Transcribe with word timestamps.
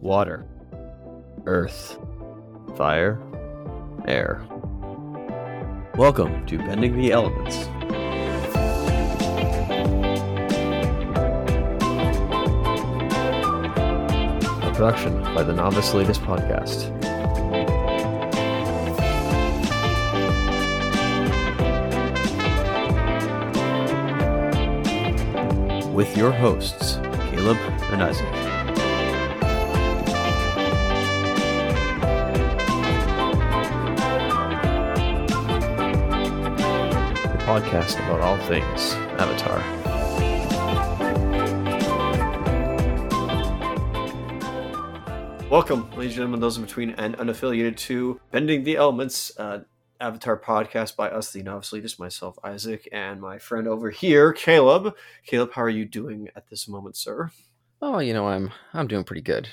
water, 0.00 0.46
earth, 1.44 1.98
fire, 2.74 3.20
air. 4.08 4.42
Welcome 5.96 6.46
to 6.46 6.56
Bending 6.56 6.96
the 6.96 7.12
Elements. 7.12 7.66
A 14.64 14.72
production 14.74 15.22
by 15.34 15.42
the 15.42 15.52
Novice 15.52 15.92
Latest 15.92 16.22
Podcast. 16.22 16.88
With 25.92 26.16
your 26.16 26.32
hosts, 26.32 26.94
Caleb 27.30 27.58
and 27.92 28.02
Isaac. 28.02 28.39
Podcast 37.50 37.98
about 38.04 38.20
all 38.20 38.38
things 38.46 38.92
Avatar. 39.18 39.58
Welcome, 45.50 45.90
ladies 45.96 46.12
and 46.12 46.12
gentlemen, 46.12 46.38
those 46.38 46.58
in 46.58 46.64
between 46.64 46.90
and 46.90 47.16
unaffiliated 47.16 47.76
to 47.78 48.20
Bending 48.30 48.62
the 48.62 48.76
Elements, 48.76 49.32
uh, 49.36 49.64
Avatar 50.00 50.38
podcast 50.38 50.94
by 50.94 51.10
us, 51.10 51.32
the 51.32 51.42
novice 51.42 51.72
leaders, 51.72 51.98
myself, 51.98 52.38
Isaac, 52.44 52.88
and 52.92 53.20
my 53.20 53.38
friend 53.38 53.66
over 53.66 53.90
here, 53.90 54.32
Caleb. 54.32 54.94
Caleb, 55.26 55.50
how 55.54 55.62
are 55.62 55.68
you 55.68 55.84
doing 55.84 56.28
at 56.36 56.50
this 56.50 56.68
moment, 56.68 56.96
sir? 56.96 57.32
Oh, 57.82 57.98
you 57.98 58.12
know, 58.12 58.28
I'm 58.28 58.52
I'm 58.72 58.86
doing 58.86 59.02
pretty 59.02 59.22
good. 59.22 59.48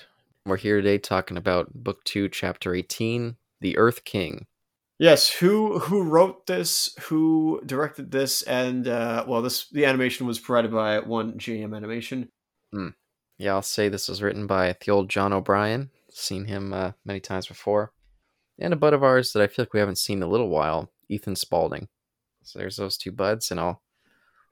We're 0.46 0.58
here 0.58 0.76
today 0.78 1.00
talking 1.00 1.36
about 1.36 1.74
book 1.74 2.04
2, 2.04 2.30
chapter 2.30 2.76
18, 2.76 3.38
The 3.60 3.76
Earth 3.76 4.04
King. 4.04 4.46
Yes, 5.00 5.30
who 5.30 5.78
who 5.80 6.04
wrote 6.04 6.48
this? 6.48 6.96
Who 7.02 7.62
directed 7.66 8.12
this? 8.12 8.42
And 8.42 8.88
uh, 8.88 9.26
well, 9.28 9.42
this 9.42 9.70
the 9.70 9.86
animation 9.86 10.26
was 10.26 10.40
provided 10.40 10.72
by 10.72 11.00
one 11.00 11.34
JM 11.34 11.76
Animation. 11.76 12.30
Yeah, 13.38 13.54
I'll 13.54 13.62
say 13.62 13.90
this 13.90 14.10
was 14.10 14.24
written 14.24 14.48
by 14.48 14.76
the 14.84 14.92
old 14.92 15.10
John 15.10 15.34
O'Bryan. 15.34 15.92
Seen 16.10 16.46
him 16.46 16.74
uh, 16.74 16.94
many 17.06 17.20
times 17.20 17.46
before. 17.46 17.94
And 18.58 18.74
a 18.74 18.78
bud 18.78 18.94
of 18.94 19.04
ours 19.04 19.34
that 19.34 19.44
I 19.44 19.48
feel 19.48 19.64
like 19.64 19.74
we 19.74 19.80
haven't 19.80 20.00
seen 20.00 20.18
in 20.18 20.24
a 20.24 20.28
little 20.28 20.50
while, 20.50 20.92
Ethan 21.10 21.36
Spalding. 21.36 21.90
So 22.42 22.58
there's 22.58 22.78
those 22.78 22.98
two 22.98 23.12
buds, 23.12 23.52
and 23.52 23.60
I'll 23.60 23.84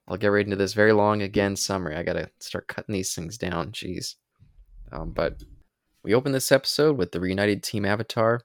I'll 0.07 0.17
get 0.17 0.27
right 0.27 0.45
into 0.45 0.55
this 0.55 0.73
very 0.73 0.93
long 0.93 1.23
again 1.23 1.55
summary. 1.55 1.95
I 1.95 2.03
gotta 2.03 2.29
start 2.39 2.67
cutting 2.67 2.93
these 2.93 3.15
things 3.15 3.39
down. 3.39 3.71
Jeez. 3.71 4.15
Um, 4.91 5.11
but 5.11 5.41
we 6.03 6.13
open 6.13 6.33
this 6.33 6.51
episode 6.51 6.97
with 6.97 7.11
the 7.11 7.19
reunited 7.19 7.63
Team 7.63 7.83
Avatar 7.83 8.41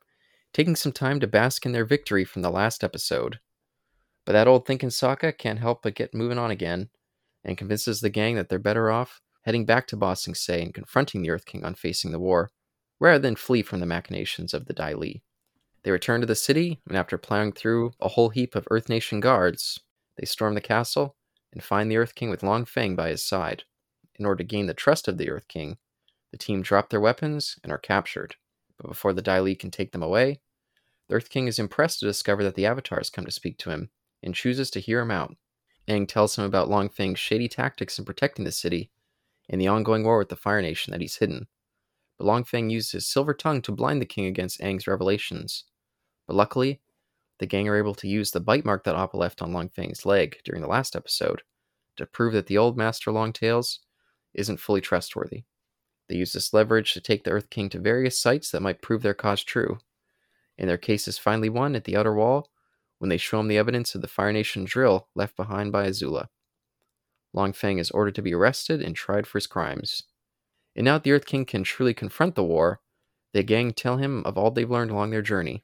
taking 0.53 0.77
some 0.77 0.93
time 0.93 1.21
to 1.21 1.27
bask 1.27 1.65
in 1.65 1.73
their 1.73 1.85
victory 1.85 2.25
from 2.25 2.43
the 2.43 2.51
last 2.51 2.83
episode. 2.85 3.41
But 4.25 4.33
that 4.33 4.49
old 4.49 4.67
thinking 4.67 4.91
Sokka 4.91 5.37
can't 5.37 5.59
help 5.59 5.83
but 5.83 5.95
get 5.95 6.15
moving 6.15 6.39
on 6.39 6.51
again, 6.51 6.91
and 7.45 7.57
convinces 7.57 8.01
the 8.01 8.11
gang 8.11 8.37
that 8.37 8.49
they're 8.49 8.59
better 8.59 8.91
off 8.91 9.21
heading 9.43 9.65
back 9.65 9.87
to 9.89 9.97
Ba 9.97 10.15
Sing 10.17 10.35
Se 10.35 10.63
and 10.63 10.75
confronting 10.75 11.23
the 11.23 11.31
Earth 11.31 11.47
King 11.47 11.65
on 11.65 11.75
facing 11.75 12.13
the 12.13 12.21
war, 12.21 12.51
rather 12.99 13.19
than 13.19 13.37
flee 13.37 13.63
from 13.63 13.81
the 13.81 13.87
machinations 13.87 14.53
of 14.53 14.67
the 14.67 14.73
Dai 14.73 14.93
Li. 14.93 15.23
They 15.83 15.91
return 15.91 16.21
to 16.21 16.27
the 16.27 16.35
city, 16.35 16.79
and 16.87 16.97
after 16.97 17.17
plowing 17.17 17.53
through 17.53 17.93
a 18.01 18.09
whole 18.09 18.29
heap 18.29 18.55
of 18.55 18.69
Earth 18.71 18.89
Nation 18.89 19.21
guards, 19.21 19.81
they 20.17 20.27
storm 20.27 20.55
the 20.55 20.61
castle 20.61 21.17
and 21.53 21.65
find 21.65 21.91
the 21.91 21.97
Earth 21.97 22.15
King 22.15 22.29
with 22.29 22.43
Long 22.43 22.65
Feng 22.65 22.95
by 22.95 23.09
his 23.09 23.25
side. 23.25 23.65
In 24.17 24.27
order 24.27 24.45
to 24.45 24.49
gain 24.49 24.67
the 24.67 24.75
trust 24.75 25.09
of 25.09 25.17
the 25.17 25.31
Earth 25.31 25.49
King, 25.49 25.79
the 26.31 26.37
team 26.37 26.61
drop 26.61 26.91
their 26.91 27.01
weapons 27.01 27.57
and 27.65 27.73
are 27.73 27.79
captured. 27.79 28.37
But 28.81 28.89
before 28.89 29.13
the 29.13 29.23
Dai 29.23 29.41
Li 29.41 29.55
can 29.55 29.71
take 29.71 29.93
them 29.93 30.03
away, 30.03 30.41
the 31.09 31.17
Earth 31.17 31.29
King 31.29 31.49
is 31.49 31.59
impressed 31.59 32.01
to 32.01 32.07
discover 32.07 32.43
that 32.45 32.55
the 32.55 32.67
Avatars 32.67 33.11
come 33.11 33.25
to 33.27 33.31
speak 33.31 33.59
to 33.59 33.71
him 33.71 33.91
and 34.23 34.35
chooses 34.35 34.71
to 34.71 34.81
hear 34.81 35.01
him 35.01 35.11
out. 35.11 35.37
Aang 35.87 36.09
tells 36.09 36.37
him 36.37 36.45
about 36.45 36.71
Long 36.71 36.89
Feng's 36.89 37.19
shady 37.19 37.49
tactics 37.49 37.99
in 37.99 38.05
protecting 38.05 38.45
the 38.45 38.53
city 38.53 38.91
and 39.49 39.61
the 39.61 39.69
ongoing 39.69 40.05
war 40.05 40.19
with 40.19 40.29
the 40.29 40.37
Fire 40.37 40.63
Nation 40.63 40.93
that 40.93 41.01
he's 41.01 41.17
hidden. 41.17 41.49
But 42.17 42.27
Long 42.27 42.45
Feng 42.45 42.71
uses 42.71 42.93
his 42.93 43.07
silver 43.07 43.35
tongue 43.35 43.61
to 43.63 43.73
blind 43.73 44.01
the 44.01 44.07
king 44.07 44.27
against 44.27 44.61
Aang's 44.61 44.87
revelations. 44.87 45.65
But 46.27 46.37
luckily, 46.37 46.81
the 47.39 47.47
gang 47.47 47.69
are 47.69 47.77
able 47.77 47.95
to 47.97 48.09
use 48.09 48.31
the 48.31 48.41
bite 48.41 48.65
mark 48.65 48.85
that 48.85 48.95
Appa 48.95 49.17
left 49.17 49.43
on 49.43 49.53
Long 49.53 49.69
Feng's 49.69 50.07
leg 50.07 50.39
during 50.45 50.63
the 50.63 50.69
last 50.69 50.95
episode 50.95 51.43
to 51.97 52.07
prove 52.07 52.33
that 52.35 52.47
the 52.47 52.59
old 52.59 52.77
Master 52.77 53.11
Longtails 53.11 53.81
isn't 54.33 54.61
fully 54.61 54.81
trustworthy. 54.81 55.45
They 56.11 56.17
use 56.17 56.33
this 56.33 56.53
leverage 56.53 56.93
to 56.95 57.01
take 57.01 57.23
the 57.23 57.31
Earth 57.31 57.51
King 57.51 57.69
to 57.69 57.79
various 57.79 58.19
sites 58.19 58.51
that 58.51 58.63
might 58.63 58.83
prove 58.83 59.03
their 59.03 59.15
cause 59.15 59.45
true. 59.45 59.79
And 60.59 60.69
their 60.69 60.77
case 60.77 61.07
is 61.07 61.19
finally 61.19 61.49
won 61.49 61.77
at 61.77 61.85
the 61.85 61.97
outer 61.97 62.13
wall 62.13 62.51
when 62.99 63.11
they 63.11 63.17
show 63.17 63.39
him 63.39 63.47
the 63.47 63.57
evidence 63.57 63.95
of 63.95 64.03
the 64.03 64.09
Fire 64.09 64.33
Nation 64.33 64.65
drill 64.65 65.07
left 65.15 65.37
behind 65.37 65.71
by 65.71 65.87
Azula. 65.87 66.27
Long 67.33 67.53
Feng 67.53 67.79
is 67.79 67.93
ordered 67.93 68.17
to 68.17 68.23
be 68.23 68.35
arrested 68.35 68.83
and 68.83 68.97
tried 68.97 69.29
for 69.29 69.39
his 69.39 69.47
crimes. 69.47 70.03
And 70.75 70.85
now 70.85 70.95
that 70.95 71.05
the 71.05 71.13
Earth 71.13 71.27
King 71.27 71.45
can 71.45 71.63
truly 71.63 71.95
confront 71.95 72.35
the 72.35 72.43
war, 72.43 72.81
the 73.33 73.45
gang 73.45 73.73
tell 73.73 73.99
him 73.99 74.25
of 74.25 74.37
all 74.37 74.51
they've 74.51 74.69
learned 74.69 74.91
along 74.91 75.11
their 75.11 75.23
journey. 75.23 75.63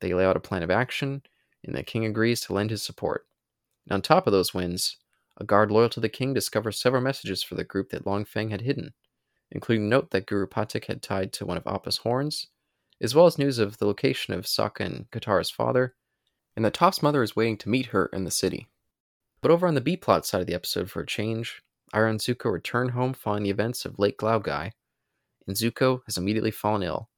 They 0.00 0.14
lay 0.14 0.24
out 0.24 0.38
a 0.38 0.40
plan 0.40 0.62
of 0.62 0.70
action, 0.70 1.22
and 1.62 1.74
the 1.74 1.82
king 1.82 2.06
agrees 2.06 2.40
to 2.42 2.54
lend 2.54 2.70
his 2.70 2.82
support. 2.82 3.26
And 3.84 3.92
on 3.92 4.00
top 4.00 4.26
of 4.26 4.32
those 4.32 4.54
wins, 4.54 4.96
a 5.36 5.44
guard 5.44 5.70
loyal 5.70 5.90
to 5.90 6.00
the 6.00 6.08
king 6.08 6.32
discovers 6.32 6.80
several 6.80 7.02
messages 7.02 7.42
for 7.42 7.56
the 7.56 7.64
group 7.64 7.90
that 7.90 8.06
Long 8.06 8.24
Feng 8.24 8.48
had 8.48 8.62
hidden, 8.62 8.94
including 9.50 9.88
note 9.88 10.10
that 10.10 10.26
Guru 10.26 10.46
Pathik 10.46 10.86
had 10.86 11.02
tied 11.02 11.32
to 11.34 11.46
one 11.46 11.56
of 11.56 11.66
Appa's 11.66 11.98
horns, 11.98 12.48
as 13.00 13.14
well 13.14 13.26
as 13.26 13.38
news 13.38 13.58
of 13.58 13.78
the 13.78 13.86
location 13.86 14.34
of 14.34 14.46
Sokka 14.46 14.84
and 14.84 15.10
Katara's 15.10 15.50
father, 15.50 15.94
and 16.56 16.64
that 16.64 16.74
Toph's 16.74 17.02
mother 17.02 17.22
is 17.22 17.36
waiting 17.36 17.56
to 17.58 17.68
meet 17.68 17.86
her 17.86 18.06
in 18.06 18.24
the 18.24 18.30
city. 18.30 18.68
But 19.42 19.50
over 19.50 19.66
on 19.66 19.74
the 19.74 19.80
B 19.80 19.96
plot 19.96 20.26
side 20.26 20.40
of 20.40 20.46
the 20.46 20.54
episode, 20.54 20.90
for 20.90 21.02
a 21.02 21.06
change, 21.06 21.62
Iroh 21.94 22.10
and 22.10 22.20
Zuko 22.20 22.50
return 22.50 22.90
home 22.90 23.14
following 23.14 23.44
the 23.44 23.50
events 23.50 23.84
of 23.84 23.98
Lake 23.98 24.18
Laogai, 24.18 24.72
and 25.46 25.56
Zuko 25.56 26.00
has 26.06 26.16
immediately 26.16 26.50
fallen 26.50 26.82
ill. 26.82 27.08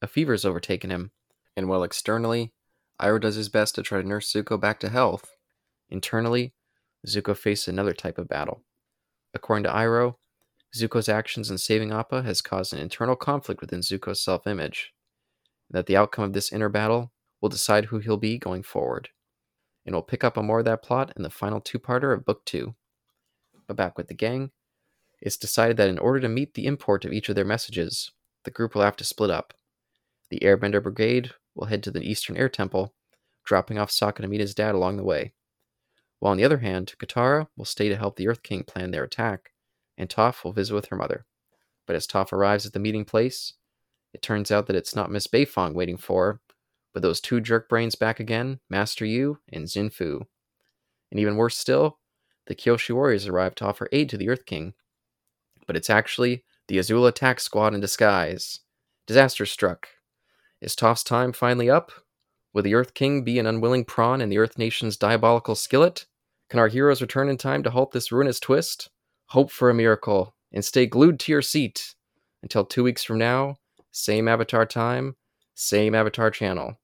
A 0.00 0.06
fever 0.06 0.32
has 0.32 0.44
overtaken 0.44 0.90
him, 0.90 1.10
and 1.56 1.68
while 1.68 1.82
externally, 1.82 2.52
Iroh 3.00 3.20
does 3.20 3.34
his 3.34 3.48
best 3.48 3.74
to 3.74 3.82
try 3.82 4.00
to 4.00 4.08
nurse 4.08 4.32
Zuko 4.32 4.58
back 4.58 4.80
to 4.80 4.88
health, 4.88 5.34
internally, 5.90 6.54
Zuko 7.06 7.36
faces 7.36 7.68
another 7.68 7.92
type 7.92 8.18
of 8.18 8.28
battle. 8.28 8.62
According 9.34 9.64
to 9.64 9.70
Iroh, 9.70 10.14
Zuko's 10.76 11.08
actions 11.08 11.50
in 11.50 11.58
saving 11.58 11.92
Appa 11.92 12.22
has 12.22 12.42
caused 12.42 12.72
an 12.72 12.78
internal 12.78 13.16
conflict 13.16 13.60
within 13.60 13.80
Zuko's 13.80 14.22
self 14.22 14.46
image, 14.46 14.92
and 15.68 15.78
that 15.78 15.86
the 15.86 15.96
outcome 15.96 16.24
of 16.24 16.32
this 16.32 16.52
inner 16.52 16.68
battle 16.68 17.12
will 17.40 17.48
decide 17.48 17.86
who 17.86 17.98
he'll 17.98 18.16
be 18.16 18.38
going 18.38 18.62
forward. 18.62 19.10
And 19.84 19.94
we'll 19.94 20.02
pick 20.02 20.24
up 20.24 20.36
on 20.36 20.46
more 20.46 20.60
of 20.60 20.64
that 20.64 20.82
plot 20.82 21.12
in 21.16 21.22
the 21.22 21.30
final 21.30 21.60
two 21.60 21.78
parter 21.78 22.12
of 22.12 22.24
Book 22.24 22.44
2. 22.44 22.74
But 23.66 23.76
back 23.76 23.96
with 23.96 24.08
the 24.08 24.14
gang, 24.14 24.50
it's 25.20 25.36
decided 25.36 25.76
that 25.76 25.88
in 25.88 25.98
order 25.98 26.20
to 26.20 26.28
meet 26.28 26.54
the 26.54 26.66
import 26.66 27.04
of 27.04 27.12
each 27.12 27.28
of 27.28 27.34
their 27.34 27.44
messages, 27.44 28.12
the 28.44 28.50
group 28.50 28.74
will 28.74 28.82
have 28.82 28.96
to 28.96 29.04
split 29.04 29.30
up. 29.30 29.54
The 30.30 30.40
Airbender 30.40 30.82
Brigade 30.82 31.32
will 31.54 31.66
head 31.66 31.82
to 31.84 31.90
the 31.90 32.02
Eastern 32.02 32.36
Air 32.36 32.48
Temple, 32.48 32.94
dropping 33.44 33.78
off 33.78 33.90
Sokka 33.90 34.22
to 34.22 34.28
meet 34.28 34.40
his 34.40 34.54
dad 34.54 34.74
along 34.74 34.96
the 34.96 35.04
way. 35.04 35.32
While 36.18 36.32
on 36.32 36.36
the 36.36 36.44
other 36.44 36.58
hand, 36.58 36.94
Katara 36.98 37.48
will 37.56 37.64
stay 37.64 37.88
to 37.88 37.96
help 37.96 38.16
the 38.16 38.28
Earth 38.28 38.42
King 38.42 38.64
plan 38.64 38.90
their 38.90 39.04
attack, 39.04 39.52
and 39.96 40.08
Toph 40.08 40.44
will 40.44 40.52
visit 40.52 40.74
with 40.74 40.86
her 40.86 40.96
mother. 40.96 41.26
But 41.86 41.96
as 41.96 42.06
Toph 42.06 42.32
arrives 42.32 42.66
at 42.66 42.72
the 42.72 42.78
meeting 42.78 43.04
place, 43.04 43.54
it 44.12 44.22
turns 44.22 44.50
out 44.50 44.66
that 44.66 44.76
it's 44.76 44.96
not 44.96 45.10
Miss 45.10 45.26
Beifong 45.26 45.74
waiting 45.74 45.96
for 45.96 46.24
her, 46.26 46.40
but 46.92 47.02
those 47.02 47.20
two 47.20 47.40
jerk 47.40 47.68
brains 47.68 47.94
back 47.94 48.18
again, 48.18 48.60
Master 48.70 49.04
Yu 49.04 49.38
and 49.52 49.66
Xin 49.66 49.92
Fu. 49.92 50.26
And 51.10 51.20
even 51.20 51.36
worse 51.36 51.56
still, 51.56 51.98
the 52.46 52.54
Kyoshi 52.54 52.94
warriors 52.94 53.26
arrive 53.26 53.54
to 53.56 53.66
offer 53.66 53.88
aid 53.92 54.08
to 54.10 54.16
the 54.16 54.28
Earth 54.28 54.46
King. 54.46 54.74
But 55.66 55.76
it's 55.76 55.90
actually 55.90 56.44
the 56.68 56.78
Azula 56.78 57.08
attack 57.08 57.40
squad 57.40 57.74
in 57.74 57.80
disguise. 57.80 58.60
Disaster 59.06 59.46
struck. 59.46 59.88
Is 60.60 60.74
Toph's 60.74 61.04
time 61.04 61.32
finally 61.32 61.68
up? 61.68 61.92
Will 62.52 62.62
the 62.62 62.74
Earth 62.74 62.94
King 62.94 63.22
be 63.22 63.38
an 63.38 63.46
unwilling 63.46 63.84
prawn 63.84 64.20
in 64.20 64.30
the 64.30 64.38
Earth 64.38 64.56
Nation's 64.56 64.96
diabolical 64.96 65.54
skillet? 65.54 66.06
Can 66.48 66.58
our 66.58 66.68
heroes 66.68 67.02
return 67.02 67.28
in 67.28 67.36
time 67.36 67.62
to 67.64 67.70
halt 67.70 67.92
this 67.92 68.10
ruinous 68.10 68.40
twist? 68.40 68.88
Hope 69.26 69.50
for 69.50 69.70
a 69.70 69.74
miracle 69.74 70.34
and 70.52 70.64
stay 70.64 70.86
glued 70.86 71.18
to 71.20 71.32
your 71.32 71.42
seat 71.42 71.94
until 72.42 72.64
two 72.64 72.82
weeks 72.84 73.02
from 73.02 73.18
now, 73.18 73.56
same 73.90 74.28
Avatar 74.28 74.64
time, 74.66 75.16
same 75.54 75.94
Avatar 75.94 76.30
channel. 76.30 76.78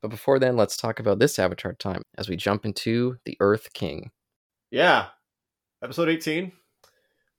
But 0.00 0.08
before 0.08 0.38
then, 0.38 0.56
let's 0.56 0.76
talk 0.76 1.00
about 1.00 1.18
this 1.18 1.38
Avatar 1.38 1.74
time 1.74 2.02
as 2.16 2.28
we 2.28 2.36
jump 2.36 2.64
into 2.64 3.18
the 3.24 3.36
Earth 3.40 3.72
King. 3.72 4.10
Yeah. 4.70 5.06
Episode 5.82 6.08
18. 6.08 6.52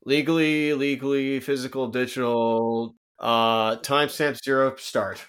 Legally, 0.06 0.74
legally, 0.74 1.40
physical, 1.40 1.88
digital, 1.88 2.96
uh, 3.20 3.78
timestamp 3.78 4.42
zero, 4.44 4.76
start. 4.78 5.26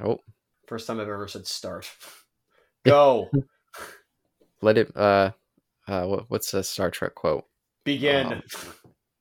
Oh, 0.00 0.20
First 0.66 0.86
time 0.86 1.00
I've 1.00 1.08
ever 1.08 1.28
said 1.28 1.46
start. 1.46 1.90
Go. 2.84 3.30
let 4.62 4.78
it. 4.78 4.94
Uh, 4.96 5.32
uh, 5.86 6.04
what, 6.04 6.30
what's 6.30 6.54
a 6.54 6.62
Star 6.62 6.90
Trek 6.90 7.14
quote? 7.14 7.44
Begin. 7.84 8.26
Um, 8.34 8.42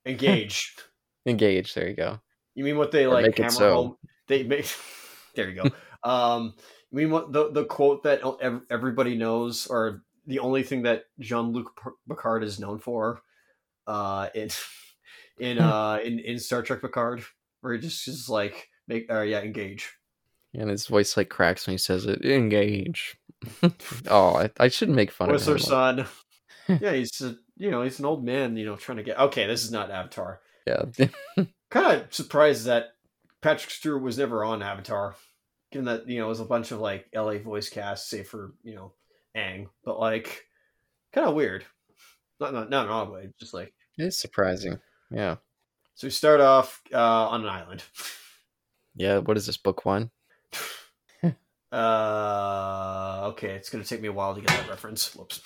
Engage. 0.06 0.76
Engage. 1.26 1.74
There 1.74 1.88
you 1.90 1.96
go. 1.96 2.20
You 2.56 2.64
mean 2.64 2.78
what 2.78 2.92
they 2.92 3.06
Or 3.06 3.14
like 3.14 3.26
make 3.26 3.40
it 3.40 3.44
hammer 3.44 3.52
so. 3.52 3.74
home? 3.74 3.96
They 4.28 4.44
make. 4.44 4.70
there 5.36 5.50
you 5.50 5.62
go. 5.64 6.10
um, 6.10 6.54
you 6.92 6.98
mean 6.98 7.10
what 7.12 7.32
the 7.32 7.52
the 7.52 7.66
quote 7.66 8.04
that 8.04 8.22
everybody 8.70 9.16
knows, 9.16 9.68
or 9.68 10.04
the 10.28 10.40
only 10.40 10.64
thing 10.64 10.84
that 10.84 11.06
Jean 11.20 11.52
Luc 11.52 11.72
Picard 12.08 12.44
is 12.44 12.60
known 12.60 12.80
for, 12.80 13.22
uh, 13.88 14.30
in 14.36 14.50
in 15.40 15.60
uh 15.60 16.00
in, 16.04 16.20
in 16.20 16.40
Star 16.40 16.62
Trek 16.62 16.82
Picard, 16.82 17.24
where 17.62 17.74
he 17.74 17.80
just 17.80 18.08
is 18.08 18.30
like 18.30 18.68
make 18.88 19.12
uh 19.12 19.22
yeah 19.22 19.40
engage. 19.42 19.92
And 20.54 20.70
his 20.70 20.86
voice 20.86 21.18
like 21.18 21.30
cracks 21.30 21.66
when 21.66 21.74
he 21.74 21.78
says 21.80 22.06
it. 22.06 22.24
Engage. 22.24 23.18
oh, 24.08 24.36
I, 24.36 24.52
I 24.60 24.68
shouldn't 24.68 24.96
make 24.96 25.10
fun 25.12 25.30
What's 25.32 25.48
of 25.48 25.56
him. 25.56 25.60
son? 25.60 26.06
yeah, 26.68 26.94
he's 26.94 27.20
a, 27.22 27.36
you 27.58 27.72
know 27.72 27.84
he's 27.84 28.00
an 28.00 28.06
old 28.06 28.24
man, 28.24 28.58
you 28.58 28.66
know, 28.66 28.76
trying 28.76 28.98
to 28.98 29.04
get. 29.04 29.20
Okay, 29.20 29.48
this 29.48 29.64
is 29.64 29.72
not 29.72 29.92
Avatar. 29.92 30.42
Yeah. 30.66 30.86
Kind 31.70 32.02
of 32.02 32.14
surprised 32.14 32.66
that 32.66 32.96
Patrick 33.42 33.72
Stewart 33.72 34.02
was 34.02 34.18
never 34.18 34.44
on 34.44 34.62
Avatar, 34.62 35.16
given 35.72 35.86
that 35.86 36.08
you 36.08 36.20
know 36.20 36.26
it 36.26 36.30
was 36.30 36.40
a 36.40 36.46
bunch 36.46 36.72
of 36.72 36.80
like 36.80 37.08
LA 37.14 37.38
voice 37.38 37.70
cast, 37.70 38.10
save 38.10 38.28
for 38.28 38.54
you 38.64 38.76
know 38.76 38.94
Aang, 39.36 39.68
but 39.84 40.00
like 40.00 40.46
kind 41.12 41.28
of 41.28 41.36
weird. 41.36 41.66
Not 42.40 42.54
not 42.54 42.70
not 42.70 42.86
in 42.86 42.92
all 42.92 43.12
way, 43.12 43.30
just 43.40 43.54
like 43.54 43.74
it's 43.98 44.18
surprising. 44.18 44.80
Yeah. 45.12 45.36
so. 45.96 46.08
We 46.08 46.12
start 46.12 46.42
off 46.42 46.82
uh, 46.94 47.28
on 47.28 47.42
an 47.42 47.50
island. 47.50 47.84
Yeah. 48.96 49.20
What 49.20 49.38
is 49.38 49.46
this 49.46 49.58
book 49.58 49.86
one? 49.86 50.12
Uh, 51.74 53.30
okay, 53.32 53.56
it's 53.56 53.72
gonna 53.72 53.84
take 53.84 54.00
me 54.00 54.08
a 54.08 54.14
while 54.14 54.36
to 54.36 54.42
get 54.42 54.50
that 54.50 54.70
reference. 54.70 55.16
Whoops. 55.16 55.42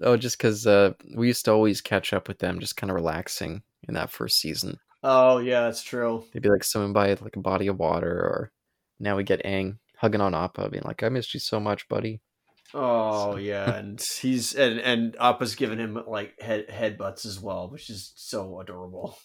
Oh, 0.00 0.16
just 0.16 0.38
because 0.38 0.66
uh, 0.66 0.92
we 1.14 1.28
used 1.28 1.44
to 1.44 1.52
always 1.52 1.80
catch 1.80 2.12
up 2.12 2.28
with 2.28 2.38
them, 2.40 2.60
just 2.60 2.76
kind 2.76 2.90
of 2.90 2.96
relaxing 2.96 3.62
in 3.88 3.94
that 3.94 4.10
first 4.10 4.38
season. 4.40 4.78
Oh 5.02 5.38
yeah, 5.38 5.62
that's 5.62 5.82
true. 5.82 6.24
They'd 6.32 6.42
be 6.42 6.48
like 6.48 6.64
swimming 6.64 6.92
by 6.92 7.08
like 7.20 7.36
a 7.36 7.40
body 7.40 7.66
of 7.68 7.78
water, 7.78 8.10
or 8.10 8.52
now 8.98 9.16
we 9.16 9.22
get 9.24 9.44
Aang 9.44 9.78
hugging 9.98 10.20
on 10.20 10.34
Appa, 10.34 10.70
being 10.70 10.82
like, 10.84 11.02
"I 11.02 11.08
missed 11.10 11.34
you 11.34 11.40
so 11.40 11.60
much, 11.60 11.88
buddy." 11.88 12.20
Oh 12.72 13.32
So- 13.32 13.38
yeah, 13.38 13.74
and 13.76 14.00
he's 14.00 14.54
and 14.54 14.80
and 14.80 15.16
Appa's 15.20 15.54
giving 15.54 15.78
him 15.78 16.02
like 16.06 16.40
head 16.40 16.68
headbutts 16.68 17.24
as 17.26 17.38
well, 17.38 17.68
which 17.70 17.88
is 17.90 18.12
so 18.16 18.60
adorable. 18.60 19.16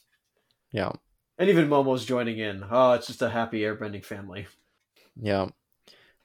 Yeah, 0.71 0.91
And 1.39 1.49
even 1.49 1.67
Momo's 1.67 2.05
joining 2.05 2.37
in. 2.37 2.63
Oh, 2.69 2.91
it's 2.91 3.07
just 3.07 3.23
a 3.23 3.29
happy 3.29 3.61
airbending 3.61 4.05
family. 4.05 4.45
yeah. 5.19 5.47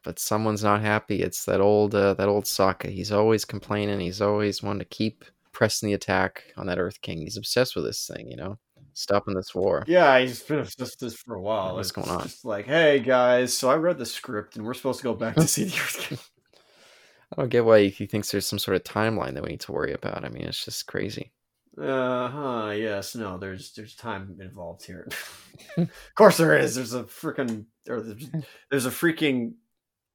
But 0.05 0.19
someone's 0.19 0.63
not 0.63 0.83
happy. 0.83 1.23
It's 1.23 1.45
that 1.47 1.61
old 1.61 1.95
uh, 1.95 2.15
that 2.15 2.29
old 2.29 2.45
Sokka. 2.45 2.91
He's 2.91 3.11
always 3.11 3.45
complaining. 3.45 4.01
He's 4.01 4.21
always 4.21 4.63
wanting 4.63 4.81
to 4.81 4.85
keep 4.85 5.25
pressing 5.53 5.89
the 5.89 5.95
attack 5.95 6.45
on 6.57 6.67
that 6.67 6.79
Earth 6.79 7.01
King. 7.01 7.21
He's 7.21 7.39
obsessed 7.39 7.75
with 7.75 7.85
this 7.85 8.07
thing, 8.07 8.29
you 8.29 8.37
know, 8.37 8.59
stopping 8.93 9.35
this 9.35 9.55
war. 9.55 9.85
Yeah, 9.87 10.19
he's 10.19 10.43
been 10.43 10.59
obsessed 10.59 11.01
with 11.01 11.13
this 11.13 11.15
for 11.15 11.35
a 11.35 11.41
while. 11.41 11.77
What's 11.77 11.89
It's 11.89 11.97
going 11.97 12.11
on? 12.11 12.25
Just 12.25 12.45
like, 12.45 12.67
hey 12.67 13.01
guys, 13.01 13.57
so 13.57 13.71
I 13.71 13.77
read 13.77 13.99
the 13.99 14.05
script 14.05 14.57
and 14.57 14.67
we're 14.67 14.75
supposed 14.75 14.99
to 14.99 15.05
go 15.05 15.15
back 15.15 15.37
to 15.37 15.49
see 15.49 15.65
the 15.65 15.77
Earth 15.77 15.99
King. 16.01 16.19
I 17.33 17.41
don't 17.41 17.49
get 17.49 17.65
why 17.65 17.87
he 17.87 18.07
thinks 18.07 18.31
there's 18.31 18.47
some 18.47 18.59
sort 18.59 18.77
of 18.77 18.85
timeline 18.85 19.35
that 19.35 19.43
we 19.43 19.51
need 19.51 19.61
to 19.61 19.73
worry 19.73 19.93
about. 19.93 20.25
I 20.25 20.29
mean, 20.29 20.43
it's 20.43 20.65
just 20.65 20.87
crazy. 20.87 21.33
Uh 21.81 22.29
huh. 22.29 22.71
Yes. 22.71 23.17
No. 23.17 23.39
There's 23.39 23.73
there's 23.73 23.97
time 23.97 24.37
involved 24.41 24.85
here. 24.85 25.09
of 25.77 25.91
course 26.15 26.37
there 26.37 26.57
is. 26.57 26.77
There's 26.77 26.95
a 26.95 27.03
freaking 27.03 27.65
or 27.89 28.01
there's, 28.01 28.31
there's 28.71 28.87
a 28.87 28.91
freaking 28.91 29.55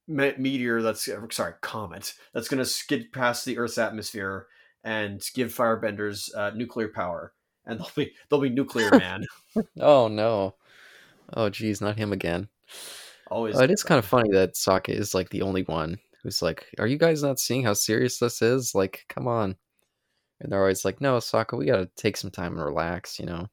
meteor 0.10 0.82
that's 0.82 1.08
uh, 1.08 1.22
sorry 1.30 1.54
comet 1.62 2.14
that's 2.34 2.48
gonna 2.48 2.66
skid 2.66 3.12
past 3.12 3.46
the 3.46 3.58
Earth's 3.58 3.78
atmosphere 3.78 4.48
and 4.84 5.24
give 5.34 5.54
firebenders 5.54 6.36
uh, 6.36 6.52
nuclear 6.56 6.88
power, 6.88 7.34
and 7.66 7.80
they'll 7.80 7.92
be 7.96 8.12
they'll 8.30 8.42
be 8.42 8.50
nuclear 8.50 8.90
man. 8.98 9.26
Oh 9.80 10.08
no. 10.08 10.56
Oh 11.34 11.50
geez, 11.50 11.80
not 11.80 11.98
him 11.98 12.12
again. 12.12 12.48
Always. 13.30 13.56
Oh, 13.56 13.64
it 13.64 13.72
is 13.72 13.84
kind 13.84 14.00
of 14.00 14.06
funny 14.06 14.32
that 14.32 14.56
Sokka 14.56 14.90
is 14.90 15.14
like 15.14 15.30
the 15.30 15.44
only 15.44 15.64
one 15.64 15.98
who's 16.24 16.42
like, 16.42 16.66
"Are 16.80 16.88
you 16.88 16.98
guys 16.98 17.22
not 17.22 17.40
seeing 17.40 17.64
how 17.64 17.74
serious 17.74 18.18
this 18.18 18.42
is? 18.42 18.74
Like, 18.74 19.06
come 19.10 19.28
on." 19.28 19.56
And 20.42 20.52
they're 20.52 20.60
always 20.60 20.84
like, 20.84 21.02
"No, 21.02 21.18
Sokka, 21.18 21.58
we 21.58 21.68
gotta 21.68 21.90
take 21.96 22.18
some 22.18 22.32
time 22.32 22.54
and 22.54 22.66
relax." 22.66 23.20
You 23.20 23.28
know? 23.28 23.48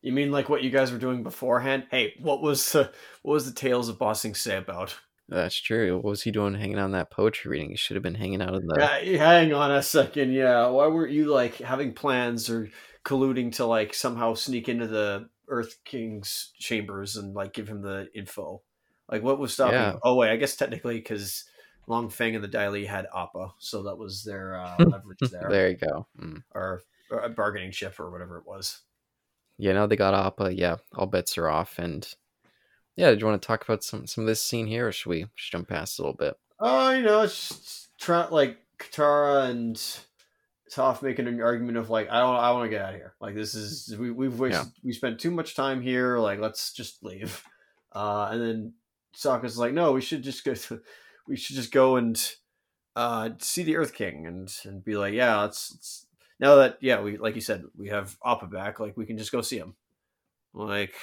You 0.00 0.12
mean 0.12 0.30
like 0.30 0.48
what 0.48 0.62
you 0.62 0.70
guys 0.70 0.92
were 0.92 0.98
doing 0.98 1.24
beforehand? 1.24 1.86
Hey, 1.90 2.14
what 2.20 2.40
was 2.40 2.72
the 2.72 2.92
what 3.22 3.32
was 3.34 3.46
the 3.46 3.58
tales 3.58 3.88
of 3.88 3.98
Ba 3.98 4.14
Sing 4.14 4.34
Se 4.34 4.56
about? 4.56 4.96
That's 5.28 5.60
true. 5.60 5.96
What 5.96 6.04
was 6.04 6.22
he 6.22 6.30
doing 6.30 6.54
hanging 6.54 6.78
out 6.78 6.86
in 6.86 6.92
that 6.92 7.10
poetry 7.10 7.50
reading? 7.50 7.70
He 7.70 7.76
should 7.76 7.96
have 7.96 8.02
been 8.02 8.14
hanging 8.14 8.40
out 8.40 8.54
in 8.54 8.66
the. 8.66 8.76
Yeah, 9.04 9.18
hang 9.18 9.52
on 9.52 9.70
a 9.70 9.82
second. 9.82 10.32
Yeah, 10.32 10.68
why 10.68 10.86
weren't 10.86 11.12
you 11.12 11.26
like 11.26 11.56
having 11.56 11.92
plans 11.92 12.48
or 12.48 12.70
colluding 13.04 13.52
to 13.56 13.66
like 13.66 13.92
somehow 13.92 14.34
sneak 14.34 14.68
into 14.68 14.86
the 14.86 15.28
Earth 15.48 15.78
King's 15.84 16.52
chambers 16.58 17.16
and 17.16 17.34
like 17.34 17.52
give 17.52 17.68
him 17.68 17.82
the 17.82 18.08
info? 18.14 18.62
Like, 19.10 19.22
what 19.22 19.38
was 19.38 19.52
stopping? 19.52 19.74
Yeah. 19.74 19.96
Oh 20.02 20.14
wait, 20.14 20.30
I 20.30 20.36
guess 20.36 20.56
technically 20.56 20.96
because 20.96 21.44
Long 21.86 22.08
Feng 22.08 22.34
and 22.34 22.44
the 22.44 22.48
Dai 22.48 22.68
Li 22.68 22.86
had 22.86 23.06
Appa, 23.14 23.54
so 23.58 23.82
that 23.84 23.96
was 23.96 24.22
their 24.24 24.58
uh, 24.58 24.76
leverage 24.78 25.18
there, 25.30 25.48
There 25.50 25.68
you 25.70 25.76
go. 25.76 26.06
Mm. 26.18 26.42
or, 26.54 26.82
or 27.10 27.20
a 27.20 27.28
bargaining 27.28 27.72
chip 27.72 27.98
or 27.98 28.10
whatever 28.10 28.38
it 28.38 28.46
was. 28.46 28.80
Yeah, 29.58 29.72
now 29.72 29.86
they 29.86 29.96
got 29.96 30.14
Appa. 30.14 30.54
Yeah, 30.54 30.76
all 30.94 31.06
bets 31.06 31.36
are 31.36 31.48
off. 31.48 31.78
And 31.78 32.06
yeah, 32.98 33.10
did 33.10 33.20
you 33.20 33.28
want 33.28 33.40
to 33.40 33.46
talk 33.46 33.62
about 33.62 33.84
some 33.84 34.08
some 34.08 34.24
of 34.24 34.28
this 34.28 34.42
scene 34.42 34.66
here, 34.66 34.88
or 34.88 34.92
should 34.92 35.08
we 35.08 35.26
just 35.36 35.52
jump 35.52 35.68
past 35.68 35.98
a 35.98 36.02
little 36.02 36.16
bit? 36.16 36.36
Oh, 36.58 36.90
you 36.90 37.04
know, 37.04 37.22
it's 37.22 37.48
just 37.48 37.96
try, 37.96 38.26
like 38.26 38.58
Katara 38.80 39.48
and 39.48 39.76
Toph 40.74 41.00
making 41.00 41.28
an 41.28 41.40
argument 41.40 41.78
of 41.78 41.90
like, 41.90 42.10
I 42.10 42.18
don't, 42.18 42.34
I 42.34 42.50
want 42.50 42.64
to 42.64 42.70
get 42.70 42.84
out 42.84 42.94
of 42.94 42.96
here. 42.96 43.14
Like 43.20 43.36
this 43.36 43.54
is 43.54 43.96
we 43.96 44.10
we've 44.10 44.36
wasted, 44.36 44.72
we 44.82 44.92
spent 44.92 45.20
too 45.20 45.30
much 45.30 45.54
time 45.54 45.80
here. 45.80 46.18
Like 46.18 46.40
let's 46.40 46.72
just 46.72 47.04
leave. 47.04 47.44
Uh, 47.92 48.30
and 48.32 48.42
then 48.42 48.72
Sokka's 49.16 49.58
like, 49.58 49.72
no, 49.72 49.92
we 49.92 50.00
should 50.00 50.24
just 50.24 50.44
go. 50.44 50.54
To, 50.54 50.80
we 51.28 51.36
should 51.36 51.54
just 51.54 51.70
go 51.70 51.96
and 51.96 52.20
uh, 52.96 53.30
see 53.38 53.62
the 53.62 53.76
Earth 53.76 53.94
King 53.94 54.26
and 54.26 54.52
and 54.64 54.84
be 54.84 54.96
like, 54.96 55.14
yeah, 55.14 55.40
let's, 55.40 55.70
let's 55.72 56.06
now 56.40 56.56
that 56.56 56.78
yeah, 56.80 57.00
we 57.00 57.16
like 57.16 57.36
you 57.36 57.40
said, 57.42 57.62
we 57.76 57.90
have 57.90 58.16
Appa 58.26 58.46
back. 58.48 58.80
Like 58.80 58.96
we 58.96 59.06
can 59.06 59.18
just 59.18 59.30
go 59.30 59.40
see 59.40 59.58
him. 59.58 59.76
Like, 60.52 60.94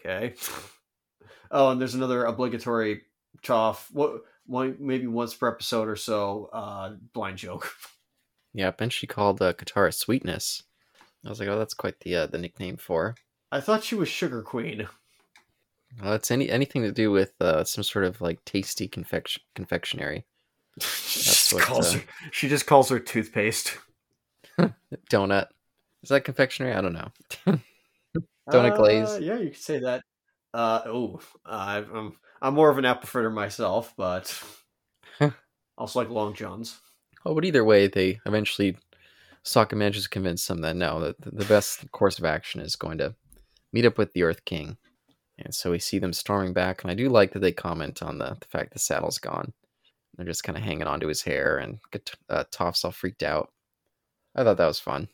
okay. 0.00 0.34
oh, 1.50 1.70
and 1.70 1.80
there's 1.80 1.94
another 1.94 2.24
obligatory 2.24 3.02
Toph. 3.42 3.90
What? 3.92 4.22
One 4.46 4.76
maybe 4.78 5.08
once 5.08 5.34
per 5.34 5.48
episode 5.48 5.88
or 5.88 5.96
so. 5.96 6.50
Uh, 6.52 6.94
blind 7.12 7.38
joke. 7.38 7.72
Yeah, 8.54 8.72
and 8.78 8.90
she 8.90 9.06
called 9.06 9.42
uh, 9.42 9.52
Katara 9.52 9.92
Sweetness. 9.92 10.62
I 11.26 11.28
was 11.28 11.38
like, 11.40 11.48
oh, 11.50 11.58
that's 11.58 11.74
quite 11.74 12.00
the 12.00 12.16
uh, 12.16 12.26
the 12.26 12.38
nickname 12.38 12.78
for. 12.78 13.08
her. 13.08 13.14
I 13.52 13.60
thought 13.60 13.84
she 13.84 13.94
was 13.94 14.08
Sugar 14.08 14.40
Queen. 14.40 14.88
Well, 16.02 16.14
it's 16.14 16.30
any 16.30 16.48
anything 16.48 16.80
to 16.82 16.90
do 16.90 17.10
with 17.10 17.34
uh, 17.38 17.64
some 17.64 17.84
sort 17.84 18.06
of 18.06 18.22
like 18.22 18.42
tasty 18.46 18.88
confection 18.88 19.42
confectionary 19.54 20.24
she, 20.80 21.18
That's 21.18 21.24
just 21.24 21.52
what, 21.52 21.62
calls 21.64 21.94
uh, 21.94 21.98
her, 21.98 22.04
she 22.32 22.48
just 22.48 22.66
calls 22.66 22.88
her 22.88 22.98
toothpaste. 22.98 23.76
donut. 25.10 25.48
Is 26.02 26.08
that 26.08 26.24
confectionery? 26.24 26.72
I 26.72 26.80
don't 26.80 26.94
know. 26.94 27.10
Donut 28.50 28.72
Uh, 28.72 28.76
glaze. 28.76 29.20
Yeah, 29.20 29.36
you 29.36 29.50
could 29.50 29.60
say 29.60 29.80
that. 29.80 30.02
Uh, 30.56 30.80
oh, 30.86 31.20
uh, 31.44 31.82
I'm 31.92 32.16
I'm 32.40 32.54
more 32.54 32.70
of 32.70 32.78
an 32.78 32.86
apple 32.86 33.06
fritter 33.06 33.28
myself, 33.28 33.92
but 33.94 34.42
I 35.20 35.32
also 35.76 35.98
like 35.98 36.08
Long 36.08 36.32
Johns. 36.32 36.80
Oh, 37.26 37.34
but 37.34 37.44
either 37.44 37.62
way, 37.62 37.88
they 37.88 38.20
eventually 38.24 38.74
Sokka 39.44 39.74
manages 39.74 40.04
to 40.04 40.08
convince 40.08 40.46
them 40.46 40.62
that 40.62 40.74
no, 40.74 40.98
that 41.00 41.16
the 41.20 41.44
best 41.44 41.92
course 41.92 42.18
of 42.18 42.24
action 42.24 42.62
is 42.62 42.74
going 42.74 42.96
to 42.96 43.14
meet 43.70 43.84
up 43.84 43.98
with 43.98 44.14
the 44.14 44.22
Earth 44.22 44.46
King. 44.46 44.78
And 45.36 45.54
so 45.54 45.72
we 45.72 45.78
see 45.78 45.98
them 45.98 46.14
storming 46.14 46.54
back, 46.54 46.82
and 46.82 46.90
I 46.90 46.94
do 46.94 47.10
like 47.10 47.32
that 47.32 47.40
they 47.40 47.52
comment 47.52 48.02
on 48.02 48.16
the, 48.16 48.38
the 48.40 48.46
fact 48.46 48.72
the 48.72 48.78
saddle's 48.78 49.18
gone. 49.18 49.52
They're 50.16 50.24
just 50.24 50.42
kind 50.42 50.56
of 50.56 50.64
hanging 50.64 50.86
onto 50.86 51.08
his 51.08 51.20
hair, 51.20 51.58
and 51.58 51.80
uh, 52.30 52.44
Toph's 52.50 52.82
all 52.82 52.92
freaked 52.92 53.22
out. 53.22 53.50
I 54.34 54.42
thought 54.42 54.56
that 54.56 54.66
was 54.66 54.80
fun. 54.80 55.08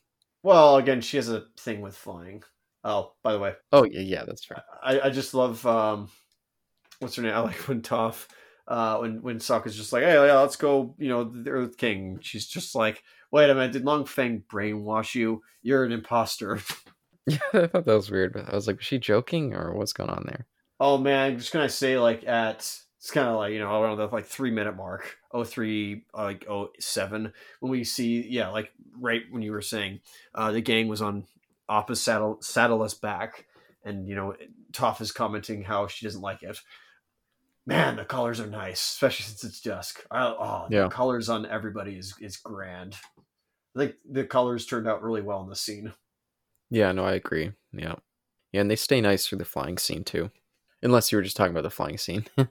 Well, 0.45 0.77
again, 0.77 1.01
she 1.01 1.17
has 1.17 1.29
a 1.29 1.47
thing 1.59 1.81
with 1.81 1.97
flying. 1.97 2.45
Oh, 2.85 3.13
by 3.23 3.33
the 3.33 3.39
way, 3.39 3.55
Oh 3.73 3.85
yeah, 3.85 4.01
yeah, 4.01 4.25
that's 4.25 4.45
fair. 4.45 4.63
I, 4.83 5.01
I 5.01 5.11
just 5.11 5.35
love 5.35 5.65
um, 5.67 6.11
what's 6.99 7.17
her 7.17 7.23
name? 7.23 7.35
I 7.35 7.41
like 7.41 7.69
when 7.69 7.83
Toph, 7.83 8.27
uh, 8.69 8.99
when 8.99 9.23
when 9.23 9.39
Sokka's 9.39 9.77
just 9.77 9.93
like, 9.93 10.05
hey, 10.05 10.15
yeah, 10.15 10.41
let's 10.41 10.57
go, 10.57 10.95
you 10.99 11.09
know, 11.09 11.25
the 11.25 11.51
Earth 11.51 11.77
King. 11.77 12.19
She's 12.23 12.47
just 12.47 12.75
like, 12.75 13.03
wait 13.31 13.51
a 13.51 13.55
minute, 13.55 13.73
did 13.73 13.85
Long 13.85 14.05
Feng 14.05 14.45
brainwash 14.51 15.15
you? 15.15 15.43
You're 15.63 15.85
an 15.85 15.93
imposter. 15.93 16.61
Yeah, 17.29 17.39
I 17.53 17.67
thought 17.69 17.85
that 17.85 17.95
was 17.95 18.11
weird. 18.11 18.33
But 18.33 18.49
I 18.49 18.55
was 18.55 18.67
like, 18.67 18.79
was 18.79 18.85
she 18.85 18.99
joking 18.99 19.55
or 19.55 19.75
what's 19.77 19.93
going 19.93 20.11
on 20.11 20.25
there? 20.27 20.47
oh 20.81 20.99
man, 20.99 21.39
just 21.39 21.53
gonna 21.53 21.69
say 21.69 21.97
like 21.99 22.27
at 22.27 22.57
it's 22.99 23.11
kind 23.11 23.29
of 23.29 23.37
like 23.37 23.53
you 23.53 23.61
know 23.61 23.81
around 23.81 23.97
the 23.99 24.07
like 24.07 24.27
three 24.27 24.51
minute 24.51 24.77
mark, 24.77 25.17
oh 25.31 25.45
three 25.45 26.05
like 26.13 26.45
oh 26.49 26.71
seven 26.81 27.33
when 27.61 27.71
we 27.71 27.85
see 27.85 28.27
yeah 28.29 28.49
like 28.49 28.73
right 28.99 29.23
when 29.31 29.43
you 29.43 29.53
were 29.53 29.63
saying 29.63 30.01
uh, 30.35 30.51
the 30.51 30.61
gang 30.61 30.89
was 30.89 31.01
on 31.01 31.25
opposite 31.69 32.03
saddle 32.03 32.39
saddle 32.41 32.83
us 32.83 32.95
back, 32.95 33.47
and 33.85 34.09
you 34.09 34.15
know 34.15 34.35
Toph 34.73 35.01
is 35.01 35.13
commenting 35.13 35.63
how 35.63 35.87
she 35.87 36.07
doesn't 36.07 36.21
like 36.21 36.43
it. 36.43 36.59
Man, 37.65 37.97
the 37.97 38.05
colors 38.05 38.41
are 38.41 38.47
nice, 38.49 38.81
especially 38.81 39.25
since 39.25 39.45
it's 39.45 39.61
dusk. 39.61 40.05
I, 40.11 40.25
oh, 40.25 40.67
Yeah. 40.69 40.85
the 40.85 40.89
colors 40.89 41.29
on 41.29 41.47
everybody 41.47 41.97
is 41.97 42.15
is 42.21 42.37
grand. 42.37 42.97
I 43.77 43.79
think 43.79 43.95
the 44.11 44.25
colors 44.25 44.67
turned 44.67 44.89
out 44.89 45.03
really 45.03 45.23
well 45.23 45.43
in 45.43 45.49
the 45.49 45.57
scene. 45.57 45.93
Yeah, 46.71 46.93
no, 46.93 47.05
I 47.05 47.13
agree. 47.13 47.53
Yeah. 47.73 47.95
Yeah, 48.53 48.61
and 48.63 48.71
they 48.71 48.77
stay 48.77 49.01
nice 49.01 49.27
through 49.27 49.39
the 49.39 49.45
flying 49.45 49.79
scene 49.79 50.05
too. 50.05 50.31
Unless 50.83 51.11
you 51.13 51.17
were 51.19 51.23
just 51.23 51.37
talking 51.37 51.53
about 51.53 51.63
the 51.63 51.71
flying 51.71 51.97
scene. 51.97 52.27
uh, 52.39 52.47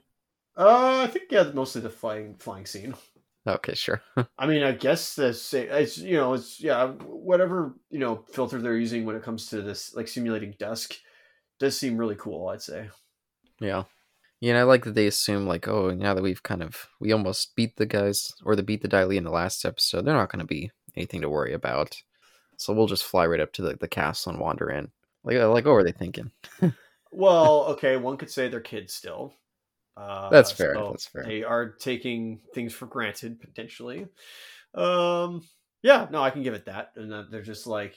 I 0.56 1.06
think 1.08 1.30
yeah, 1.30 1.50
mostly 1.54 1.80
the 1.82 1.90
flying 1.90 2.34
flying 2.36 2.66
scene. 2.66 2.94
Okay, 3.46 3.74
sure. 3.74 4.02
I 4.38 4.46
mean, 4.46 4.62
I 4.62 4.72
guess 4.72 5.14
that's 5.14 5.52
it's 5.54 5.98
you 5.98 6.16
know 6.16 6.34
it's 6.34 6.60
yeah 6.60 6.88
whatever 6.88 7.74
you 7.90 7.98
know 7.98 8.24
filter 8.32 8.60
they're 8.60 8.76
using 8.76 9.04
when 9.04 9.16
it 9.16 9.22
comes 9.22 9.46
to 9.48 9.62
this 9.62 9.94
like 9.94 10.08
simulating 10.08 10.54
dusk 10.58 10.94
does 11.58 11.78
seem 11.78 11.96
really 11.96 12.16
cool. 12.16 12.48
I'd 12.48 12.62
say. 12.62 12.90
yeah. 13.60 13.84
Yeah, 14.40 14.54
and 14.54 14.58
I 14.58 14.64
like 14.64 14.84
that 14.86 14.96
they 14.96 15.06
assume 15.06 15.46
like, 15.46 15.68
oh, 15.68 15.90
now 15.90 16.14
that 16.14 16.22
we've 16.22 16.42
kind 16.42 16.64
of 16.64 16.88
we 16.98 17.12
almost 17.12 17.54
beat 17.54 17.76
the 17.76 17.86
guys 17.86 18.32
or 18.44 18.56
the 18.56 18.64
beat 18.64 18.82
the 18.82 18.88
Dai 18.88 19.04
Li 19.04 19.16
in 19.16 19.22
the 19.22 19.30
last 19.30 19.64
episode, 19.64 20.04
they're 20.04 20.16
not 20.16 20.32
going 20.32 20.40
to 20.40 20.44
be 20.44 20.72
anything 20.96 21.20
to 21.20 21.28
worry 21.28 21.52
about. 21.52 21.96
So 22.56 22.72
we'll 22.72 22.88
just 22.88 23.04
fly 23.04 23.24
right 23.24 23.38
up 23.38 23.52
to 23.52 23.62
the, 23.62 23.76
the 23.76 23.86
castle 23.86 24.32
and 24.32 24.40
wander 24.40 24.68
in. 24.68 24.90
Like, 25.22 25.36
like, 25.36 25.64
what 25.64 25.74
were 25.74 25.84
they 25.84 25.92
thinking? 25.92 26.32
Well, 27.12 27.64
okay, 27.66 27.98
one 27.98 28.16
could 28.16 28.30
say 28.30 28.48
they're 28.48 28.60
kids 28.60 28.94
still. 28.94 29.34
Uh, 29.96 30.30
That's 30.30 30.50
fair, 30.50 30.74
so 30.74 30.90
that's 30.90 31.06
fair. 31.06 31.24
They 31.24 31.42
are 31.42 31.68
taking 31.68 32.40
things 32.54 32.72
for 32.72 32.86
granted 32.86 33.40
potentially. 33.40 34.06
Um, 34.74 35.42
yeah, 35.82 36.06
no, 36.10 36.22
I 36.22 36.30
can 36.30 36.42
give 36.42 36.54
it 36.54 36.66
that, 36.66 36.92
and 36.96 37.12
they're 37.30 37.42
just 37.42 37.66
like, 37.66 37.96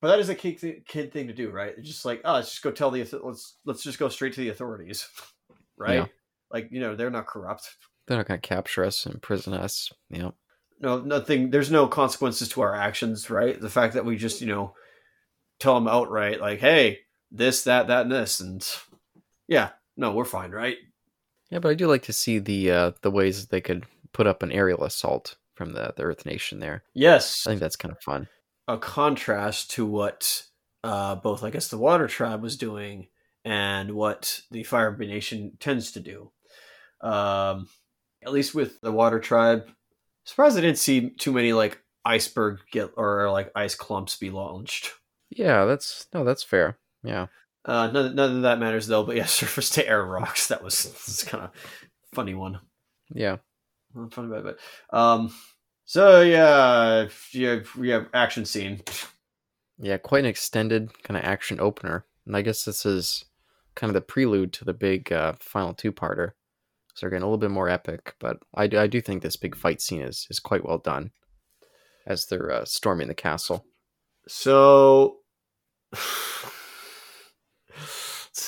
but 0.00 0.08
that 0.08 0.18
is 0.18 0.28
a 0.28 0.34
kid, 0.34 0.58
th- 0.60 0.84
kid 0.86 1.12
thing 1.12 1.28
to 1.28 1.32
do, 1.32 1.50
right? 1.50 1.74
It's 1.76 1.86
just 1.86 2.04
like, 2.04 2.22
oh, 2.24 2.34
let's 2.34 2.50
just 2.50 2.62
go 2.62 2.70
tell 2.70 2.90
the 2.90 3.06
let's 3.22 3.56
let's 3.64 3.82
just 3.82 3.98
go 3.98 4.08
straight 4.08 4.32
to 4.34 4.40
the 4.40 4.48
authorities, 4.48 5.08
right? 5.76 5.94
Yeah. 5.94 6.06
Like 6.50 6.68
you 6.72 6.80
know, 6.80 6.96
they're 6.96 7.10
not 7.10 7.26
corrupt. 7.26 7.76
They're 8.06 8.16
not 8.16 8.26
going 8.26 8.40
to 8.40 8.48
capture 8.48 8.84
us, 8.84 9.06
and 9.06 9.14
imprison 9.14 9.54
us. 9.54 9.92
Yeah. 10.08 10.30
No, 10.80 11.00
nothing. 11.00 11.50
There's 11.50 11.70
no 11.70 11.86
consequences 11.86 12.48
to 12.50 12.62
our 12.62 12.74
actions, 12.74 13.30
right? 13.30 13.60
The 13.60 13.70
fact 13.70 13.94
that 13.94 14.04
we 14.04 14.16
just 14.16 14.40
you 14.40 14.48
know 14.48 14.74
tell 15.60 15.74
them 15.74 15.86
outright, 15.86 16.40
like, 16.40 16.58
hey, 16.58 17.00
this, 17.30 17.64
that, 17.64 17.86
that, 17.86 18.02
and 18.02 18.10
this, 18.10 18.40
and 18.40 18.66
yeah, 19.46 19.70
no, 19.96 20.12
we're 20.12 20.24
fine, 20.24 20.50
right? 20.50 20.78
Yeah, 21.50 21.58
but 21.58 21.70
I 21.70 21.74
do 21.74 21.88
like 21.88 22.02
to 22.04 22.12
see 22.12 22.38
the 22.38 22.70
uh, 22.70 22.90
the 23.02 23.10
ways 23.10 23.40
that 23.40 23.50
they 23.50 23.60
could 23.60 23.84
put 24.12 24.26
up 24.26 24.42
an 24.42 24.52
aerial 24.52 24.84
assault 24.84 25.36
from 25.54 25.72
the, 25.72 25.92
the 25.96 26.04
Earth 26.04 26.24
Nation 26.24 26.60
there. 26.60 26.84
Yes, 26.94 27.46
I 27.46 27.50
think 27.50 27.60
that's 27.60 27.76
kind 27.76 27.92
of 27.92 28.00
fun. 28.02 28.28
a 28.68 28.78
contrast 28.78 29.70
to 29.72 29.84
what 29.84 30.44
uh, 30.84 31.16
both, 31.16 31.42
I 31.42 31.50
guess, 31.50 31.68
the 31.68 31.78
Water 31.78 32.06
Tribe 32.06 32.42
was 32.42 32.56
doing 32.56 33.08
and 33.44 33.92
what 33.92 34.40
the 34.50 34.62
Fire 34.62 34.96
Nation 34.96 35.56
tends 35.60 35.92
to 35.92 36.00
do. 36.00 36.30
Um, 37.00 37.68
at 38.22 38.32
least 38.32 38.54
with 38.54 38.80
the 38.80 38.92
Water 38.92 39.18
Tribe, 39.18 39.68
surprised 40.24 40.56
I 40.56 40.60
didn't 40.60 40.78
see 40.78 41.10
too 41.10 41.32
many 41.32 41.52
like 41.52 41.82
iceberg 42.04 42.60
get 42.70 42.92
or 42.96 43.30
like 43.30 43.50
ice 43.54 43.74
clumps 43.74 44.16
be 44.16 44.30
launched. 44.30 44.92
Yeah, 45.30 45.64
that's 45.64 46.06
no, 46.12 46.24
that's 46.24 46.42
fair. 46.42 46.78
Yeah. 47.02 47.26
Uh, 47.64 47.90
none, 47.90 48.14
none 48.14 48.36
of 48.36 48.42
that 48.42 48.58
matters 48.58 48.86
though. 48.86 49.02
But 49.02 49.16
yeah, 49.16 49.24
surface 49.26 49.70
to 49.70 49.86
air 49.86 50.04
rocks. 50.04 50.48
That 50.48 50.62
was, 50.62 51.24
kind 51.28 51.44
of 51.44 51.50
funny 52.12 52.34
one. 52.34 52.60
Yeah. 53.12 53.36
Funny 54.10 54.28
about 54.28 54.46
it, 54.46 54.58
but 54.90 54.96
um. 54.96 55.32
So 55.84 56.20
yeah, 56.20 57.08
yeah, 57.32 57.60
we 57.76 57.88
have 57.88 58.06
action 58.14 58.44
scene. 58.44 58.80
Yeah, 59.76 59.96
quite 59.96 60.20
an 60.20 60.30
extended 60.30 61.02
kind 61.02 61.18
of 61.18 61.24
action 61.24 61.58
opener. 61.58 62.04
And 62.26 62.36
I 62.36 62.42
guess 62.42 62.64
this 62.64 62.86
is 62.86 63.24
kind 63.74 63.90
of 63.90 63.94
the 63.94 64.00
prelude 64.00 64.52
to 64.52 64.64
the 64.64 64.74
big 64.74 65.12
uh, 65.12 65.32
final 65.40 65.74
two 65.74 65.90
parter. 65.90 66.32
So 66.94 67.06
they're 67.06 67.10
getting 67.10 67.22
a 67.22 67.26
little 67.26 67.38
bit 67.38 67.50
more 67.50 67.68
epic, 67.68 68.14
but 68.20 68.38
I 68.54 68.66
do, 68.66 68.78
I 68.78 68.86
do 68.86 69.00
think 69.00 69.22
this 69.22 69.36
big 69.36 69.56
fight 69.56 69.80
scene 69.80 70.02
is, 70.02 70.26
is 70.30 70.38
quite 70.38 70.64
well 70.64 70.78
done 70.78 71.10
as 72.06 72.26
they're 72.26 72.50
uh, 72.50 72.64
storming 72.64 73.08
the 73.08 73.14
castle. 73.14 73.64
So 74.28 75.19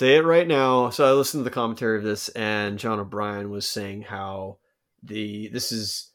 say 0.02 0.16
it 0.16 0.24
right 0.24 0.48
now. 0.48 0.90
So 0.90 1.08
I 1.08 1.12
listened 1.12 1.42
to 1.42 1.44
the 1.44 1.54
commentary 1.54 1.96
of 1.96 2.02
this, 2.02 2.28
and 2.30 2.76
John 2.76 2.98
O'Bryan 2.98 3.50
was 3.50 3.68
saying 3.68 4.02
how 4.02 4.58
the 5.00 5.46
this 5.52 5.70
is 5.70 6.10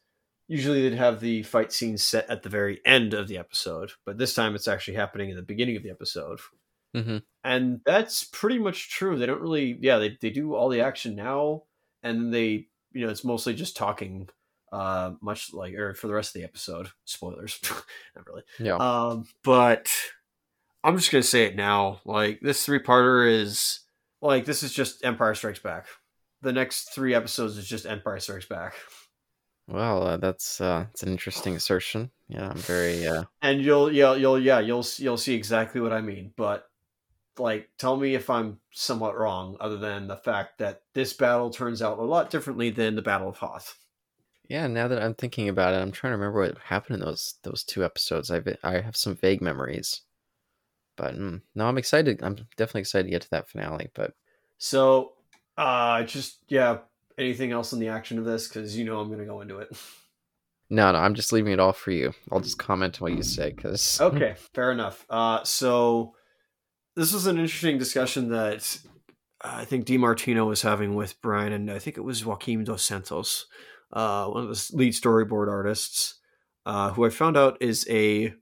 usually 0.49 0.81
they'd 0.81 0.97
have 0.97 1.21
the 1.21 1.43
fight 1.43 1.71
scene 1.71 1.97
set 1.97 2.29
at 2.29 2.43
the 2.43 2.49
very 2.49 2.81
end 2.85 3.13
of 3.13 3.29
the 3.29 3.37
episode, 3.37 3.91
but 4.05 4.17
this 4.17 4.33
time 4.33 4.55
it's 4.55 4.67
actually 4.67 4.95
happening 4.95 5.29
in 5.29 5.37
the 5.37 5.41
beginning 5.41 5.77
of 5.77 5.83
the 5.83 5.89
episode. 5.89 6.39
Mm-hmm. 6.93 7.17
And 7.45 7.79
that's 7.85 8.25
pretty 8.25 8.59
much 8.59 8.89
true. 8.89 9.17
They 9.17 9.25
don't 9.25 9.41
really, 9.41 9.77
yeah, 9.79 9.99
they, 9.99 10.17
they 10.19 10.31
do 10.31 10.53
all 10.53 10.67
the 10.67 10.81
action 10.81 11.15
now, 11.15 11.63
and 12.03 12.33
they, 12.33 12.67
you 12.91 13.05
know, 13.05 13.09
it's 13.09 13.23
mostly 13.23 13.53
just 13.53 13.77
talking, 13.77 14.27
uh, 14.73 15.11
much 15.21 15.53
like, 15.53 15.75
or 15.75 15.93
for 15.93 16.07
the 16.07 16.13
rest 16.13 16.35
of 16.35 16.41
the 16.41 16.45
episode. 16.45 16.89
Spoilers, 17.05 17.57
not 18.17 18.27
really. 18.27 18.43
Yeah. 18.59 18.75
Um, 18.75 19.27
but 19.45 19.89
I'm 20.83 20.97
just 20.97 21.11
gonna 21.11 21.23
say 21.23 21.45
it 21.45 21.55
now. 21.55 22.01
Like 22.05 22.39
this 22.41 22.65
three 22.65 22.79
parter 22.79 23.29
is 23.29 23.81
like 24.21 24.45
this 24.45 24.63
is 24.63 24.73
just 24.73 25.03
Empire 25.03 25.35
Strikes 25.35 25.59
Back. 25.59 25.87
The 26.41 26.53
next 26.53 26.93
three 26.93 27.13
episodes 27.15 27.57
is 27.57 27.67
just 27.67 27.85
Empire 27.85 28.19
Strikes 28.19 28.45
Back, 28.45 28.73
well, 29.67 30.03
uh, 30.03 30.17
that's 30.17 30.61
uh, 30.61 30.85
it's 30.91 31.03
an 31.03 31.09
interesting 31.09 31.55
assertion. 31.55 32.09
Yeah, 32.29 32.49
I'm 32.49 32.57
very. 32.57 33.05
Uh, 33.05 33.25
and 33.41 33.61
you'll 33.61 33.91
yeah 33.91 34.15
you'll 34.15 34.39
yeah 34.39 34.59
you'll 34.59 34.85
you'll 34.97 35.17
see 35.17 35.35
exactly 35.35 35.81
what 35.81 35.91
I 35.91 36.01
mean. 36.01 36.31
But 36.37 36.65
like, 37.37 37.69
tell 37.77 37.97
me 37.97 38.15
if 38.15 38.29
I'm 38.29 38.59
somewhat 38.71 39.17
wrong, 39.17 39.57
other 39.59 39.77
than 39.77 40.07
the 40.07 40.15
fact 40.15 40.59
that 40.59 40.83
this 40.93 41.13
battle 41.13 41.49
turns 41.49 41.81
out 41.81 41.99
a 41.99 42.03
lot 42.03 42.29
differently 42.29 42.69
than 42.69 42.95
the 42.95 43.01
Battle 43.01 43.29
of 43.29 43.37
Hoth. 43.37 43.77
yeah. 44.47 44.67
Now 44.67 44.87
that 44.87 45.03
I'm 45.03 45.15
thinking 45.15 45.49
about 45.49 45.73
it, 45.73 45.81
I'm 45.81 45.91
trying 45.91 46.11
to 46.11 46.17
remember 46.17 46.39
what 46.39 46.57
happened 46.59 47.01
in 47.01 47.05
those 47.05 47.35
those 47.43 47.63
two 47.65 47.83
episodes. 47.83 48.31
I 48.31 48.41
I 48.63 48.79
have 48.79 48.95
some 48.95 49.15
vague 49.15 49.41
memories, 49.41 50.01
but 50.97 51.15
mm, 51.15 51.41
no, 51.55 51.67
I'm 51.67 51.77
excited. 51.77 52.21
I'm 52.21 52.35
definitely 52.57 52.81
excited 52.81 53.05
to 53.05 53.11
get 53.11 53.21
to 53.21 53.29
that 53.31 53.47
finale. 53.47 53.89
But 53.93 54.13
So, 54.57 55.13
uh, 55.57 56.03
just 56.03 56.39
yeah. 56.49 56.79
Anything 57.17 57.51
else 57.51 57.73
in 57.73 57.79
the 57.79 57.87
action 57.87 58.19
of 58.19 58.25
this? 58.25 58.47
Because 58.47 58.77
you 58.77 58.85
know 58.85 58.99
I'm 58.99 59.09
gonna 59.09 59.25
go 59.25 59.41
into 59.41 59.57
it. 59.57 59.69
no, 60.69 60.91
no, 60.91 60.99
I'm 60.99 61.15
just 61.15 61.33
leaving 61.33 61.53
it 61.53 61.59
all 61.59 61.73
for 61.73 61.91
you. 61.91 62.13
I'll 62.31 62.41
just 62.41 62.59
comment 62.59 63.01
on 63.01 63.05
what 63.05 63.17
you 63.17 63.23
say 63.23 63.51
because 63.51 63.99
Okay, 64.01 64.35
fair 64.53 64.71
enough. 64.71 65.05
Uh, 65.09 65.43
so 65.43 66.13
this 66.95 67.13
was 67.13 67.25
an 67.25 67.37
interesting 67.37 67.77
discussion 67.79 68.29
that 68.29 68.79
I 69.41 69.65
think 69.65 69.85
DiMartino 69.85 70.47
was 70.47 70.61
having 70.61 70.95
with 70.95 71.19
Bryan, 71.21 71.53
and 71.53 71.71
I 71.71 71.79
think 71.79 71.97
it 71.97 72.01
was 72.01 72.25
Joaquim 72.25 72.63
dos 72.63 72.83
Santos, 72.83 73.45
uh, 73.93 74.27
one 74.27 74.43
of 74.43 74.49
the 74.49 74.71
lead 74.75 74.93
storyboard 74.93 75.47
artists, 75.47 76.15
uh, 76.65 76.91
who 76.91 77.05
I 77.05 77.09
found 77.09 77.37
out 77.37 77.57
is 77.61 77.87
a 77.89 78.33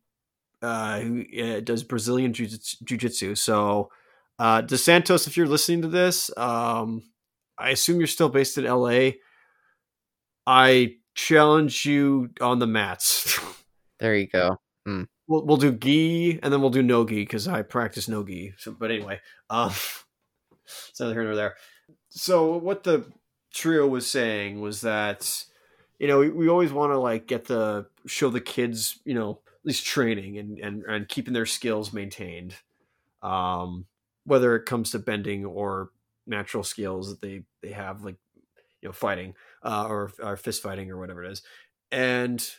uh, 0.61 0.99
who 0.99 1.25
uh, 1.41 1.59
does 1.59 1.83
Brazilian 1.83 2.33
jiu- 2.33 2.47
jiu-jitsu. 2.83 3.35
So, 3.35 3.89
uh, 4.39 4.61
dos 4.61 4.83
Santos, 4.83 5.27
if 5.27 5.37
you're 5.37 5.47
listening 5.47 5.81
to 5.83 5.87
this, 5.87 6.35
um, 6.37 7.03
I 7.57 7.69
assume 7.69 7.99
you're 7.99 8.07
still 8.07 8.29
based 8.29 8.57
in 8.57 8.65
LA. 8.65 9.11
I 10.45 10.95
challenge 11.15 11.85
you 11.85 12.29
on 12.41 12.59
the 12.59 12.67
mats. 12.67 13.39
there 13.99 14.15
you 14.15 14.27
go. 14.27 14.57
We'll, 15.27 15.45
we'll 15.45 15.57
do 15.57 15.71
gi 15.71 16.39
and 16.43 16.53
then 16.53 16.61
we'll 16.61 16.69
do 16.69 16.83
no 16.83 17.05
gi 17.05 17.21
because 17.21 17.47
I 17.47 17.61
practice 17.63 18.07
no 18.07 18.23
gi. 18.23 18.53
So, 18.57 18.71
but 18.71 18.91
anyway, 18.91 19.19
um, 19.49 19.71
it's 20.89 20.99
neither 20.99 21.13
here 21.13 21.23
nor 21.23 21.35
there. 21.35 21.55
So 22.09 22.57
what 22.57 22.83
the 22.83 23.05
trio 23.53 23.87
was 23.87 24.05
saying 24.05 24.61
was 24.61 24.81
that 24.81 25.45
you 25.97 26.07
know 26.07 26.19
we, 26.19 26.29
we 26.29 26.49
always 26.49 26.73
want 26.73 26.91
to 26.91 26.99
like 26.99 27.25
get 27.25 27.45
the 27.45 27.87
show 28.05 28.29
the 28.29 28.41
kids 28.41 28.99
you 29.05 29.13
know 29.13 29.39
least 29.65 29.85
training 29.85 30.37
and 30.37 30.59
and, 30.59 30.83
and 30.85 31.07
keeping 31.09 31.33
their 31.33 31.45
skills 31.45 31.93
maintained, 31.93 32.55
um, 33.21 33.87
whether 34.25 34.55
it 34.55 34.65
comes 34.65 34.91
to 34.91 34.99
bending 34.99 35.45
or 35.45 35.91
natural 36.27 36.63
skills 36.63 37.09
that 37.09 37.21
they 37.21 37.43
they 37.61 37.71
have 37.71 38.03
like 38.03 38.17
you 38.81 38.89
know 38.89 38.93
fighting 38.93 39.35
uh, 39.63 39.87
or 39.87 40.11
or 40.21 40.37
fist 40.37 40.63
fighting 40.63 40.91
or 40.91 40.97
whatever 40.97 41.23
it 41.23 41.31
is, 41.31 41.43
and 41.91 42.55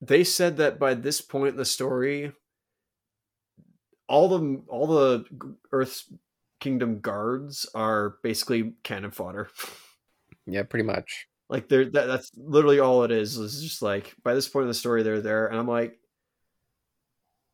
they 0.00 0.24
said 0.24 0.56
that 0.58 0.78
by 0.78 0.94
this 0.94 1.20
point 1.20 1.50
in 1.52 1.56
the 1.56 1.64
story 1.64 2.32
all 4.08 4.28
the 4.28 4.62
all 4.68 4.86
the 4.86 5.24
earth's 5.72 6.12
kingdom 6.58 7.00
guards 7.00 7.66
are 7.74 8.18
basically 8.22 8.74
cannon 8.82 9.10
fodder 9.10 9.48
Yeah, 10.46 10.64
pretty 10.64 10.84
much. 10.84 11.29
Like 11.50 11.68
they're 11.68 11.84
that, 11.84 12.06
that's 12.06 12.30
literally 12.36 12.78
all 12.78 13.02
it 13.02 13.10
is 13.10 13.36
is 13.36 13.60
just 13.60 13.82
like 13.82 14.14
by 14.22 14.34
this 14.34 14.48
point 14.48 14.62
in 14.62 14.68
the 14.68 14.74
story 14.74 15.02
they're 15.02 15.20
there 15.20 15.48
and 15.48 15.58
i'm 15.58 15.66
like 15.66 15.98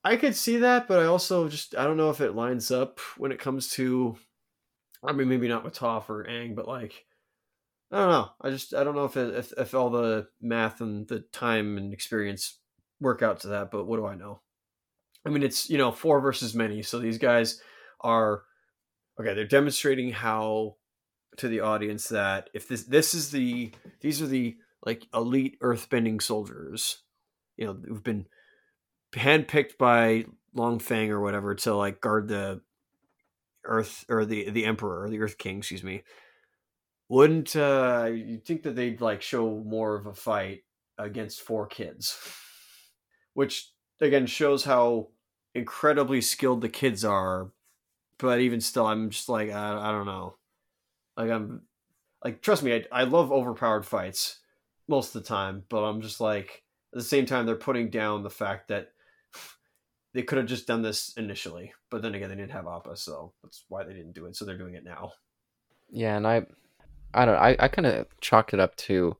i 0.04 0.16
could 0.16 0.36
see 0.36 0.58
that 0.58 0.86
but 0.86 0.98
i 1.00 1.06
also 1.06 1.48
just 1.48 1.74
i 1.76 1.84
don't 1.84 1.96
know 1.96 2.10
if 2.10 2.20
it 2.20 2.34
lines 2.34 2.70
up 2.70 3.00
when 3.16 3.32
it 3.32 3.40
comes 3.40 3.70
to 3.70 4.14
i 5.02 5.12
mean 5.12 5.30
maybe 5.30 5.48
not 5.48 5.64
with 5.64 5.78
Toph 5.78 6.10
or 6.10 6.26
aang 6.26 6.54
but 6.54 6.68
like 6.68 7.06
i 7.90 7.98
don't 7.98 8.10
know. 8.10 8.28
I 8.42 8.50
just 8.50 8.74
i 8.74 8.84
don't 8.84 8.96
know 8.96 9.06
if 9.06 9.16
it, 9.16 9.34
if, 9.34 9.52
if 9.56 9.74
all 9.74 9.88
the 9.88 10.28
math 10.42 10.82
and 10.82 11.08
the 11.08 11.20
time 11.32 11.78
and 11.78 11.94
experience 11.94 12.58
work 13.00 13.22
out 13.22 13.40
to 13.40 13.48
that 13.48 13.70
but 13.70 13.86
what 13.86 13.96
do 13.96 14.04
i 14.04 14.14
know? 14.14 14.40
I 15.24 15.30
mean 15.30 15.42
it's 15.42 15.70
you 15.70 15.78
know 15.78 15.90
four 15.90 16.20
versus 16.20 16.54
many 16.54 16.82
so 16.82 16.98
these 16.98 17.18
guys 17.18 17.62
are 18.02 18.42
okay 19.18 19.32
they're 19.32 19.46
demonstrating 19.46 20.10
how 20.10 20.76
to 21.36 21.48
the 21.48 21.60
audience 21.60 22.08
that 22.08 22.50
if 22.54 22.68
this 22.68 22.84
this 22.84 23.14
is 23.14 23.30
the 23.30 23.70
these 24.00 24.22
are 24.22 24.26
the 24.26 24.56
like 24.84 25.06
elite 25.14 25.58
earthbending 25.60 26.20
soldiers 26.20 27.02
you 27.56 27.66
know 27.66 27.76
who've 27.86 28.04
been 28.04 28.26
handpicked 29.14 29.78
by 29.78 30.24
long 30.54 30.78
feng 30.78 31.10
or 31.10 31.20
whatever 31.20 31.54
to 31.54 31.74
like 31.74 32.00
guard 32.00 32.28
the 32.28 32.60
Earth 33.66 34.04
or 34.08 34.24
the 34.24 34.50
the 34.50 34.64
Emperor, 34.64 35.08
the 35.08 35.20
Earth 35.20 35.38
King, 35.38 35.58
excuse 35.58 35.82
me, 35.82 36.02
wouldn't 37.08 37.54
uh, 37.56 38.10
you 38.12 38.38
think 38.38 38.62
that 38.62 38.76
they'd 38.76 39.00
like 39.00 39.22
show 39.22 39.62
more 39.66 39.96
of 39.96 40.06
a 40.06 40.14
fight 40.14 40.62
against 40.98 41.40
four 41.40 41.66
kids, 41.66 42.18
which 43.34 43.70
again 44.00 44.26
shows 44.26 44.64
how 44.64 45.08
incredibly 45.54 46.20
skilled 46.20 46.60
the 46.60 46.68
kids 46.68 47.04
are. 47.04 47.50
But 48.18 48.40
even 48.40 48.60
still, 48.60 48.86
I'm 48.86 49.10
just 49.10 49.28
like 49.28 49.50
I, 49.50 49.88
I 49.88 49.92
don't 49.92 50.06
know. 50.06 50.36
Like 51.16 51.30
I'm 51.30 51.62
like 52.24 52.42
trust 52.42 52.62
me, 52.62 52.74
I, 52.74 52.84
I 52.92 53.04
love 53.04 53.32
overpowered 53.32 53.86
fights 53.86 54.40
most 54.88 55.14
of 55.14 55.22
the 55.22 55.28
time, 55.28 55.64
but 55.68 55.84
I'm 55.84 56.00
just 56.00 56.20
like 56.20 56.62
at 56.92 56.98
the 56.98 57.04
same 57.04 57.26
time 57.26 57.46
they're 57.46 57.56
putting 57.56 57.90
down 57.90 58.22
the 58.22 58.30
fact 58.30 58.68
that 58.68 58.92
they 60.14 60.22
could 60.22 60.38
have 60.38 60.46
just 60.46 60.66
done 60.66 60.82
this 60.82 61.12
initially, 61.16 61.72
but 61.90 62.02
then 62.02 62.14
again 62.14 62.28
they 62.28 62.36
didn't 62.36 62.52
have 62.52 62.66
Appa, 62.66 62.96
so 62.96 63.32
that's 63.42 63.64
why 63.68 63.84
they 63.84 63.92
didn't 63.92 64.14
do 64.14 64.26
it. 64.26 64.36
So 64.36 64.44
they're 64.44 64.58
doing 64.58 64.74
it 64.74 64.84
now. 64.84 65.12
Yeah, 65.90 66.16
and 66.16 66.26
I, 66.26 66.46
I 67.14 67.24
don't. 67.24 67.36
I 67.36 67.56
I 67.58 67.68
kind 67.68 67.86
of 67.86 68.06
chalked 68.20 68.54
it 68.54 68.60
up 68.60 68.76
to 68.76 69.16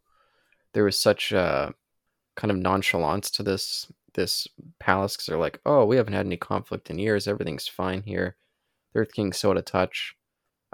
there 0.73 0.85
was 0.85 0.99
such 0.99 1.33
a 1.33 1.73
kind 2.35 2.51
of 2.51 2.57
nonchalance 2.59 3.31
to 3.31 3.43
this 3.43 3.91
this 4.15 4.49
palace 4.81 5.15
because 5.15 5.27
they're 5.27 5.39
like, 5.39 5.61
oh, 5.65 5.85
we 5.85 5.97
haven't 5.97 6.15
had 6.15 6.27
any 6.27 6.37
conflict 6.37 6.91
in 6.91 6.99
years. 6.99 7.29
Everything's 7.29 7.69
fine 7.69 8.03
here. 8.03 8.37
The 8.93 9.01
Earth 9.01 9.13
King's 9.13 9.39
so 9.39 9.51
out 9.51 9.59
of 9.59 9.65
touch. 9.65 10.16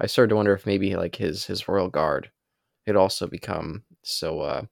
I 0.03 0.07
started 0.07 0.31
to 0.31 0.37
wonder 0.37 0.53
if 0.53 0.67
maybe 0.67 0.97
like 0.97 1.15
his 1.17 1.47
his 1.47 1.69
royal 1.69 1.89
guard 1.89 2.31
had 2.87 2.97
also 2.97 3.29
become 3.29 3.85
so 4.03 4.41
uh 4.41 4.63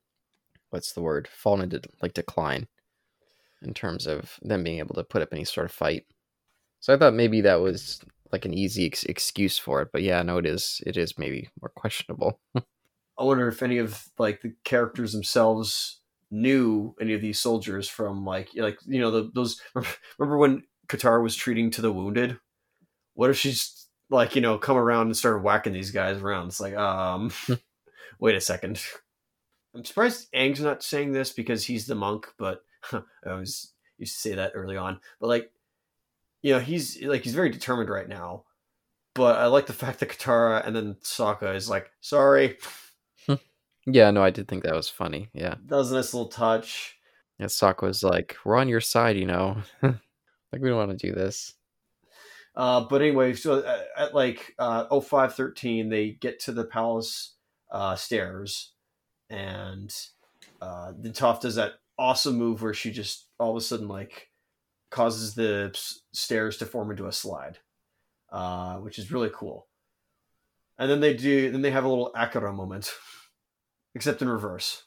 what's 0.71 0.93
the 0.93 1.01
word 1.01 1.29
fallen 1.29 1.63
into 1.63 1.81
like 2.03 2.15
decline 2.15 2.67
in 3.63 3.73
terms 3.73 4.09
of 4.09 4.39
them 4.43 4.65
being 4.65 4.81
able 4.81 4.97
to 4.97 5.05
put 5.05 5.23
up 5.23 5.29
any 5.33 5.45
sort 5.45 5.67
of 5.67 5.73
fight. 5.73 6.05
So 6.81 6.93
I 6.93 6.97
thought 6.97 7.15
maybe 7.15 7.43
that 7.43 7.61
was 7.61 8.01
like 8.33 8.45
an 8.45 8.55
easy 8.55 8.87
ex- 8.87 9.05
excuse 9.05 9.59
for 9.59 9.83
it, 9.83 9.89
but 9.93 10.03
yeah, 10.03 10.23
no, 10.23 10.39
it 10.39 10.47
is. 10.47 10.81
It 10.87 10.97
is 10.97 11.19
maybe 11.19 11.49
more 11.61 11.71
questionable. 11.77 12.41
I 12.57 13.25
wonder 13.25 13.49
if 13.49 13.63
any 13.63 13.79
of 13.79 14.09
like 14.19 14.41
the 14.41 14.55
characters 14.65 15.13
themselves 15.13 16.01
knew 16.31 16.95
any 17.01 17.13
of 17.13 17.21
these 17.21 17.39
soldiers 17.39 17.89
from 17.89 18.25
like 18.25 18.49
like 18.57 18.79
you 18.87 19.01
know 19.01 19.11
the, 19.11 19.31
those 19.35 19.61
remember 20.19 20.39
when 20.39 20.63
Katara 20.89 21.23
was 21.23 21.37
treating 21.37 21.71
to 21.73 21.83
the 21.83 21.93
wounded 21.93 22.39
what 23.15 23.31
if 23.31 23.37
she's 23.37 23.89
like 24.11 24.35
you 24.35 24.41
know 24.41 24.59
come 24.59 24.77
around 24.77 25.07
and 25.07 25.17
started 25.17 25.43
whacking 25.43 25.73
these 25.73 25.91
guys 25.91 26.19
around 26.19 26.49
it's 26.49 26.61
like 26.61 26.77
um 26.77 27.31
wait 28.21 28.35
a 28.35 28.41
second 28.41 28.83
i'm 29.75 29.85
surprised 29.85 30.31
Aang's 30.33 30.61
not 30.61 30.83
saying 30.83 31.13
this 31.13 31.33
because 31.33 31.65
he's 31.65 31.87
the 31.87 31.95
monk 31.95 32.29
but 32.39 32.63
i 32.93 33.01
always 33.27 33.73
used 33.99 34.15
to 34.15 34.21
say 34.21 34.35
that 34.35 34.53
early 34.55 34.77
on 34.77 35.01
but 35.21 35.29
like 35.29 35.51
you 36.43 36.53
know 36.53 36.61
he's 36.61 37.03
like 37.03 37.23
he's 37.23 37.35
very 37.35 37.51
determined 37.51 37.89
right 37.89 38.09
now 38.09 38.45
but 39.15 39.39
i 39.39 39.47
like 39.47 39.67
the 39.67 39.73
fact 39.73 40.01
that 40.01 40.09
katara 40.09 40.67
and 40.67 40.75
then 40.75 40.97
Sokka 41.03 41.55
is 41.55 41.69
like 41.69 41.91
sorry 42.01 42.59
yeah, 43.87 44.11
no, 44.11 44.23
I 44.23 44.29
did 44.29 44.47
think 44.47 44.65
that 44.65 44.75
was 44.75 44.91
funny. 44.91 45.31
Yeah, 45.33 45.55
that 45.67 45.75
was 45.75 45.91
a 45.91 45.97
nice 45.97 46.13
little 46.13 46.29
touch 46.29 47.01
yeah. 47.41 47.47
Sokka 47.47 47.83
was 47.83 48.03
like, 48.05 48.37
"We're 48.45 48.57
on 48.57 48.69
your 48.69 48.83
side, 48.83 49.17
you 49.17 49.27
know. 49.27 49.57
like 49.83 50.61
we 50.61 50.69
don't 50.69 50.77
want 50.77 50.97
to 50.97 51.07
do 51.07 51.15
this." 51.15 51.55
Uh, 52.57 52.81
but 52.81 53.01
anyway, 53.01 53.35
so 53.35 53.65
at, 53.65 53.89
at 53.97 54.15
like 54.15 54.55
uh, 54.59 54.85
0513, 55.01 55.89
they 55.89 56.11
get 56.11 56.41
to 56.41 56.53
the 56.53 56.65
palace 56.65 57.35
uh, 57.71 57.95
stairs, 57.95 58.73
and 59.29 59.95
uh, 60.61 60.93
then 60.99 61.13
Toph 61.13 61.41
does 61.41 61.55
that 61.55 61.75
awesome 61.99 62.37
move 62.37 62.63
where 62.63 62.75
she 62.75 62.91
just 62.91 63.27
all 63.39 63.51
of 63.51 63.57
a 63.57 63.61
sudden 63.61 63.87
like 63.87 64.31
causes 64.91 65.35
the 65.35 65.73
stairs 66.13 66.57
to 66.59 66.67
form 66.67 66.91
into 66.91 67.07
a 67.07 67.13
slide, 67.13 67.59
uh, 68.33 68.77
which 68.77 68.99
is 68.99 69.13
really 69.13 69.31
cool. 69.33 69.69
And 70.79 70.91
then 70.91 71.01
they 71.01 71.15
do, 71.15 71.51
then 71.51 71.63
they 71.63 71.71
have 71.71 71.85
a 71.85 71.89
little 71.89 72.11
Akira 72.17 72.53
moment, 72.53 72.91
except 73.95 74.23
in 74.23 74.29
reverse. 74.29 74.85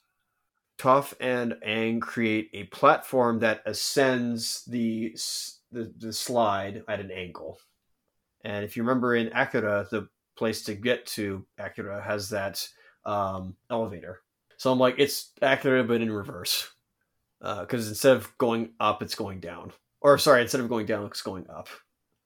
Toph 0.78 1.14
and 1.20 1.54
Aang 1.66 2.02
create 2.02 2.50
a 2.54 2.64
platform 2.66 3.40
that 3.40 3.62
ascends 3.66 4.66
the 4.66 5.16
the, 5.74 5.94
the 5.98 6.14
slide 6.14 6.84
at 6.88 7.00
an 7.00 7.12
angle. 7.12 7.60
And 8.44 8.64
if 8.64 8.78
you 8.78 8.84
remember 8.84 9.16
in 9.16 9.28
Akira, 9.34 9.88
the 9.90 10.08
place 10.38 10.64
to 10.66 10.74
get 10.76 11.06
to 11.08 11.46
Akira 11.58 12.02
has 12.02 12.30
that 12.30 12.66
um, 13.06 13.56
elevator. 13.70 14.22
So 14.58 14.72
I'm 14.72 14.80
like, 14.80 14.96
it's 14.98 15.32
Akira, 15.42 15.84
but 15.84 16.02
in 16.02 16.12
reverse. 16.12 16.70
Because 17.40 17.90
instead 17.90 18.16
of 18.16 18.38
going 18.38 18.72
up, 18.80 19.02
it's 19.02 19.16
going 19.16 19.40
down. 19.42 19.72
Or 20.02 20.18
sorry, 20.18 20.42
instead 20.42 20.62
of 20.62 20.70
going 20.70 20.86
down, 20.86 21.06
it's 21.06 21.22
going 21.22 21.46
up. 21.50 21.68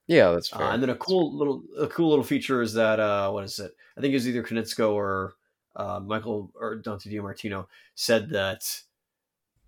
Yeah, 0.08 0.32
that's 0.32 0.54
Uh, 0.54 0.58
fair. 0.60 0.68
and 0.70 0.82
then 0.82 0.90
a 0.92 0.96
cool 0.96 1.36
little 1.38 1.64
a 1.80 1.88
cool 1.88 2.10
little 2.10 2.24
feature 2.24 2.62
is 2.62 2.74
that 2.74 3.00
uh, 3.00 3.30
what 3.32 3.44
is 3.44 3.60
it? 3.60 3.72
I 3.98 4.02
think 4.02 4.12
it 4.14 4.16
was 4.16 4.28
either 4.28 4.44
Konietzko 4.44 4.94
or 4.94 5.34
uh, 5.76 6.00
Michael 6.00 6.52
or 6.56 6.76
Dante 6.78 7.10
DiMartino 7.10 7.68
said 7.96 8.30
that 8.30 8.62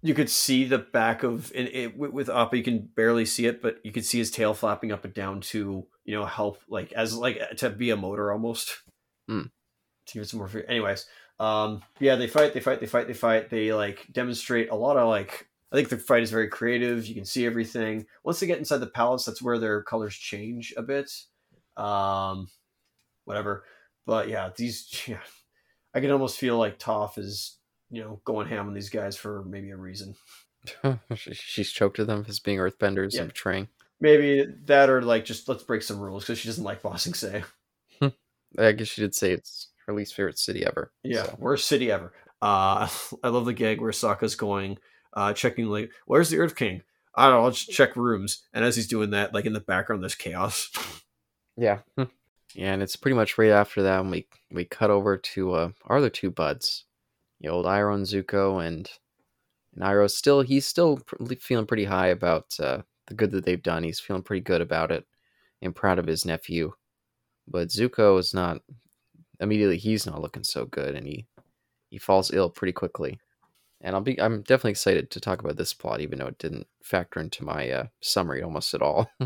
you 0.02 0.14
could 0.14 0.30
see 0.30 0.66
the 0.66 0.78
back 0.78 1.24
of 1.24 1.52
it, 1.54 1.76
it 1.76 1.98
with, 1.98 2.12
with 2.12 2.30
Appa. 2.30 2.58
You 2.58 2.64
can 2.64 2.90
barely 2.96 3.26
see 3.26 3.46
it, 3.46 3.62
but 3.62 3.80
you 3.84 3.92
could 3.92 4.06
see 4.06 4.18
his 4.18 4.32
tail 4.32 4.54
flapping 4.54 4.92
up 4.92 5.04
and 5.06 5.14
down 5.14 5.42
to 5.42 5.86
you 6.06 6.16
know 6.16 6.26
help 6.26 6.62
like 6.70 6.94
as 6.94 7.16
like 7.16 7.40
to 7.58 7.70
be 7.70 7.90
a 7.90 7.98
motor 7.98 8.32
almost. 8.32 8.82
Hmm. 9.28 9.44
To 10.08 10.14
give 10.14 10.24
it 10.24 10.30
some 10.30 10.40
more. 10.40 10.50
Anyways, 10.68 11.06
um, 11.40 11.82
yeah, 12.00 12.16
they 12.16 12.28
fight, 12.28 12.54
they 12.54 12.62
fight, 12.62 12.80
they 12.80 12.88
fight, 12.88 13.08
they 13.08 13.14
fight. 13.14 13.50
They 13.50 13.74
like 13.74 14.08
demonstrate 14.12 14.70
a 14.70 14.76
lot 14.76 14.98
of 14.98 15.08
like. 15.08 15.48
I 15.72 15.76
think 15.76 15.90
the 15.90 15.98
fight 16.00 16.24
is 16.24 16.32
very 16.32 16.48
creative. 16.48 17.06
You 17.06 17.14
can 17.14 17.26
see 17.26 17.46
everything. 17.46 18.08
Once 18.24 18.40
they 18.40 18.48
get 18.48 18.58
inside 18.58 18.80
the 18.80 18.88
palace, 18.88 19.26
that's 19.26 19.42
where 19.42 19.60
their 19.60 19.84
colors 19.84 20.16
change 20.16 20.74
a 20.76 20.82
bit. 20.82 21.12
Um, 21.78 22.48
whatever. 23.26 23.66
But 24.06 24.30
yeah, 24.30 24.50
these. 24.56 24.88
Yeah, 25.08 25.20
I 25.94 26.02
can 26.02 26.12
almost 26.12 26.38
feel 26.38 26.58
like 26.58 26.78
Toph 26.78 27.18
is 27.18 27.59
you 27.92 28.02
know 28.04 28.22
going 28.26 28.48
ham 28.48 28.68
on 28.68 28.74
these 28.74 28.90
guys 28.90 29.16
for 29.16 29.44
maybe 29.44 29.72
a 29.72 29.78
reason. 29.78 30.16
She's 31.16 31.72
choked 31.72 31.96
to 31.98 32.06
them 32.06 32.26
as 32.28 32.40
being 32.40 32.58
earthbenders 32.60 33.14
Yeah. 33.14 33.22
and 33.22 33.30
betraying. 33.30 33.68
Maybe 34.02 34.46
that 34.66 34.90
or 34.90 35.02
like 35.02 35.26
just 35.26 35.48
let's 35.50 35.64
break 35.64 35.82
some 35.82 36.00
rules 36.00 36.24
because 36.24 36.40
she 36.40 36.48
doesn't 36.48 36.64
like 36.64 36.82
Ba 36.82 36.98
Sing 36.98 37.14
Se. 37.14 37.44
I 38.58 38.72
guess 38.72 38.88
she 38.88 39.02
did 39.02 39.14
say 39.16 39.32
it's 39.32 39.70
her 39.86 39.94
least 39.94 40.16
favorite 40.16 40.40
city 40.40 40.66
ever. 40.66 40.92
Yeah, 41.04 41.24
so. 41.24 41.36
worst 41.40 41.68
city 41.68 41.92
ever. 41.92 42.14
Uh, 42.42 42.88
I 43.24 43.28
love 43.30 43.46
the 43.46 43.54
gag 43.54 43.82
where 43.82 43.92
Sokka's 43.92 44.36
going, 44.36 44.78
uh, 45.14 45.34
checking 45.34 45.66
like, 45.68 45.92
where's 46.06 46.30
the 46.30 46.40
Earth 46.40 46.56
King? 46.56 46.82
I 47.16 47.24
don't 47.28 47.34
know. 47.40 47.44
I'll 47.46 47.52
just 47.52 47.70
check 47.72 47.96
rooms. 47.96 48.44
And 48.54 48.64
as 48.64 48.76
he's 48.76 48.88
doing 48.88 49.10
that, 49.12 49.34
like 49.34 49.46
in 49.46 49.54
the 49.54 49.60
background, 49.60 50.02
there's 50.04 50.16
chaos. 50.16 50.70
Yeah. 51.58 51.80
yeah, 51.98 52.74
and 52.74 52.82
it's 52.82 52.96
pretty 52.96 53.16
much 53.16 53.38
right 53.38 53.50
after 53.52 53.84
that 53.84 54.00
when 54.02 54.12
we 54.12 54.28
we 54.52 54.64
cut 54.64 54.90
over 54.90 55.18
to 55.18 55.52
uh, 55.54 55.70
our 55.86 55.98
other 55.98 56.10
two 56.10 56.32
buds, 56.32 56.86
the 57.42 57.50
old 57.50 57.66
Iroh 57.66 57.96
and 57.96 58.06
Zuko, 58.06 58.66
and 58.66 58.90
and 59.76 60.12
still 60.12 60.42
he's 60.42 60.66
still 60.66 61.00
feeling 61.40 61.66
pretty 61.66 61.86
high 61.86 62.08
about 62.08 62.60
uh, 62.60 62.82
the 63.08 63.14
good 63.14 63.32
that 63.32 63.46
they've 63.46 63.62
done. 63.62 63.84
He's 63.84 64.00
feeling 64.00 64.24
pretty 64.24 64.42
good 64.42 64.62
about 64.62 64.92
it 64.92 65.06
and 65.62 65.76
proud 65.76 66.00
of 66.00 66.08
his 66.08 66.26
nephew. 66.26 66.74
But 67.48 67.70
Zuko 67.70 68.20
is 68.20 68.34
not 68.34 68.62
immediately. 69.40 69.78
He's 69.78 70.06
not 70.06 70.22
looking 70.22 70.44
so 70.44 70.66
good, 70.66 70.96
and 70.96 71.06
he 71.06 71.26
he 71.90 71.98
falls 71.98 72.32
ill 72.34 72.50
pretty 72.50 72.74
quickly. 72.74 73.20
And 73.82 73.96
I'll 73.96 74.02
be 74.02 74.20
I'm 74.20 74.42
definitely 74.42 74.72
excited 74.72 75.10
to 75.12 75.20
talk 75.20 75.40
about 75.40 75.56
this 75.56 75.74
plot, 75.74 76.02
even 76.02 76.20
though 76.20 76.28
it 76.28 76.38
didn't 76.38 76.68
factor 76.84 77.20
into 77.20 77.46
my 77.46 77.70
uh, 77.70 77.86
summary 78.02 78.44
almost 78.44 78.74
at 78.74 78.82
all. 78.82 79.10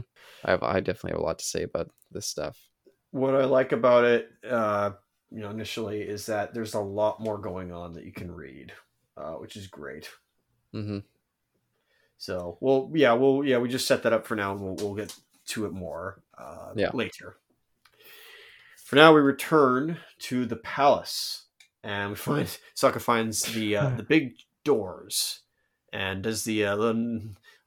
I 0.45 0.51
have 0.51 0.63
I 0.63 0.79
definitely 0.79 1.11
have 1.11 1.19
a 1.19 1.23
lot 1.23 1.39
to 1.39 1.45
say 1.45 1.63
about 1.63 1.89
this 2.11 2.27
stuff. 2.27 2.57
what 3.11 3.35
I 3.35 3.45
like 3.45 3.71
about 3.71 4.05
it, 4.05 4.29
uh, 4.47 4.91
you 5.33 5.41
know, 5.41 5.49
initially 5.49 6.01
is 6.01 6.25
that 6.27 6.53
there's 6.53 6.73
a 6.75 6.79
lot 6.79 7.19
more 7.19 7.37
going 7.37 7.71
on 7.71 7.93
that 7.93 8.05
you 8.05 8.13
can 8.13 8.31
read, 8.31 8.73
uh, 9.17 9.33
which 9.33 9.55
is 9.55 9.67
great. 9.67 10.09
hmm 10.73 10.99
So, 12.17 12.57
well, 12.61 12.91
yeah, 12.93 13.13
well, 13.13 13.43
yeah, 13.43 13.57
we 13.57 13.69
just 13.69 13.87
set 13.87 14.03
that 14.03 14.13
up 14.13 14.25
for 14.25 14.35
now, 14.35 14.51
and 14.53 14.61
we'll 14.61 14.75
we'll 14.75 14.95
get 14.95 15.15
to 15.47 15.65
it 15.65 15.73
more 15.73 16.23
uh, 16.37 16.75
Yeah. 16.75 16.91
later. 16.93 17.37
For 18.77 18.95
now, 18.95 19.13
we 19.13 19.21
return 19.21 19.99
to 20.19 20.45
the 20.45 20.55
palace, 20.55 21.45
and 21.83 22.11
we 22.11 22.15
find 22.15 22.47
Sokka 22.75 23.01
finds 23.01 23.43
the 23.43 23.75
uh, 23.75 23.89
the 23.97 24.03
big 24.03 24.35
doors, 24.63 25.41
and 25.91 26.23
does 26.23 26.43
the 26.43 26.65
uh, 26.65 26.75
little, 26.75 27.21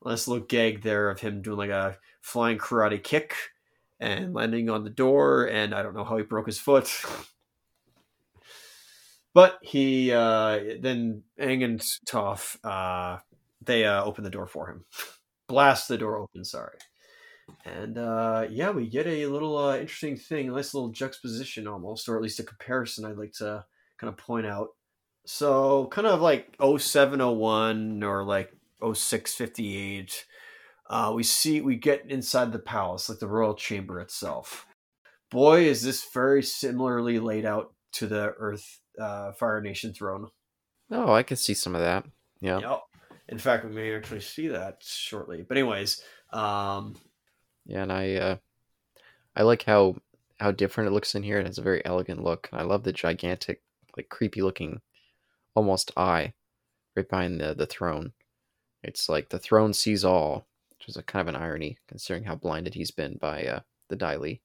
nice 0.05 0.29
little 0.29 0.47
gag 0.47 0.83
there 0.83 1.11
of 1.11 1.21
him 1.21 1.43
doing 1.43 1.59
like 1.59 1.71
a 1.71 1.99
flying 2.21 2.59
karate 2.59 3.03
kick 3.03 3.35
and 4.01 4.35
landing 4.35 4.69
on 4.71 4.85
the 4.85 4.91
door, 4.91 5.47
and 5.49 5.75
I 5.75 5.83
don't 5.83 5.95
know 5.95 6.05
how 6.05 6.17
he 6.17 6.23
broke 6.25 6.47
his 6.47 6.59
foot. 6.59 6.91
But 9.37 9.59
he 9.61 10.13
uh, 10.13 10.61
then 10.81 11.23
Toph 11.39 12.57
uh, 12.65 13.19
they 13.63 13.85
uh, 13.85 14.03
open 14.03 14.25
the 14.25 14.31
door 14.31 14.47
for 14.47 14.71
him, 14.71 14.87
blast 15.47 15.89
the 15.89 15.99
door 15.99 16.17
open. 16.17 16.43
Sorry, 16.43 16.79
and 17.67 17.99
uh, 17.99 18.47
yeah, 18.49 18.71
we 18.71 18.89
get 18.89 19.07
a 19.07 19.27
little 19.27 19.59
uh, 19.59 19.77
interesting 19.77 20.17
thing, 20.17 20.49
a 20.49 20.53
nice 20.53 20.73
little 20.73 20.89
juxtaposition 20.89 21.69
almost, 21.69 22.09
or 22.09 22.17
at 22.17 22.23
least 22.23 22.41
a 22.41 22.45
comparison. 22.45 23.05
I'd 23.05 23.19
like 23.19 23.35
to 23.35 23.67
kind 23.99 24.11
of 24.11 24.17
point 24.17 24.47
out. 24.47 24.69
So, 25.27 25.89
kind 25.89 26.07
of 26.07 26.23
like 26.23 26.57
0701 26.59 28.03
or 28.03 28.25
like 28.25 28.55
0658, 28.81 30.25
uh, 30.89 31.13
we 31.15 31.23
see 31.23 31.61
we 31.61 31.77
get 31.77 32.11
inside 32.11 32.53
the 32.53 32.59
palace, 32.59 33.11
like 33.11 33.19
the 33.19 33.29
royal 33.29 33.53
chamber 33.53 34.01
itself. 34.01 34.65
boy, 35.31 35.65
is 35.67 35.83
this 35.83 36.07
very 36.15 36.43
similarly 36.43 37.19
laid 37.19 37.45
out 37.45 37.75
to 37.93 38.07
the 38.07 38.33
Earth 38.39 38.81
uh, 39.01 39.33
Fire 39.33 39.61
Nation 39.61 39.93
throne. 39.93 40.29
Oh, 40.91 41.13
I 41.13 41.23
can 41.23 41.37
see 41.37 41.55
some 41.55 41.75
of 41.75 41.81
that. 41.81 42.05
Yeah. 42.41 42.61
Yep. 42.61 42.81
In 43.29 43.39
fact, 43.39 43.65
we 43.65 43.73
may 43.73 43.95
actually 43.95 44.21
see 44.21 44.49
that 44.49 44.79
shortly. 44.83 45.43
But 45.43 45.57
anyways, 45.57 46.01
um, 46.33 46.97
Yeah, 47.65 47.83
and 47.83 47.93
I 47.93 48.15
uh 48.15 48.37
I 49.35 49.43
like 49.43 49.65
how 49.65 49.97
how 50.39 50.53
different 50.53 50.89
it 50.89 50.93
looks 50.93 51.15
in 51.15 51.23
here. 51.23 51.39
It 51.39 51.47
has 51.47 51.59
a 51.59 51.63
very 51.63 51.85
elegant 51.85 52.23
look. 52.23 52.49
I 52.53 52.63
love 52.63 52.85
the 52.85 52.93
gigantic, 52.93 53.63
like 53.97 54.09
creepy 54.09 54.43
looking 54.43 54.81
almost 55.55 55.91
eye 55.97 56.35
right 56.95 57.09
behind 57.09 57.41
the, 57.41 57.55
the 57.55 57.67
throne. 57.67 58.13
It's 58.83 59.09
like 59.09 59.29
the 59.31 59.39
throne 59.39 59.73
sees 59.73 60.05
all, 60.05 60.47
which 60.71 60.89
is 60.89 60.97
a 60.97 61.03
kind 61.03 61.29
of 61.29 61.35
an 61.35 61.41
irony 61.41 61.79
considering 61.89 62.25
how 62.25 62.37
blinded 62.37 62.75
he's 62.75 62.91
been 62.93 63.17
by 63.17 63.45
uh 63.45 63.61
the 63.89 63.97
Dai 63.97 64.17
Li. 64.17 64.41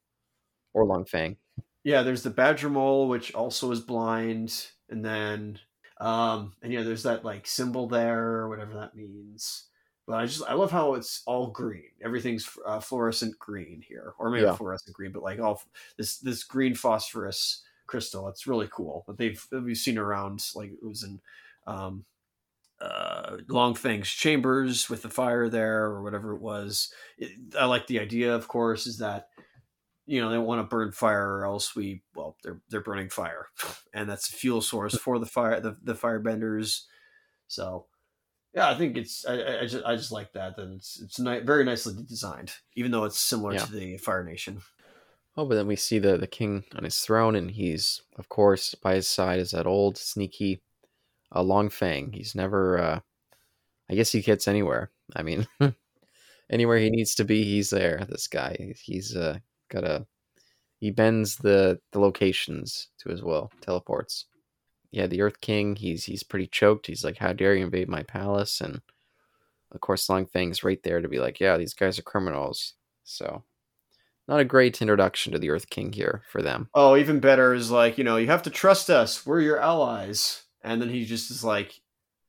Or 0.73 0.85
Long 0.85 1.05
Feng. 1.05 1.37
Yeah, 1.83 2.03
there's 2.03 2.23
the 2.23 2.29
badger 2.29 2.69
mole, 2.69 3.07
which 3.07 3.33
also 3.33 3.71
is 3.71 3.79
blind, 3.81 4.71
and 4.89 5.03
then 5.03 5.59
um, 5.99 6.53
and 6.61 6.71
yeah, 6.71 6.83
there's 6.83 7.03
that 7.03 7.25
like 7.25 7.47
symbol 7.47 7.87
there, 7.87 8.23
or 8.37 8.49
whatever 8.49 8.73
that 8.75 8.95
means. 8.95 9.67
But 10.05 10.19
I 10.19 10.25
just 10.25 10.43
I 10.43 10.53
love 10.53 10.71
how 10.71 10.93
it's 10.93 11.23
all 11.25 11.47
green. 11.47 11.91
Everything's 12.01 12.47
uh, 12.65 12.79
fluorescent 12.79 13.37
green 13.39 13.81
here, 13.81 14.13
or 14.19 14.29
maybe 14.29 14.47
Yeah. 14.47 14.51
fluorescent 14.51 14.95
green, 14.95 15.11
but 15.11 15.23
like 15.23 15.39
all 15.39 15.61
this 15.97 16.19
this 16.19 16.43
green 16.43 16.75
phosphorus 16.75 17.63
crystal. 17.87 18.27
It's 18.27 18.47
really 18.47 18.67
cool. 18.71 19.03
But 19.07 19.17
they've 19.17 19.43
we've 19.51 19.77
seen 19.77 19.97
around 19.97 20.45
like 20.55 20.71
it 20.71 20.83
was 20.85 21.03
in 21.03 21.19
um, 21.65 22.05
uh, 22.79 23.37
Long 23.47 23.75
Feng's 23.75 24.09
chambers 24.09 24.89
with 24.89 25.03
the 25.03 25.09
fire 25.09 25.49
there, 25.49 25.85
or 25.85 26.01
whatever 26.01 26.33
it 26.35 26.41
was. 26.41 26.93
It, 27.17 27.55
I 27.55 27.65
like 27.65 27.87
the 27.87 27.99
idea, 27.99 28.35
of 28.35 28.47
course, 28.47 28.87
is 28.87 28.97
that 28.97 29.29
you 30.11 30.19
know 30.21 30.29
they 30.29 30.35
don't 30.35 30.45
want 30.45 30.59
to 30.59 30.75
burn 30.75 30.91
fire 30.91 31.37
or 31.37 31.45
else 31.45 31.75
we 31.75 32.01
well 32.15 32.35
they're 32.43 32.59
they're 32.69 32.81
burning 32.81 33.09
fire 33.09 33.47
and 33.93 34.09
that's 34.09 34.27
a 34.29 34.33
fuel 34.33 34.61
source 34.61 34.97
for 34.97 35.19
the 35.19 35.25
fire 35.25 35.59
the, 35.61 35.77
the 35.83 35.93
firebenders 35.93 36.81
so 37.47 37.85
yeah 38.53 38.69
i 38.69 38.75
think 38.75 38.97
it's 38.97 39.25
i, 39.25 39.59
I- 39.61 39.65
just 39.65 39.85
i 39.85 39.95
just 39.95 40.11
like 40.11 40.33
that 40.33 40.55
that 40.57 40.69
it's 40.75 40.99
it's 41.01 41.19
ni- 41.19 41.39
very 41.39 41.63
nicely 41.63 41.93
designed 42.07 42.51
even 42.75 42.91
though 42.91 43.05
it's 43.05 43.19
similar 43.19 43.53
Yeah. 43.53 43.65
to 43.65 43.71
the 43.71 43.97
fire 43.97 44.23
nation 44.23 44.61
Oh, 45.37 45.45
but 45.45 45.55
then 45.55 45.65
we 45.67 45.77
see 45.77 45.97
the 45.97 46.17
the 46.17 46.27
king 46.27 46.65
on 46.75 46.83
his 46.83 46.99
throne, 46.99 47.37
and 47.37 47.51
he's 47.51 48.01
of 48.19 48.27
course 48.27 48.75
by 48.75 48.95
his 48.95 49.07
side 49.07 49.39
is 49.39 49.51
that 49.51 49.65
old 49.65 49.97
sneaky 49.97 50.61
uh, 51.33 51.41
Long 51.41 51.69
Feng. 51.69 52.11
He's 52.11 52.35
never. 52.35 52.77
uh 52.77 52.99
I 53.89 53.95
guess 53.95 54.11
he 54.11 54.19
gets 54.21 54.45
anywhere. 54.49 54.91
I 55.15 55.23
mean, 55.23 55.47
anywhere 56.49 56.79
he 56.79 56.89
needs 56.89 57.15
to 57.15 57.23
be, 57.23 57.45
he's 57.45 57.69
there. 57.69 58.05
This 58.09 58.27
guy, 58.27 58.73
he's 58.83 59.15
uh, 59.15 59.37
got 59.71 59.83
a. 59.83 60.05
He 60.79 60.91
bends 60.91 61.37
the 61.37 61.79
the 61.91 61.99
locations 61.99 62.89
to 62.99 63.09
his 63.09 63.23
will. 63.23 63.51
Teleports. 63.61 64.25
Yeah, 64.91 65.07
the 65.07 65.21
Earth 65.21 65.39
King. 65.41 65.75
He's 65.75 66.05
he's 66.05 66.23
pretty 66.23 66.47
choked. 66.47 66.87
He's 66.87 67.03
like, 67.03 67.17
"How 67.17 67.33
dare 67.33 67.55
you 67.55 67.63
invade 67.65 67.87
my 67.89 68.03
palace?" 68.03 68.61
And 68.61 68.81
of 69.71 69.79
course, 69.81 70.09
Long 70.09 70.25
Feng's 70.25 70.63
right 70.63 70.81
there 70.83 70.99
to 71.01 71.07
be 71.07 71.19
like, 71.19 71.39
"Yeah, 71.39 71.57
these 71.57 71.73
guys 71.73 71.97
are 71.97 72.03
criminals." 72.03 72.73
So 73.03 73.43
not 74.27 74.39
a 74.39 74.45
great 74.45 74.81
introduction 74.81 75.33
to 75.33 75.39
the 75.39 75.49
Earth 75.49 75.69
King 75.69 75.93
here 75.93 76.23
for 76.31 76.41
them. 76.41 76.69
oh 76.75 76.95
even 76.95 77.19
better 77.19 77.53
is 77.53 77.69
like 77.71 77.97
you 77.97 78.03
know 78.03 78.17
you 78.17 78.27
have 78.27 78.43
to 78.43 78.49
trust 78.49 78.89
us 78.89 79.25
we're 79.25 79.41
your 79.41 79.59
allies 79.59 80.43
and 80.63 80.81
then 80.81 80.87
he 80.89 81.03
just 81.05 81.29
is 81.31 81.43
like 81.43 81.81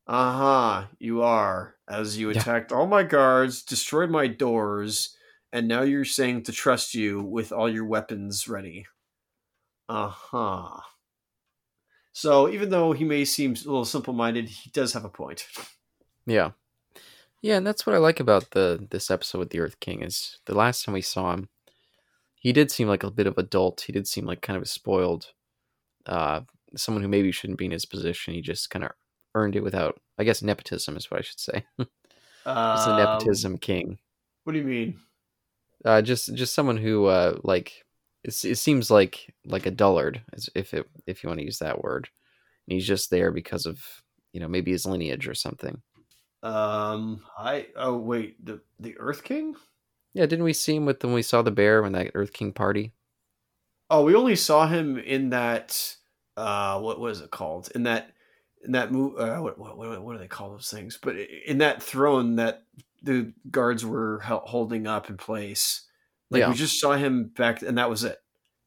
uh-huh 0.08 0.84
you 0.98 1.22
are 1.22 1.76
as 1.88 2.18
you 2.18 2.30
Yeah. 2.30 2.40
attacked 2.40 2.72
all 2.72 2.86
my 2.86 3.02
guards 3.04 3.62
destroyed 3.62 4.10
my 4.10 4.26
doors 4.26 5.16
and 5.52 5.68
now 5.68 5.82
you're 5.82 6.04
saying 6.04 6.42
to 6.44 6.52
trust 6.52 6.94
you 6.94 7.20
with 7.22 7.52
all 7.52 7.68
your 7.68 7.84
weapons 7.84 8.48
ready 8.48 8.86
uh-huh 9.88 10.80
so 12.12 12.48
even 12.48 12.70
though 12.70 12.92
he 12.92 13.04
may 13.04 13.24
seem 13.24 13.52
a 13.52 13.54
little 13.68 13.84
simple-minded 13.84 14.48
he 14.48 14.70
does 14.70 14.92
have 14.92 15.04
a 15.04 15.08
point 15.08 15.46
Yeah. 16.26 16.52
Yeah, 17.40 17.56
and 17.56 17.66
that's 17.66 17.84
what 17.84 17.96
I 17.96 17.98
like 17.98 18.20
about 18.20 18.50
the 18.52 18.86
this 18.92 19.10
episode 19.10 19.38
with 19.40 19.50
the 19.50 19.58
Earth 19.58 19.80
King 19.80 20.02
is 20.02 20.38
the 20.46 20.54
last 20.54 20.84
time 20.84 20.92
we 20.94 21.00
saw 21.02 21.32
him, 21.32 21.48
he 22.36 22.52
did 22.52 22.70
seem 22.70 22.86
like 22.86 23.02
a 23.02 23.10
bit 23.10 23.26
of 23.26 23.36
adult. 23.36 23.80
He 23.80 23.92
did 23.92 24.06
seem 24.06 24.26
like 24.26 24.40
kind 24.42 24.56
of 24.56 24.62
a 24.62 24.66
spoiled 24.66 25.32
uh 26.06 26.42
someone 26.76 27.02
who 27.02 27.08
maybe 27.08 27.32
shouldn't 27.32 27.58
be 27.58 27.64
in 27.64 27.72
his 27.72 27.84
position. 27.84 28.34
He 28.34 28.40
just 28.42 28.70
kind 28.70 28.84
of 28.84 28.92
earned 29.34 29.56
it 29.56 29.64
without 29.64 30.00
I 30.18 30.22
guess 30.24 30.40
nepotism 30.42 30.96
is 30.96 31.10
what 31.10 31.18
I 31.18 31.22
should 31.22 31.40
say. 31.40 31.64
Just 31.78 32.86
a 32.86 32.90
Um, 32.90 32.96
nepotism 32.96 33.58
king. 33.58 33.98
what 34.44 34.52
do 34.52 34.60
you 34.60 34.64
mean 34.64 35.00
Uh 35.84 36.02
just 36.02 36.34
just 36.34 36.54
someone 36.54 36.76
who 36.76 37.06
uh 37.06 37.38
like 37.42 37.84
it's, 38.24 38.44
it 38.44 38.56
seems 38.58 38.90
like 38.90 39.34
like 39.44 39.66
a 39.66 39.70
dullard 39.70 40.22
if 40.54 40.74
it 40.74 40.88
if 41.06 41.22
you 41.22 41.28
want 41.28 41.40
to 41.40 41.44
use 41.46 41.58
that 41.58 41.82
word. 41.82 42.08
And 42.68 42.74
he's 42.74 42.86
just 42.86 43.10
there 43.10 43.32
because 43.32 43.66
of, 43.66 43.80
you 44.32 44.40
know, 44.40 44.48
maybe 44.48 44.70
his 44.72 44.86
lineage 44.86 45.26
or 45.28 45.34
something. 45.34 45.82
um 46.42 47.24
i 47.38 47.68
oh 47.76 47.96
wait 47.96 48.44
the 48.44 48.60
the 48.80 48.96
earth 48.98 49.22
king 49.22 49.54
Yeah, 50.14 50.26
didn't 50.26 50.44
we 50.44 50.52
see 50.54 50.76
him 50.76 50.86
with 50.86 51.02
when 51.04 51.12
we 51.12 51.22
saw 51.22 51.42
the 51.42 51.50
bear 51.50 51.82
when 51.82 51.92
that 51.92 52.12
Earth 52.14 52.32
King 52.32 52.52
party? 52.52 52.94
Oh, 53.90 54.04
we 54.04 54.14
only 54.14 54.36
saw 54.36 54.66
him 54.66 54.98
in 54.98 55.30
that. 55.30 55.96
Uh, 56.36 56.80
what 56.80 56.98
was 56.98 57.20
it 57.20 57.30
called? 57.30 57.70
In 57.74 57.82
that, 57.84 58.12
in 58.64 58.72
that 58.72 58.90
move. 58.90 59.18
Uh, 59.18 59.38
what, 59.38 59.58
what 59.58 59.76
what 59.76 60.02
what 60.02 60.12
do 60.14 60.18
they 60.18 60.28
call 60.28 60.50
those 60.50 60.70
things? 60.70 60.98
But 61.00 61.16
in 61.16 61.58
that 61.58 61.82
throne 61.82 62.36
that 62.36 62.64
the 63.02 63.32
guards 63.50 63.84
were 63.84 64.20
holding 64.20 64.86
up 64.86 65.10
in 65.10 65.16
place, 65.16 65.86
like 66.30 66.40
Yeah. 66.40 66.48
we 66.50 66.54
just 66.54 66.80
saw 66.80 66.92
him 66.92 67.24
back, 67.36 67.62
and 67.62 67.78
that 67.78 67.90
was 67.90 68.04
it. 68.04 68.18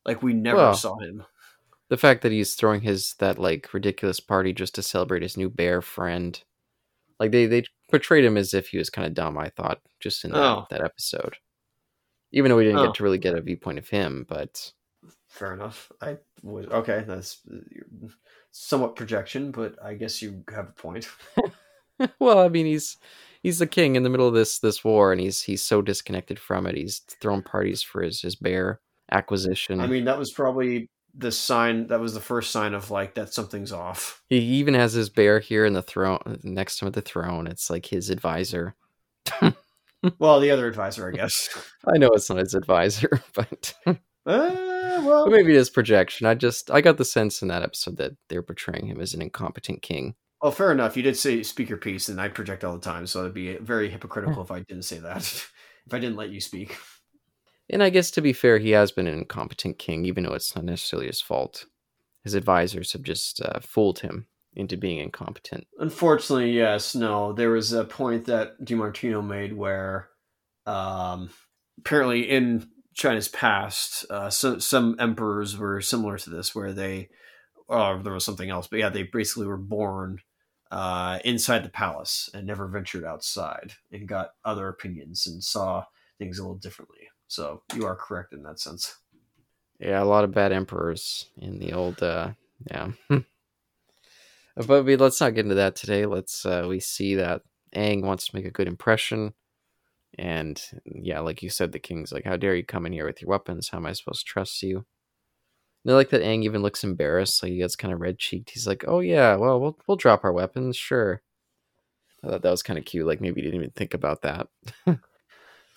Like 0.06 0.22
we 0.22 0.34
never 0.34 0.58
Well, 0.58 0.76
saw 0.76 0.98
him. 1.00 1.24
The 1.90 1.98
fact 1.98 2.22
that 2.24 2.32
he's 2.32 2.56
throwing 2.56 2.82
his 2.82 3.14
that 3.20 3.38
like 3.40 3.74
ridiculous 3.74 4.20
party 4.20 4.54
just 4.54 4.76
to 4.76 4.82
celebrate 4.84 5.22
his 5.24 5.38
new 5.38 5.50
bear 5.50 5.82
friend, 5.82 6.42
like 7.20 7.32
they 7.32 7.46
they 7.46 7.64
portrayed 7.90 8.26
him 8.26 8.38
as 8.38 8.54
if 8.54 8.70
he 8.70 8.78
was 8.78 8.90
kind 8.90 9.08
of 9.08 9.14
dumb. 9.14 9.38
I 9.38 9.50
thought 9.50 9.82
just 10.00 10.26
in 10.26 10.32
that, 10.32 10.40
Oh. 10.40 10.66
that 10.70 10.82
episode, 10.82 11.38
even 12.32 12.50
though 12.50 12.58
we 12.58 12.64
didn't 12.66 12.80
Oh. 12.80 12.86
get 12.88 12.96
to 12.96 13.04
really 13.04 13.18
get 13.20 13.36
a 13.36 13.42
viewpoint 13.42 13.80
of 13.80 13.88
him, 13.90 14.26
but 14.28 14.72
Fair 15.28 15.54
enough. 15.54 15.92
I 16.02 16.18
was 16.44 16.66
okay. 16.68 17.04
That's 17.06 17.42
somewhat 18.52 18.96
projection, 18.96 19.52
but 19.52 19.76
I 19.84 19.94
guess 19.96 20.22
you 20.22 20.44
have 20.54 20.70
a 20.70 20.72
point. 20.72 21.08
well, 22.20 22.40
I 22.40 22.48
mean 22.50 22.66
he's 22.66 22.98
he's 23.46 23.60
the 23.60 23.68
king 23.68 23.96
in 23.96 24.02
the 24.02 24.10
middle 24.10 24.28
of 24.28 24.34
this 24.34 24.58
this 24.58 24.84
war, 24.84 25.12
and 25.12 25.22
he's 25.22 25.44
he's 25.44 25.64
so 25.64 25.82
disconnected 25.82 26.40
from 26.40 26.66
it. 26.66 26.76
He's 26.76 27.00
throwing 27.22 27.44
parties 27.44 27.84
for 27.84 28.02
his 28.02 28.22
his 28.22 28.36
bear 28.36 28.82
acquisition. 29.12 29.80
I 29.80 29.88
mean, 29.88 30.06
that 30.06 30.18
was 30.18 30.32
probably 30.32 30.90
the 31.14 31.32
sign. 31.32 31.88
That 31.88 32.00
was 32.00 32.16
the 32.16 32.20
first 32.20 32.52
sign 32.52 32.74
of 32.74 32.90
like 32.90 33.14
that 33.14 33.32
something's 33.34 33.72
off. 33.72 34.24
He 34.30 34.40
even 34.40 34.74
has 34.74 34.94
his 34.94 35.10
bear 35.10 35.40
here 35.40 35.64
in 35.64 35.74
the 35.74 35.84
throne 35.84 36.40
next 36.44 36.80
to 36.80 36.86
him 36.86 36.88
at 36.88 36.94
the 36.94 37.02
throne. 37.02 37.46
It's 37.46 37.70
like 37.70 37.86
his 37.86 38.10
advisor. 38.10 38.76
Well, 40.20 40.40
the 40.40 40.52
other 40.52 40.68
advisor, 40.68 41.08
I 41.08 41.12
guess. 41.12 41.50
I 41.88 41.98
know 41.98 42.10
it's 42.10 42.30
not 42.30 42.38
his 42.38 42.54
advisor, 42.54 43.24
but 43.34 43.74
Uh, 43.88 43.96
well, 44.26 45.26
But 45.26 45.32
maybe 45.32 45.52
it 45.54 45.58
is 45.58 45.70
projection. 45.70 46.28
I 46.28 46.36
just 46.36 46.70
I 46.70 46.82
got 46.82 46.98
the 46.98 47.06
sense 47.06 47.42
in 47.42 47.48
that 47.48 47.64
episode 47.64 47.98
that 47.98 48.12
they're 48.30 48.44
portraying 48.44 48.86
him 48.86 49.02
as 49.02 49.14
an 49.16 49.22
incompetent 49.24 49.82
king. 49.82 50.14
Oh, 50.46 50.52
fair 50.52 50.72
enough. 50.72 50.96
You 50.96 51.02
did 51.02 51.18
say 51.18 51.42
speak 51.42 51.70
your 51.70 51.80
piece, 51.80 52.08
and 52.08 52.22
I 52.22 52.28
project 52.28 52.64
all 52.64 52.76
the 52.76 52.80
time, 52.80 53.08
so 53.08 53.22
it'd 53.22 53.34
be 53.34 53.58
very 53.58 53.90
hypocritical 53.90 54.44
if 54.44 54.52
I 54.52 54.60
didn't 54.60 54.84
say 54.84 55.00
that. 55.00 55.22
if 55.88 55.92
I 55.92 55.98
didn't 55.98 56.18
let 56.18 56.30
you 56.30 56.40
speak. 56.40 56.78
And 57.68 57.82
I 57.82 57.90
guess 57.90 58.12
to 58.12 58.22
be 58.22 58.32
fair, 58.32 58.60
he 58.60 58.70
has 58.70 58.92
been 58.92 59.08
an 59.08 59.18
incompetent 59.18 59.80
king, 59.80 60.06
even 60.06 60.24
though 60.24 60.36
it's 60.36 60.56
not 60.56 60.64
necessarily 60.64 61.08
his 61.08 61.20
fault. 61.20 61.66
His 62.24 62.36
advisors 62.36 62.94
have 62.94 63.02
just 63.02 63.42
uh, 63.42 63.60
fooled 63.60 64.02
him 64.02 64.28
into 64.54 64.78
being 64.78 65.00
incompetent. 65.00 65.66
Unfortunately, 65.80 66.52
yes, 66.52 66.94
no. 66.94 67.34
There 67.34 67.50
was 67.50 67.74
a 67.74 67.84
point 67.84 68.26
that 68.26 68.64
DiMartino 68.64 69.26
made 69.26 69.54
where, 69.54 70.10
um, 70.68 71.32
apparently 71.80 72.22
in 72.22 72.70
China's 72.94 73.30
past, 73.30 74.06
uh, 74.12 74.30
so, 74.30 74.60
some 74.60 74.96
emperors 75.00 75.58
were 75.58 75.82
similar 75.82 76.20
to 76.20 76.30
this, 76.30 76.54
where 76.54 76.72
they, 76.72 77.10
or 77.68 78.00
there 78.04 78.14
was 78.14 78.24
something 78.24 78.52
else, 78.52 78.68
but 78.68 78.78
yeah, 78.78 78.90
they 78.90 79.02
basically 79.02 79.48
were 79.48 79.58
born 79.58 80.20
uh, 80.76 81.20
inside 81.24 81.64
the 81.64 81.70
palace 81.70 82.30
and 82.34 82.46
never 82.46 82.68
ventured 82.68 83.06
outside 83.06 83.72
and 83.94 84.10
got 84.10 84.32
other 84.44 84.68
opinions 84.68 85.26
and 85.26 85.42
saw 85.42 85.86
things 86.20 86.38
a 86.38 86.42
little 86.42 86.58
differently. 86.58 87.08
So 87.30 87.62
you 87.74 87.86
are 87.86 87.96
correct 87.96 88.34
in 88.34 88.44
that 88.44 88.60
sense. 88.60 88.98
Yeah, 89.80 90.04
a 90.04 90.06
lot 90.06 90.26
of 90.26 90.34
bad 90.34 90.52
emperors 90.52 91.30
in 91.38 91.60
the 91.60 91.72
old. 91.72 92.04
Uh, 92.04 92.32
yeah, 92.70 92.92
but 94.68 94.84
we, 94.84 94.98
let's 94.98 95.22
not 95.22 95.34
get 95.34 95.46
into 95.46 95.56
that 95.56 95.78
today. 95.78 96.06
Let's 96.06 96.46
uh, 96.46 96.66
we 96.68 96.82
see 96.82 97.16
that 97.16 97.44
Aang 97.74 98.04
wants 98.04 98.28
to 98.28 98.36
make 98.36 98.46
a 98.46 98.52
good 98.52 98.68
impression, 98.68 99.34
and 100.18 100.62
yeah, 100.86 101.22
like 101.22 101.42
you 101.42 101.50
said, 101.50 101.72
the 101.72 101.80
king's 101.80 102.12
like, 102.12 102.26
"How 102.26 102.36
dare 102.36 102.56
you 102.56 102.66
come 102.66 102.86
in 102.86 102.94
here 102.94 103.06
with 103.06 103.22
your 103.22 103.30
weapons? 103.30 103.70
How 103.70 103.78
am 103.78 103.86
I 103.86 103.94
supposed 103.94 104.26
to 104.26 104.32
trust 104.32 104.62
you?" 104.62 104.86
And 105.86 105.94
I 105.94 105.96
like 105.96 106.10
that 106.10 106.24
Aang 106.24 106.44
even 106.44 106.64
looks 106.64 106.84
embarrassed, 106.84 107.44
like 107.44 107.52
he 107.52 107.60
gets 107.60 107.76
kind 107.76 107.94
of 107.94 108.02
red 108.02 108.18
cheeked. 108.18 108.50
He's 108.50 108.68
like, 108.68 108.84
"Oh 108.88 109.00
yeah, 109.02 109.36
well 109.36 109.60
we'll 109.62 109.78
we'll 109.88 109.98
drop 109.98 110.24
our 110.24 110.34
weapons, 110.34 110.76
sure." 110.76 111.22
I 112.24 112.30
thought 112.30 112.42
that 112.42 112.52
was 112.52 112.64
kind 112.64 112.80
of 112.80 112.86
cute. 112.86 113.06
Like 113.06 113.22
maybe 113.22 113.42
he 113.42 113.48
didn't 113.48 113.62
even 113.62 113.72
think 113.72 113.94
about 113.94 114.24
that. 114.24 114.48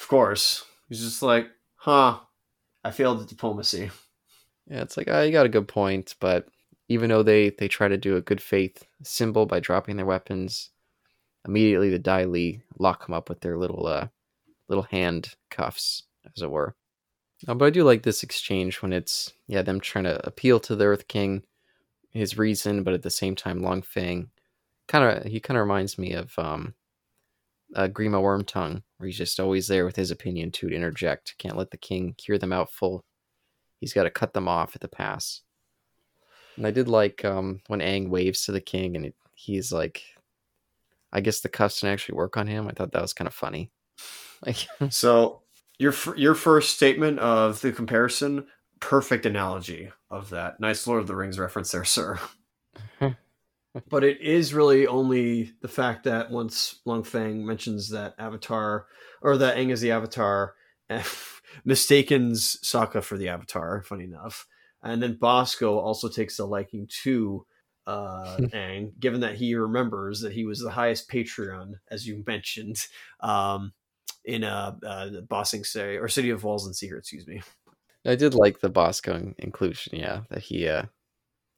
Of 0.00 0.08
course, 0.08 0.64
he's 0.88 1.00
just 1.00 1.22
like, 1.22 1.48
huh. 1.76 2.20
I 2.84 2.92
failed 2.92 3.20
at 3.20 3.28
diplomacy. 3.28 3.90
Yeah, 4.68 4.82
it's 4.82 4.96
like, 4.96 5.08
oh, 5.08 5.22
you 5.22 5.32
got 5.32 5.46
a 5.46 5.50
good 5.50 5.66
point, 5.66 6.14
but 6.20 6.46
even 6.88 7.10
though 7.10 7.22
they 7.22 7.50
they 7.50 7.68
try 7.68 7.88
to 7.88 7.96
do 7.96 8.16
a 8.16 8.20
good 8.22 8.40
faith 8.40 8.84
symbol 9.02 9.44
by 9.46 9.60
dropping 9.60 9.96
their 9.96 10.06
weapons, 10.06 10.70
immediately 11.46 11.90
the 11.90 11.98
Dai 11.98 12.24
Li 12.24 12.62
lock 12.78 13.06
them 13.06 13.14
up 13.14 13.28
with 13.28 13.40
their 13.40 13.58
little 13.58 13.86
uh 13.86 14.08
little 14.68 14.84
hand 14.84 15.34
cuffs, 15.50 16.04
as 16.36 16.42
it 16.42 16.50
were. 16.50 16.76
Uh, 17.46 17.54
but 17.54 17.66
I 17.66 17.70
do 17.70 17.84
like 17.84 18.02
this 18.02 18.22
exchange 18.22 18.82
when 18.82 18.92
it's 18.92 19.32
yeah 19.46 19.62
them 19.62 19.80
trying 19.80 20.04
to 20.04 20.26
appeal 20.26 20.58
to 20.60 20.74
the 20.74 20.86
Earth 20.86 21.06
King, 21.08 21.42
his 22.10 22.38
reason, 22.38 22.82
but 22.82 22.94
at 22.94 23.02
the 23.02 23.10
same 23.10 23.36
time 23.36 23.62
Long 23.62 23.82
Feng, 23.82 24.30
kind 24.88 25.04
of 25.04 25.24
he 25.24 25.40
kind 25.40 25.56
of 25.56 25.62
reminds 25.62 25.98
me 25.98 26.14
of 26.14 26.36
um, 26.38 26.74
uh, 27.76 27.88
Grima 27.88 28.20
Wormtongue, 28.20 28.82
where 28.96 29.06
he's 29.06 29.18
just 29.18 29.38
always 29.38 29.68
there 29.68 29.84
with 29.84 29.96
his 29.96 30.10
opinion 30.10 30.50
to 30.52 30.68
interject. 30.68 31.36
Can't 31.38 31.56
let 31.56 31.70
the 31.70 31.76
king 31.76 32.14
hear 32.18 32.38
them 32.38 32.52
out 32.52 32.72
full. 32.72 33.04
He's 33.78 33.92
got 33.92 34.04
to 34.04 34.10
cut 34.10 34.32
them 34.32 34.48
off 34.48 34.74
at 34.74 34.80
the 34.80 34.88
pass. 34.88 35.42
And 36.56 36.66
I 36.66 36.72
did 36.72 36.88
like 36.88 37.24
um, 37.24 37.60
when 37.68 37.80
Aang 37.80 38.08
waves 38.08 38.44
to 38.44 38.52
the 38.52 38.60
king, 38.60 38.96
and 38.96 39.12
he's 39.34 39.70
like, 39.70 40.02
I 41.12 41.20
guess 41.20 41.40
the 41.40 41.48
cuffs 41.48 41.80
didn't 41.80 41.92
actually 41.92 42.16
work 42.16 42.36
on 42.36 42.48
him. 42.48 42.66
I 42.66 42.72
thought 42.72 42.92
that 42.92 43.02
was 43.02 43.12
kind 43.12 43.28
of 43.28 43.34
funny. 43.34 43.70
So 44.90 45.42
your 45.78 45.94
your 46.16 46.34
first 46.34 46.74
statement 46.74 47.18
of 47.18 47.60
the 47.60 47.72
comparison, 47.72 48.46
perfect 48.80 49.26
analogy 49.26 49.90
of 50.10 50.30
that. 50.30 50.60
Nice 50.60 50.86
Lord 50.86 51.00
of 51.00 51.06
the 51.06 51.16
Rings 51.16 51.38
reference 51.38 51.70
there, 51.70 51.84
sir. 51.84 52.18
but 53.88 54.04
it 54.04 54.20
is 54.20 54.54
really 54.54 54.86
only 54.86 55.52
the 55.60 55.68
fact 55.68 56.04
that 56.04 56.30
once 56.30 56.80
Long 56.84 57.04
Feng 57.04 57.46
mentions 57.46 57.90
that 57.90 58.14
Avatar 58.18 58.86
or 59.22 59.36
that 59.36 59.56
Aang 59.56 59.70
is 59.70 59.80
the 59.80 59.92
Avatar, 59.92 60.54
mistakens 61.64 62.58
Sokka 62.64 63.02
for 63.02 63.16
the 63.16 63.28
Avatar. 63.28 63.82
Funny 63.82 64.04
enough, 64.04 64.46
and 64.82 65.02
then 65.02 65.18
Bosco 65.20 65.78
also 65.78 66.08
takes 66.08 66.38
a 66.38 66.44
liking 66.44 66.88
to 67.02 67.46
uh, 67.86 68.36
Aang, 68.40 68.98
given 68.98 69.20
that 69.20 69.36
he 69.36 69.54
remembers 69.54 70.20
that 70.20 70.32
he 70.32 70.44
was 70.44 70.60
the 70.60 70.70
highest 70.70 71.10
Patreon, 71.10 71.74
as 71.90 72.06
you 72.06 72.22
mentioned, 72.26 72.76
um, 73.20 73.72
in 74.28 74.44
a 74.44 74.78
uh, 74.82 74.86
uh, 74.86 75.20
Ba 75.28 75.44
Sing 75.44 75.64
Se 75.64 75.96
or 75.96 76.06
City 76.06 76.30
of 76.30 76.44
Walls 76.44 76.66
and 76.66 76.76
Secret. 76.76 76.98
Excuse 76.98 77.26
me. 77.26 77.40
I 78.06 78.14
did 78.14 78.34
like 78.34 78.60
the 78.60 78.68
Bosco 78.68 79.34
inclusion. 79.38 79.98
Yeah, 79.98 80.20
that 80.30 80.42
he, 80.42 80.68
uh, 80.68 80.84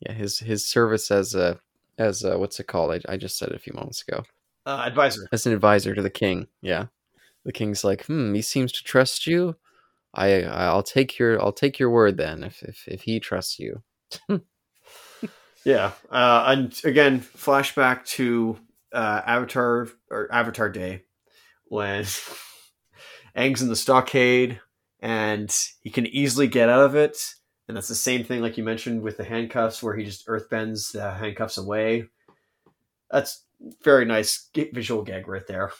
yeah, 0.00 0.12
his 0.12 0.38
his 0.38 0.64
service 0.64 1.11
as 1.11 1.35
a 1.35 1.59
as 1.98 2.24
a, 2.24 2.38
what's 2.38 2.61
it 2.61 2.68
called? 2.68 2.92
I, 2.92 3.12
I 3.12 3.16
just 3.16 3.37
said 3.37 3.50
it 3.50 3.56
a 3.56 3.59
few 3.59 3.74
moments 3.74 4.02
ago. 4.06 4.22
Uh, 4.64 4.85
advisor. 4.87 5.26
As 5.33 5.46
an 5.46 5.52
advisor 5.52 5.94
to 5.94 6.02
the 6.02 6.11
king. 6.11 6.46
Yeah, 6.62 6.87
the 7.44 7.52
king's 7.52 7.85
like, 7.85 8.06
hmm, 8.06 8.35
he 8.35 8.42
seems 8.42 8.72
to 8.72 8.85
trust 8.85 9.26
you. 9.26 9.56
I 10.14 10.44
I'll 10.44 10.83
take 10.83 11.18
your 11.18 11.40
I'll 11.42 11.52
take 11.52 11.78
your 11.78 11.90
word 11.90 12.16
then 12.16 12.44
if 12.44 12.62
if, 12.62 12.87
if 12.87 13.02
he 13.02 13.18
trusts 13.20 13.59
you. 13.59 13.83
yeah, 15.64 15.92
uh, 16.11 16.44
and 16.46 16.80
again, 16.85 17.20
flashback 17.20 18.04
to 18.06 18.59
uh, 18.92 19.22
Avatar 19.26 19.88
or 20.09 20.33
Avatar 20.33 20.68
Day 20.68 21.02
when 21.64 22.04
Aang's 23.37 23.62
in 23.62 23.69
the 23.69 23.77
stockade 23.77 24.61
and 25.01 25.55
he 25.83 25.90
can 25.90 26.07
easily 26.07 26.47
get 26.47 26.69
out 26.69 26.85
of 26.85 26.95
it. 26.95 27.35
And 27.69 27.77
that's 27.77 27.88
the 27.88 27.95
same 27.95 28.25
thing, 28.25 28.40
like 28.40 28.59
you 28.59 28.64
mentioned, 28.64 29.03
with 29.03 29.16
the 29.16 29.25
handcuffs, 29.25 29.83
where 29.83 29.95
he 29.95 30.05
just 30.05 30.27
earthbends 30.27 30.93
the 30.93 31.12
handcuffs 31.12 31.57
away. 31.57 32.07
That's 33.11 33.45
very 33.83 34.05
nice 34.05 34.49
visual 34.55 35.03
gag 35.03 35.29
right 35.29 35.47
there. 35.47 35.73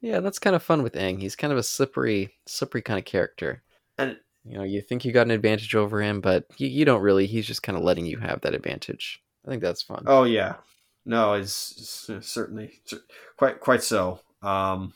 Yeah, 0.00 0.20
that's 0.20 0.38
kind 0.38 0.56
of 0.56 0.62
fun 0.62 0.82
with 0.82 0.94
Aang. 0.94 1.20
He's 1.20 1.36
kind 1.36 1.52
of 1.52 1.58
a 1.58 1.62
slippery, 1.62 2.34
slippery 2.46 2.82
kind 2.82 2.98
of 2.98 3.04
character. 3.04 3.62
And 3.98 4.16
you 4.44 4.56
know, 4.56 4.64
you 4.64 4.80
think 4.80 5.04
you 5.04 5.12
got 5.12 5.26
an 5.26 5.32
advantage 5.32 5.74
over 5.74 6.00
him, 6.00 6.20
but 6.20 6.46
you, 6.56 6.68
you 6.68 6.84
don't 6.84 7.02
really. 7.02 7.26
He's 7.26 7.46
just 7.46 7.62
kind 7.62 7.76
of 7.76 7.84
letting 7.84 8.06
you 8.06 8.18
have 8.18 8.40
that 8.42 8.54
advantage. 8.54 9.22
I 9.44 9.50
think 9.50 9.60
that's 9.60 9.82
fun. 9.82 10.04
Oh 10.06 10.24
yeah, 10.24 10.56
no, 11.04 11.34
it's, 11.34 12.08
it's 12.08 12.28
certainly 12.28 12.80
quite 13.36 13.60
quite 13.60 13.82
so. 13.82 14.20
Um, 14.42 14.94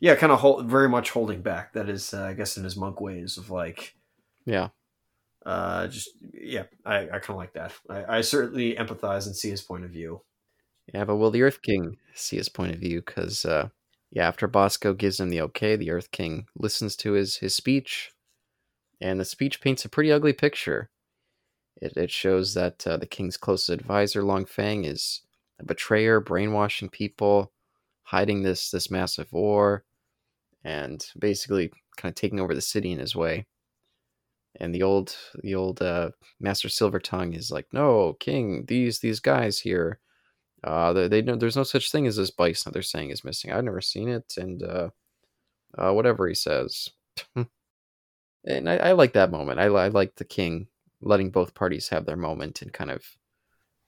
yeah, 0.00 0.14
kind 0.14 0.32
of 0.32 0.40
hold, 0.40 0.66
very 0.66 0.88
much 0.88 1.10
holding 1.10 1.42
back. 1.42 1.72
That 1.72 1.88
is, 1.88 2.12
uh, 2.14 2.24
I 2.24 2.34
guess, 2.34 2.56
in 2.56 2.64
his 2.64 2.76
monk 2.76 3.00
ways 3.00 3.38
of 3.38 3.50
like, 3.50 3.94
yeah, 4.44 4.68
uh, 5.44 5.88
just 5.88 6.10
yeah, 6.32 6.64
I, 6.84 7.02
I 7.02 7.18
kind 7.18 7.30
of 7.30 7.36
like 7.36 7.54
that. 7.54 7.72
I, 7.88 8.18
I 8.18 8.20
certainly 8.20 8.74
empathize 8.74 9.26
and 9.26 9.36
see 9.36 9.50
his 9.50 9.62
point 9.62 9.84
of 9.84 9.90
view. 9.90 10.22
Yeah, 10.92 11.04
but 11.04 11.16
will 11.16 11.30
the 11.30 11.42
Earth 11.42 11.62
King 11.62 11.96
see 12.14 12.36
his 12.36 12.48
point 12.48 12.72
of 12.72 12.80
view? 12.80 13.02
Because 13.04 13.44
uh, 13.44 13.68
yeah, 14.10 14.28
after 14.28 14.46
Bosco 14.46 14.94
gives 14.94 15.18
him 15.20 15.30
the 15.30 15.40
okay, 15.42 15.76
the 15.76 15.90
Earth 15.90 16.10
King 16.10 16.46
listens 16.56 16.96
to 16.96 17.12
his 17.12 17.36
his 17.36 17.54
speech, 17.54 18.12
and 19.00 19.18
the 19.18 19.24
speech 19.24 19.60
paints 19.60 19.84
a 19.84 19.88
pretty 19.88 20.12
ugly 20.12 20.32
picture. 20.32 20.90
It 21.80 21.96
it 21.96 22.10
shows 22.10 22.54
that 22.54 22.86
uh, 22.86 22.96
the 22.96 23.06
king's 23.06 23.36
closest 23.36 23.70
advisor, 23.70 24.22
Long 24.22 24.44
Feng, 24.44 24.84
is 24.84 25.22
a 25.58 25.64
betrayer, 25.64 26.20
brainwashing 26.20 26.88
people, 26.90 27.51
hiding 28.02 28.42
this 28.42 28.70
this 28.70 28.90
massive 28.90 29.32
war, 29.32 29.84
and 30.64 31.04
basically 31.18 31.72
kind 31.96 32.10
of 32.10 32.16
taking 32.16 32.40
over 32.40 32.54
the 32.54 32.60
city 32.60 32.92
in 32.92 32.98
his 32.98 33.16
way. 33.16 33.46
And 34.60 34.74
the 34.74 34.82
old 34.82 35.16
the 35.42 35.54
old 35.54 35.80
uh, 35.82 36.10
Master 36.40 36.68
Silver 36.68 37.00
Tongue 37.00 37.32
is 37.34 37.50
like, 37.50 37.66
no, 37.72 38.14
King, 38.20 38.64
these 38.66 39.00
these 39.00 39.20
guys 39.20 39.60
here 39.60 40.00
uh, 40.64 40.92
they, 40.92 41.08
they 41.08 41.22
know 41.22 41.36
there's 41.36 41.56
no 41.56 41.64
such 41.64 41.90
thing 41.90 42.06
as 42.06 42.16
this 42.16 42.30
bison 42.30 42.62
that 42.70 42.72
they're 42.72 42.82
saying 42.82 43.10
is 43.10 43.24
missing. 43.24 43.52
I've 43.52 43.64
never 43.64 43.80
seen 43.80 44.08
it, 44.08 44.34
and 44.36 44.62
uh, 44.62 44.90
uh, 45.76 45.92
whatever 45.92 46.28
he 46.28 46.34
says. 46.34 46.88
and 48.46 48.70
I, 48.70 48.76
I, 48.76 48.92
like 48.92 49.12
that 49.14 49.32
moment. 49.32 49.58
I, 49.58 49.64
I 49.64 49.88
like 49.88 50.16
the 50.16 50.24
king 50.24 50.68
letting 51.00 51.30
both 51.30 51.54
parties 51.54 51.88
have 51.88 52.06
their 52.06 52.16
moment 52.16 52.62
and 52.62 52.72
kind 52.72 52.90
of 52.90 53.04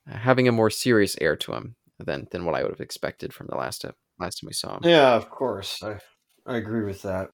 having 0.07 0.49
a 0.49 0.53
more 0.53 0.69
serious 0.69 1.17
air 1.21 1.37
to 1.37 1.53
him 1.53 1.77
than 1.99 2.27
than 2.33 2.45
what 2.45 2.57
I 2.57 2.63
would 2.63 2.73
have 2.73 2.81
expected 2.81 3.33
from 3.33 3.47
the 3.47 3.57
last 3.57 3.85
last 4.19 4.41
time 4.41 4.49
we 4.49 4.53
saw 4.55 4.77
him. 4.77 4.83
Yeah, 4.83 5.15
of 5.15 5.31
course, 5.31 5.83
I 5.83 5.99
I 6.47 6.57
agree 6.57 6.85
with 6.85 7.03
that. 7.03 7.31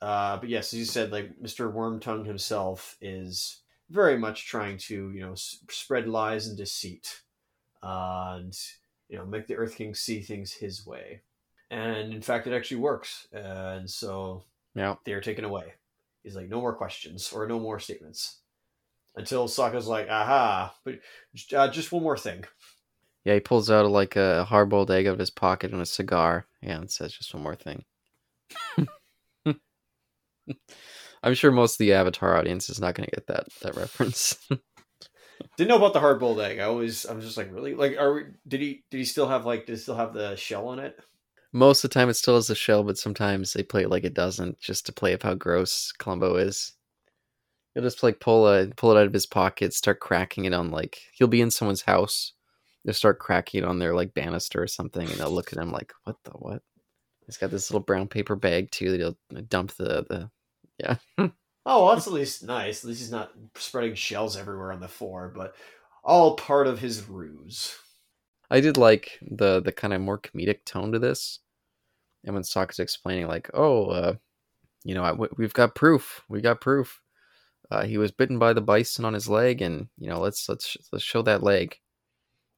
Uh, 0.00 0.36
but 0.38 0.48
yes, 0.48 0.72
as 0.72 0.78
you 0.78 0.84
said, 0.84 1.12
like 1.12 1.38
Mr. 1.40 1.72
Wormtongue 1.72 2.26
himself 2.26 2.96
is 3.00 3.62
very 3.90 4.18
much 4.18 4.46
trying 4.46 4.78
to 4.78 5.10
you 5.12 5.20
know 5.20 5.32
s- 5.32 5.58
spread 5.70 6.08
lies 6.08 6.46
and 6.48 6.56
deceit, 6.56 7.22
uh, 7.82 8.36
and 8.38 8.58
you 9.08 9.18
know 9.18 9.26
make 9.26 9.46
the 9.46 9.56
Earth 9.56 9.76
King 9.76 9.94
see 9.94 10.20
things 10.20 10.52
his 10.52 10.86
way, 10.86 11.22
and 11.70 12.12
in 12.12 12.22
fact, 12.22 12.46
it 12.46 12.54
actually 12.54 12.78
works. 12.78 13.26
And 13.32 13.88
so 13.88 14.44
yeah, 14.74 14.96
they 15.04 15.12
are 15.12 15.20
taken 15.20 15.44
away. 15.44 15.74
He's 16.22 16.36
like, 16.36 16.48
no 16.48 16.60
more 16.60 16.74
questions 16.74 17.32
or 17.32 17.46
no 17.48 17.58
more 17.58 17.80
statements 17.80 18.42
until 19.16 19.48
Sokka's 19.48 19.86
like, 19.88 20.08
aha, 20.08 20.74
but 20.84 21.00
uh, 21.54 21.68
just 21.68 21.92
one 21.92 22.02
more 22.02 22.16
thing. 22.16 22.44
Yeah, 23.24 23.34
he 23.34 23.40
pulls 23.40 23.70
out 23.70 23.88
like 23.90 24.16
a 24.16 24.44
hard 24.44 24.68
boiled 24.68 24.90
egg 24.90 25.06
out 25.06 25.14
of 25.14 25.18
his 25.18 25.30
pocket 25.30 25.72
and 25.72 25.80
a 25.80 25.86
cigar. 25.86 26.46
Yeah, 26.60 26.78
and 26.78 26.90
says 26.90 27.12
just 27.12 27.32
one 27.34 27.42
more 27.42 27.54
thing. 27.54 27.84
I'm 31.22 31.34
sure 31.34 31.52
most 31.52 31.74
of 31.74 31.78
the 31.78 31.92
Avatar 31.92 32.36
audience 32.36 32.68
is 32.68 32.80
not 32.80 32.94
going 32.94 33.08
to 33.08 33.14
get 33.14 33.28
that 33.28 33.46
that 33.62 33.76
reference. 33.76 34.36
Didn't 35.56 35.68
know 35.68 35.76
about 35.76 35.92
the 35.92 36.00
hard 36.00 36.20
boiled 36.20 36.40
egg. 36.40 36.58
I 36.58 36.64
always, 36.64 37.06
I 37.06 37.14
was 37.14 37.24
just 37.24 37.36
like, 37.36 37.52
really? 37.52 37.74
Like, 37.74 37.96
are 37.98 38.14
we? 38.14 38.22
Did 38.46 38.60
he? 38.60 38.84
Did 38.90 38.98
he 38.98 39.04
still 39.04 39.28
have 39.28 39.46
like? 39.46 39.66
Did 39.66 39.72
he 39.72 39.78
still 39.78 39.96
have 39.96 40.14
the 40.14 40.36
shell 40.36 40.68
on 40.68 40.78
it? 40.78 40.98
Most 41.52 41.84
of 41.84 41.90
the 41.90 41.94
time, 41.94 42.08
it 42.08 42.14
still 42.14 42.36
has 42.36 42.46
the 42.46 42.54
shell, 42.54 42.82
but 42.82 42.98
sometimes 42.98 43.52
they 43.52 43.62
play 43.62 43.82
it 43.82 43.90
like 43.90 44.04
it 44.04 44.14
doesn't, 44.14 44.58
just 44.58 44.86
to 44.86 44.92
play 44.92 45.12
up 45.12 45.22
how 45.22 45.34
gross 45.34 45.92
Columbo 45.98 46.36
is. 46.36 46.72
He'll 47.74 47.82
just 47.82 48.02
like 48.02 48.20
pull 48.20 48.48
a 48.48 48.68
pull 48.68 48.92
it 48.92 49.00
out 49.00 49.06
of 49.06 49.12
his 49.12 49.26
pocket, 49.26 49.74
start 49.74 50.00
cracking 50.00 50.44
it 50.44 50.54
on 50.54 50.70
like 50.70 50.98
he'll 51.12 51.28
be 51.28 51.40
in 51.40 51.50
someone's 51.50 51.82
house. 51.82 52.32
They'll 52.84 52.94
start 52.94 53.18
cracking 53.18 53.64
on 53.64 53.78
their 53.78 53.94
like 53.94 54.14
banister 54.14 54.62
or 54.62 54.66
something, 54.66 55.08
and 55.08 55.18
they'll 55.18 55.30
look 55.30 55.52
at 55.52 55.58
him 55.58 55.70
like, 55.70 55.92
"What 56.04 56.16
the 56.24 56.32
what?" 56.32 56.62
He's 57.26 57.36
got 57.36 57.50
this 57.50 57.70
little 57.70 57.84
brown 57.84 58.08
paper 58.08 58.36
bag 58.36 58.70
too 58.70 58.90
that 58.90 59.00
he'll 59.00 59.42
dump 59.42 59.72
the 59.72 60.04
the 60.08 60.30
yeah. 60.78 60.96
oh, 61.18 61.30
well, 61.64 61.94
that's 61.94 62.06
at 62.06 62.12
least 62.12 62.44
nice. 62.44 62.82
At 62.82 62.88
least 62.88 63.00
he's 63.00 63.10
not 63.12 63.32
spreading 63.56 63.94
shells 63.94 64.36
everywhere 64.36 64.72
on 64.72 64.80
the 64.80 64.88
floor, 64.88 65.32
but 65.34 65.54
all 66.04 66.36
part 66.36 66.66
of 66.66 66.80
his 66.80 67.08
ruse. 67.08 67.76
I 68.50 68.60
did 68.60 68.76
like 68.76 69.18
the 69.22 69.60
the 69.60 69.72
kind 69.72 69.94
of 69.94 70.00
more 70.00 70.18
comedic 70.18 70.64
tone 70.64 70.92
to 70.92 70.98
this, 70.98 71.38
and 72.24 72.34
when 72.34 72.42
Sokka's 72.42 72.80
explaining 72.80 73.28
like, 73.28 73.50
"Oh, 73.54 73.86
uh, 73.86 74.14
you 74.84 74.94
know, 74.94 75.04
I, 75.04 75.12
we've 75.12 75.54
got 75.54 75.74
proof. 75.74 76.22
We 76.28 76.40
got 76.40 76.60
proof. 76.60 77.00
Uh, 77.70 77.84
he 77.84 77.96
was 77.96 78.10
bitten 78.12 78.38
by 78.38 78.52
the 78.52 78.60
bison 78.60 79.04
on 79.04 79.14
his 79.14 79.28
leg, 79.28 79.62
and 79.62 79.88
you 79.98 80.10
know, 80.10 80.20
let's 80.20 80.48
let's 80.48 80.76
let's 80.92 81.04
show 81.04 81.22
that 81.22 81.42
leg." 81.42 81.78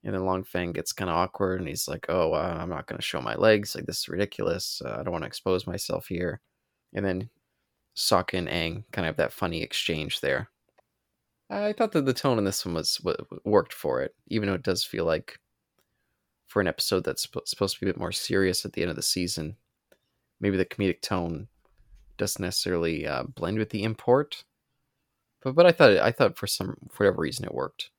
And 0.05 0.15
then 0.15 0.27
Long 0.27 0.45
Feng 0.45 0.73
gets 0.73 0.93
kind 0.93 1.11
of 1.11 1.17
awkward, 1.17 1.61
and 1.61 1.69
he's 1.69 1.89
like, 1.89 2.07
"Oh, 2.09 2.33
uh, 2.35 2.59
I'm 2.61 2.69
not 2.69 2.87
going 2.87 2.99
to 2.99 3.03
show 3.03 3.21
my 3.21 3.35
legs. 3.35 3.75
Like 3.75 3.87
this 3.87 4.01
is 4.01 4.09
ridiculous. 4.09 4.83
Uh, 4.85 4.99
I 5.01 5.03
don't 5.03 5.13
want 5.13 5.23
to 5.23 5.29
expose 5.29 5.67
myself 5.67 6.07
here." 6.09 6.41
And 6.95 7.05
then 7.05 7.31
Sokka 7.97 8.39
and 8.39 8.49
Aang 8.49 8.85
kind 8.93 9.07
of 9.07 9.11
have 9.11 9.17
that 9.17 9.33
funny 9.33 9.63
exchange 9.63 10.21
there. 10.21 10.51
I 11.51 11.73
thought 11.73 11.93
that 11.93 12.07
the 12.07 12.15
tone 12.15 12.39
in 12.39 12.45
this 12.45 12.65
one 12.65 12.75
was 12.75 13.01
worked 13.45 13.73
for 13.73 14.03
it, 14.03 14.15
even 14.29 14.49
though 14.49 14.55
it 14.55 14.63
does 14.63 14.85
feel 14.85 15.05
like 15.05 15.39
for 16.47 16.61
an 16.61 16.69
episode 16.69 17.05
that's 17.05 17.29
supposed 17.45 17.75
to 17.75 17.81
be 17.85 17.91
a 17.91 17.93
bit 17.93 18.01
more 18.01 18.13
serious 18.13 18.65
at 18.65 18.73
the 18.73 18.83
end 18.83 18.91
of 18.91 18.97
the 18.97 19.03
season, 19.03 19.57
maybe 20.41 20.57
the 20.57 20.65
comedic 20.65 21.01
tone 21.01 21.49
doesn't 22.17 22.43
necessarily 22.43 23.07
uh, 23.07 23.25
blend 23.25 23.59
with 23.59 23.71
the 23.71 23.83
import. 23.83 24.45
But 25.43 25.55
but 25.55 25.67
I 25.67 25.73
thought 25.73 25.99
I 25.99 26.11
thought 26.11 26.39
for 26.39 26.47
some 26.47 26.77
for 26.91 27.05
whatever 27.05 27.23
reason 27.23 27.45
it 27.45 27.55
worked. 27.55 27.91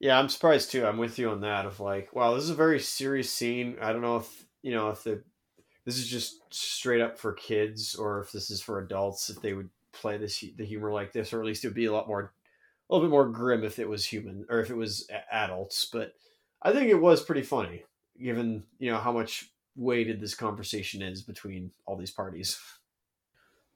Yeah, 0.00 0.18
I'm 0.18 0.30
surprised 0.30 0.72
too. 0.72 0.86
I'm 0.86 0.96
with 0.96 1.18
you 1.18 1.30
on 1.30 1.42
that. 1.42 1.66
Of 1.66 1.78
like, 1.78 2.14
wow, 2.14 2.34
this 2.34 2.44
is 2.44 2.50
a 2.50 2.54
very 2.54 2.80
serious 2.80 3.30
scene. 3.30 3.76
I 3.80 3.92
don't 3.92 4.00
know 4.00 4.16
if 4.16 4.46
you 4.62 4.72
know 4.72 4.88
if 4.88 5.04
the 5.04 5.22
this 5.84 5.98
is 5.98 6.08
just 6.08 6.40
straight 6.50 7.02
up 7.02 7.18
for 7.18 7.34
kids 7.34 7.94
or 7.94 8.20
if 8.20 8.32
this 8.32 8.50
is 8.50 8.62
for 8.62 8.80
adults. 8.80 9.28
If 9.28 9.42
they 9.42 9.52
would 9.52 9.68
play 9.92 10.16
this 10.16 10.42
the 10.56 10.64
humor 10.64 10.90
like 10.90 11.12
this, 11.12 11.32
or 11.32 11.40
at 11.40 11.46
least 11.46 11.64
it 11.64 11.68
would 11.68 11.74
be 11.74 11.84
a 11.84 11.92
lot 11.92 12.08
more, 12.08 12.32
a 12.88 12.94
little 12.94 13.06
bit 13.06 13.12
more 13.12 13.28
grim 13.28 13.62
if 13.62 13.78
it 13.78 13.88
was 13.88 14.04
human 14.04 14.46
or 14.48 14.60
if 14.60 14.70
it 14.70 14.76
was 14.76 15.06
adults. 15.30 15.88
But 15.92 16.14
I 16.62 16.72
think 16.72 16.88
it 16.88 16.94
was 17.00 17.22
pretty 17.22 17.42
funny, 17.42 17.84
given 18.18 18.64
you 18.78 18.90
know 18.90 18.98
how 18.98 19.12
much 19.12 19.50
weighted 19.76 20.18
this 20.18 20.34
conversation 20.34 21.02
is 21.02 21.20
between 21.22 21.72
all 21.84 21.96
these 21.96 22.10
parties. 22.10 22.58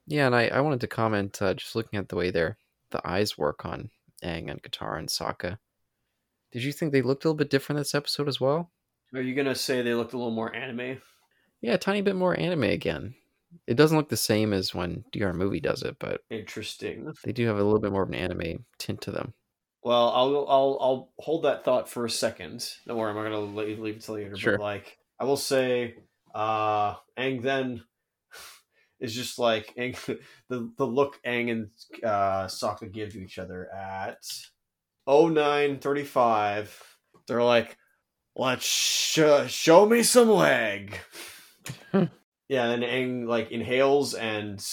Yeah, 0.07 0.25
and 0.25 0.35
I, 0.35 0.47
I 0.47 0.61
wanted 0.61 0.81
to 0.81 0.87
comment 0.87 1.39
uh, 1.41 1.53
just 1.53 1.75
looking 1.75 1.99
at 1.99 2.09
the 2.09 2.15
way 2.15 2.31
their 2.31 2.57
the 2.89 3.07
eyes 3.07 3.37
work 3.37 3.65
on 3.65 3.89
Aang 4.23 4.49
and 4.49 4.61
Katara 4.63 4.99
and 4.99 5.09
Sokka. 5.09 5.57
Did 6.55 6.63
you 6.63 6.71
think 6.71 6.93
they 6.93 7.01
looked 7.01 7.25
a 7.25 7.27
little 7.27 7.37
bit 7.37 7.49
different 7.49 7.81
this 7.81 7.93
episode 7.93 8.29
as 8.29 8.39
well? 8.39 8.71
Are 9.13 9.19
you 9.19 9.35
gonna 9.35 9.53
say 9.53 9.81
they 9.81 9.93
looked 9.93 10.13
a 10.13 10.17
little 10.17 10.31
more 10.31 10.55
anime? 10.55 11.01
Yeah, 11.59 11.73
a 11.73 11.77
tiny 11.77 12.01
bit 12.01 12.15
more 12.15 12.39
anime 12.39 12.63
again. 12.63 13.13
It 13.67 13.73
doesn't 13.75 13.97
look 13.97 14.07
the 14.07 14.15
same 14.15 14.53
as 14.53 14.73
when 14.73 15.03
DR 15.11 15.33
movie 15.33 15.59
does 15.59 15.83
it, 15.83 15.97
but 15.99 16.21
interesting. 16.29 17.11
They 17.25 17.33
do 17.33 17.45
have 17.47 17.57
a 17.57 17.63
little 17.63 17.81
bit 17.81 17.91
more 17.91 18.03
of 18.03 18.07
an 18.07 18.15
anime 18.15 18.63
tint 18.79 19.01
to 19.01 19.11
them. 19.11 19.33
Well, 19.83 20.11
I'll 20.11 20.47
I'll 20.47 20.77
I'll 20.79 21.09
hold 21.19 21.43
that 21.43 21.65
thought 21.65 21.89
for 21.89 22.05
a 22.05 22.09
second. 22.09 22.65
Don't 22.87 22.95
worry, 22.95 23.09
I'm 23.09 23.17
not 23.17 23.23
gonna 23.23 23.41
leave, 23.41 23.79
leave 23.79 23.97
it 23.97 24.07
later. 24.07 24.37
Sure. 24.37 24.57
But 24.57 24.63
like, 24.63 24.97
I 25.19 25.25
will 25.25 25.35
say, 25.35 25.95
uh, 26.33 26.93
Aang 27.17 27.41
then 27.41 27.83
is 29.01 29.13
just 29.13 29.37
like 29.37 29.75
Aang, 29.77 29.97
the 30.47 30.71
the 30.77 30.87
look 30.87 31.19
Aang 31.25 31.51
and 31.51 31.69
uh, 32.01 32.45
Sokka 32.45 32.89
give 32.89 33.11
to 33.11 33.21
each 33.21 33.39
other 33.39 33.67
at 33.75 34.23
0935 35.07 36.97
they're 37.27 37.43
like 37.43 37.77
let's 38.35 38.65
sh- 38.65 39.47
show 39.47 39.85
me 39.85 40.03
some 40.03 40.29
leg. 40.29 40.97
Yeah 42.47 42.69
and 42.69 42.83
Aang 42.83 43.25
like 43.27 43.49
inhales 43.49 44.13
and 44.13 44.63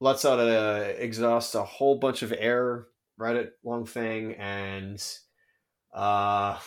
lets 0.00 0.24
out 0.24 0.40
a 0.40 1.00
exhaust 1.02 1.54
a 1.54 1.62
whole 1.62 1.96
bunch 1.96 2.22
of 2.22 2.34
air 2.36 2.86
right 3.16 3.36
at 3.36 3.52
Long 3.62 3.84
Feng 3.84 4.34
and 4.34 5.00
uh 5.94 6.58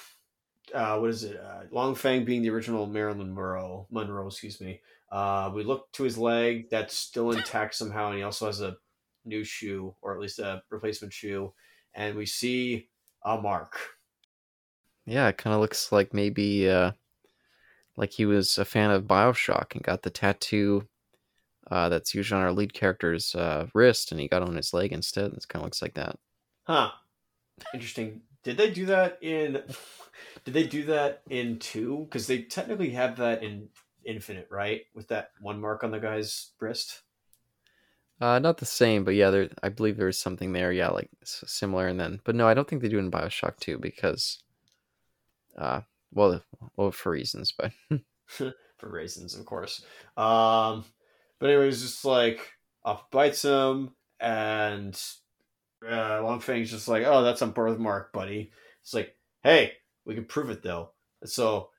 uh 0.74 0.98
what 0.98 1.10
is 1.10 1.26
it? 1.26 1.38
Uh, 1.38 1.64
Long 1.72 1.96
Feng 1.96 2.24
being 2.24 2.44
the 2.44 2.50
original 2.50 2.86
Marilyn 2.86 3.34
Monroe 3.34 3.88
Monroe 3.92 4.28
excuse 4.28 4.62
me. 4.62 4.80
Uh 5.12 5.52
we 5.54 5.66
look 5.66 5.92
to 5.92 6.04
his 6.04 6.18
leg 6.18 6.70
that's 6.70 6.98
still 6.98 7.32
intact 7.32 7.76
somehow 7.76 8.08
and 8.08 8.18
he 8.18 8.24
also 8.24 8.46
has 8.46 8.62
a 8.62 8.78
new 9.26 9.44
shoe 9.44 9.94
or 10.02 10.14
at 10.14 10.22
least 10.22 10.40
a 10.40 10.62
replacement 10.70 11.12
shoe 11.12 11.54
and 11.96 12.16
we 12.16 12.26
see 12.26 12.90
a 13.24 13.38
mark. 13.42 13.78
Yeah, 15.06 15.28
it 15.28 15.38
kind 15.38 15.54
of 15.54 15.62
looks 15.62 15.92
like 15.92 16.14
maybe 16.14 16.70
uh, 16.70 16.92
like 17.96 18.12
he 18.12 18.26
was 18.26 18.58
a 18.58 18.66
fan 18.66 18.92
of 18.92 19.04
Bioshock 19.04 19.74
and 19.74 19.84
got 19.84 20.04
the 20.04 20.10
tattoo 20.10 20.88
uh, 21.72 21.90
that's 21.90 22.14
usually 22.14 22.40
on 22.40 22.46
our 22.46 22.54
lead 22.54 22.74
character's 22.74 23.34
uh, 23.36 23.68
wrist, 23.74 24.12
and 24.12 24.20
he 24.20 24.28
got 24.28 24.42
on 24.42 24.56
his 24.56 24.74
leg 24.74 24.92
instead. 24.92 25.32
It 25.34 25.48
kind 25.48 25.62
of 25.62 25.68
looks 25.68 25.82
like 25.82 25.96
that. 25.96 26.18
Huh. 26.64 26.92
Interesting. 27.74 28.22
Did 28.44 28.58
they 28.58 28.70
do 28.72 28.86
that 28.88 29.18
in? 29.22 29.64
Did 30.46 30.54
they 30.54 30.68
do 30.68 30.86
that 30.86 31.22
in 31.30 31.58
two? 31.60 32.06
Because 32.06 32.28
they 32.28 32.44
technically 32.44 32.92
have 32.92 33.18
that 33.18 33.44
in 33.44 33.70
Infinite, 34.06 34.48
right? 34.52 34.84
With 34.94 35.08
that 35.08 35.32
one 35.40 35.60
mark 35.60 35.84
on 35.84 35.92
the 35.92 36.00
guy's 36.00 36.52
wrist. 36.60 37.02
Uh, 38.21 38.39
not 38.39 38.58
the 38.58 38.65
same, 38.65 39.04
but 39.04 39.15
yeah, 39.15 39.30
there. 39.30 39.49
I 39.62 39.69
believe 39.69 39.97
there's 39.97 40.17
something 40.17 40.54
there. 40.54 40.71
Yeah, 40.71 40.89
like 40.89 41.10
similar, 41.23 41.88
and 41.88 41.99
then, 41.99 42.21
but 42.23 42.36
no, 42.36 42.47
I 42.47 42.54
don't 42.54 42.67
think 42.67 42.82
they 42.82 42.88
do 42.88 42.99
in 42.99 43.12
Bioshock 43.12 43.58
2 43.60 43.78
because, 43.78 44.41
uh, 45.58 45.82
well, 46.13 46.41
well, 46.78 46.91
for 46.91 47.12
reasons, 47.12 47.54
but 47.58 47.73
for 48.28 48.54
reasons, 48.89 49.36
of 49.36 49.45
course. 49.45 49.84
Um, 50.15 50.86
but 51.39 51.49
anyways, 51.49 51.82
just 51.82 52.06
like 52.06 52.39
off 52.86 53.10
bites 53.12 53.43
him, 53.43 53.91
and 54.21 54.99
uh, 55.86 56.23
Long 56.23 56.39
Feng's 56.39 56.71
just 56.71 56.88
like, 56.88 57.04
"Oh, 57.06 57.21
that's 57.21 57.41
a 57.41 57.47
birthmark, 57.47 58.13
buddy." 58.13 58.51
It's 58.82 58.93
like, 58.93 59.17
"Hey, 59.43 59.73
we 60.06 60.15
can 60.15 60.25
prove 60.25 60.49
it 60.49 60.63
though." 60.63 60.91
So, 61.25 61.69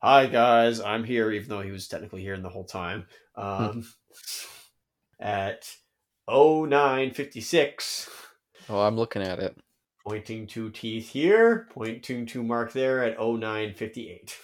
hi 0.00 0.26
guys, 0.26 0.80
I'm 0.80 1.02
here, 1.02 1.32
even 1.32 1.48
though 1.48 1.62
he 1.62 1.72
was 1.72 1.88
technically 1.88 2.22
here 2.22 2.34
in 2.34 2.42
the 2.42 2.48
whole 2.48 2.66
time. 2.66 3.06
Um 3.34 3.84
at 5.20 5.68
0956. 6.28 8.10
Oh, 8.68 8.80
I'm 8.80 8.96
looking 8.96 9.22
at 9.22 9.38
it. 9.38 9.56
Pointing 10.06 10.46
to 10.48 10.70
teeth 10.70 11.08
here, 11.08 11.68
pointing 11.72 12.26
to 12.26 12.42
mark 12.42 12.72
there 12.72 13.02
at 13.02 13.18
0958. 13.18 14.36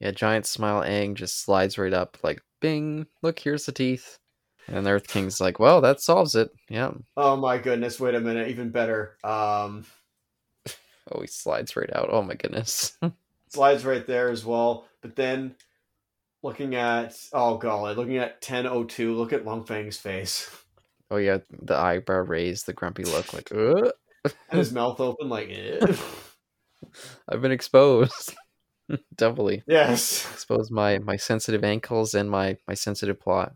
Yeah, 0.00 0.10
giant 0.10 0.46
smile 0.46 0.82
Aang 0.82 1.14
just 1.14 1.40
slides 1.44 1.78
right 1.78 1.92
up, 1.92 2.18
like, 2.22 2.40
bing, 2.60 3.06
look, 3.22 3.38
here's 3.38 3.66
the 3.66 3.72
teeth. 3.72 4.18
And 4.66 4.86
Earth 4.86 5.06
King's 5.06 5.40
like, 5.40 5.58
well, 5.58 5.80
that 5.82 6.00
solves 6.00 6.34
it. 6.34 6.50
Yeah. 6.68 6.92
Oh 7.16 7.36
my 7.36 7.58
goodness, 7.58 8.00
wait 8.00 8.14
a 8.14 8.20
minute, 8.20 8.48
even 8.48 8.70
better. 8.70 9.16
Um 9.22 9.84
Oh, 11.12 11.20
he 11.20 11.26
slides 11.26 11.76
right 11.76 11.94
out. 11.94 12.08
Oh 12.10 12.22
my 12.22 12.34
goodness. 12.34 12.96
slides 13.50 13.84
right 13.84 14.06
there 14.06 14.30
as 14.30 14.44
well. 14.44 14.86
But 15.02 15.16
then 15.16 15.54
looking 16.44 16.76
at 16.76 17.16
oh 17.32 17.56
god, 17.56 17.96
looking 17.96 18.18
at 18.18 18.34
1002, 18.34 19.16
look 19.16 19.32
at 19.32 19.44
Long 19.44 19.64
Feng's 19.64 19.96
face. 19.96 20.48
Oh 21.10 21.16
yeah, 21.16 21.38
the 21.50 21.76
eyebrow 21.76 22.20
raised, 22.20 22.66
the 22.66 22.72
grumpy 22.72 23.04
look, 23.04 23.32
like 23.32 23.50
uh. 23.50 23.90
and 24.50 24.58
his 24.58 24.72
mouth 24.80 25.00
open, 25.00 25.28
like. 25.28 25.50
I've 27.28 27.40
been 27.40 27.50
exposed. 27.50 28.34
Doubly. 29.16 29.62
Yes. 29.66 30.30
Expose 30.32 30.70
my 30.70 30.98
my 30.98 31.16
sensitive 31.16 31.64
ankles 31.64 32.14
and 32.14 32.30
my 32.30 32.58
my 32.68 32.74
sensitive 32.74 33.18
plot. 33.18 33.54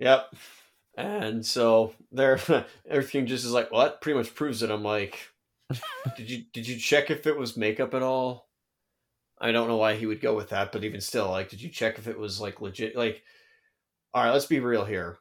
Yep. 0.00 0.34
And 0.96 1.44
so 1.44 1.94
there 2.10 2.40
everything 2.88 3.26
just 3.26 3.44
is 3.44 3.52
like, 3.52 3.70
well, 3.70 3.82
that 3.82 4.00
pretty 4.00 4.18
much 4.18 4.34
proves 4.34 4.62
it. 4.62 4.70
I'm 4.70 4.82
like, 4.82 5.18
did 6.16 6.30
you 6.30 6.44
did 6.52 6.66
you 6.66 6.78
check 6.78 7.10
if 7.10 7.26
it 7.26 7.36
was 7.36 7.56
makeup 7.56 7.94
at 7.94 8.02
all? 8.02 8.48
I 9.42 9.50
don't 9.52 9.68
know 9.68 9.76
why 9.76 9.96
he 9.96 10.06
would 10.06 10.20
go 10.20 10.36
with 10.36 10.50
that, 10.50 10.70
but 10.70 10.84
even 10.84 11.00
still, 11.00 11.28
like, 11.28 11.50
did 11.50 11.60
you 11.60 11.68
check 11.68 11.98
if 11.98 12.06
it 12.06 12.18
was 12.18 12.40
like 12.40 12.60
legit? 12.60 12.96
Like, 12.96 13.22
all 14.14 14.24
right, 14.24 14.30
let's 14.30 14.46
be 14.46 14.60
real 14.60 14.84
here. 14.84 15.18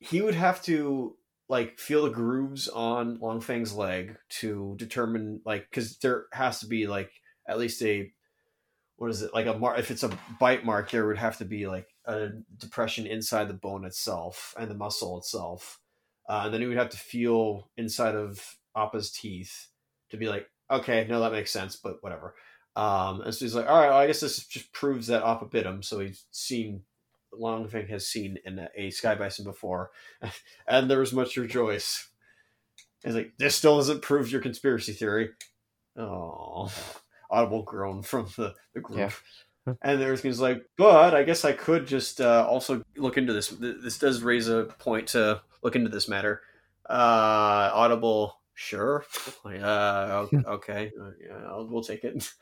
He 0.00 0.22
would 0.22 0.34
have 0.34 0.62
to 0.62 1.16
like 1.48 1.78
feel 1.78 2.04
the 2.04 2.10
grooves 2.10 2.66
on 2.66 3.18
Long 3.18 3.42
Feng's 3.42 3.74
leg 3.74 4.16
to 4.40 4.74
determine 4.78 5.42
like 5.44 5.68
because 5.68 5.98
there 5.98 6.24
has 6.32 6.60
to 6.60 6.66
be 6.66 6.86
like 6.86 7.10
at 7.46 7.58
least 7.58 7.82
a 7.82 8.10
what 8.96 9.10
is 9.10 9.20
it 9.20 9.34
like 9.34 9.46
a 9.46 9.52
mark 9.52 9.78
if 9.78 9.90
it's 9.90 10.02
a 10.02 10.18
bite 10.40 10.64
mark 10.64 10.90
there 10.90 11.06
would 11.06 11.18
have 11.18 11.36
to 11.36 11.44
be 11.44 11.66
like 11.66 11.88
a 12.06 12.28
depression 12.56 13.06
inside 13.06 13.48
the 13.48 13.54
bone 13.54 13.84
itself 13.84 14.54
and 14.58 14.70
the 14.70 14.74
muscle 14.74 15.18
itself 15.18 15.78
uh, 16.26 16.42
and 16.44 16.54
then 16.54 16.62
he 16.62 16.66
would 16.66 16.78
have 16.78 16.88
to 16.88 16.96
feel 16.96 17.68
inside 17.76 18.14
of 18.14 18.56
Appa's 18.74 19.10
teeth 19.10 19.66
to 20.08 20.16
be 20.16 20.28
like 20.28 20.46
okay 20.70 21.06
no 21.06 21.20
that 21.20 21.32
makes 21.32 21.50
sense 21.50 21.76
but 21.76 21.96
whatever 22.00 22.34
um, 22.74 23.20
and 23.22 23.34
so 23.34 23.44
he's 23.44 23.54
like, 23.54 23.68
all 23.68 23.80
right, 23.80 23.88
well, 23.88 23.98
I 23.98 24.06
guess 24.06 24.20
this 24.20 24.46
just 24.46 24.72
proves 24.72 25.08
that 25.08 25.22
Appa 25.22 25.46
bit 25.46 25.66
him. 25.66 25.82
So 25.82 25.98
he's 26.00 26.24
seen, 26.30 26.82
Long 27.32 27.68
Feng 27.68 27.88
has 27.88 28.06
seen 28.06 28.38
in 28.44 28.58
a, 28.58 28.68
a 28.76 28.90
sky 28.90 29.14
bison 29.14 29.44
before, 29.44 29.90
and 30.66 30.90
there 30.90 31.00
was 31.00 31.12
much 31.12 31.36
rejoice. 31.36 32.08
He's 33.04 33.14
like, 33.14 33.32
this 33.38 33.56
still 33.56 33.76
doesn't 33.76 34.02
prove 34.02 34.30
your 34.30 34.40
conspiracy 34.40 34.92
theory. 34.92 35.30
Oh, 35.96 36.72
audible 37.30 37.62
groan 37.62 38.02
from 38.02 38.26
the, 38.36 38.54
the 38.74 38.80
group. 38.80 38.98
Yeah. 38.98 39.10
and 39.82 40.02
everything's 40.02 40.40
like, 40.40 40.64
but 40.76 41.14
I 41.14 41.22
guess 41.22 41.44
I 41.44 41.52
could 41.52 41.86
just 41.86 42.20
uh, 42.20 42.46
also 42.48 42.82
look 42.96 43.16
into 43.16 43.32
this. 43.32 43.48
This 43.48 43.98
does 43.98 44.22
raise 44.22 44.48
a 44.48 44.64
point 44.64 45.08
to 45.08 45.40
look 45.62 45.76
into 45.76 45.88
this 45.88 46.08
matter. 46.08 46.42
Uh, 46.88 47.70
audible, 47.72 48.40
sure. 48.54 49.04
Uh, 49.44 50.26
okay, 50.46 50.90
uh, 51.00 51.10
yeah, 51.24 51.46
I'll, 51.46 51.68
we'll 51.68 51.82
take 51.82 52.02
it. 52.02 52.32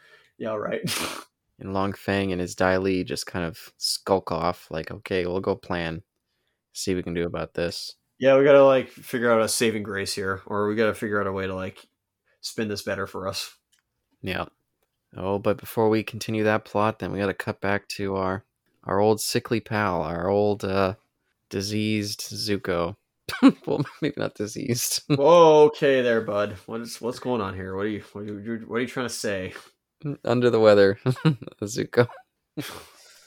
Yeah, 0.41 0.55
right. 0.55 0.81
and 1.61 1.75
Long 1.75 1.93
Feng 1.93 2.33
and 2.33 2.41
his 2.41 2.55
Dai 2.55 2.79
Li 2.79 3.05
just 3.05 3.27
kind 3.27 3.45
of 3.45 3.73
skulk 3.77 4.33
off, 4.33 4.67
like, 4.71 4.91
okay, 4.91 5.27
we'll 5.27 5.41
go 5.41 5.55
plan, 5.55 6.03
see 6.73 6.93
what 6.93 6.97
we 6.97 7.03
can 7.03 7.15
do 7.15 7.27
about 7.27 7.55
this. 7.55 7.95
Yeah, 8.19 8.37
we 8.37 8.45
gotta 8.45 8.65
like 8.65 8.89
figure 8.89 9.31
out 9.31 9.43
a 9.43 9.49
saving 9.49 9.83
grace 9.83 10.15
here, 10.15 10.43
or 10.47 10.67
we 10.67 10.75
gotta 10.75 10.95
figure 10.95 11.21
out 11.21 11.27
a 11.27 11.33
way 11.33 11.47
to 11.47 11.55
like 11.55 11.87
spin 12.41 12.69
this 12.69 12.83
better 12.83 13.07
for 13.07 13.29
us. 13.29 13.55
Yeah. 14.23 14.47
Oh, 15.17 15.39
but 15.39 15.59
before 15.59 15.89
we 15.89 16.03
continue 16.03 16.45
that 16.45 16.65
plot, 16.65 16.99
then 16.99 17.13
we 17.13 17.19
gotta 17.19 17.35
cut 17.35 17.61
back 17.61 17.87
to 17.89 18.17
our 18.17 18.45
our 18.85 18.99
old 18.99 19.21
sickly 19.21 19.61
pal, 19.61 20.03
our 20.03 20.29
old 20.29 20.65
uh 20.65 20.95
diseased 21.49 22.21
Zuko. 22.21 22.97
well, 23.67 23.85
maybe 24.03 24.15
not 24.19 24.35
diseased. 24.35 25.03
Whoa, 25.09 25.65
okay, 25.67 26.03
there, 26.03 26.21
bud. 26.21 26.57
What's 26.67 27.01
what's 27.01 27.19
going 27.19 27.41
on 27.41 27.55
here? 27.55 27.75
What 27.75 27.87
are 27.87 27.89
you 27.89 28.05
what 28.13 28.25
are 28.25 28.41
you, 28.41 28.65
what 28.67 28.77
are 28.77 28.81
you 28.81 28.87
trying 28.87 29.09
to 29.09 29.15
say? 29.15 29.55
Under 30.25 30.51
the 30.51 30.61
weather, 30.61 30.99
Zuko. 31.63 32.09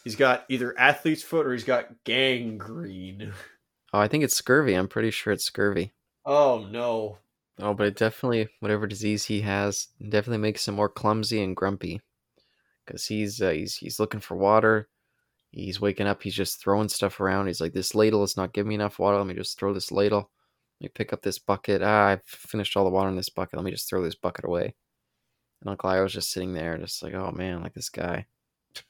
He's 0.03 0.15
got 0.15 0.45
either 0.49 0.77
athlete's 0.77 1.23
foot 1.23 1.45
or 1.45 1.53
he's 1.53 1.63
got 1.63 2.03
gangrene. 2.03 3.33
Oh, 3.93 3.99
I 3.99 4.07
think 4.07 4.23
it's 4.23 4.35
scurvy. 4.35 4.73
I'm 4.73 4.87
pretty 4.87 5.11
sure 5.11 5.31
it's 5.31 5.45
scurvy. 5.45 5.93
Oh 6.25 6.67
no. 6.69 7.19
Oh, 7.59 7.73
but 7.73 7.87
it 7.87 7.95
definitely, 7.95 8.49
whatever 8.59 8.87
disease 8.87 9.25
he 9.25 9.41
has, 9.41 9.89
definitely 10.01 10.39
makes 10.39 10.67
him 10.67 10.75
more 10.75 10.89
clumsy 10.89 11.43
and 11.43 11.55
grumpy. 11.55 12.01
Because 12.85 13.05
he's 13.05 13.41
uh, 13.41 13.51
he's 13.51 13.77
he's 13.77 13.99
looking 13.99 14.19
for 14.19 14.35
water. 14.35 14.89
He's 15.51 15.79
waking 15.79 16.07
up. 16.07 16.23
He's 16.23 16.33
just 16.33 16.59
throwing 16.59 16.89
stuff 16.89 17.19
around. 17.19 17.47
He's 17.47 17.61
like, 17.61 17.73
"This 17.73 17.93
ladle 17.95 18.23
is 18.23 18.35
not 18.35 18.53
giving 18.53 18.69
me 18.69 18.75
enough 18.75 18.99
water. 18.99 19.17
Let 19.17 19.27
me 19.27 19.35
just 19.35 19.57
throw 19.59 19.73
this 19.73 19.91
ladle. 19.91 20.31
Let 20.81 20.85
me 20.85 20.91
pick 20.93 21.13
up 21.13 21.21
this 21.21 21.37
bucket. 21.39 21.81
Ah, 21.83 22.07
I've 22.07 22.23
finished 22.25 22.75
all 22.75 22.83
the 22.83 22.89
water 22.89 23.09
in 23.09 23.15
this 23.15 23.29
bucket. 23.29 23.55
Let 23.57 23.63
me 23.63 23.71
just 23.71 23.87
throw 23.87 24.01
this 24.03 24.15
bucket 24.15 24.45
away." 24.45 24.73
And 25.63 25.71
Uncle 25.71 26.03
was 26.03 26.11
just 26.11 26.31
sitting 26.31 26.53
there, 26.53 26.77
just 26.77 27.01
like, 27.01 27.13
"Oh 27.13 27.31
man, 27.31 27.61
like 27.63 27.73
this 27.73 27.89
guy, 27.89 28.27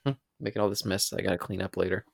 making 0.39 0.61
all 0.61 0.69
this 0.69 0.85
mess 0.85 1.09
that 1.09 1.19
I 1.19 1.23
gotta 1.23 1.37
clean 1.37 1.61
up 1.61 1.77
later." 1.77 2.05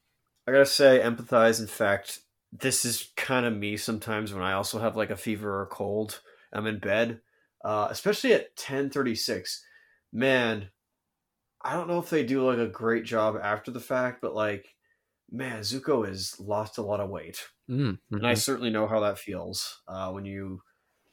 I 0.47 0.51
gotta 0.51 0.65
say, 0.65 0.99
empathize. 0.99 1.61
In 1.61 1.67
fact, 1.67 2.19
this 2.51 2.83
is 2.83 3.11
kind 3.15 3.45
of 3.45 3.55
me 3.55 3.77
sometimes 3.77 4.33
when 4.33 4.43
I 4.43 4.53
also 4.53 4.79
have 4.79 4.97
like 4.97 5.11
a 5.11 5.17
fever 5.17 5.49
or 5.59 5.63
a 5.63 5.67
cold. 5.67 6.21
I'm 6.51 6.67
in 6.67 6.79
bed, 6.79 7.21
uh, 7.63 7.87
especially 7.89 8.33
at 8.33 8.55
10:36. 8.57 9.63
Man, 10.11 10.71
I 11.61 11.73
don't 11.73 11.87
know 11.87 11.99
if 11.99 12.09
they 12.09 12.25
do 12.25 12.45
like 12.45 12.57
a 12.57 12.67
great 12.67 13.05
job 13.05 13.37
after 13.41 13.71
the 13.71 13.79
fact, 13.79 14.21
but 14.21 14.33
like, 14.35 14.75
man, 15.31 15.61
Zuko 15.61 16.07
has 16.07 16.39
lost 16.39 16.77
a 16.77 16.81
lot 16.83 16.99
of 16.99 17.09
weight, 17.09 17.47
Mm-hmm. 17.69 18.15
and 18.17 18.27
I 18.27 18.33
certainly 18.33 18.71
know 18.71 18.87
how 18.87 19.01
that 19.01 19.19
feels 19.19 19.81
uh, 19.87 20.11
when 20.11 20.25
you 20.25 20.61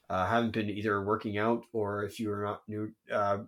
uh, 0.09 0.27
haven't 0.27 0.53
been 0.53 0.71
either 0.71 1.03
working 1.03 1.39
out 1.39 1.63
or 1.73 2.05
if 2.05 2.21
you're 2.21 2.45
not 2.45 2.63
new, 2.69 2.93
uh, 3.13 3.39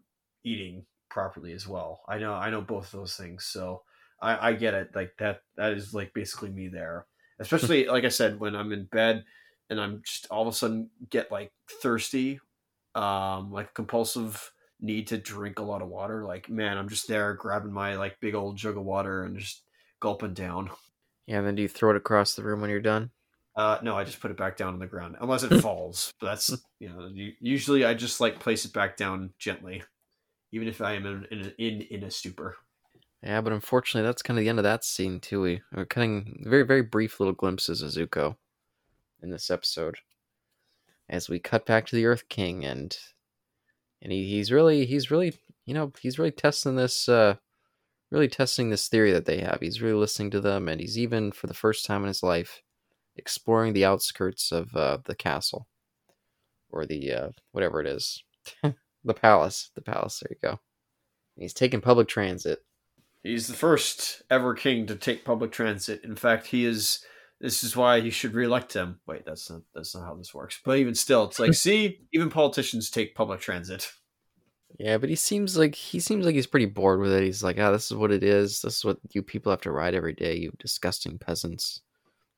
eating 0.45 0.85
properly 1.09 1.53
as 1.53 1.67
well. 1.67 2.03
I 2.09 2.19
know, 2.19 2.35
I 2.35 2.51
know 2.51 2.61
both 2.61 2.91
those 2.91 3.15
things, 3.17 3.45
so 3.45 3.83
I, 4.21 4.49
I 4.49 4.53
get 4.55 4.75
it. 4.75 4.95
Like 4.95 5.13
that, 5.19 5.43
that 5.57 5.73
is 5.73 5.95
like 5.95 6.13
basically 6.15 6.51
me 6.51 6.69
there. 6.69 7.07
Especially 7.41 7.87
like 7.87 8.05
I 8.05 8.09
said, 8.09 8.41
when 8.41 8.57
I'm 8.57 8.73
in 8.73 8.87
bed 8.87 9.25
and 9.71 9.81
I'm 9.81 10.03
just 10.05 10.27
all 10.29 10.43
of 10.43 10.49
a 10.49 10.57
sudden 10.57 10.91
get 11.11 11.31
like 11.31 11.53
thirsty, 11.83 12.41
um, 12.97 13.53
like 13.53 13.75
compulsive 13.75 14.51
need 14.81 15.07
to 15.09 15.19
drink 15.19 15.61
a 15.61 15.63
lot 15.63 15.83
of 15.83 15.89
water. 15.89 16.25
Like 16.25 16.49
man, 16.49 16.77
I'm 16.77 16.89
just 16.89 17.07
there 17.07 17.35
grabbing 17.35 17.73
my 17.73 17.95
like 17.97 18.19
big 18.21 18.35
old 18.35 18.57
jug 18.57 18.77
of 18.77 18.85
water 18.85 19.23
and 19.23 19.39
just 19.39 19.63
gulping 20.01 20.35
down. 20.35 20.71
yeah. 21.27 21.39
And 21.39 21.47
then 21.47 21.55
do 21.55 21.63
you 21.63 21.69
throw 21.69 21.91
it 21.91 21.97
across 21.97 22.35
the 22.35 22.43
room 22.43 22.61
when 22.61 22.71
you're 22.71 22.81
done? 22.81 23.11
Uh, 23.59 23.77
no, 23.83 23.97
I 23.97 24.05
just 24.05 24.21
put 24.21 24.31
it 24.31 24.37
back 24.37 24.57
down 24.57 24.75
on 24.75 24.79
the 24.79 24.87
ground 24.87 25.17
unless 25.21 25.43
it 25.43 25.61
falls. 25.61 26.15
But 26.21 26.27
that's 26.27 26.57
you 26.79 26.89
know 26.89 27.11
usually 27.41 27.85
I 27.85 27.93
just 27.93 28.21
like 28.21 28.39
place 28.39 28.65
it 28.65 28.73
back 28.73 28.97
down 28.97 29.31
gently, 29.37 29.83
even 30.53 30.69
if 30.69 30.81
I 30.81 30.93
am 30.93 31.05
in 31.05 31.27
in 31.33 31.53
in, 31.59 31.81
in 31.91 32.05
a 32.05 32.11
stupor. 32.11 32.57
Yeah, 33.21 33.41
but 33.41 33.53
unfortunately, 33.53 34.07
that's 34.07 34.23
kind 34.23 34.39
of 34.39 34.45
the 34.45 34.49
end 34.49 34.61
of 34.61 34.63
that 34.63 34.85
scene 34.85 35.19
too. 35.19 35.41
We 35.41 35.63
we're 35.75 35.87
cutting 35.87 36.45
very 36.47 36.63
very 36.63 36.83
brief 36.83 37.19
little 37.19 37.35
glimpses 37.35 37.83
of 37.83 37.91
Zuko 37.91 38.37
in 39.21 39.31
this 39.31 39.51
episode 39.51 39.97
as 41.09 41.29
we 41.29 41.41
cut 41.41 41.67
back 41.67 41.85
to 41.87 41.97
the 41.97 42.07
Earth 42.07 42.29
King 42.29 42.65
and 42.65 42.97
and 44.01 44.13
he, 44.13 44.31
he's 44.31 44.53
really 44.53 44.87
he's 44.87 45.11
really 45.11 45.35
you 45.67 45.75
know 45.75 45.93
he's 46.01 46.17
really 46.17 46.31
testing 46.31 46.77
this 46.77 47.09
uh 47.09 47.35
really 48.13 48.29
testing 48.29 48.71
this 48.71 48.87
theory 48.87 49.11
that 49.11 49.25
they 49.25 49.41
have. 49.41 49.59
He's 49.61 49.83
really 49.83 49.99
listening 49.99 50.31
to 50.31 50.41
them 50.41 50.69
and 50.69 50.81
he's 50.81 50.97
even 50.97 51.33
for 51.33 51.49
the 51.49 51.55
first 51.55 51.85
time 51.85 52.03
in 52.03 52.09
his 52.09 52.23
life 52.23 52.63
exploring 53.19 53.73
the 53.73 53.85
outskirts 53.85 54.53
of 54.53 54.75
uh, 54.75 54.99
the 55.05 55.15
castle 55.15 55.67
or 56.71 56.87
the 56.87 57.13
uh, 57.13 57.29
whatever 57.53 57.81
it 57.81 57.87
is 57.87 58.23
the 58.63 59.15
palace 59.15 59.71
the 59.75 59.83
palace 59.83 60.21
there 60.21 60.31
you 60.31 60.49
go. 60.49 60.61
And 61.37 61.43
he's 61.43 61.55
taking 61.55 61.81
public 61.81 62.09
transit. 62.09 62.65
He's 63.23 63.47
the 63.47 63.55
first 63.55 64.23
ever 64.31 64.55
king 64.55 64.87
to 64.87 64.97
take 64.97 65.25
public 65.25 65.53
transit. 65.53 66.03
In 66.05 66.17
fact, 66.17 66.47
he 66.47 66.65
is. 66.65 67.05
This 67.41 67.63
is 67.63 67.77
why 67.77 68.01
he 68.01 68.11
should 68.11 68.35
reelect 68.35 68.73
him. 68.73 68.99
Wait, 69.07 69.25
that's 69.25 69.49
not 69.49 69.61
that's 69.75 69.95
not 69.95 70.05
how 70.05 70.15
this 70.15 70.35
works. 70.35 70.61
But 70.65 70.79
even 70.79 70.95
still, 70.95 71.25
it's 71.25 71.39
like, 71.39 71.55
see, 71.55 72.01
even 72.13 72.31
politicians 72.31 72.91
take 72.91 73.15
public 73.15 73.41
transit. 73.41 73.93
Yeah, 74.79 74.99
but 74.99 75.09
he 75.09 75.15
seems 75.15 75.57
like 75.57 75.75
he 75.75 76.01
seems 76.01 76.27
like 76.27 76.35
he's 76.35 76.47
pretty 76.47 76.67
bored 76.67 77.01
with 77.01 77.13
it. 77.13 77.23
He's 77.23 77.43
like, 77.43 77.59
ah, 77.59 77.71
this 77.71 77.91
is 77.91 77.97
what 77.97 78.11
it 78.11 78.23
is. 78.23 78.61
This 78.63 78.79
is 78.79 78.85
what 78.85 78.99
you 79.13 79.23
people 79.23 79.51
have 79.51 79.61
to 79.63 79.73
ride 79.73 79.95
every 79.95 80.13
day. 80.13 80.37
You 80.37 80.53
disgusting 80.59 81.19
peasants. 81.19 81.83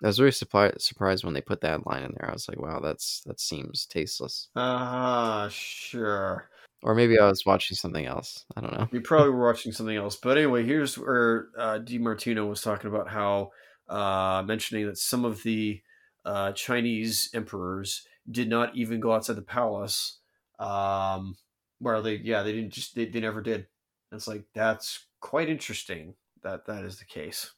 I 0.02 0.06
was 0.06 0.18
very 0.18 0.32
surprised 0.32 0.80
surprised 0.80 1.24
when 1.24 1.34
they 1.34 1.40
put 1.40 1.60
that 1.60 1.86
line 1.86 2.02
in 2.02 2.14
there. 2.16 2.28
I 2.28 2.32
was 2.32 2.48
like, 2.48 2.60
wow, 2.60 2.80
that's 2.80 3.22
that 3.26 3.40
seems 3.40 3.86
tasteless. 3.86 4.48
Ah, 4.56 5.48
sure. 5.50 6.48
Or 6.82 6.94
maybe 6.94 7.18
I 7.18 7.26
was 7.26 7.44
watching 7.44 7.76
something 7.76 8.06
else. 8.06 8.46
I 8.56 8.62
don't 8.62 8.72
know. 8.72 8.88
You 8.90 9.02
probably 9.02 9.30
were 9.34 9.46
watching 9.46 9.72
something 9.72 9.96
else. 9.96 10.16
But 10.16 10.38
anyway, 10.38 10.64
here's 10.64 10.96
where 10.96 11.48
uh, 11.58 11.78
DiMartino 11.80 12.48
was 12.48 12.62
talking 12.62 12.88
about 12.88 13.08
how 13.10 13.50
uh, 13.88 14.42
mentioning 14.46 14.86
that 14.86 14.96
some 14.96 15.26
of 15.26 15.42
the 15.42 15.82
uh, 16.24 16.52
Chinese 16.52 17.28
emperors 17.34 18.06
did 18.30 18.48
not 18.48 18.74
even 18.76 19.00
go 19.00 19.12
outside 19.12 19.36
the 19.36 19.42
palace. 19.42 20.18
Um, 20.58 21.36
where 21.80 22.00
they, 22.02 22.16
yeah, 22.16 22.42
they 22.42 22.52
didn't 22.52 22.72
just 22.72 22.94
they, 22.94 23.06
they 23.06 23.20
never 23.20 23.42
did. 23.42 23.66
And 24.10 24.18
it's 24.18 24.28
like 24.28 24.44
that's 24.54 25.06
quite 25.20 25.48
interesting 25.48 26.14
that 26.42 26.66
that 26.66 26.84
is 26.84 26.98
the 26.98 27.04
case. 27.04 27.52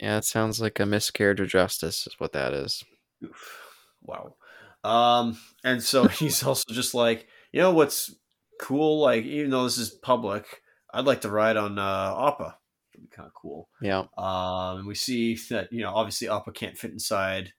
Yeah, 0.00 0.18
it 0.18 0.24
sounds 0.24 0.60
like 0.60 0.80
a 0.80 0.86
miscarriage 0.86 1.40
of 1.40 1.48
justice 1.48 2.06
is 2.06 2.14
what 2.18 2.32
that 2.32 2.52
is. 2.52 2.84
Oof. 3.24 3.60
Wow. 4.02 4.36
Um, 4.84 5.38
and 5.64 5.82
so 5.82 6.04
he's 6.08 6.42
also 6.42 6.72
just 6.72 6.94
like, 6.94 7.26
you 7.52 7.60
know 7.60 7.72
what's 7.72 8.14
cool? 8.60 9.00
Like, 9.00 9.24
even 9.24 9.50
though 9.50 9.64
this 9.64 9.78
is 9.78 9.90
public, 9.90 10.62
I'd 10.92 11.06
like 11.06 11.22
to 11.22 11.30
ride 11.30 11.56
on 11.56 11.78
uh, 11.78 12.14
Appa. 12.28 12.56
It'd 12.94 13.10
be 13.10 13.14
kind 13.14 13.26
of 13.26 13.34
cool. 13.34 13.68
Yeah. 13.80 14.04
Um, 14.16 14.78
and 14.78 14.86
we 14.86 14.94
see 14.94 15.38
that 15.50 15.72
you 15.72 15.82
know 15.82 15.94
obviously 15.94 16.28
Appa 16.28 16.52
can't 16.52 16.76
fit 16.76 16.92
inside 16.92 17.52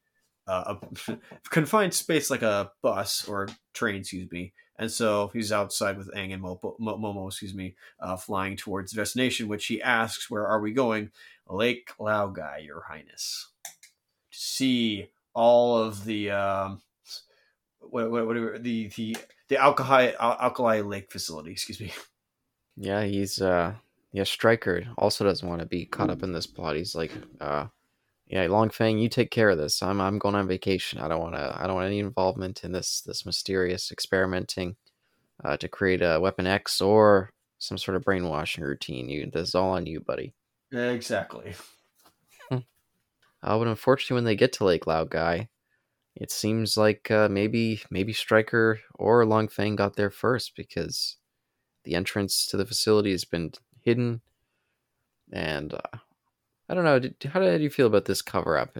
uh, 0.47 0.75
a 1.07 1.17
confined 1.49 1.93
space 1.93 2.29
like 2.29 2.41
a 2.41 2.71
bus 2.81 3.27
or 3.27 3.43
a 3.43 3.47
train, 3.73 3.97
excuse 3.97 4.31
me. 4.31 4.53
And 4.79 4.89
so 4.89 5.29
he's 5.33 5.51
outside 5.51 5.97
with 5.97 6.09
Aang 6.15 6.33
and 6.33 6.41
Mopo, 6.41 6.73
Mo- 6.79 6.97
Momo, 6.97 7.27
excuse 7.27 7.53
me, 7.53 7.75
uh, 7.99 8.15
flying 8.15 8.55
towards 8.55 8.91
the 8.91 9.01
destination, 9.01 9.49
which 9.49 9.65
he 9.65 9.81
asks, 9.81 10.29
"Where 10.29 10.47
are 10.47 10.61
we 10.61 10.71
going?" 10.71 11.11
Lake 11.49 11.91
Laogai, 11.99 12.65
Your 12.65 12.83
Highness. 12.87 13.49
To 14.31 14.37
see 14.37 15.09
all 15.33 15.77
of 15.77 16.05
the 16.05 16.31
um, 16.31 16.81
what, 17.79 18.11
what, 18.11 18.27
what 18.27 18.63
the 18.63 18.87
the 18.95 19.17
the 19.49 19.57
alkali 19.57 20.11
alkali 20.19 20.81
lake 20.81 21.11
facility. 21.11 21.51
Excuse 21.51 21.79
me. 21.79 21.91
Yeah, 22.77 23.03
he's 23.03 23.41
uh 23.41 23.73
yeah, 24.11 24.23
Stryker 24.23 24.85
also 24.97 25.23
doesn't 25.23 25.47
want 25.47 25.59
to 25.59 25.67
be 25.67 25.85
caught 25.85 26.09
up 26.09 26.23
in 26.23 26.31
this 26.31 26.47
plot. 26.47 26.75
He's 26.75 26.95
like, 26.95 27.11
uh 27.41 27.67
yeah, 28.27 28.45
Long 28.45 28.69
Feng, 28.69 28.99
you 28.99 29.09
take 29.09 29.31
care 29.31 29.49
of 29.49 29.57
this. 29.57 29.81
I'm 29.81 29.99
I'm 29.99 30.19
going 30.19 30.35
on 30.35 30.47
vacation. 30.47 30.99
I 30.99 31.07
don't 31.07 31.21
want 31.21 31.35
to 31.35 31.55
I 31.59 31.67
don't 31.67 31.75
want 31.75 31.87
any 31.87 31.99
involvement 31.99 32.63
in 32.63 32.71
this 32.71 33.01
this 33.01 33.25
mysterious 33.25 33.91
experimenting 33.91 34.75
uh 35.43 35.57
to 35.57 35.67
create 35.67 36.01
a 36.01 36.19
weapon 36.19 36.47
X 36.47 36.79
or 36.79 37.31
some 37.57 37.77
sort 37.77 37.97
of 37.97 38.03
brainwashing 38.03 38.63
routine. 38.63 39.09
You 39.09 39.29
this 39.31 39.49
is 39.49 39.55
all 39.55 39.71
on 39.71 39.85
you, 39.85 39.99
buddy. 39.99 40.33
Exactly. 40.71 41.53
Uh, 43.41 43.57
but 43.57 43.67
unfortunately, 43.67 44.15
when 44.15 44.25
they 44.25 44.35
get 44.35 44.53
to 44.53 44.65
Lake 44.65 44.85
Laogai, 44.85 45.47
it 46.15 46.31
seems 46.31 46.75
like 46.75 47.09
uh, 47.09 47.29
maybe 47.29 47.81
maybe 47.89 48.11
Stryker 48.11 48.79
or 48.95 49.25
Long 49.25 49.47
Feng 49.47 49.75
got 49.75 49.95
there 49.95 50.09
first 50.09 50.55
because 50.55 51.17
the 51.85 51.95
entrance 51.95 52.45
to 52.47 52.57
the 52.57 52.65
facility 52.65 53.11
has 53.11 53.23
been 53.23 53.53
hidden. 53.81 54.21
And 55.31 55.73
uh, 55.73 55.97
I 56.67 56.73
don't 56.73 56.83
know. 56.83 56.99
Did, 56.99 57.15
how 57.31 57.39
did 57.39 57.61
you 57.61 57.69
feel 57.69 57.87
about 57.87 58.05
this 58.05 58.21
cover 58.21 58.57
up? 58.57 58.77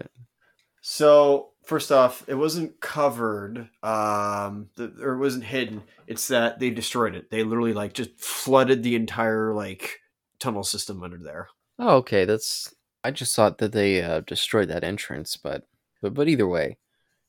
So 0.81 1.51
first 1.63 1.91
off, 1.91 2.25
it 2.27 2.35
wasn't 2.35 2.81
covered, 2.81 3.69
um, 3.83 4.69
the, 4.75 4.93
or 5.01 5.13
it 5.13 5.19
wasn't 5.19 5.45
hidden. 5.45 5.83
It's 6.07 6.27
that 6.27 6.59
they 6.59 6.69
destroyed 6.69 7.15
it. 7.15 7.29
They 7.29 7.43
literally 7.43 7.73
like 7.73 7.93
just 7.93 8.19
flooded 8.19 8.83
the 8.83 8.95
entire 8.95 9.53
like 9.53 9.99
tunnel 10.39 10.63
system 10.63 11.03
under 11.03 11.17
there. 11.17 11.47
Oh, 11.79 11.97
okay. 11.97 12.25
That's. 12.25 12.73
I 13.03 13.11
just 13.11 13.33
thought 13.35 13.59
that 13.59 13.71
they 13.71 14.01
uh, 14.03 14.19
destroyed 14.21 14.67
that 14.69 14.83
entrance, 14.83 15.37
but 15.37 15.63
but 16.01 16.13
but 16.13 16.27
either 16.27 16.47
way, 16.47 16.77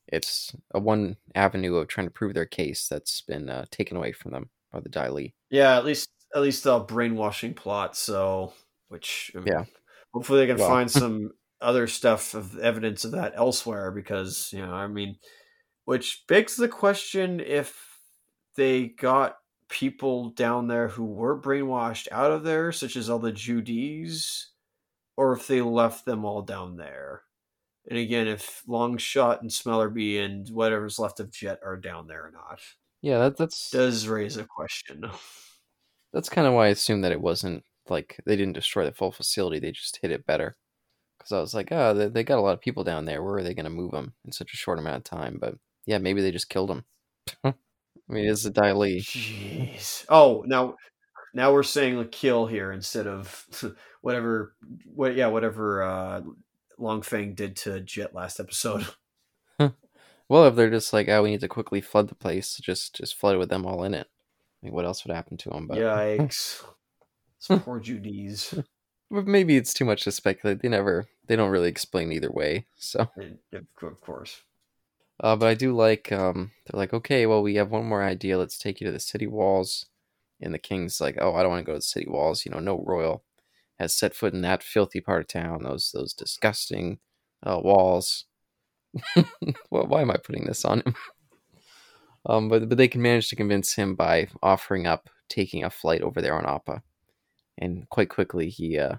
it's 0.07 0.53
a 0.71 0.79
one 0.79 1.15
avenue 1.33 1.75
of 1.75 1.87
trying 1.87 2.07
to 2.07 2.11
prove 2.11 2.33
their 2.33 2.45
case 2.45 2.87
that's 2.89 3.21
been 3.21 3.49
uh, 3.49 3.65
taken 3.71 3.95
away 3.95 4.11
from 4.11 4.31
them 4.31 4.49
by 4.71 4.81
the 4.81 4.89
Dai 4.89 5.09
Li. 5.09 5.33
Yeah, 5.49 5.77
at 5.77 5.85
least 5.85 6.09
at 6.35 6.41
least 6.41 6.65
a 6.65 6.79
brainwashing 6.79 7.53
plot. 7.53 7.95
So, 7.95 8.53
which 8.89 9.31
Yeah. 9.45 9.63
hopefully 10.13 10.41
they 10.41 10.47
can 10.47 10.57
Well- 10.57 10.67
find 10.69 10.91
some 10.91 11.31
other 11.61 11.87
stuff 11.87 12.33
of 12.33 12.57
evidence 12.59 13.05
of 13.05 13.11
that 13.11 13.33
elsewhere. 13.37 13.91
Because 13.91 14.51
you 14.51 14.65
know, 14.65 14.73
I 14.73 14.87
mean, 14.87 15.15
which 15.85 16.23
begs 16.27 16.57
the 16.57 16.67
question 16.67 17.39
if 17.39 17.97
they 18.57 18.87
got 18.87 19.37
people 19.71 20.29
down 20.31 20.67
there 20.67 20.89
who 20.89 21.05
were 21.05 21.39
brainwashed 21.41 22.07
out 22.11 22.31
of 22.31 22.43
there, 22.43 22.71
such 22.71 22.95
as 22.95 23.09
all 23.09 23.17
the 23.19 23.31
Joo 23.31 23.61
Dees, 23.61 24.49
or 25.17 25.33
if 25.33 25.47
they 25.47 25.61
left 25.61 26.05
them 26.05 26.25
all 26.25 26.41
down 26.43 26.75
there. 26.77 27.23
And 27.89 27.97
again, 27.97 28.27
if 28.27 28.61
Longshot 28.67 29.41
and 29.41 29.49
Smellerbee 29.49 30.23
and 30.23 30.47
whatever's 30.49 30.99
left 30.99 31.19
of 31.19 31.31
Jet 31.31 31.59
are 31.65 31.77
down 31.77 32.05
there 32.07 32.25
or 32.25 32.31
not, 32.31 32.59
Yeah, 33.01 33.17
that, 33.19 33.37
that's 33.37 33.71
does 33.71 34.07
raise 34.07 34.37
a 34.37 34.45
question. 34.45 35.09
that's 36.13 36.29
kind 36.29 36.45
of 36.47 36.53
why 36.53 36.67
I 36.67 36.69
assumed 36.69 37.03
that 37.03 37.11
it 37.11 37.21
wasn't 37.21 37.63
like 37.89 38.19
they 38.25 38.35
didn't 38.35 38.53
destroy 38.53 38.85
the 38.85 38.91
full 38.91 39.11
facility; 39.11 39.57
they 39.59 39.71
just 39.71 39.97
hit 40.01 40.11
it 40.11 40.25
better. 40.27 40.57
Because 41.17 41.31
I 41.31 41.39
was 41.39 41.53
like, 41.53 41.71
oh, 41.71 41.93
they, 41.93 42.07
they 42.09 42.23
got 42.23 42.39
a 42.39 42.41
lot 42.41 42.53
of 42.53 42.61
people 42.61 42.83
down 42.83 43.05
there. 43.05 43.23
Where 43.23 43.35
are 43.35 43.43
they 43.43 43.53
going 43.53 43.65
to 43.65 43.69
move 43.69 43.91
them 43.91 44.13
in 44.25 44.31
such 44.31 44.53
a 44.53 44.57
short 44.57 44.79
amount 44.79 44.97
of 44.97 45.03
time? 45.03 45.37
But 45.39 45.55
yeah, 45.85 45.99
maybe 45.99 46.21
they 46.21 46.31
just 46.31 46.49
killed 46.49 46.69
them. 46.69 46.85
I 48.11 48.13
mean, 48.13 48.25
it's 48.29 48.45
a 48.45 48.49
Dai 48.49 48.73
Li. 48.73 48.99
Jeez. 48.99 50.05
Oh, 50.09 50.43
now 50.45 50.75
now 51.33 51.53
we're 51.53 51.63
saying 51.63 51.97
like 51.97 52.11
kill 52.11 52.45
here 52.45 52.71
instead 52.71 53.07
of 53.07 53.45
whatever 54.01 54.53
what 54.93 55.15
yeah, 55.15 55.27
whatever 55.27 55.81
uh 55.83 56.21
Long 56.77 57.01
Feng 57.01 57.33
did 57.33 57.55
to 57.57 57.79
Jet 57.79 58.13
last 58.13 58.39
episode. 58.39 58.85
Well, 60.31 60.45
if 60.45 60.55
they're 60.55 60.69
just 60.69 60.93
like, 60.93 61.09
oh, 61.09 61.23
we 61.23 61.31
need 61.31 61.41
to 61.41 61.49
quickly 61.49 61.81
flood 61.81 62.07
the 62.07 62.15
place, 62.15 62.55
just 62.55 62.95
just 62.95 63.15
flood 63.15 63.35
it 63.35 63.37
with 63.37 63.49
them 63.49 63.65
all 63.65 63.83
in 63.83 63.93
it. 63.93 64.07
I 64.07 64.65
mean, 64.65 64.73
what 64.73 64.85
else 64.85 65.03
would 65.03 65.13
happen 65.13 65.35
to 65.35 65.49
them? 65.49 65.67
But 65.67 65.77
Yikes. 65.77 66.63
Some 67.37 67.59
poor 67.59 67.81
Joo 67.81 67.99
Dee's. 67.99 68.53
but 69.11 69.27
maybe 69.27 69.57
it's 69.57 69.73
too 69.73 69.83
much 69.83 70.05
to 70.05 70.11
speculate. 70.13 70.61
They 70.61 70.69
never, 70.69 71.09
they 71.27 71.35
don't 71.35 71.49
really 71.49 71.67
explain 71.67 72.13
either 72.13 72.31
way. 72.31 72.65
So, 72.77 73.09
Of 73.51 73.99
course. 73.99 74.39
Uh, 75.21 75.35
but 75.35 75.47
I 75.47 75.53
do 75.53 75.75
like, 75.75 76.11
um, 76.11 76.51
they're 76.65 76.79
like, 76.79 76.93
okay, 76.93 77.25
well, 77.27 77.43
we 77.43 77.55
have 77.55 77.69
one 77.69 77.85
more 77.85 78.03
idea. 78.03 78.37
Let's 78.37 78.57
take 78.57 78.81
you 78.81 78.87
to 78.87 78.93
the 78.93 78.99
city 78.99 79.27
walls. 79.27 79.85
And 80.41 80.53
the 80.53 80.59
king's 80.59 80.99
like, 80.99 81.17
oh, 81.21 81.35
I 81.35 81.43
don't 81.43 81.51
want 81.51 81.61
to 81.61 81.65
go 81.65 81.73
to 81.73 81.77
the 81.77 81.83
city 81.83 82.07
walls. 82.09 82.43
You 82.43 82.51
know, 82.51 82.59
no 82.59 82.83
royal 82.85 83.23
has 83.79 83.93
set 83.93 84.15
foot 84.15 84.33
in 84.33 84.41
that 84.41 84.63
filthy 84.63 84.99
part 84.99 85.21
of 85.21 85.27
town. 85.27 85.63
Those 85.63 85.91
those 85.93 86.13
disgusting 86.13 86.99
uh, 87.43 87.59
walls. 87.63 88.25
well, 89.69 89.87
why 89.87 90.01
am 90.01 90.11
I 90.11 90.17
putting 90.17 90.45
this 90.45 90.65
on 90.65 90.81
him? 90.81 90.95
um, 92.25 92.49
but 92.49 92.67
but 92.67 92.77
they 92.79 92.87
can 92.87 93.01
manage 93.01 93.29
to 93.29 93.35
convince 93.35 93.73
him 93.73 93.95
by 93.95 94.27
offering 94.41 94.87
up 94.87 95.09
taking 95.29 95.63
a 95.63 95.69
flight 95.69 96.01
over 96.01 96.21
there 96.21 96.35
on 96.35 96.45
Appa, 96.45 96.81
and 97.59 97.87
quite 97.89 98.09
quickly 98.09 98.49
he 98.49 98.79
uh 98.79 98.95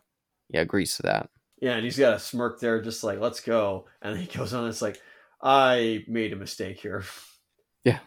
yeah 0.49 0.61
agrees 0.61 0.97
to 0.97 1.03
that. 1.03 1.31
Yeah, 1.61 1.75
and 1.75 1.85
he's 1.85 1.99
got 1.99 2.15
a 2.15 2.19
smirk 2.19 2.59
there, 2.59 2.83
just 2.83 3.05
like, 3.05 3.21
let's 3.21 3.39
go. 3.39 3.87
And 4.03 4.19
he 4.19 4.27
goes 4.27 4.53
on, 4.53 4.69
it's 4.69 4.83
like, 4.83 5.01
I 5.43 6.05
made 6.07 6.33
a 6.33 6.37
mistake 6.37 6.79
here. 6.79 7.05
Yeah. 7.85 7.99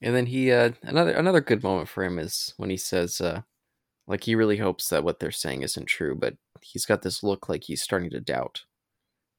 And 0.00 0.14
then 0.14 0.26
he 0.26 0.52
uh 0.52 0.70
another 0.82 1.12
another 1.12 1.40
good 1.40 1.62
moment 1.62 1.88
for 1.88 2.04
him 2.04 2.18
is 2.18 2.54
when 2.56 2.70
he 2.70 2.76
says 2.76 3.20
uh 3.20 3.42
like 4.06 4.24
he 4.24 4.34
really 4.34 4.56
hopes 4.56 4.88
that 4.88 5.04
what 5.04 5.20
they're 5.20 5.30
saying 5.30 5.62
isn't 5.62 5.86
true, 5.86 6.14
but 6.14 6.36
he's 6.62 6.86
got 6.86 7.02
this 7.02 7.22
look 7.22 7.48
like 7.48 7.64
he's 7.64 7.82
starting 7.82 8.10
to 8.10 8.20
doubt. 8.20 8.64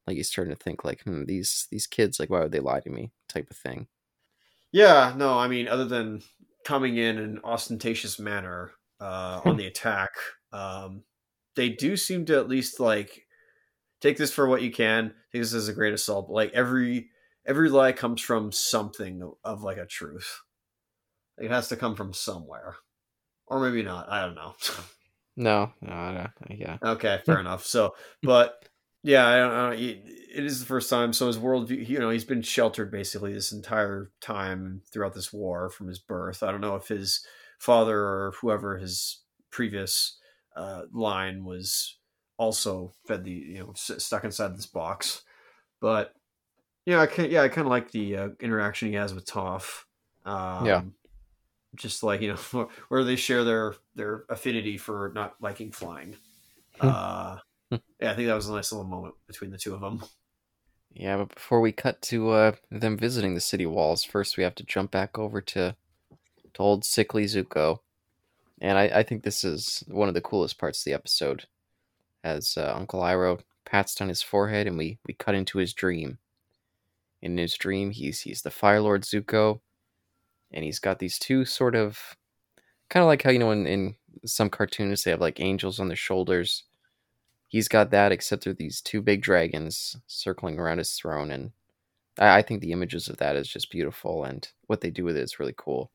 Like 0.06 0.18
he's 0.18 0.30
starting 0.30 0.54
to 0.54 0.62
think 0.62 0.84
like, 0.84 1.02
hmm, 1.04 1.26
these 1.26 1.68
these 1.72 1.88
kids, 1.88 2.20
like 2.20 2.30
why 2.30 2.42
would 2.42 2.52
they 2.52 2.60
lie 2.60 2.82
to 2.82 2.90
me? 2.90 3.12
type 3.28 3.50
of 3.52 3.58
thing. 3.58 3.88
Yeah, 4.72 5.14
no, 5.16 5.38
I 5.38 5.48
mean, 5.48 5.68
other 5.68 5.86
than 5.86 6.22
coming 6.66 6.98
in 6.98 7.18
an 7.18 7.40
ostentatious 7.44 8.20
manner 8.20 8.72
uh, 9.00 9.42
on 9.46 9.58
the 9.58 9.68
attack, 9.68 10.10
um, 10.52 11.04
they 11.56 11.70
do 11.70 11.96
seem 11.96 12.26
to 12.26 12.38
at 12.38 12.50
least 12.50 12.80
like 12.80 13.24
take 14.02 14.18
this 14.18 14.34
for 14.34 14.48
what 14.48 14.62
you 14.62 14.72
can. 14.72 15.14
Take 15.32 15.42
this 15.42 15.54
as 15.54 15.68
a 15.68 15.74
great 15.74 15.94
assault. 15.94 16.28
But, 16.28 16.34
like 16.34 16.54
every 16.54 17.10
every 17.46 17.70
lie 17.70 17.92
comes 17.92 18.22
from 18.22 18.52
something 18.52 19.22
of, 19.22 19.34
of 19.44 19.64
like 19.64 19.78
a 19.78 19.86
truth. 19.86 20.42
It 21.38 21.52
has 21.52 21.70
to 21.70 21.78
come 21.78 21.96
from 21.96 22.14
somewhere, 22.14 22.76
or 23.48 23.60
maybe 23.60 23.84
not. 23.84 24.10
I 24.10 24.26
don't 24.26 24.36
know. 24.36 24.56
No, 25.40 25.72
no, 25.80 25.94
I 25.94 26.30
don't, 26.48 26.60
yeah. 26.60 26.78
Okay, 26.84 27.22
fair 27.26 27.40
enough. 27.40 27.66
So, 27.66 27.96
but 28.22 28.68
yeah, 29.04 29.26
I 29.26 29.38
don't 29.38 29.54
know. 29.54 29.70
It 29.70 30.04
it 30.36 30.44
is 30.44 30.60
the 30.60 30.66
first 30.66 30.90
time. 30.90 31.14
So 31.14 31.28
his 31.28 31.38
worldview, 31.38 31.88
you 31.88 31.98
know, 31.98 32.10
he's 32.10 32.26
been 32.26 32.42
sheltered 32.42 32.92
basically 32.92 33.34
this 33.34 33.54
entire 33.54 34.12
time 34.22 34.82
throughout 34.92 35.14
this 35.14 35.32
war 35.32 35.70
from 35.70 35.88
his 35.88 36.00
birth. 36.00 36.44
I 36.44 36.52
don't 36.52 36.60
know 36.60 36.76
if 36.76 36.90
his 36.90 37.26
father 37.58 38.00
or 38.00 38.34
whoever 38.42 38.78
his 38.78 39.22
previous 39.50 40.18
uh, 40.58 40.84
line 40.94 41.46
was 41.46 41.99
also 42.40 42.94
fed 43.06 43.24
the 43.24 43.32
you 43.32 43.60
know 43.60 43.74
stuck 43.76 44.24
inside 44.24 44.58
this 44.58 44.66
box, 44.66 45.22
but 45.80 46.16
yeah, 46.88 47.02
I 47.02 47.06
can 47.06 47.30
yeah 47.30 47.44
I 47.44 47.50
kind 47.50 47.68
of 47.68 47.70
like 47.70 47.92
the 47.92 48.18
uh, 48.18 48.30
interaction 48.40 48.88
he 48.88 48.96
has 48.96 49.14
with 49.14 49.28
Toph. 49.28 49.84
Um, 50.26 50.66
Yeah. 50.66 50.82
just 51.76 52.02
like 52.02 52.22
you 52.22 52.30
know 52.34 52.70
where 52.88 53.04
they 53.04 53.16
share 53.16 53.44
their 53.44 53.76
their 53.94 54.24
affinity 54.30 54.78
for 54.78 55.12
not 55.14 55.36
liking 55.40 55.72
flying. 55.72 56.16
Hmm. 56.80 56.88
uh, 56.88 57.38
yeah, 57.72 58.12
I 58.12 58.16
think 58.16 58.28
that 58.28 58.36
was 58.36 58.48
a 58.48 58.56
nice 58.56 58.72
little 58.72 58.88
moment 58.88 59.16
between 59.28 59.52
the 59.52 59.58
two 59.58 59.76
of 59.76 59.82
them. 59.82 60.02
Yeah, 60.92 61.18
but 61.18 61.36
before 61.36 61.62
we 61.62 61.72
cut 61.72 62.02
to 62.04 62.32
uh, 62.32 62.52
them 62.72 62.98
visiting 62.98 63.36
the 63.36 63.42
city 63.42 63.66
walls, 63.66 64.04
first 64.04 64.38
we 64.38 64.44
have 64.44 64.56
to 64.56 64.64
jump 64.64 64.90
back 64.90 65.20
over 65.20 65.40
to, 65.40 65.76
to 66.54 66.60
old 66.60 66.84
sickly 66.84 67.26
Zuko. 67.26 67.80
And 68.60 68.78
I, 68.78 68.86
I 68.86 69.04
think 69.04 69.24
this 69.24 69.44
is 69.44 69.84
one 69.88 70.08
of 70.08 70.16
the 70.16 70.22
coolest 70.22 70.58
parts 70.58 70.80
of 70.80 70.86
the 70.86 70.94
episode. 70.94 71.46
As 72.24 72.58
uh, 72.58 72.74
Uncle 72.76 73.02
Iroh 73.02 73.42
pats 73.66 73.96
down 73.96 74.10
his 74.10 74.22
forehead 74.22 74.68
and 74.68 74.78
we, 74.78 75.00
we 75.06 75.14
cut 75.14 75.36
into 75.36 75.58
his 75.58 75.74
dream. 75.74 76.18
In 77.22 77.38
his 77.38 77.56
dream, 77.56 77.92
he's, 77.92 78.22
he's 78.22 78.42
the 78.42 78.52
Fire 78.52 78.82
Lord 78.82 79.04
Zuko. 79.04 79.62
And 80.52 80.64
he's 80.66 80.80
got 80.80 81.00
these 81.00 81.20
two 81.20 81.46
sort 81.46 81.76
of. 81.76 82.16
Kind 82.90 83.04
of 83.04 83.08
like 83.08 83.22
how, 83.22 83.30
you 83.30 83.38
know, 83.38 83.52
in, 83.52 83.68
in 83.68 83.96
some 84.26 84.50
cartoons 84.50 85.04
they 85.04 85.12
have 85.12 85.22
like 85.22 85.40
angels 85.40 85.80
on 85.80 85.88
their 85.88 85.98
shoulders 85.98 86.64
he's 87.48 87.68
got 87.68 87.92
that 87.92 88.12
except 88.12 88.44
they're 88.46 88.54
these 88.54 88.82
two 88.82 89.02
big 89.02 89.22
dragons 89.22 89.98
circling 90.08 90.58
around 90.58 90.78
his 90.78 90.94
throne 90.94 91.32
and 91.32 91.52
I, 92.18 92.38
I 92.38 92.42
think 92.42 92.62
the 92.62 92.72
images 92.72 93.10
of 93.10 93.18
that 93.18 93.36
is 93.36 93.48
just 93.48 93.72
beautiful 93.72 94.24
and 94.24 94.48
what 94.68 94.82
they 94.82 94.90
do 94.90 95.04
with 95.04 95.18
it 95.18 95.24
is 95.24 95.40
really 95.40 95.56
cool 95.58 95.92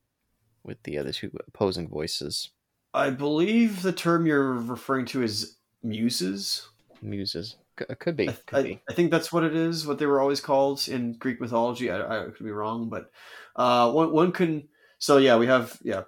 with 0.63 0.81
the 0.83 0.97
other 0.97 1.11
two 1.11 1.31
opposing 1.47 1.87
voices 1.87 2.51
I 2.93 3.09
believe 3.09 3.81
the 3.81 3.91
term 3.91 4.25
you're 4.25 4.53
referring 4.53 5.05
to 5.07 5.23
is 5.23 5.57
muses. 5.85 6.67
muses 7.01 7.55
C- 7.77 7.85
could 7.99 8.15
be 8.17 8.29
I, 8.29 8.31
could 8.31 8.59
I, 8.59 8.63
be 8.63 8.81
I 8.89 8.93
think 8.93 9.11
that's 9.11 9.31
what 9.31 9.43
it 9.43 9.55
is. 9.55 9.85
What 9.85 9.99
they 9.99 10.05
were 10.05 10.21
always 10.21 10.41
called 10.41 10.87
in 10.87 11.13
Greek 11.13 11.39
mythology. 11.39 11.91
I, 11.91 12.23
I 12.23 12.25
could 12.25 12.45
be 12.45 12.51
wrong, 12.51 12.89
but 12.89 13.11
uh, 13.55 13.91
one 13.91 14.11
one 14.11 14.31
can. 14.31 14.67
So 14.97 15.17
yeah, 15.17 15.37
we 15.37 15.47
have 15.47 15.77
yeah. 15.83 16.03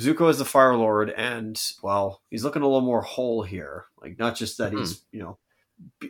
Zuko 0.00 0.30
is 0.30 0.38
the 0.38 0.44
Fire 0.46 0.74
Lord, 0.74 1.10
and 1.10 1.60
well, 1.82 2.22
he's 2.30 2.44
looking 2.44 2.62
a 2.62 2.66
little 2.66 2.80
more 2.80 3.02
whole 3.02 3.42
here. 3.42 3.86
Like 4.00 4.18
not 4.18 4.36
just 4.36 4.58
that 4.58 4.72
he's 4.72 5.02
you 5.12 5.20
know, 5.20 5.38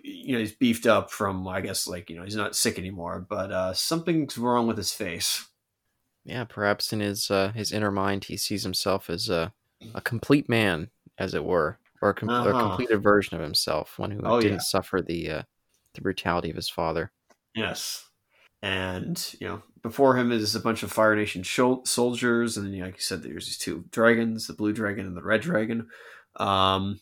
you 0.05 0.34
know 0.34 0.38
he's 0.38 0.53
beefed 0.53 0.86
up 0.86 1.11
from 1.11 1.48
I 1.48 1.62
guess 1.62 1.88
like 1.88 2.09
you 2.09 2.16
know 2.16 2.22
he's 2.24 2.36
not 2.36 2.55
sick 2.55 2.78
anymore, 2.78 3.26
but 3.28 3.50
uh, 3.50 3.72
something's 3.74 4.38
wrong 4.38 4.66
with 4.66 4.76
his 4.76 4.92
face. 4.92 5.48
yeah 6.24 6.44
perhaps 6.44 6.92
in 6.92 7.00
his 7.00 7.30
uh, 7.30 7.50
his 7.55 7.72
inner 7.72 7.90
mind 7.90 8.24
he 8.24 8.36
sees 8.36 8.62
himself 8.62 9.11
as 9.11 9.28
a, 9.28 9.53
a 9.94 10.00
complete 10.00 10.48
man 10.48 10.88
as 11.18 11.34
it 11.34 11.44
were 11.44 11.78
or 12.03 12.11
a, 12.11 12.14
com- 12.14 12.28
or 12.30 12.50
a 12.50 12.55
Uh-huh. 12.55 12.68
completed 12.68 13.03
version 13.03 13.36
of 13.36 13.42
himself 13.42 13.98
one 13.98 14.11
who 14.11 14.20
Oh, 14.24 14.40
didn't 14.40 14.55
yeah. 14.55 14.59
suffer 14.61 15.00
the 15.00 15.30
uh, 15.30 15.42
the 15.94 16.00
brutality 16.03 16.50
of 16.50 16.57
his 16.57 16.68
father 16.68 17.12
Yes. 17.55 18.09
And, 18.62 19.34
you 19.40 19.48
know, 19.48 19.62
before 19.82 20.16
him 20.16 20.30
is 20.32 20.55
a 20.55 20.61
bunch 20.61 20.82
of 20.82 20.92
Fire 20.92 21.16
Nation 21.16 21.42
soldiers. 21.44 22.57
And, 22.57 22.72
know, 22.78 22.84
like 22.86 22.94
you 22.96 23.00
said, 23.03 23.22
there's 23.22 23.46
these 23.46 23.59
two 23.59 23.84
dragons, 23.90 24.46
the 24.46 24.53
blue 24.55 24.72
dragon 24.72 25.05
and 25.07 25.16
the 25.16 25.22
red 25.22 25.40
dragon. 25.40 25.88
Um, 26.36 27.00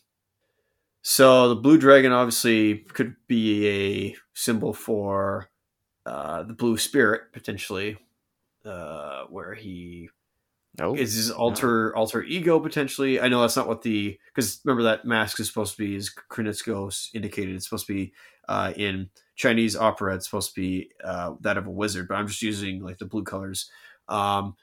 so 1.03 1.49
the 1.49 1.55
blue 1.55 1.77
dragon 1.77 2.11
obviously 2.11 2.79
could 2.79 3.15
be 3.27 3.67
a 3.67 4.15
symbol 4.33 4.73
for 4.73 5.49
uh, 6.05 6.43
the 6.43 6.53
blue 6.53 6.77
spirit, 6.77 7.31
potentially, 7.31 7.97
uh, 8.65 9.25
where 9.25 9.53
he 9.53 10.09
oh 10.79 10.95
is 10.95 11.13
his 11.13 11.31
alter 11.31 11.95
alter 11.95 12.23
ego 12.23 12.59
potentially. 12.59 13.19
I 13.19 13.27
know 13.27 13.41
that's 13.41 13.57
not 13.57 13.67
what 13.67 13.81
the 13.81 14.17
because 14.33 14.61
remember 14.63 14.83
that 14.83 15.05
mask 15.05 15.39
is 15.39 15.47
supposed 15.47 15.75
to 15.75 15.83
be 15.83 15.95
as 15.95 16.09
Konietzko 16.29 17.09
indicated. 17.13 17.55
It's 17.55 17.65
supposed 17.65 17.87
to 17.87 17.93
be 17.93 18.13
uh, 18.47 18.73
in 18.75 19.09
Chinese 19.35 19.75
opera. 19.75 20.15
It's 20.15 20.25
supposed 20.25 20.53
to 20.55 20.61
be 20.61 20.89
uh, 21.03 21.33
that 21.41 21.57
of 21.57 21.67
a 21.67 21.71
wizard, 21.71 22.07
but 22.07 22.15
I'm 22.15 22.27
just 22.27 22.41
using 22.41 22.81
like 22.81 22.97
the 22.97 23.05
blue 23.05 23.23
colors. 23.23 23.69
Um, 24.07 24.55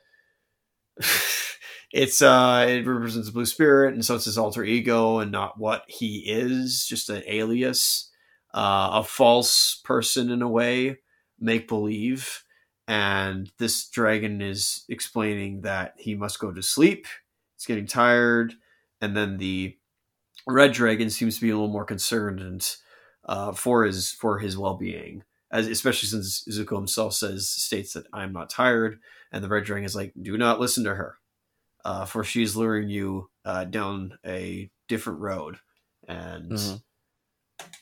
it's 1.92 2.22
uh, 2.22 2.66
it 2.68 2.86
represents 2.86 3.28
the 3.28 3.32
blue 3.32 3.46
spirit, 3.46 3.94
and 3.94 4.04
so 4.04 4.14
it's 4.14 4.24
his 4.24 4.38
alter 4.38 4.64
ego 4.64 5.18
and 5.18 5.30
not 5.30 5.58
what 5.58 5.84
he 5.88 6.24
is, 6.26 6.86
just 6.86 7.10
an 7.10 7.22
alias, 7.26 8.10
uh, 8.54 8.90
a 8.94 9.04
false 9.04 9.80
person 9.84 10.30
in 10.30 10.42
a 10.42 10.48
way, 10.48 10.98
make 11.38 11.68
believe 11.68 12.44
and 12.88 13.52
this 13.58 13.88
dragon 13.88 14.40
is 14.42 14.84
explaining 14.88 15.60
that 15.60 15.94
he 15.98 16.14
must 16.16 16.40
go 16.40 16.50
to 16.50 16.62
sleep. 16.62 17.06
He's 17.56 17.66
getting 17.66 17.86
tired, 17.86 18.54
and 19.00 19.16
then 19.16 19.36
the 19.36 19.76
red 20.46 20.72
dragon 20.72 21.10
seems 21.10 21.36
to 21.36 21.42
be 21.42 21.50
a 21.50 21.54
little 21.54 21.68
more 21.68 21.84
concerned 21.84 22.40
and 22.40 22.76
uh, 23.26 23.52
for 23.52 23.84
his 23.84 24.10
for 24.10 24.38
his 24.38 24.56
well 24.56 24.74
being, 24.76 25.22
as 25.52 25.66
especially 25.66 26.08
since 26.08 26.44
Zuko 26.48 26.76
himself 26.76 27.12
says 27.14 27.48
states 27.48 27.92
that 27.92 28.06
I'm 28.12 28.32
not 28.32 28.48
tired, 28.50 28.98
and 29.30 29.44
the 29.44 29.48
red 29.48 29.64
dragon 29.64 29.84
is 29.84 29.94
like, 29.94 30.12
do 30.20 30.38
not 30.38 30.58
listen 30.60 30.84
to 30.84 30.94
her, 30.94 31.18
uh, 31.84 32.06
for 32.06 32.24
she's 32.24 32.56
luring 32.56 32.88
you 32.88 33.28
uh, 33.44 33.64
down 33.64 34.18
a 34.24 34.70
different 34.88 35.20
road, 35.20 35.58
and 36.08 36.52
Mhm. 36.52 36.82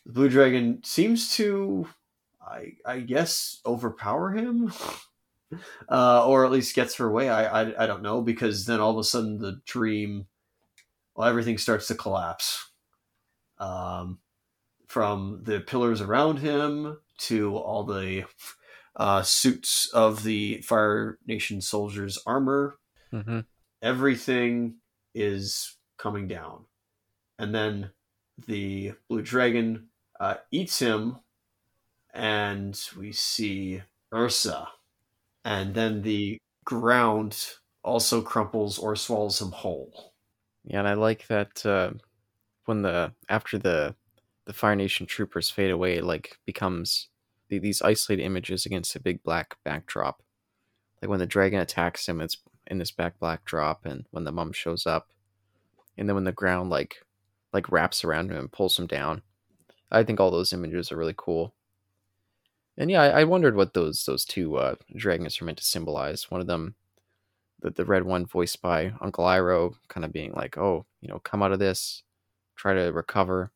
the 0.04 0.12
blue 0.12 0.28
dragon 0.28 0.82
seems 0.82 1.34
to 1.36 1.88
I 2.46 2.74
I 2.84 3.00
guess 3.00 3.60
overpower 3.66 4.30
him, 4.32 4.72
uh, 5.88 6.26
or 6.26 6.44
at 6.44 6.52
least 6.52 6.74
gets 6.74 6.96
her 6.96 7.10
way. 7.10 7.28
I, 7.28 7.62
I 7.62 7.84
I 7.84 7.86
don't 7.86 8.02
know 8.02 8.22
because 8.22 8.66
then 8.66 8.80
all 8.80 8.92
of 8.92 8.98
a 8.98 9.04
sudden 9.04 9.38
the 9.38 9.60
dream, 9.66 10.26
well, 11.14 11.28
everything 11.28 11.58
starts 11.58 11.88
to 11.88 11.94
collapse, 11.94 12.70
um, 13.58 14.20
from 14.88 15.40
the 15.44 15.60
pillars 15.60 16.00
around 16.00 16.38
him 16.38 16.98
to 17.18 17.56
all 17.56 17.84
the 17.84 18.24
uh, 18.96 19.22
suits 19.22 19.88
of 19.92 20.22
the 20.22 20.60
Fire 20.62 21.18
Nation 21.26 21.60
soldiers' 21.60 22.18
armor. 22.26 22.78
hmm 23.10 23.40
Everything 23.82 24.76
is 25.14 25.76
coming 25.98 26.26
down, 26.28 26.64
and 27.38 27.54
then 27.54 27.90
the 28.46 28.94
blue 29.08 29.22
dragon 29.22 29.88
uh, 30.18 30.36
eats 30.50 30.78
him, 30.78 31.18
and 32.16 32.80
we 32.98 33.12
see 33.12 33.82
Ursa, 34.12 34.68
and 35.44 35.74
then 35.74 36.02
the 36.02 36.38
ground 36.64 37.46
also 37.84 38.22
crumples 38.22 38.78
or 38.78 38.96
swallows 38.96 39.40
him 39.40 39.52
whole. 39.52 40.14
Yeah, 40.64 40.78
and 40.80 40.88
I 40.88 40.94
like 40.94 41.26
that 41.28 41.64
uh, 41.64 41.92
when 42.64 42.82
the 42.82 43.12
after 43.28 43.58
the 43.58 43.94
the 44.46 44.54
Fire 44.54 44.74
Nation 44.74 45.06
troopers 45.06 45.50
fade 45.50 45.70
away, 45.70 46.00
like 46.00 46.38
becomes 46.46 47.08
the, 47.48 47.58
these 47.58 47.82
isolated 47.82 48.22
images 48.22 48.64
against 48.64 48.96
a 48.96 49.00
big 49.00 49.22
black 49.22 49.56
backdrop. 49.62 50.22
Like 51.02 51.10
when 51.10 51.18
the 51.18 51.26
dragon 51.26 51.60
attacks 51.60 52.08
him, 52.08 52.20
it's 52.20 52.38
in 52.66 52.78
this 52.78 52.92
back 52.92 53.20
backdrop, 53.20 53.84
and 53.84 54.06
when 54.10 54.24
the 54.24 54.32
mum 54.32 54.52
shows 54.52 54.86
up, 54.86 55.08
and 55.98 56.08
then 56.08 56.14
when 56.14 56.24
the 56.24 56.32
ground 56.32 56.70
like 56.70 56.96
like 57.52 57.70
wraps 57.70 58.04
around 58.04 58.30
him 58.30 58.38
and 58.38 58.52
pulls 58.52 58.78
him 58.78 58.86
down. 58.86 59.20
I 59.90 60.02
think 60.02 60.18
all 60.18 60.30
those 60.30 60.52
images 60.54 60.90
are 60.90 60.96
really 60.96 61.14
cool. 61.16 61.54
And 62.78 62.90
yeah, 62.90 63.02
I, 63.02 63.20
I 63.20 63.24
wondered 63.24 63.56
what 63.56 63.74
those 63.74 64.04
those 64.04 64.24
two 64.24 64.56
uh, 64.56 64.76
dragons 64.94 65.40
are 65.40 65.44
meant 65.44 65.58
to 65.58 65.64
symbolize. 65.64 66.30
One 66.30 66.40
of 66.40 66.46
them, 66.46 66.74
the 67.60 67.70
the 67.70 67.84
red 67.84 68.04
one, 68.04 68.26
voiced 68.26 68.62
by 68.62 68.92
Uncle 69.00 69.24
Iroh, 69.24 69.74
kind 69.88 70.04
of 70.04 70.12
being 70.12 70.32
like, 70.32 70.58
"Oh, 70.58 70.86
you 71.00 71.08
know, 71.08 71.18
come 71.20 71.42
out 71.42 71.52
of 71.52 71.58
this, 71.58 72.02
try 72.56 72.74
to 72.74 72.92
recover," 72.92 73.52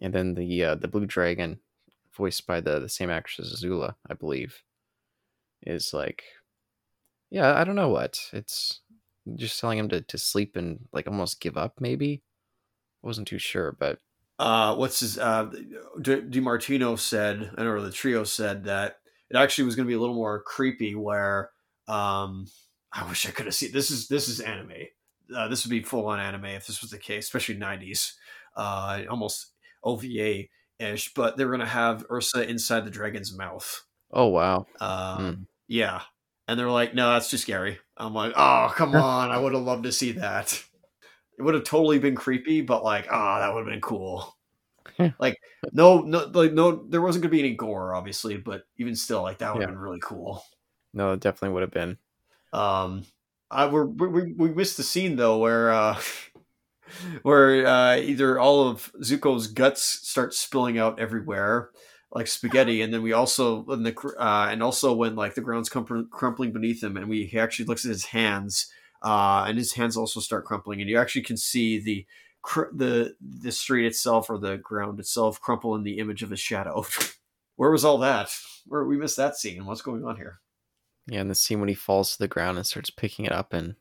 and 0.00 0.14
then 0.14 0.34
the 0.34 0.64
uh, 0.64 0.74
the 0.76 0.88
blue 0.88 1.06
dragon, 1.06 1.60
voiced 2.16 2.46
by 2.46 2.60
the 2.60 2.80
the 2.80 2.88
same 2.88 3.10
actress 3.10 3.52
as 3.52 3.62
Azula, 3.64 3.96
I 4.10 4.14
believe, 4.14 4.62
is 5.62 5.94
like, 5.94 6.24
yeah, 7.30 7.54
I 7.58 7.64
don't 7.64 7.76
know 7.76 7.88
what 7.88 8.20
it's 8.32 8.80
just 9.36 9.60
telling 9.60 9.78
him 9.78 9.88
to 9.90 10.00
to 10.02 10.18
sleep 10.18 10.56
and 10.56 10.88
like 10.92 11.06
almost 11.06 11.40
give 11.40 11.56
up. 11.56 11.80
Maybe 11.80 12.22
I 13.04 13.06
wasn't 13.06 13.28
too 13.28 13.38
sure, 13.38 13.72
but 13.78 13.98
uh, 14.42 14.74
what's 14.76 15.00
his 15.00 15.18
uh, 15.18 15.50
DiMartino 16.00 16.98
said, 16.98 17.54
or 17.58 17.80
the 17.80 17.90
trio 17.92 18.24
said 18.24 18.64
that 18.64 18.98
it 19.30 19.36
actually 19.36 19.64
was 19.64 19.76
going 19.76 19.86
to 19.86 19.90
be 19.90 19.94
a 19.94 20.00
little 20.00 20.14
more 20.14 20.42
creepy. 20.42 20.94
Where 20.94 21.50
um, 21.88 22.46
I 22.92 23.08
wish 23.08 23.26
I 23.26 23.30
could 23.30 23.46
have 23.46 23.54
seen 23.54 23.72
this 23.72 23.90
is 23.90 24.08
this 24.08 24.28
is 24.28 24.40
anime. 24.40 24.72
Uh, 25.34 25.48
this 25.48 25.64
would 25.64 25.70
be 25.70 25.82
full 25.82 26.06
on 26.06 26.20
anime 26.20 26.46
if 26.46 26.66
this 26.66 26.82
was 26.82 26.90
the 26.90 26.98
case, 26.98 27.24
especially 27.24 27.56
'90s, 27.56 28.14
uh, 28.56 29.02
almost 29.08 29.52
OVA 29.82 30.44
ish. 30.78 31.14
But 31.14 31.36
they're 31.36 31.46
going 31.48 31.60
to 31.60 31.66
have 31.66 32.04
Ursa 32.10 32.48
inside 32.48 32.84
the 32.84 32.90
dragon's 32.90 33.36
mouth. 33.36 33.84
oh 34.12 34.26
wow, 34.26 34.66
Um, 34.80 35.34
Hmm. 35.36 35.42
Yeah, 35.68 36.02
and 36.48 36.58
they're 36.58 36.68
like, 36.70 36.94
no, 36.94 37.12
that's 37.12 37.30
too 37.30 37.38
scary. 37.38 37.78
I'm 37.96 38.12
like, 38.14 38.32
oh 38.36 38.72
come 38.74 38.94
on, 38.94 39.30
I 39.30 39.38
would 39.38 39.54
have 39.54 39.62
loved 39.62 39.84
to 39.84 39.92
see 39.92 40.12
that. 40.12 40.62
It 41.42 41.44
would 41.44 41.54
have 41.54 41.64
totally 41.64 41.98
been 41.98 42.14
creepy, 42.14 42.60
but 42.60 42.84
like, 42.84 43.08
ah, 43.10 43.40
that 43.40 43.52
would 43.52 43.66
have 43.66 43.72
been 43.72 43.80
cool. 43.80 44.36
like, 45.18 45.36
no, 45.72 46.02
no, 46.02 46.26
like 46.32 46.52
no, 46.52 46.86
there 46.88 47.02
wasn't 47.02 47.24
gonna 47.24 47.32
be 47.32 47.40
any 47.40 47.56
gore, 47.56 47.96
obviously, 47.96 48.36
but 48.36 48.62
even 48.78 48.94
still, 48.94 49.22
like 49.22 49.38
that 49.38 49.52
would 49.52 49.62
have 49.62 49.66
Yeah. 49.68 49.74
been 49.74 49.78
really 49.78 50.00
cool. 50.00 50.44
no, 50.92 51.12
it 51.12 51.20
definitely 51.20 51.54
would 51.54 51.62
have 51.62 51.70
been. 51.72 51.98
Um, 52.52 53.04
I 53.50 53.66
we're, 53.66 53.86
we 53.86 54.32
we 54.34 54.54
missed 54.54 54.76
the 54.76 54.82
scene 54.82 55.16
though 55.16 55.38
where 55.38 55.72
uh, 55.72 56.00
where 57.22 57.66
uh, 57.66 57.96
either 57.96 58.38
all 58.38 58.68
of 58.68 58.92
Zuko's 59.02 59.46
guts 59.46 59.82
start 59.82 60.34
spilling 60.34 60.78
out 60.78 61.00
everywhere 61.00 61.70
like 62.14 62.26
spaghetti, 62.26 62.82
and 62.82 62.92
then 62.92 63.02
we 63.02 63.12
also 63.12 63.64
and 63.68 63.86
the 63.86 64.14
uh, 64.18 64.48
and 64.50 64.62
also 64.62 64.92
when 64.92 65.16
like 65.16 65.34
the 65.34 65.40
ground's 65.40 65.70
crumpling, 65.70 66.08
crumpling 66.10 66.52
beneath 66.52 66.82
him, 66.82 66.96
and 66.96 67.08
we 67.08 67.24
he 67.26 67.38
actually 67.38 67.64
looks 67.64 67.84
at 67.84 67.90
his 67.90 68.04
hands, 68.06 68.70
uh, 69.02 69.44
and 69.46 69.58
his 69.58 69.72
hands 69.72 69.96
also 69.96 70.20
start 70.20 70.44
crumpling, 70.44 70.80
and 70.80 70.88
you 70.88 70.98
actually 70.98 71.22
can 71.22 71.36
see 71.36 71.78
the 71.78 72.06
cr- 72.42 72.72
the 72.72 73.14
the 73.20 73.52
street 73.52 73.86
itself 73.86 74.30
or 74.30 74.38
the 74.38 74.58
ground 74.58 75.00
itself 75.00 75.40
crumple 75.40 75.74
in 75.74 75.82
the 75.82 75.98
image 75.98 76.22
of 76.22 76.32
a 76.32 76.36
shadow. 76.36 76.84
Where 77.56 77.70
was 77.70 77.84
all 77.84 77.98
that? 77.98 78.30
Where 78.66 78.84
we 78.84 78.96
missed 78.96 79.16
that 79.16 79.36
scene? 79.36 79.66
What's 79.66 79.82
going 79.82 80.04
on 80.04 80.16
here? 80.16 80.40
Yeah, 81.06 81.20
and 81.20 81.30
the 81.30 81.34
scene 81.34 81.60
when 81.60 81.68
he 81.68 81.74
falls 81.74 82.12
to 82.12 82.18
the 82.18 82.28
ground 82.28 82.58
and 82.58 82.66
starts 82.66 82.90
picking 82.90 83.24
it 83.24 83.32
up, 83.32 83.52
and 83.52 83.76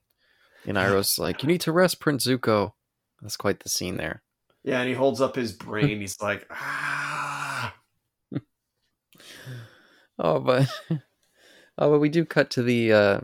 and 0.66 0.78
Iroh's 0.78 1.18
like, 1.18 1.44
"You 1.44 1.48
need 1.48 1.62
to 1.62 1.72
rest, 1.72 2.00
Prince 2.00 2.28
Zuko." 2.28 2.74
That's 3.22 3.38
quite 3.38 3.60
the 3.60 3.70
scene 3.70 3.98
there. 3.98 4.24
Yeah, 4.64 4.80
and 4.80 4.90
he 4.90 4.96
holds 4.96 5.22
up 5.22 5.36
his 5.36 5.54
brain. 5.54 6.02
He's 6.02 6.22
like, 6.22 6.46
ah. 6.52 7.76
Oh, 10.24 10.40
but 10.40 10.70
oh, 11.78 11.92
but 11.92 12.00
we 12.00 12.10
do 12.10 12.26
cut 12.26 12.52
to 12.52 12.62
the 12.62 12.94
uh, 12.94 13.20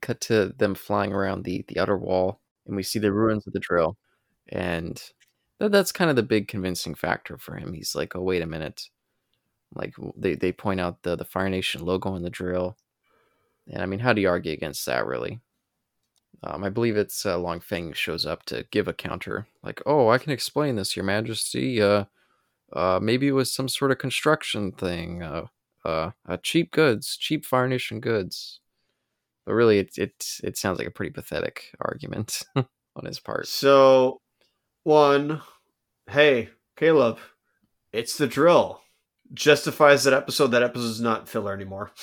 cut 0.00 0.20
to 0.22 0.54
them 0.58 0.74
flying 0.74 1.12
around 1.12 1.44
the 1.44 1.64
the 1.68 1.78
outer 1.80 1.96
wall, 1.96 2.40
and 2.66 2.76
we 2.76 2.82
see 2.82 2.98
the 2.98 3.12
ruins 3.12 3.46
of 3.46 3.52
the 3.52 3.60
drill, 3.60 3.96
and 4.48 5.02
that, 5.58 5.72
that's 5.72 5.92
kind 5.92 6.10
of 6.10 6.16
the 6.16 6.22
big 6.22 6.48
convincing 6.48 6.94
factor 6.94 7.38
for 7.38 7.56
him. 7.56 7.72
He's 7.72 7.94
like, 7.94 8.16
"Oh, 8.16 8.22
wait 8.22 8.42
a 8.42 8.46
minute!" 8.46 8.88
Like 9.74 9.94
they 10.16 10.34
they 10.34 10.52
point 10.52 10.80
out 10.80 11.02
the 11.02 11.16
the 11.16 11.24
Fire 11.24 11.48
Nation 11.48 11.84
logo 11.84 12.10
on 12.10 12.22
the 12.22 12.30
drill, 12.30 12.76
and 13.68 13.82
I 13.82 13.86
mean, 13.86 14.00
how 14.00 14.12
do 14.12 14.20
you 14.20 14.28
argue 14.28 14.52
against 14.52 14.86
that, 14.86 15.06
really? 15.06 15.40
Um, 16.42 16.64
I 16.64 16.70
believe 16.70 16.96
it's 16.96 17.26
uh, 17.26 17.38
Long 17.38 17.60
Feng 17.60 17.92
shows 17.92 18.24
up 18.24 18.44
to 18.46 18.66
give 18.70 18.88
a 18.88 18.92
counter, 18.94 19.46
like, 19.62 19.82
"Oh, 19.86 20.08
I 20.08 20.18
can 20.18 20.32
explain 20.32 20.76
this, 20.76 20.96
Your 20.96 21.04
Majesty. 21.04 21.82
Uh, 21.82 22.04
uh, 22.72 23.00
maybe 23.02 23.28
it 23.28 23.32
was 23.32 23.52
some 23.52 23.68
sort 23.68 23.90
of 23.92 23.98
construction 23.98 24.72
thing. 24.72 25.22
Uh, 25.22 25.46
uh, 25.84 26.12
uh 26.28 26.36
cheap 26.42 26.72
goods, 26.72 27.16
cheap 27.16 27.44
Fire 27.44 27.68
Nation 27.68 28.00
goods." 28.00 28.60
But 29.50 29.54
really, 29.56 29.80
it 29.80 29.98
it 29.98 30.24
it 30.44 30.56
sounds 30.56 30.78
like 30.78 30.86
a 30.86 30.92
pretty 30.92 31.10
pathetic 31.10 31.72
argument 31.80 32.44
on 32.54 33.04
his 33.04 33.18
part. 33.18 33.48
So, 33.48 34.20
one, 34.84 35.40
hey, 36.08 36.50
Caleb, 36.76 37.18
it's 37.92 38.16
the 38.16 38.28
drill. 38.28 38.80
Justifies 39.34 40.04
that 40.04 40.14
episode. 40.14 40.52
That 40.52 40.62
episode's 40.62 41.00
not 41.00 41.28
filler 41.28 41.52
anymore. 41.52 41.90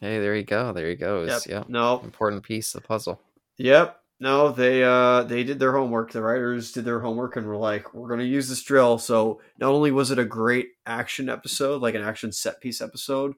Hey, 0.00 0.18
there 0.18 0.34
you 0.34 0.44
go. 0.44 0.72
There 0.72 0.88
you 0.88 0.96
go. 0.96 1.24
yep. 1.24 1.42
Yeah, 1.46 1.64
No. 1.68 2.00
important 2.00 2.42
piece 2.42 2.74
of 2.74 2.80
the 2.80 2.88
puzzle. 2.88 3.20
Yep. 3.58 4.00
No. 4.18 4.50
They 4.50 4.82
uh 4.82 5.24
they 5.24 5.44
did 5.44 5.58
their 5.58 5.72
homework. 5.72 6.10
The 6.12 6.22
writers 6.22 6.72
did 6.72 6.86
their 6.86 7.00
homework 7.00 7.36
and 7.36 7.46
were 7.46 7.58
like, 7.58 7.92
we're 7.92 8.08
gonna 8.08 8.24
use 8.24 8.48
this 8.48 8.62
drill. 8.62 8.96
So 8.96 9.42
not 9.58 9.72
only 9.72 9.90
was 9.92 10.10
it 10.10 10.18
a 10.18 10.24
great 10.24 10.68
action 10.86 11.28
episode, 11.28 11.82
like 11.82 11.94
an 11.94 12.00
action 12.02 12.32
set 12.32 12.62
piece 12.62 12.80
episode, 12.80 13.34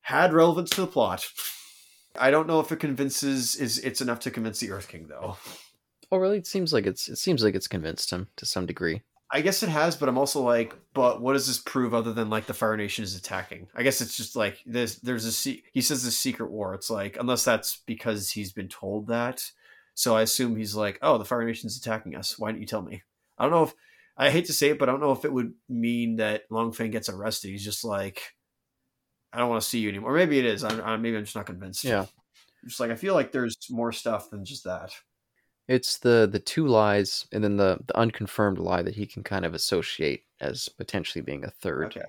had 0.00 0.32
relevance 0.32 0.70
to 0.70 0.80
the 0.80 0.86
plot. 0.86 1.26
I 2.18 2.30
don't 2.30 2.46
know 2.46 2.60
if 2.60 2.70
it 2.72 2.80
convinces 2.80 3.56
is 3.56 3.78
it's 3.78 4.00
enough 4.00 4.20
to 4.20 4.30
convince 4.30 4.60
the 4.60 4.70
Earth 4.70 4.88
King 4.88 5.06
though. 5.08 5.36
Oh, 6.12 6.18
really? 6.18 6.38
It 6.38 6.46
seems 6.46 6.72
like 6.72 6.86
it's 6.86 7.08
it 7.08 7.16
seems 7.16 7.42
like 7.42 7.54
it's 7.54 7.68
convinced 7.68 8.10
him 8.10 8.28
to 8.36 8.46
some 8.46 8.66
degree. 8.66 9.02
I 9.30 9.40
guess 9.40 9.62
it 9.64 9.68
has, 9.68 9.96
but 9.96 10.08
I'm 10.08 10.18
also 10.18 10.42
like, 10.42 10.74
but 10.92 11.20
what 11.20 11.32
does 11.32 11.48
this 11.48 11.58
prove 11.58 11.92
other 11.92 12.12
than 12.12 12.30
like 12.30 12.46
the 12.46 12.54
Fire 12.54 12.76
Nation 12.76 13.02
is 13.02 13.16
attacking? 13.16 13.66
I 13.74 13.82
guess 13.82 14.00
it's 14.00 14.16
just 14.16 14.36
like 14.36 14.58
there's 14.64 14.96
there's 14.96 15.24
a 15.24 15.32
se- 15.32 15.64
he 15.72 15.80
says 15.80 16.04
the 16.04 16.10
secret 16.10 16.50
war. 16.50 16.74
It's 16.74 16.90
like 16.90 17.16
unless 17.18 17.44
that's 17.44 17.82
because 17.86 18.30
he's 18.30 18.52
been 18.52 18.68
told 18.68 19.08
that. 19.08 19.50
So 19.94 20.16
I 20.16 20.22
assume 20.22 20.56
he's 20.56 20.76
like, 20.76 20.98
oh, 21.02 21.18
the 21.18 21.24
Fire 21.24 21.44
Nation's 21.44 21.76
attacking 21.76 22.14
us. 22.14 22.38
Why 22.38 22.50
didn't 22.50 22.60
you 22.60 22.66
tell 22.66 22.82
me? 22.82 23.02
I 23.38 23.44
don't 23.44 23.52
know 23.52 23.64
if 23.64 23.74
I 24.16 24.30
hate 24.30 24.46
to 24.46 24.52
say 24.52 24.70
it, 24.70 24.78
but 24.78 24.88
I 24.88 24.92
don't 24.92 25.00
know 25.00 25.12
if 25.12 25.24
it 25.24 25.32
would 25.32 25.54
mean 25.68 26.16
that 26.16 26.42
Long 26.50 26.72
Feng 26.72 26.90
gets 26.90 27.08
arrested. 27.08 27.50
He's 27.50 27.64
just 27.64 27.84
like, 27.84 28.22
I 29.34 29.38
don't 29.38 29.48
want 29.50 29.62
to 29.62 29.68
see 29.68 29.80
you 29.80 29.88
anymore. 29.88 30.12
Maybe 30.14 30.38
it 30.38 30.44
is. 30.46 30.64
I'm, 30.64 30.80
I'm 30.82 31.02
maybe 31.02 31.16
I'm 31.16 31.24
just 31.24 31.36
not 31.36 31.46
convinced. 31.46 31.84
Yeah. 31.84 32.06
just 32.64 32.80
like 32.80 32.90
I 32.90 32.96
feel 32.96 33.14
like 33.14 33.32
there's 33.32 33.56
more 33.70 33.92
stuff 33.92 34.30
than 34.30 34.44
just 34.44 34.64
that. 34.64 34.92
It's 35.68 35.98
the 35.98 36.28
the 36.30 36.38
two 36.40 36.66
lies 36.66 37.26
and 37.32 37.42
then 37.44 37.56
the 37.56 37.78
the 37.86 37.96
unconfirmed 37.96 38.58
lie 38.58 38.82
that 38.82 38.94
he 38.96 39.06
can 39.06 39.22
kind 39.22 39.44
of 39.44 39.54
associate 39.54 40.24
as 40.40 40.68
potentially 40.68 41.22
being 41.22 41.44
a 41.44 41.50
third 41.50 41.96
Okay. 41.96 42.04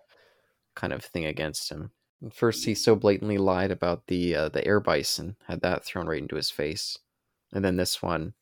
kind 0.75 0.93
of 0.93 1.03
thing 1.05 1.25
against 1.25 1.71
him. 1.71 1.91
First, 2.33 2.65
he 2.65 2.75
so 2.75 2.95
blatantly 2.95 3.37
lied 3.37 3.71
about 3.71 4.07
the 4.07 4.35
uh, 4.35 4.49
the 4.49 4.65
air 4.67 4.79
bison, 4.81 5.37
had 5.47 5.61
that 5.61 5.85
thrown 5.85 6.07
right 6.07 6.21
into 6.21 6.35
his 6.37 6.49
face, 6.51 6.97
and 7.53 7.63
then 7.65 7.77
this 7.77 8.01
one. 8.01 8.35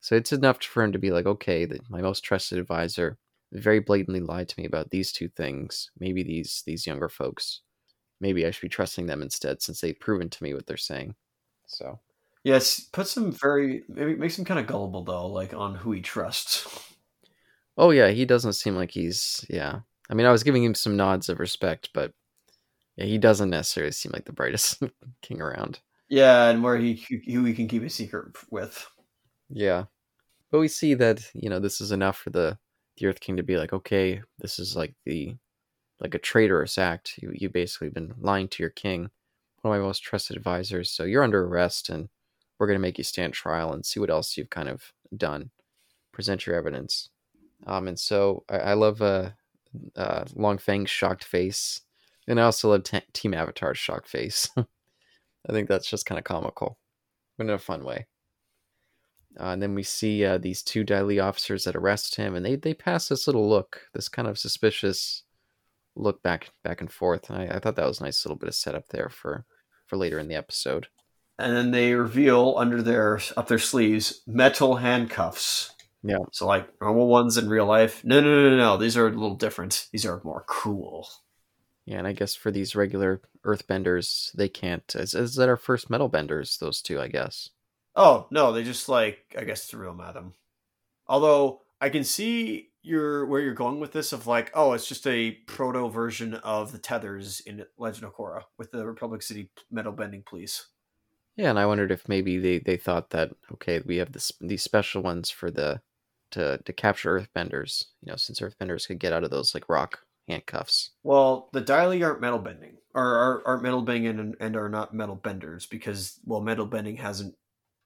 So 0.00 0.16
it's 0.16 0.32
enough 0.32 0.62
for 0.62 0.82
him 0.84 0.92
to 0.92 0.98
be 0.98 1.10
like, 1.12 1.26
okay, 1.26 1.64
that 1.66 1.90
my 1.90 2.02
most 2.02 2.22
trusted 2.24 2.58
advisor 2.58 3.18
very 3.52 3.80
blatantly 3.80 4.20
lied 4.20 4.48
to 4.50 4.60
me 4.60 4.66
about 4.66 4.90
these 4.90 5.12
two 5.12 5.28
things. 5.28 5.90
Maybe 5.98 6.22
these 6.22 6.62
these 6.66 6.86
younger 6.86 7.08
folks, 7.08 7.62
maybe 8.22 8.46
I 8.46 8.50
should 8.50 8.62
be 8.62 8.68
trusting 8.68 9.06
them 9.06 9.20
instead, 9.20 9.60
since 9.60 9.80
they've 9.80 9.98
proven 9.98 10.30
to 10.30 10.42
me 10.42 10.54
what 10.54 10.66
they're 10.66 10.78
saying. 10.78 11.14
So 11.66 12.00
Yes, 12.44 12.80
put 12.80 13.06
some 13.06 13.30
very 13.30 13.84
maybe 13.88 14.16
makes 14.16 14.38
him 14.38 14.44
kind 14.44 14.58
of 14.58 14.66
gullible 14.66 15.04
though, 15.04 15.26
like 15.26 15.54
on 15.54 15.74
who 15.74 15.92
he 15.92 16.00
trusts. 16.00 16.66
Oh 17.78 17.90
yeah, 17.90 18.08
he 18.08 18.24
doesn't 18.24 18.54
seem 18.54 18.74
like 18.74 18.90
he's 18.90 19.44
yeah. 19.48 19.80
I 20.10 20.14
mean, 20.14 20.26
I 20.26 20.32
was 20.32 20.42
giving 20.42 20.64
him 20.64 20.74
some 20.74 20.96
nods 20.96 21.28
of 21.28 21.38
respect, 21.38 21.90
but 21.94 22.12
yeah, 22.96 23.04
he 23.04 23.16
doesn't 23.16 23.50
necessarily 23.50 23.92
seem 23.92 24.12
like 24.12 24.24
the 24.24 24.32
brightest 24.32 24.82
king 25.22 25.40
around. 25.40 25.80
Yeah, 26.08 26.48
and 26.48 26.62
where 26.62 26.76
he 26.76 26.94
who 27.26 27.44
he 27.44 27.54
can 27.54 27.68
keep 27.68 27.84
a 27.84 27.90
secret 27.90 28.36
with. 28.50 28.86
Yeah, 29.48 29.84
but 30.50 30.58
we 30.58 30.68
see 30.68 30.94
that 30.94 31.22
you 31.34 31.48
know 31.48 31.60
this 31.60 31.80
is 31.80 31.92
enough 31.92 32.18
for 32.18 32.30
the 32.30 32.58
the 32.96 33.06
Earth 33.06 33.20
King 33.20 33.36
to 33.36 33.44
be 33.44 33.56
like, 33.56 33.72
okay, 33.72 34.20
this 34.38 34.58
is 34.58 34.74
like 34.74 34.94
the 35.06 35.36
like 36.02 36.14
a 36.14 36.18
traitorous 36.18 36.76
act. 36.76 37.18
You 37.22 37.32
you 37.34 37.48
basically 37.48 37.88
been 37.88 38.14
lying 38.18 38.48
to 38.48 38.62
your 38.62 38.70
king, 38.70 39.10
one 39.62 39.74
of 39.74 39.80
my 39.80 39.86
most 39.86 40.02
trusted 40.02 40.36
advisors. 40.36 40.90
So 40.90 41.04
you're 41.04 41.22
under 41.22 41.44
arrest, 41.44 41.88
and 41.88 42.08
we're 42.58 42.66
gonna 42.66 42.80
make 42.80 42.98
you 42.98 43.04
stand 43.04 43.32
trial 43.32 43.72
and 43.72 43.86
see 43.86 44.00
what 44.00 44.10
else 44.10 44.36
you've 44.36 44.50
kind 44.50 44.68
of 44.68 44.92
done. 45.16 45.50
Present 46.12 46.46
your 46.46 46.56
evidence. 46.56 47.08
Um, 47.66 47.88
and 47.88 47.98
so 47.98 48.44
I, 48.48 48.58
I 48.58 48.72
love 48.74 49.00
uh, 49.00 49.30
uh, 49.96 50.24
Long 50.34 50.58
Feng's 50.58 50.90
shocked 50.90 51.24
face, 51.24 51.80
and 52.26 52.40
I 52.40 52.44
also 52.44 52.70
love 52.70 52.82
T- 52.82 53.00
Team 53.12 53.32
Avatar's 53.32 53.78
shocked 53.78 54.08
face. 54.08 54.50
I 54.56 55.52
think 55.52 55.68
that's 55.68 55.88
just 55.88 56.06
kind 56.06 56.18
of 56.18 56.24
comical, 56.24 56.78
but 57.38 57.44
in 57.44 57.50
a 57.50 57.58
fun 57.58 57.84
way. 57.84 58.06
Uh, 59.40 59.44
and 59.44 59.62
then 59.62 59.74
we 59.74 59.82
see 59.82 60.24
uh, 60.24 60.36
these 60.36 60.62
two 60.62 60.84
Dai 60.84 61.02
Li 61.02 61.18
officers 61.18 61.64
that 61.64 61.76
arrest 61.76 62.16
him, 62.16 62.34
and 62.34 62.44
they 62.44 62.56
they 62.56 62.74
pass 62.74 63.08
this 63.08 63.26
little 63.26 63.48
look, 63.48 63.82
this 63.94 64.08
kind 64.08 64.28
of 64.28 64.38
suspicious 64.38 65.22
look 65.94 66.22
back 66.22 66.50
back 66.62 66.80
and 66.80 66.90
forth. 66.90 67.30
And 67.30 67.38
I, 67.38 67.56
I 67.56 67.58
thought 67.58 67.76
that 67.76 67.86
was 67.86 68.00
a 68.00 68.04
nice 68.04 68.24
little 68.24 68.38
bit 68.38 68.48
of 68.48 68.54
setup 68.54 68.88
there 68.88 69.08
for 69.08 69.44
for 69.86 69.96
later 69.96 70.18
in 70.18 70.28
the 70.28 70.34
episode. 70.34 70.88
And 71.38 71.56
then 71.56 71.70
they 71.70 71.94
reveal 71.94 72.54
under 72.56 72.82
their 72.82 73.20
up 73.36 73.48
their 73.48 73.58
sleeves 73.58 74.22
metal 74.26 74.76
handcuffs. 74.76 75.72
Yeah. 76.02 76.18
So 76.32 76.46
like 76.46 76.68
normal 76.80 77.08
ones 77.08 77.38
in 77.38 77.48
real 77.48 77.66
life. 77.66 78.04
No, 78.04 78.20
no, 78.20 78.28
no, 78.28 78.50
no, 78.50 78.56
no. 78.56 78.76
These 78.76 78.96
are 78.96 79.06
a 79.06 79.10
little 79.10 79.36
different. 79.36 79.88
These 79.92 80.04
are 80.06 80.20
more 80.24 80.44
cool. 80.48 81.08
Yeah, 81.84 81.98
and 81.98 82.06
I 82.06 82.12
guess 82.12 82.34
for 82.34 82.50
these 82.50 82.76
regular 82.76 83.22
earthbenders, 83.44 84.32
they 84.34 84.48
can't. 84.48 84.84
Is, 84.94 85.14
is 85.14 85.34
that 85.34 85.48
our 85.48 85.56
first 85.56 85.90
metal 85.90 86.08
benders? 86.08 86.58
Those 86.58 86.80
two, 86.80 87.00
I 87.00 87.08
guess. 87.08 87.50
Oh 87.94 88.26
no, 88.30 88.52
they 88.52 88.64
just 88.64 88.88
like 88.88 89.34
I 89.38 89.44
guess 89.44 89.66
threw 89.66 89.86
them 89.88 90.00
at 90.00 90.16
him. 90.16 90.34
Although 91.06 91.62
I 91.80 91.88
can 91.88 92.04
see 92.04 92.70
your 92.82 93.26
where 93.26 93.40
you're 93.40 93.54
going 93.54 93.80
with 93.80 93.92
this 93.92 94.12
of 94.12 94.26
like, 94.26 94.50
oh, 94.54 94.72
it's 94.72 94.86
just 94.86 95.06
a 95.06 95.32
proto 95.46 95.88
version 95.88 96.34
of 96.34 96.72
the 96.72 96.78
tethers 96.78 97.40
in 97.40 97.64
Legend 97.78 98.04
of 98.04 98.14
Korra 98.14 98.42
with 98.58 98.70
the 98.72 98.86
Republic 98.86 99.22
City 99.22 99.50
metal 99.70 99.92
bending 99.92 100.22
police. 100.26 100.66
Yeah, 101.36 101.50
and 101.50 101.58
I 101.58 101.66
wondered 101.66 101.90
if 101.90 102.08
maybe 102.08 102.38
they, 102.38 102.58
they 102.58 102.76
thought 102.76 103.10
that 103.10 103.30
okay, 103.54 103.80
we 103.86 103.96
have 103.96 104.12
this 104.12 104.32
these 104.40 104.62
special 104.62 105.02
ones 105.02 105.30
for 105.30 105.50
the 105.50 105.80
to 106.32 106.58
to 106.58 106.72
capture 106.72 107.20
earthbenders. 107.20 107.86
You 108.02 108.12
know, 108.12 108.16
since 108.16 108.40
earthbenders 108.40 108.86
could 108.86 108.98
get 108.98 109.12
out 109.12 109.24
of 109.24 109.30
those 109.30 109.54
like 109.54 109.68
rock 109.68 110.00
handcuffs. 110.28 110.90
Well, 111.02 111.48
the 111.52 111.60
Dai 111.60 111.86
Li 111.86 112.02
aren't 112.02 112.20
metal 112.20 112.38
bending, 112.38 112.78
or 112.94 113.04
are, 113.04 113.42
aren't 113.46 113.62
metal 113.62 113.82
bending 113.82 114.06
and, 114.06 114.36
and 114.40 114.56
are 114.56 114.68
not 114.68 114.94
metal 114.94 115.16
benders 115.16 115.66
because 115.66 116.18
well, 116.24 116.40
metal 116.40 116.66
bending 116.66 116.96
hasn't 116.96 117.34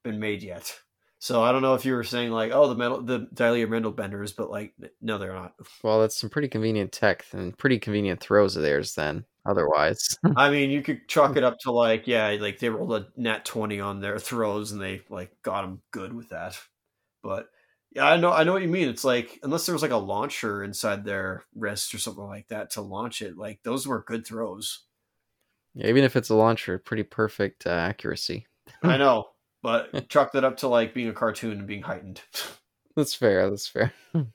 been 0.02 0.18
made 0.18 0.42
yet. 0.42 0.80
So 1.18 1.42
I 1.42 1.50
don't 1.50 1.62
know 1.62 1.74
if 1.74 1.84
you 1.84 1.94
were 1.94 2.04
saying 2.04 2.30
like, 2.30 2.52
oh, 2.52 2.68
the 2.68 2.74
metal, 2.74 3.00
the 3.00 3.28
Dai 3.32 3.50
Li 3.50 3.62
are 3.62 3.90
benders, 3.90 4.32
but 4.32 4.50
like, 4.50 4.74
no, 5.00 5.18
they're 5.18 5.32
not. 5.32 5.54
Well, 5.82 6.00
that's 6.00 6.16
some 6.16 6.30
pretty 6.30 6.48
convenient 6.48 6.92
tech 6.92 7.24
and 7.32 7.56
pretty 7.56 7.78
convenient 7.78 8.20
throws 8.20 8.56
of 8.56 8.62
theirs. 8.62 8.94
Then 8.94 9.24
otherwise, 9.46 10.16
I 10.36 10.50
mean, 10.50 10.70
you 10.70 10.82
could 10.82 11.08
chalk 11.08 11.36
it 11.36 11.44
up 11.44 11.58
to 11.60 11.72
like, 11.72 12.06
yeah, 12.06 12.36
like 12.40 12.58
they 12.58 12.68
rolled 12.68 12.92
a 12.92 13.08
nat 13.16 13.44
twenty 13.44 13.80
on 13.80 14.00
their 14.00 14.18
throws 14.18 14.72
and 14.72 14.80
they 14.80 15.02
like 15.08 15.30
got 15.42 15.62
them 15.62 15.80
good 15.90 16.12
with 16.12 16.28
that. 16.28 16.58
But 17.22 17.48
yeah, 17.92 18.06
I 18.06 18.18
know, 18.18 18.30
I 18.30 18.44
know 18.44 18.52
what 18.52 18.62
you 18.62 18.68
mean. 18.68 18.88
It's 18.88 19.04
like 19.04 19.40
unless 19.42 19.64
there 19.64 19.74
was 19.74 19.82
like 19.82 19.90
a 19.90 19.96
launcher 19.96 20.62
inside 20.62 21.04
their 21.04 21.44
wrist 21.54 21.94
or 21.94 21.98
something 21.98 22.26
like 22.26 22.48
that 22.48 22.70
to 22.72 22.82
launch 22.82 23.22
it, 23.22 23.38
like 23.38 23.60
those 23.62 23.86
were 23.86 24.04
good 24.06 24.26
throws. 24.26 24.84
yeah, 25.74 25.88
even 25.88 26.04
if 26.04 26.14
it's 26.14 26.28
a 26.28 26.34
launcher, 26.34 26.78
pretty 26.78 27.04
perfect 27.04 27.66
uh, 27.66 27.70
accuracy. 27.70 28.46
I 28.82 28.96
know, 28.98 29.28
but 29.66 29.90
chalk 30.08 30.30
that 30.30 30.44
up 30.44 30.58
to 30.58 30.68
like 30.68 30.94
being 30.94 31.08
a 31.08 31.12
cartoon 31.12 31.58
and 31.58 31.66
being 31.66 31.82
heightened. 31.82 32.22
That's 32.96 33.16
fair. 33.16 33.50
That's 33.50 33.66
fair. 33.66 33.92
oh, 34.14 34.30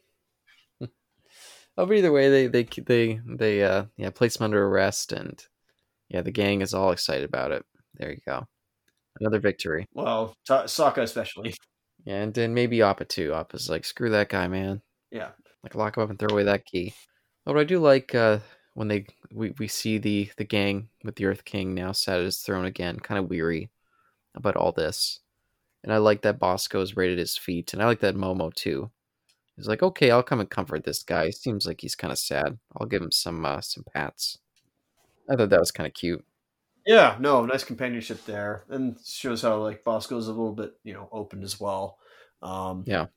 but 1.77 1.93
either 1.93 2.11
way, 2.11 2.29
they 2.29 2.47
they 2.47 2.63
they 2.85 3.21
they 3.25 3.63
uh 3.63 3.85
yeah 3.95 4.09
place 4.09 4.35
him 4.35 4.43
under 4.43 4.67
arrest, 4.67 5.13
and 5.13 5.41
yeah, 6.09 6.21
the 6.21 6.31
gang 6.31 6.59
is 6.59 6.73
all 6.73 6.91
excited 6.91 7.23
about 7.23 7.53
it. 7.53 7.63
There 7.95 8.11
you 8.11 8.19
go, 8.27 8.45
another 9.21 9.39
victory. 9.39 9.87
Well, 9.93 10.35
Ta- 10.45 10.65
Sokka 10.65 11.01
especially. 11.01 11.55
Yeah, 12.03 12.23
and 12.23 12.33
then 12.33 12.53
maybe 12.53 12.81
Appa 12.81 13.05
too. 13.05 13.33
Appa's 13.33 13.69
like, 13.69 13.85
screw 13.85 14.09
that 14.09 14.27
guy, 14.27 14.49
man. 14.49 14.81
Yeah. 15.11 15.29
Like 15.63 15.75
lock 15.75 15.95
him 15.95 16.03
up 16.03 16.09
and 16.09 16.19
throw 16.19 16.29
away 16.29 16.43
that 16.43 16.65
key. 16.65 16.93
Oh, 17.47 17.53
but 17.53 17.59
I 17.59 17.63
do 17.63 17.79
like 17.79 18.13
uh 18.13 18.39
when 18.73 18.89
they 18.89 19.05
we, 19.31 19.53
we 19.57 19.69
see 19.69 19.97
the 19.97 20.29
the 20.35 20.43
gang 20.43 20.89
with 21.05 21.15
the 21.15 21.25
Earth 21.25 21.45
King 21.45 21.73
now 21.73 21.93
sat 21.93 22.19
at 22.19 22.25
his 22.25 22.39
throne 22.41 22.65
again, 22.65 22.99
kind 22.99 23.17
of 23.17 23.29
weary 23.29 23.69
about 24.35 24.55
all 24.55 24.71
this. 24.71 25.20
And 25.83 25.91
I 25.93 25.97
like 25.97 26.21
that 26.21 26.39
Bosco's 26.39 26.95
right 26.95 27.09
at 27.11 27.17
his 27.17 27.37
feet, 27.37 27.73
and 27.73 27.81
I 27.81 27.85
like 27.85 28.01
that 28.01 28.15
Momo 28.15 28.53
too. 28.53 28.91
He's 29.57 29.67
like, 29.67 29.83
okay, 29.83 30.11
I'll 30.11 30.23
come 30.23 30.39
and 30.39 30.49
comfort 30.49 30.83
this 30.83 31.03
guy. 31.03 31.29
Seems 31.31 31.65
like 31.67 31.81
he's 31.81 31.95
kind 31.95 32.11
of 32.11 32.17
sad. 32.19 32.57
I'll 32.77 32.87
give 32.87 33.01
him 33.01 33.11
some 33.11 33.45
uh, 33.45 33.61
some 33.61 33.83
pats. 33.93 34.39
I 35.29 35.35
thought 35.35 35.49
that 35.49 35.59
was 35.59 35.71
kind 35.71 35.87
of 35.87 35.93
cute. 35.93 36.23
Yeah, 36.85 37.15
no, 37.19 37.45
nice 37.45 37.63
companionship 37.63 38.25
there, 38.25 38.63
and 38.69 38.97
shows 39.05 39.43
how 39.43 39.57
like 39.61 39.83
Bosco's 39.83 40.27
a 40.27 40.31
little 40.31 40.53
bit 40.53 40.73
you 40.83 40.93
know 40.93 41.09
open 41.11 41.43
as 41.43 41.59
well. 41.59 41.97
Um, 42.41 42.83
Yeah. 42.87 43.07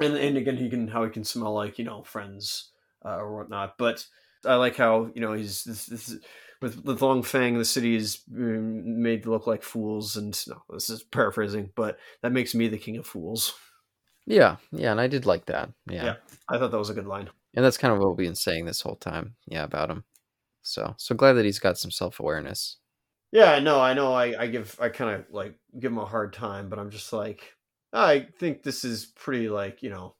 and 0.00 0.14
and 0.16 0.36
again 0.36 0.56
he 0.56 0.70
can 0.70 0.88
how 0.88 1.04
he 1.04 1.10
can 1.10 1.24
smell 1.24 1.52
like 1.54 1.78
you 1.78 1.84
know 1.84 2.02
friends 2.04 2.70
uh, 3.04 3.16
or 3.16 3.36
whatnot. 3.36 3.76
But 3.78 4.06
I 4.44 4.54
like 4.56 4.76
how 4.76 5.10
you 5.14 5.20
know 5.20 5.32
he's 5.34 5.64
this, 5.64 5.86
this 5.86 6.08
is- 6.08 6.20
with 6.60 6.84
with 6.84 7.02
Long 7.02 7.22
Feng, 7.22 7.58
the 7.58 7.64
city 7.64 7.96
is 7.96 8.22
mm, 8.30 8.84
made 8.84 9.24
to 9.24 9.30
look 9.30 9.46
like 9.46 9.62
fools, 9.62 10.16
and 10.16 10.38
no, 10.48 10.62
this 10.70 10.90
is 10.90 11.02
paraphrasing, 11.02 11.70
but 11.74 11.98
that 12.22 12.32
makes 12.32 12.54
me 12.54 12.68
the 12.68 12.78
king 12.78 12.96
of 12.96 13.06
fools. 13.06 13.54
Yeah, 14.26 14.56
yeah, 14.72 14.90
and 14.90 15.00
I 15.00 15.06
did 15.06 15.24
like 15.24 15.46
that. 15.46 15.70
Yeah. 15.88 16.04
Yeah. 16.04 16.14
I 16.48 16.58
thought 16.58 16.72
that 16.72 16.78
was 16.78 16.90
a 16.90 16.94
good 16.94 17.06
line. 17.06 17.30
And 17.54 17.64
that's 17.64 17.78
kind 17.78 17.94
of 17.94 18.00
what 18.00 18.16
we've 18.16 18.26
been 18.26 18.34
saying 18.34 18.66
this 18.66 18.80
whole 18.80 18.96
time. 18.96 19.36
Yeah, 19.46 19.62
about 19.62 19.90
him. 19.90 20.04
So 20.62 20.94
so 20.98 21.14
glad 21.14 21.34
that 21.34 21.44
he's 21.44 21.60
got 21.60 21.78
some 21.78 21.92
self 21.92 22.18
awareness. 22.18 22.78
Yeah, 23.32 23.58
no, 23.60 23.80
I 23.80 23.94
know. 23.94 24.14
I, 24.14 24.30
know 24.30 24.38
I 24.38 24.46
give, 24.46 24.78
I 24.80 24.88
kind 24.88 25.14
of 25.14 25.26
like 25.30 25.54
give 25.78 25.92
him 25.92 25.98
a 25.98 26.04
hard 26.04 26.32
time, 26.32 26.68
but 26.68 26.78
I'm 26.78 26.90
just 26.90 27.12
like, 27.12 27.54
I 27.92 28.26
think 28.38 28.62
this 28.62 28.84
is 28.84 29.06
pretty 29.06 29.48
like 29.48 29.82
you 29.82 29.90
know, 29.90 30.16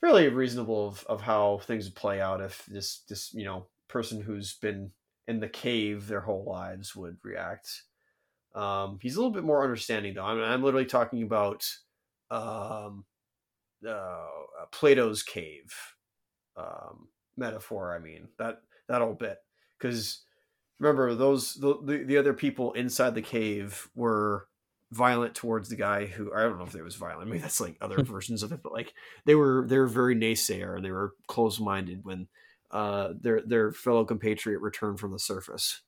fairly 0.00 0.28
reasonable 0.28 0.88
of, 0.88 1.04
of 1.08 1.20
how 1.20 1.58
things 1.64 1.86
would 1.86 1.94
play 1.94 2.20
out 2.20 2.40
if 2.40 2.64
this 2.66 3.02
this 3.08 3.34
you 3.34 3.44
know 3.44 3.66
person 3.88 4.20
who's 4.20 4.54
been 4.54 4.92
in 5.30 5.40
the 5.40 5.48
cave 5.48 6.08
their 6.08 6.20
whole 6.20 6.44
lives 6.44 6.96
would 6.96 7.16
react. 7.22 7.84
Um, 8.54 8.98
he's 9.00 9.14
a 9.14 9.20
little 9.20 9.32
bit 9.32 9.44
more 9.44 9.62
understanding 9.62 10.14
though. 10.14 10.24
I'm, 10.24 10.40
I'm 10.40 10.62
literally 10.62 10.86
talking 10.86 11.22
about 11.22 11.64
um, 12.30 13.04
uh, 13.88 14.26
Plato's 14.72 15.22
cave 15.22 15.72
um, 16.56 17.08
metaphor. 17.36 17.94
I 17.94 18.00
mean 18.00 18.28
that 18.38 18.60
that 18.88 19.00
whole 19.00 19.14
bit 19.14 19.38
because 19.78 20.24
remember 20.80 21.14
those 21.14 21.54
the, 21.54 21.78
the 21.82 22.04
the 22.04 22.18
other 22.18 22.34
people 22.34 22.72
inside 22.72 23.14
the 23.14 23.22
cave 23.22 23.88
were 23.94 24.48
violent 24.90 25.36
towards 25.36 25.68
the 25.68 25.76
guy 25.76 26.06
who 26.06 26.34
I 26.34 26.42
don't 26.42 26.58
know 26.58 26.64
if 26.64 26.72
they 26.72 26.82
was 26.82 26.96
violent. 26.96 27.28
Maybe 27.28 27.40
that's 27.40 27.60
like 27.60 27.76
other 27.80 28.02
versions 28.02 28.42
of 28.42 28.50
it, 28.50 28.64
but 28.64 28.72
like 28.72 28.92
they 29.26 29.36
were 29.36 29.64
they 29.68 29.78
were 29.78 29.86
very 29.86 30.16
naysayer 30.16 30.74
and 30.74 30.84
they 30.84 30.90
were 30.90 31.14
closed 31.28 31.60
minded 31.60 32.04
when 32.04 32.26
uh 32.70 33.12
their 33.20 33.42
their 33.42 33.72
fellow 33.72 34.04
compatriot 34.04 34.60
returned 34.60 35.00
from 35.00 35.12
the 35.12 35.18
surface. 35.18 35.82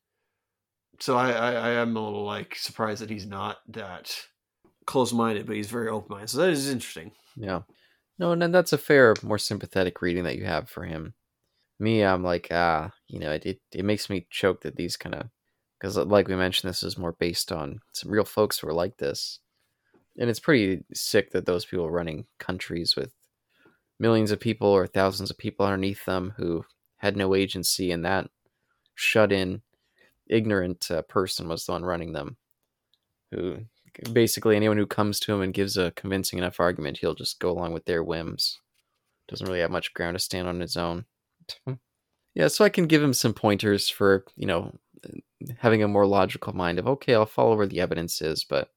So 1.00 1.16
I, 1.16 1.32
I 1.32 1.52
I 1.52 1.70
am 1.70 1.96
a 1.96 2.04
little 2.04 2.24
like 2.24 2.54
surprised 2.56 3.02
that 3.02 3.10
he's 3.10 3.26
not 3.26 3.58
that 3.68 4.14
close 4.86 5.12
minded, 5.12 5.46
but 5.46 5.56
he's 5.56 5.70
very 5.70 5.88
open 5.88 6.08
minded. 6.10 6.30
So 6.30 6.38
that 6.38 6.50
is 6.50 6.70
interesting. 6.70 7.12
Yeah. 7.36 7.62
No, 8.18 8.32
and 8.32 8.54
that's 8.54 8.72
a 8.72 8.78
fair, 8.78 9.14
more 9.22 9.38
sympathetic 9.38 10.02
reading 10.02 10.24
that 10.24 10.36
you 10.36 10.44
have 10.44 10.68
for 10.68 10.84
him. 10.84 11.14
Me, 11.80 12.04
I'm 12.04 12.22
like, 12.22 12.48
ah, 12.50 12.92
you 13.08 13.18
know, 13.18 13.32
it 13.32 13.44
it, 13.46 13.60
it 13.72 13.84
makes 13.84 14.08
me 14.10 14.26
choke 14.30 14.60
that 14.62 14.76
these 14.76 14.96
kind 14.96 15.14
of 15.14 15.28
because, 15.80 15.96
like 15.96 16.28
we 16.28 16.36
mentioned, 16.36 16.68
this 16.68 16.84
is 16.84 16.96
more 16.96 17.12
based 17.18 17.50
on 17.50 17.80
some 17.92 18.10
real 18.12 18.24
folks 18.24 18.58
who 18.58 18.68
are 18.68 18.72
like 18.72 18.98
this, 18.98 19.40
and 20.18 20.30
it's 20.30 20.38
pretty 20.38 20.84
sick 20.94 21.32
that 21.32 21.46
those 21.46 21.64
people 21.64 21.86
are 21.86 21.90
running 21.90 22.26
countries 22.38 22.94
with 22.94 23.12
millions 23.98 24.30
of 24.30 24.40
people 24.40 24.68
or 24.68 24.86
thousands 24.86 25.30
of 25.30 25.38
people 25.38 25.66
underneath 25.66 26.04
them 26.04 26.34
who 26.36 26.64
had 26.96 27.16
no 27.16 27.34
agency, 27.34 27.90
and 27.90 28.04
that 28.04 28.30
shut 28.94 29.32
in, 29.32 29.62
ignorant 30.28 30.90
uh, 30.90 31.02
person 31.02 31.48
was 31.48 31.66
the 31.66 31.72
one 31.72 31.84
running 31.84 32.12
them, 32.12 32.36
who 33.30 33.58
basically 34.12 34.56
anyone 34.56 34.76
who 34.76 34.86
comes 34.86 35.20
to 35.20 35.32
him 35.32 35.42
and 35.42 35.54
gives 35.54 35.76
a 35.76 35.90
convincing 35.92 36.38
enough 36.38 36.60
argument, 36.60 36.98
he'll 36.98 37.14
just 37.14 37.40
go 37.40 37.50
along 37.50 37.72
with 37.72 37.84
their 37.84 38.02
whims. 38.02 38.60
Doesn't 39.28 39.46
really 39.46 39.60
have 39.60 39.70
much 39.70 39.94
ground 39.94 40.14
to 40.14 40.18
stand 40.18 40.48
on 40.48 40.60
his 40.60 40.76
own. 40.76 41.04
yeah, 42.34 42.48
so 42.48 42.64
I 42.64 42.68
can 42.68 42.86
give 42.86 43.02
him 43.02 43.12
some 43.12 43.34
pointers 43.34 43.88
for, 43.88 44.24
you 44.36 44.46
know, 44.46 44.74
having 45.58 45.82
a 45.82 45.88
more 45.88 46.06
logical 46.06 46.52
mind 46.54 46.78
of, 46.78 46.86
okay, 46.86 47.14
I'll 47.14 47.26
follow 47.26 47.56
where 47.56 47.66
the 47.66 47.80
evidence 47.80 48.22
is, 48.22 48.44
but 48.44 48.70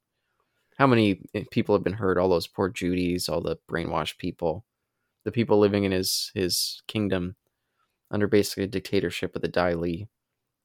how 0.78 0.88
many 0.88 1.22
eh, 1.34 1.44
people 1.52 1.76
have 1.76 1.84
been 1.84 1.94
hurt? 1.94 2.18
All 2.18 2.30
those 2.30 2.48
poor 2.48 2.70
Joo 2.70 2.96
Dees, 2.96 3.30
all 3.30 3.42
the 3.42 3.58
brainwashed 3.70 4.18
people, 4.18 4.66
the 5.26 5.32
people 5.32 5.60
living 5.60 5.84
in 5.84 5.92
his 5.92 6.32
his 6.34 6.82
kingdom 6.88 7.36
under 8.10 8.28
basically 8.28 8.64
a 8.64 8.68
dictatorship 8.68 9.36
of 9.36 9.42
the 9.42 9.48
Dai 9.48 9.74
Li. 9.74 10.08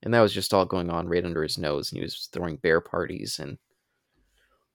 And 0.02 0.14
that 0.14 0.20
was 0.20 0.32
just 0.32 0.54
all 0.54 0.64
going 0.64 0.88
on 0.88 1.08
right 1.08 1.24
under 1.24 1.42
his 1.42 1.58
nose, 1.58 1.90
and 1.90 1.98
he 1.98 2.02
was 2.02 2.28
throwing 2.32 2.56
bear 2.56 2.80
parties 2.80 3.38
and 3.38 3.58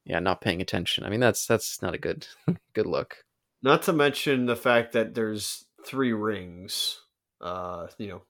yeah, 0.05 0.19
not 0.19 0.41
paying 0.41 0.61
attention. 0.61 1.03
I 1.03 1.09
mean, 1.09 1.19
that's 1.19 1.47
that's 1.47 1.81
not 1.81 1.95
a 1.95 1.99
good 1.99 2.27
good 2.73 2.85
look. 2.85 3.23
Not 3.63 3.83
to 3.83 3.93
mention 3.93 4.45
the 4.45 4.55
fact 4.55 4.93
that 4.93 5.15
there's 5.15 5.65
three 5.85 6.13
rings. 6.13 6.99
Uh, 7.41 7.87
you 7.97 8.07
know, 8.07 8.21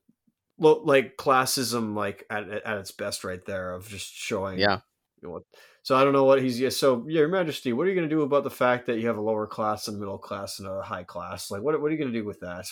like 0.58 1.18
classism 1.18 1.96
like 1.96 2.26
at, 2.30 2.50
at 2.50 2.78
its 2.78 2.92
best 2.92 3.24
right 3.24 3.44
there 3.46 3.74
of 3.74 3.88
just 3.88 4.14
showing 4.14 4.58
Yeah. 4.60 4.80
You 5.26 5.32
know, 5.32 5.34
what 5.34 5.44
so 5.82 5.96
i 5.96 6.04
don't 6.04 6.14
know 6.14 6.24
what 6.24 6.42
he's 6.42 6.60
yeah 6.60 6.70
so 6.70 7.06
your 7.08 7.28
majesty 7.28 7.74
what 7.74 7.86
are 7.86 7.90
you 7.90 7.96
going 7.96 8.08
to 8.08 8.16
do 8.16 8.22
about 8.22 8.44
the 8.44 8.50
fact 8.50 8.86
that 8.86 9.00
you 9.00 9.08
have 9.08 9.18
a 9.18 9.22
lower 9.22 9.48
class 9.48 9.88
and 9.88 10.00
middle 10.00 10.18
class 10.18 10.60
and 10.60 10.68
a 10.68 10.82
high 10.82 11.04
class? 11.04 11.52
Like 11.52 11.62
what, 11.62 11.80
what 11.82 11.88
are 11.88 11.92
you 11.92 11.98
going 11.98 12.12
to 12.12 12.20
do 12.20 12.26
with 12.26 12.40
that? 12.42 12.66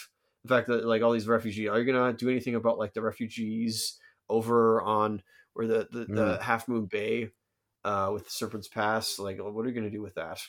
The 0.43 0.49
fact 0.49 0.67
that 0.67 0.85
like 0.85 1.01
all 1.01 1.11
these 1.11 1.27
refugees 1.27 1.69
are 1.69 1.79
you 1.79 1.91
going 1.91 2.15
to 2.15 2.17
do 2.17 2.29
anything 2.29 2.55
about 2.55 2.77
like 2.77 2.93
the 2.93 3.01
refugees 3.01 3.97
over 4.29 4.81
on 4.81 5.21
where 5.53 5.67
the 5.67 5.87
the, 5.91 6.05
the 6.05 6.39
half 6.41 6.67
moon 6.67 6.85
bay 6.85 7.29
uh 7.83 8.09
with 8.13 8.29
serpent's 8.29 8.67
pass? 8.67 9.19
Like 9.19 9.37
what 9.39 9.65
are 9.65 9.69
you 9.69 9.75
going 9.75 9.89
to 9.89 9.97
do 9.97 10.01
with 10.01 10.15
that? 10.15 10.41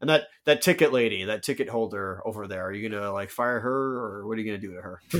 And 0.00 0.10
that 0.10 0.28
that 0.44 0.62
ticket 0.62 0.92
lady 0.92 1.24
that 1.24 1.42
ticket 1.42 1.68
holder 1.68 2.22
over 2.24 2.46
there 2.46 2.66
are 2.66 2.72
you 2.72 2.88
going 2.88 3.00
to 3.00 3.12
like 3.12 3.30
fire 3.30 3.60
her 3.60 3.98
or 3.98 4.26
what 4.26 4.38
are 4.38 4.40
you 4.40 4.46
going 4.46 4.60
to 4.60 4.66
do 4.66 4.74
to 4.74 4.82
her? 4.82 5.00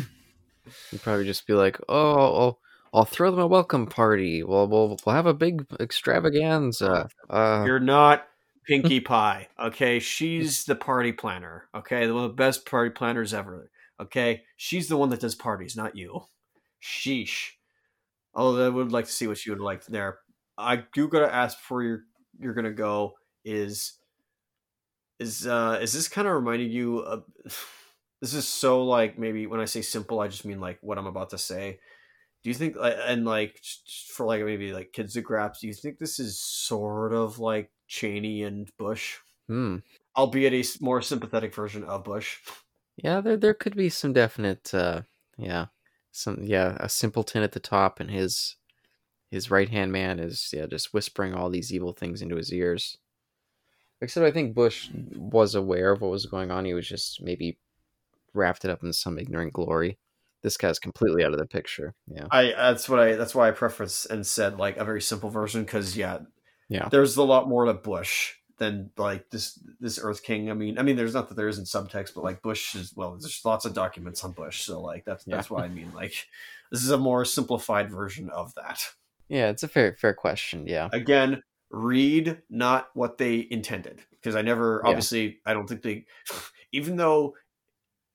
You'd 0.93 1.03
probably 1.03 1.24
just 1.24 1.47
be 1.47 1.55
like, 1.55 1.78
"Oh, 1.89 2.14
I'll, 2.14 2.61
I'll 2.93 3.05
throw 3.05 3.30
them 3.30 3.41
a 3.41 3.47
welcome 3.47 3.86
party. 3.86 4.43
We'll 4.43 4.66
we'll, 4.68 4.99
we'll 5.05 5.14
have 5.14 5.26
a 5.26 5.34
big 5.34 5.66
extravaganza." 5.80 7.09
Uh, 7.28 7.64
You're 7.66 7.80
not 7.80 8.26
Pinkie 8.66 9.01
Pie, 9.01 9.49
okay? 9.59 9.99
She's 9.99 10.64
the 10.64 10.74
party 10.74 11.12
planner, 11.12 11.68
okay? 11.74 12.11
One 12.11 12.24
of 12.24 12.30
the 12.30 12.36
best 12.36 12.66
party 12.66 12.91
planners 12.91 13.32
ever, 13.32 13.70
okay? 14.01 14.43
She's 14.57 14.89
the 14.89 14.97
one 14.97 15.09
that 15.11 15.20
does 15.20 15.34
parties, 15.34 15.76
not 15.76 15.97
you. 15.97 16.26
Sheesh. 16.82 17.53
Although 18.34 18.66
I 18.66 18.68
would 18.68 18.93
like 18.93 19.07
to 19.07 19.12
see 19.12 19.26
what 19.26 19.45
you 19.45 19.53
would 19.53 19.61
like 19.61 19.86
there. 19.86 20.18
I 20.57 20.84
do 20.93 21.09
gotta 21.09 21.32
ask 21.32 21.59
before 21.59 21.82
you're 21.82 22.03
you're 22.39 22.55
gonna 22.55 22.72
go 22.72 23.14
is 23.45 23.95
is 25.18 25.47
uh 25.47 25.78
is 25.80 25.93
this 25.93 26.09
kind 26.09 26.28
of 26.28 26.34
reminding 26.34 26.70
you 26.70 26.99
of 26.99 27.24
this 28.20 28.34
is 28.34 28.47
so 28.47 28.84
like 28.84 29.18
maybe 29.18 29.47
when 29.47 29.61
I 29.61 29.64
say 29.64 29.82
simple, 29.82 30.20
I 30.20 30.28
just 30.28 30.45
mean 30.45 30.61
like 30.61 30.78
what 30.82 30.99
I'm 30.99 31.07
about 31.07 31.30
to 31.30 31.39
say. 31.39 31.80
Do 32.49 32.53
you 32.53 32.59
think 32.59 32.76
and 32.80 33.26
like 33.26 33.62
for 34.09 34.24
like 34.24 34.42
maybe 34.42 34.72
like 34.72 34.94
kids 34.94 35.12
to 35.12 35.20
grasp? 35.20 35.61
Do 35.61 35.66
you 35.66 35.74
think 35.74 35.99
this 35.99 36.18
is 36.18 36.40
sort 36.40 37.12
of 37.12 37.38
like 37.38 37.70
Cheney 37.88 38.42
and 38.42 38.74
Bush, 38.78 39.18
hmm. 39.49 39.76
albeit 40.16 40.55
a 40.55 40.82
more 40.82 41.03
sympathetic 41.03 41.55
version 41.55 41.84
of 41.84 42.05
Bush? 42.05 42.38
Yeah, 42.96 43.20
there 43.20 43.36
there 43.36 43.53
could 43.53 43.76
be 43.76 43.90
some 43.90 44.14
definite, 44.14 44.72
uh, 44.72 45.03
yeah, 45.36 45.66
some 46.11 46.38
yeah, 46.40 46.78
a 46.80 46.88
simpleton 46.88 47.42
at 47.42 47.53
the 47.53 47.61
top, 47.61 48.01
and 48.01 48.11
his 48.11 48.57
his 49.30 49.51
right 49.51 49.68
hand 49.68 49.92
man 49.92 50.18
is 50.18 50.49
yeah 50.51 50.64
just 50.64 50.94
whispering 50.94 51.34
all 51.34 51.51
these 51.51 51.70
evil 51.70 51.92
things 51.92 52.22
into 52.22 52.36
his 52.36 52.51
ears. 52.51 52.96
Except 54.01 54.24
I 54.24 54.30
think 54.30 54.55
Bush 54.55 54.88
was 55.14 55.55
aware 55.55 55.92
of 55.92 56.01
what 56.01 56.12
was 56.12 56.24
going 56.24 56.51
on. 56.51 56.64
He 56.64 56.72
was 56.72 56.88
just 56.88 57.20
maybe 57.20 57.59
wrapped 58.32 58.64
it 58.64 58.70
up 58.70 58.82
in 58.82 58.94
some 58.94 59.18
ignorant 59.18 59.53
glory. 59.53 59.99
This 60.49 60.57
guy's 60.57 60.78
completely 60.78 61.24
out 61.24 61.32
of 61.34 61.38
the 61.38 61.46
picture. 61.46 61.94
Yeah, 62.07 62.24
I 62.30 62.55
that's 62.57 62.88
what 62.88 62.99
I 62.99 63.16
that's 63.16 63.34
why 63.34 63.49
I 63.49 63.51
preference 63.51 64.07
and 64.07 64.26
said 64.26 64.59
like 64.59 64.78
a 64.78 64.84
very 64.84 65.03
simple 65.03 65.28
version 65.28 65.62
because 65.62 65.94
yeah, 65.94 66.20
yeah, 66.70 66.88
there's 66.88 67.18
a 67.18 67.22
lot 67.22 67.49
more 67.49 67.66
to 67.66 67.74
Bush 67.74 68.32
than 68.57 68.90
like 68.96 69.28
this 69.28 69.59
this 69.78 70.01
Earth 70.03 70.22
King. 70.22 70.51
I 70.51 70.55
mean, 70.55 70.78
I 70.78 70.82
mean, 70.82 70.96
there's 70.96 71.12
not 71.12 71.28
that 71.28 71.34
there 71.36 71.49
isn't 71.49 71.66
subtext, 71.66 72.14
but 72.14 72.24
like 72.24 72.40
Bush 72.40 72.74
is 72.74 72.94
well, 72.96 73.11
there's 73.20 73.42
lots 73.44 73.66
of 73.66 73.74
documents 73.74 74.24
on 74.24 74.32
Bush, 74.32 74.62
so 74.62 74.80
like 74.80 75.05
that's 75.05 75.26
Yeah. 75.26 75.36
that's 75.36 75.51
what 75.51 75.62
I 75.64 75.68
mean. 75.68 75.92
Like 75.94 76.14
this 76.72 76.82
is 76.82 76.90
a 76.90 76.96
more 76.99 77.26
simplified 77.26 77.90
version 77.90 78.30
of 78.30 78.55
that. 78.55 78.80
yeah. 79.28 79.51
It's 79.51 79.62
a 79.62 79.68
fair 79.68 79.96
fair 80.01 80.14
question. 80.14 80.66
Yeah, 80.66 80.88
Again, 80.92 81.42
read 81.70 82.40
not 82.49 82.88
what 82.94 83.18
they 83.18 83.46
intended 83.51 84.01
because 84.12 84.34
I 84.34 84.40
never 84.42 84.80
Yeah. 84.82 84.88
obviously 84.88 85.40
I 85.44 85.53
don't 85.53 85.68
think 85.68 85.82
they 85.82 86.07
even 86.72 86.96
though 86.96 87.34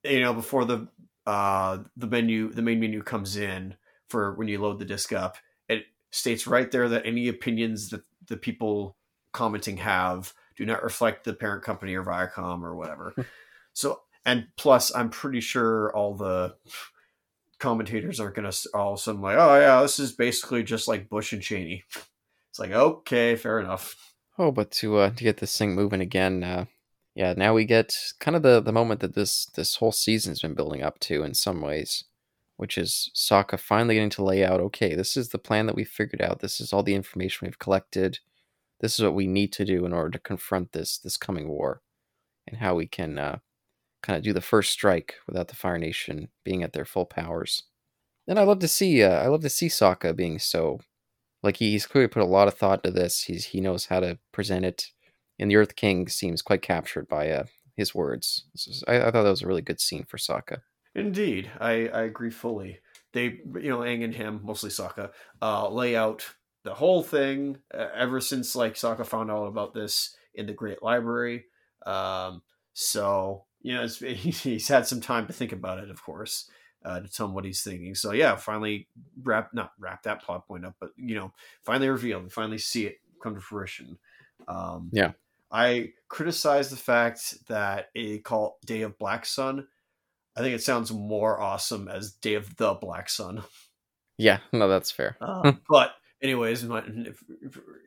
you 0.04 0.20
know 0.20 0.34
before 0.34 0.66
the 0.66 0.90
uh 1.26 1.80
the 1.96 2.08
menu 2.08 2.52
the 2.52 2.62
main 2.62 2.80
menu 2.80 3.02
comes 3.02 3.38
in 3.38 3.76
for 4.10 4.34
when 4.36 4.48
you 4.48 4.60
load 4.60 4.80
the 4.80 4.86
disc 4.86 5.14
up 5.14 5.38
it 5.70 5.86
states 6.12 6.46
right 6.46 6.72
there 6.72 6.90
that 6.90 7.06
any 7.06 7.28
opinions 7.28 7.90
that 7.90 8.04
the 8.28 8.38
people 8.38 8.98
commenting 9.32 9.78
have 9.78 10.34
do 10.56 10.66
not 10.66 10.84
reflect 10.84 11.24
the 11.24 11.34
parent 11.34 11.64
company 11.64 11.96
or 11.96 12.04
Viacom 12.04 12.62
or 12.62 12.76
whatever. 12.76 13.14
so 13.74 14.02
and 14.26 14.48
plus 14.56 14.96
I'm 14.96 15.10
pretty 15.10 15.42
sure 15.42 15.94
all 15.96 16.16
the 16.16 16.56
commentators 17.60 18.20
aren't 18.20 18.36
going 18.36 18.50
to 18.50 18.70
all 18.74 18.94
of 18.94 19.00
a 19.00 19.02
sudden 19.02 19.22
like 19.22 19.38
oh 19.38 19.60
yeah 19.60 19.82
this 19.82 20.00
is 20.00 20.12
basically 20.12 20.64
just 20.64 20.88
like 20.88 21.10
Bush 21.10 21.34
and 21.34 21.42
Cheney. 21.42 21.84
It's 22.50 22.60
like 22.60 22.72
okay 22.72 23.36
fair 23.36 23.60
enough. 23.60 24.14
Oh, 24.38 24.52
but 24.52 24.72
to 24.72 24.98
uh, 24.98 25.10
to 25.12 25.24
get 25.24 25.38
this 25.38 25.56
thing 25.58 25.76
moving 25.76 26.02
again, 26.02 26.44
uh, 26.44 26.66
yeah. 27.16 27.34
Now 27.36 27.54
we 27.54 27.66
get 27.66 27.96
kind 28.20 28.36
of 28.36 28.44
the 28.44 28.62
the 28.62 28.72
moment 28.72 29.02
that 29.02 29.16
this 29.16 29.46
this 29.56 29.76
whole 29.76 29.92
season's 29.92 30.42
been 30.42 30.56
building 30.56 30.82
up 30.84 31.00
to 31.02 31.24
in 31.24 31.34
some 31.34 31.62
ways, 31.62 32.06
which 32.58 32.78
is 32.78 33.12
Sokka 33.16 33.60
finally 33.60 33.96
getting 33.96 34.10
to 34.12 34.24
lay 34.24 34.44
out. 34.44 34.60
Okay, 34.62 34.96
this 34.96 35.18
is 35.18 35.30
the 35.30 35.38
plan 35.38 35.66
that 35.68 35.76
we 35.76 35.84
figured 35.84 36.22
out. 36.22 36.40
This 36.40 36.60
is 36.60 36.74
all 36.74 36.84
the 36.84 36.96
information 36.96 37.46
we've 37.46 37.60
collected. 37.60 38.20
This 38.82 39.00
is 39.00 39.06
what 39.06 39.16
we 39.16 39.28
need 39.28 39.54
to 39.54 39.66
do 39.66 39.86
in 39.86 39.94
order 39.94 40.12
to 40.12 40.20
confront 40.20 40.72
this 40.74 40.98
this 40.98 41.18
coming 41.18 41.48
war, 41.50 41.82
and 42.48 42.58
how 42.58 42.76
we 42.76 42.88
can 42.88 43.18
uh, 43.20 43.40
kind 44.02 44.18
of 44.18 44.24
do 44.24 44.34
the 44.34 44.42
first 44.42 44.72
strike 44.72 45.16
without 45.28 45.48
the 45.48 45.56
Fire 45.56 45.78
Nation 45.78 46.30
being 46.44 46.64
at 46.64 46.74
their 46.74 46.86
full 46.86 47.06
powers. 47.06 47.64
And 48.28 48.40
I 48.40 48.44
love 48.44 48.60
to 48.60 48.68
see 48.68 49.04
uh, 49.04 49.24
I 49.24 49.28
love 49.28 49.42
to 49.42 49.50
see 49.50 49.68
Sokka 49.68 50.16
being 50.16 50.40
so 50.40 50.80
like 51.44 51.58
he, 51.58 51.72
he's 51.72 51.86
clearly 51.86 52.08
put 52.08 52.24
a 52.24 52.26
lot 52.26 52.48
of 52.48 52.56
thought 52.56 52.86
into 52.86 52.98
this. 52.98 53.24
He's 53.24 53.46
he 53.46 53.62
knows 53.62 53.86
how 53.88 54.00
to 54.00 54.18
present 54.32 54.66
it, 54.66 54.92
and 55.44 55.52
the 55.52 55.58
Earth 55.58 55.76
King 55.76 56.08
seems 56.08 56.42
quite 56.42 56.62
captured 56.62 57.06
by 57.10 57.30
uh, 57.30 57.44
his 57.76 57.94
words. 57.94 58.46
Is- 58.56 58.82
I, 58.88 59.02
I 59.02 59.12
thought 59.12 59.24
that 59.24 59.30
was 59.30 59.42
a 59.42 59.48
really 59.48 59.62
good 59.62 59.82
scene 59.82 60.06
for 60.06 60.16
Sokka. 60.16 60.62
Indeed, 60.96 61.52
I, 61.60 61.90
I 61.90 62.04
agree 62.04 62.30
fully. 62.30 62.80
They, 63.12 63.42
you 63.60 63.70
know, 63.70 63.80
Aang 63.80 64.06
and 64.06 64.16
him, 64.16 64.40
mostly 64.42 64.70
Sokka, 64.70 65.12
uh, 65.42 65.68
lay 65.68 65.98
out 65.98 66.26
the 66.64 66.74
whole 66.74 67.04
thing 67.04 67.58
uh, 67.74 67.90
ever 67.94 68.22
since 68.22 68.56
like 68.56 68.76
Sokka 68.76 69.06
found 69.06 69.30
out 69.30 69.48
about 69.48 69.74
this 69.74 70.16
in 70.34 70.46
the 70.46 70.54
Great 70.54 70.82
Library. 70.82 71.44
Um, 71.86 72.42
so 72.72 73.44
you 73.62 73.74
know, 73.74 73.84
it's, 73.84 74.00
he's 74.44 74.70
had 74.70 74.88
some 74.88 75.02
time 75.02 75.28
to 75.28 75.34
think 75.34 75.52
about 75.52 75.80
it, 75.80 75.90
of 75.90 76.02
course, 76.02 76.50
uh, 76.86 77.02
to 77.02 77.10
tell 77.10 77.26
him 77.26 77.34
what 77.34 77.44
he's 77.44 77.64
thinking. 77.64 77.96
So 77.96 78.14
yeah, 78.14 78.38
finally 78.38 78.88
wrap 79.22 79.54
not 79.54 79.74
wrap 79.78 80.04
that 80.04 80.22
plot 80.24 80.48
point 80.48 80.66
up, 80.66 80.76
but 80.80 80.92
you 80.96 81.16
know, 81.16 81.34
finally 81.64 81.90
revealed. 81.90 82.24
We 82.24 82.30
finally 82.30 82.60
see 82.60 82.86
it 82.86 83.00
come 83.22 83.36
to 83.36 83.42
fruition. 83.42 83.98
Um, 84.48 84.90
Yeah. 84.94 85.12
I 85.54 85.94
criticize 86.10 86.72
the 86.72 86.78
fact 86.78 87.48
that 87.48 87.92
it 87.96 88.26
called 88.26 88.56
Day 88.66 88.84
of 88.84 89.00
Black 89.00 89.26
Sun. 89.26 89.70
I 90.36 90.42
think 90.42 90.56
it 90.56 90.64
sounds 90.64 90.92
more 90.94 91.40
awesome 91.42 91.88
as 91.88 92.14
Day 92.14 92.36
of 92.36 92.58
the 92.58 92.76
Black 92.76 93.10
Sun. 93.10 93.44
Yeah, 94.18 94.40
no, 94.52 94.68
that's 94.68 94.92
fair. 94.92 95.18
Uh, 95.22 95.54
but 95.70 95.96
anyways, 96.22 96.66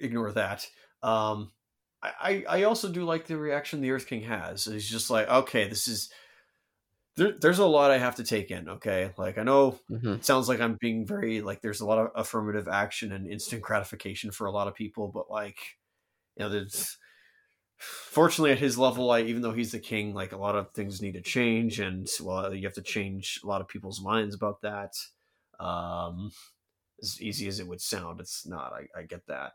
ignore 0.01 0.33
that. 0.33 0.69
Um, 1.03 1.53
I, 2.03 2.45
I 2.49 2.63
also 2.65 2.91
do 2.93 3.05
like 3.05 3.27
the 3.27 3.37
reaction 3.37 3.81
the 3.81 3.91
Earth 3.91 4.07
King 4.07 4.23
has. 4.23 4.65
He's 4.65 4.89
just 4.89 5.11
like, 5.11 5.29
okay, 5.29 5.69
this 5.69 5.89
is 5.89 6.11
there, 7.17 7.33
there's 7.33 7.59
a 7.59 7.67
lot 7.67 7.91
I 7.91 7.99
have 7.99 8.17
to 8.17 8.25
take 8.25 8.51
in. 8.51 8.69
Okay, 8.69 9.13
like 9.17 9.39
I 9.39 9.43
know 9.43 9.81
hmm 9.89 10.17
it 10.19 10.25
sounds 10.25 10.49
like 10.49 10.61
I'm 10.61 10.77
being 10.81 11.07
very 11.07 11.41
like 11.41 11.61
there's 11.63 11.81
a 11.81 11.87
lot 11.87 11.99
of 11.99 12.11
affirmative 12.15 12.69
action 12.69 13.13
and 13.13 13.27
instant 13.27 13.63
gratification 13.63 14.31
for 14.31 14.47
a 14.47 14.51
lot 14.53 14.69
of 14.69 14.75
people, 14.75 15.09
but 15.09 15.31
like 15.31 15.59
you 16.37 16.45
know, 16.45 16.51
there's 16.51 16.99
fortunately 17.79 18.53
at 18.53 18.59
his 18.59 18.79
level, 18.79 19.11
I 19.11 19.23
even 19.23 19.43
though 19.43 19.53
he's 19.53 19.73
the 19.73 19.79
king, 19.79 20.15
like 20.15 20.33
a 20.33 20.39
lot 20.39 20.57
of 20.57 20.71
things 20.73 21.03
need 21.03 21.13
to 21.13 21.21
change, 21.21 21.81
and 21.81 22.09
well, 22.23 22.55
you 22.55 22.67
have 22.67 22.75
to 22.75 22.83
change 22.83 23.41
a 23.43 23.47
lot 23.47 23.61
of 23.61 23.69
people's 23.69 24.01
minds 24.01 24.35
about 24.35 24.63
that. 24.63 24.95
Um, 25.61 26.33
as 27.03 27.21
easy 27.21 27.49
as 27.49 27.61
it 27.61 27.69
would 27.69 27.81
sound, 27.81 28.21
it's 28.21 28.47
not. 28.47 28.73
I, 28.73 29.01
I 29.01 29.03
get 29.03 29.27
that. 29.27 29.53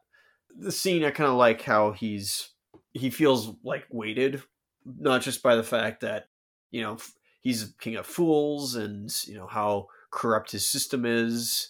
The 0.55 0.71
scene, 0.71 1.03
I 1.03 1.11
kind 1.11 1.29
of 1.29 1.37
like 1.37 1.61
how 1.61 1.91
he's 1.91 2.49
he 2.93 3.09
feels 3.09 3.53
like 3.63 3.85
weighted, 3.89 4.43
not 4.85 5.21
just 5.21 5.41
by 5.41 5.55
the 5.55 5.63
fact 5.63 6.01
that 6.01 6.25
you 6.71 6.81
know 6.81 6.97
he's 7.41 7.73
king 7.79 7.95
of 7.95 8.05
fools 8.05 8.75
and 8.75 9.11
you 9.25 9.35
know 9.35 9.47
how 9.47 9.87
corrupt 10.11 10.51
his 10.51 10.67
system 10.67 11.05
is. 11.05 11.69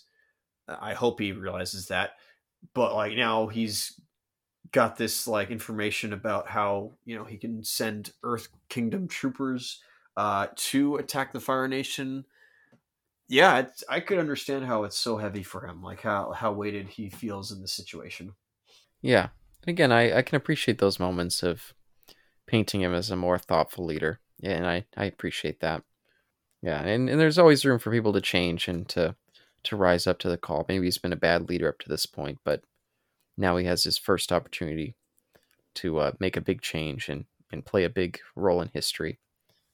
I 0.67 0.93
hope 0.93 1.19
he 1.19 1.31
realizes 1.31 1.87
that, 1.87 2.11
but 2.73 2.93
like 2.95 3.15
now 3.15 3.47
he's 3.47 3.99
got 4.71 4.97
this 4.97 5.27
like 5.27 5.51
information 5.51 6.13
about 6.13 6.47
how 6.47 6.91
you 7.05 7.15
know 7.15 7.23
he 7.23 7.37
can 7.37 7.63
send 7.63 8.11
Earth 8.23 8.49
Kingdom 8.69 9.07
troopers 9.07 9.79
uh, 10.17 10.47
to 10.55 10.97
attack 10.97 11.33
the 11.33 11.39
Fire 11.39 11.67
Nation. 11.67 12.25
Yeah, 13.27 13.67
I 13.87 14.01
could 14.01 14.19
understand 14.19 14.65
how 14.65 14.83
it's 14.83 14.97
so 14.97 15.17
heavy 15.17 15.43
for 15.43 15.65
him, 15.65 15.81
like 15.81 16.01
how 16.01 16.31
how 16.31 16.51
weighted 16.51 16.89
he 16.89 17.09
feels 17.09 17.51
in 17.51 17.61
this 17.61 17.73
situation. 17.73 18.33
Yeah. 19.01 19.29
Again, 19.67 19.91
I, 19.91 20.17
I 20.17 20.21
can 20.21 20.35
appreciate 20.35 20.79
those 20.79 20.99
moments 20.99 21.43
of 21.43 21.73
painting 22.47 22.81
him 22.81 22.93
as 22.93 23.11
a 23.11 23.15
more 23.15 23.37
thoughtful 23.37 23.85
leader. 23.85 24.19
And 24.43 24.65
I, 24.65 24.85
I 24.97 25.05
appreciate 25.05 25.59
that. 25.59 25.83
Yeah, 26.63 26.81
and, 26.81 27.09
and 27.09 27.19
there's 27.19 27.39
always 27.39 27.65
room 27.65 27.79
for 27.79 27.91
people 27.91 28.13
to 28.13 28.21
change 28.21 28.67
and 28.67 28.87
to 28.89 29.15
to 29.63 29.75
rise 29.75 30.07
up 30.07 30.17
to 30.19 30.29
the 30.29 30.37
call. 30.37 30.65
Maybe 30.67 30.85
he's 30.85 30.97
been 30.97 31.13
a 31.13 31.17
bad 31.17 31.47
leader 31.47 31.69
up 31.69 31.79
to 31.79 31.89
this 31.89 32.07
point, 32.07 32.39
but 32.43 32.63
now 33.37 33.57
he 33.57 33.65
has 33.65 33.83
his 33.83 33.97
first 33.97 34.31
opportunity 34.31 34.95
to 35.75 35.99
uh, 35.99 36.11
make 36.19 36.37
a 36.37 36.41
big 36.41 36.61
change 36.61 37.09
and, 37.09 37.25
and 37.51 37.65
play 37.65 37.83
a 37.83 37.89
big 37.89 38.19
role 38.35 38.61
in 38.61 38.69
history. 38.73 39.19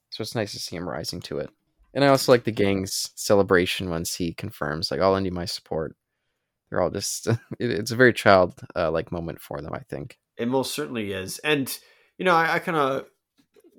So 0.10 0.22
it's 0.22 0.36
nice 0.36 0.54
to 0.54 0.60
see 0.60 0.76
him 0.76 0.88
rising 0.88 1.22
to 1.22 1.40
it. 1.40 1.50
And 1.94 2.04
I 2.04 2.10
also 2.10 2.32
like 2.32 2.44
the 2.44 2.52
gang's 2.52 3.12
celebration 3.16 3.90
once 3.90 4.16
he 4.16 4.34
confirms, 4.34 4.92
like, 4.92 5.00
I'll 5.00 5.12
lend 5.12 5.26
you 5.26 5.32
my 5.32 5.46
support. 5.46 5.96
They're 6.70 6.82
all 6.82 6.90
just, 6.90 7.28
it, 7.28 7.40
it's 7.60 7.92
a 7.92 7.96
very 7.96 8.14
child 8.14 8.54
uh, 8.76 8.92
like 8.92 9.12
moment 9.12 9.42
for 9.42 9.62
them, 9.62 9.74
I 9.74 9.80
think. 9.80 10.18
It 10.38 10.48
most 10.48 10.74
certainly 10.74 11.12
is. 11.12 11.40
And, 11.40 11.76
you 12.18 12.26
know, 12.26 12.36
I, 12.36 12.56
I 12.56 12.60
kind 12.60 12.78
of, 12.78 13.06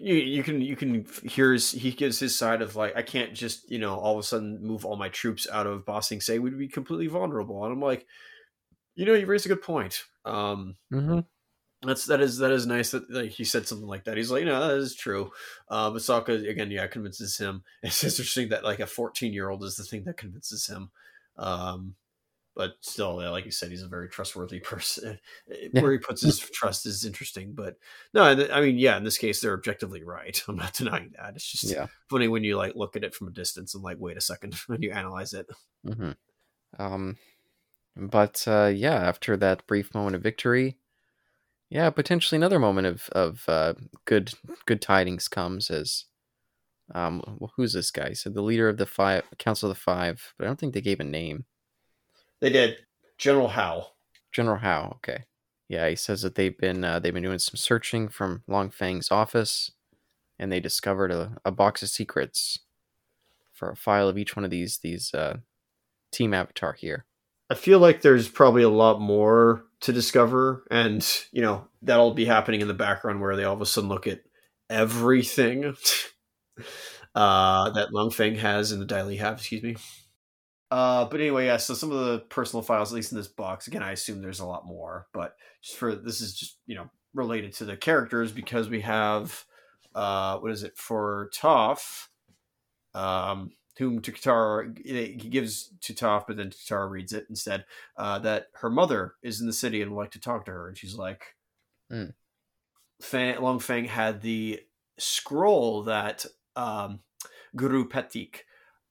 you, 0.01 0.15
you 0.15 0.43
can 0.45 0.61
you 0.61 0.77
can 0.77 1.05
hear 1.25 1.53
his, 1.53 1.73
he 1.73 1.91
gives 1.91 2.21
his 2.21 2.37
side 2.37 2.63
of 2.63 2.77
like 2.77 2.97
I 2.97 3.03
can't 3.03 3.35
just 3.35 3.69
you 3.69 3.81
know 3.81 3.97
all 3.97 4.13
of 4.15 4.21
a 4.21 4.23
sudden 4.23 4.63
move 4.63 4.87
all 4.87 4.95
my 4.95 5.09
troops 5.09 5.49
out 5.51 5.67
of 5.67 5.85
Ba 5.85 6.01
say 6.03 6.39
we'd 6.39 6.57
be 6.57 6.69
completely 6.69 7.09
vulnerable 7.09 7.65
and 7.65 7.73
I'm 7.73 7.81
like 7.81 8.07
you 8.99 9.07
know 9.07 9.15
you 9.15 9.27
raised 9.27 9.47
a 9.47 9.49
good 9.49 9.63
point 9.63 10.05
um 10.25 10.77
Mm-hmm. 10.93 11.21
that's 11.83 12.07
that 12.07 12.21
is 12.21 12.39
that 12.39 12.51
is 12.51 12.67
nice 12.67 12.91
that 12.91 13.09
like, 13.11 13.31
he 13.31 13.45
said 13.45 13.67
something 13.67 13.87
like 13.87 14.05
that 14.05 14.17
he's 14.17 14.31
like 14.31 14.45
no 14.45 14.69
that 14.69 14.77
is 14.79 14.95
true 14.95 15.31
uh, 15.69 15.91
but 15.91 16.03
Sokka 16.03 16.49
again 16.49 16.71
yeah 16.71 16.87
convinces 16.87 17.39
him 17.39 17.63
it's 17.83 18.03
interesting 18.03 18.49
that 18.51 18.65
like 18.65 18.81
a 18.81 18.87
14 18.87 19.33
year 19.33 19.49
old 19.49 19.63
is 19.65 19.77
the 19.77 19.85
thing 19.85 20.05
that 20.05 20.17
convinces 20.17 20.67
him 20.67 20.91
um 21.37 21.95
but 22.59 22.73
still, 22.81 23.19
like 23.31 23.45
you 23.45 23.53
said, 23.53 23.71
he's 23.71 23.85
a 23.85 23.89
very 23.89 24.09
trustworthy 24.09 24.59
person. 24.65 25.21
Yeah. 25.47 25.81
Where 25.81 25.93
he 25.93 25.99
puts 25.99 26.23
his 26.23 26.41
trust 26.41 26.87
is 26.87 27.05
interesting, 27.05 27.53
but 27.55 27.77
no, 28.13 28.25
I 28.25 28.61
mean, 28.61 28.79
yeah, 28.79 28.97
in 28.97 29.05
this 29.05 29.17
case, 29.17 29.41
they're 29.41 29.55
objectively 29.55 30.03
right. 30.03 30.43
I'm 30.49 30.57
not 30.57 30.75
denying 30.75 31.13
that. 31.17 31.37
It's 31.37 31.49
just 31.49 31.73
Yeah. 31.73 31.87
funny 32.11 32.27
when 32.27 32.43
you 32.43 32.57
like 32.57 32.75
look 32.75 32.97
at 32.97 33.05
it 33.05 33.15
from 33.15 33.29
a 33.29 33.31
distance 33.31 33.77
and 33.77 33.85
like, 33.85 33.99
wait 34.01 34.17
a 34.17 34.21
second, 34.21 34.55
when 34.67 34.83
you 34.83 34.91
analyze 34.91 35.35
it. 35.35 35.47
hmm 35.87 36.11
Um, 36.81 37.17
but 37.99 38.45
uh, 38.47 38.71
yeah, 38.75 38.95
after 38.95 39.37
that 39.37 39.67
brief 39.67 39.95
moment 39.95 40.17
of 40.17 40.23
victory, 40.23 40.77
yeah, 41.71 41.91
potentially 41.91 42.37
another 42.37 42.59
moment 42.59 42.87
of 42.87 43.09
of 43.11 43.45
uh, 43.49 43.75
good 44.05 44.35
good 44.67 44.81
tidings 44.81 45.29
comes 45.29 45.71
as 45.71 46.05
um, 46.95 47.23
well, 47.39 47.53
who's 47.57 47.73
this 47.75 47.91
guy? 47.91 48.13
So 48.13 48.31
the 48.31 48.43
leader 48.43 48.69
of 48.69 48.79
the 48.79 48.87
five 48.87 49.25
Council 49.39 49.71
of 49.71 49.77
the 49.77 49.81
Five, 49.81 50.35
but 50.39 50.45
I 50.45 50.47
don't 50.47 50.59
think 50.59 50.75
they 50.75 50.81
gave 50.81 51.01
a 51.01 51.05
name. 51.05 51.45
They 52.41 52.51
did 52.51 52.79
General 53.19 53.49
Howe. 53.49 53.89
General 54.33 54.59
Howe. 54.59 54.93
Okay, 54.97 55.25
yeah, 55.69 55.89
he 55.89 55.97
says 55.97 56.23
that 56.23 56.35
they've 56.35 56.57
been 56.57 56.85
uh, 56.85 56.99
they've 56.99 57.13
been 57.15 57.23
doing 57.23 57.39
some 57.39 57.57
searching 57.57 58.09
from 58.09 58.43
Long 58.47 58.71
Feng's 58.71 59.11
office, 59.11 59.73
and 60.39 60.51
they 60.51 60.61
discovered 60.61 61.11
a, 61.11 61.37
a 61.45 61.51
box 61.51 61.83
of 61.83 61.89
secrets 61.89 62.61
for 63.53 63.71
a 63.71 63.77
file 63.77 64.09
of 64.09 64.17
each 64.17 64.37
one 64.37 64.45
of 64.45 64.51
these 64.51 64.79
these 64.79 65.13
uh, 65.13 65.39
team 66.11 66.33
avatar 66.33 66.73
here. 66.73 67.05
I 67.51 67.55
feel 67.55 67.79
like 67.79 68.03
there's 68.03 68.29
probably 68.29 68.63
a 68.63 68.69
lot 68.69 69.01
more 69.01 69.65
to 69.81 69.93
discover, 69.93 70.65
and 70.71 71.07
you 71.33 71.43
know 71.43 71.67
that'll 71.83 72.15
be 72.15 72.25
happening 72.25 72.61
in 72.61 72.69
the 72.69 72.75
background 72.75 73.21
where 73.21 73.37
they 73.37 73.45
all 73.45 73.55
of 73.55 73.61
a 73.61 73.67
sudden 73.67 73.89
look 73.89 74.07
at 74.07 74.21
everything 74.69 75.65
uh, 77.15 77.71
that 77.71 77.93
Long 77.93 78.11
Feng 78.11 78.37
has 78.37 78.73
and 78.73 78.81
the 78.83 78.87
Dai 78.87 79.03
Li 79.03 79.17
have. 79.17 79.39
Excuse 79.39 79.63
me. 79.63 79.77
Uh, 80.71 81.07
but 81.07 81.21
anyway, 81.21 81.47
yeah. 81.47 81.57
So 81.57 81.73
some 81.75 81.91
of 81.91 82.05
the 82.07 82.19
personal 82.29 82.63
files, 82.63 82.93
at 82.93 82.97
least 82.97 83.13
in 83.13 83.19
this 83.19 83.29
box, 83.29 83.67
again, 83.67 83.83
I 83.83 83.93
assume 83.93 84.21
there's 84.21 84.41
a 84.41 84.47
lot 84.47 84.67
more, 84.67 85.07
but 85.15 85.35
just 85.63 85.79
for 85.79 85.95
this 85.95 86.21
is 86.21 86.35
just 86.35 86.59
you 86.67 86.75
know 86.75 86.91
related 87.15 87.55
to 87.55 87.65
the 87.65 87.77
characters 87.77 88.33
because 88.33 88.69
we 88.69 88.83
have 88.83 89.45
uh, 89.95 90.39
what 90.39 90.53
is 90.53 90.63
it 90.63 90.77
for 90.77 91.31
Toph, 91.35 92.09
um, 92.95 93.51
whom 93.79 94.01
to 94.01 94.73
he 94.85 95.15
gives 95.15 95.73
to 95.83 95.95
Toph, 95.95 96.25
but 96.27 96.37
then 96.37 96.51
Katara 96.51 96.91
reads 96.91 97.13
it 97.13 97.27
instead. 97.29 97.65
Uh, 97.97 98.19
that 98.21 98.47
her 98.55 98.71
mother 98.71 99.15
is 99.23 99.41
in 99.41 99.47
the 99.47 99.53
city 99.53 99.81
and 99.83 99.93
would 99.93 100.03
like 100.03 100.11
to 100.13 100.21
talk 100.21 100.45
to 100.45 100.51
her, 100.51 100.69
and 100.69 100.77
she's 100.77 100.97
like, 100.97 101.23
Mm. 101.93 102.13
Fang, 103.01 103.41
Long 103.41 103.59
Feng 103.59 103.85
had 103.85 104.21
the 104.21 104.61
scroll 104.99 105.85
that 105.85 106.27
um, 106.57 107.01
Guru 107.57 107.89
Pathik 107.89 108.41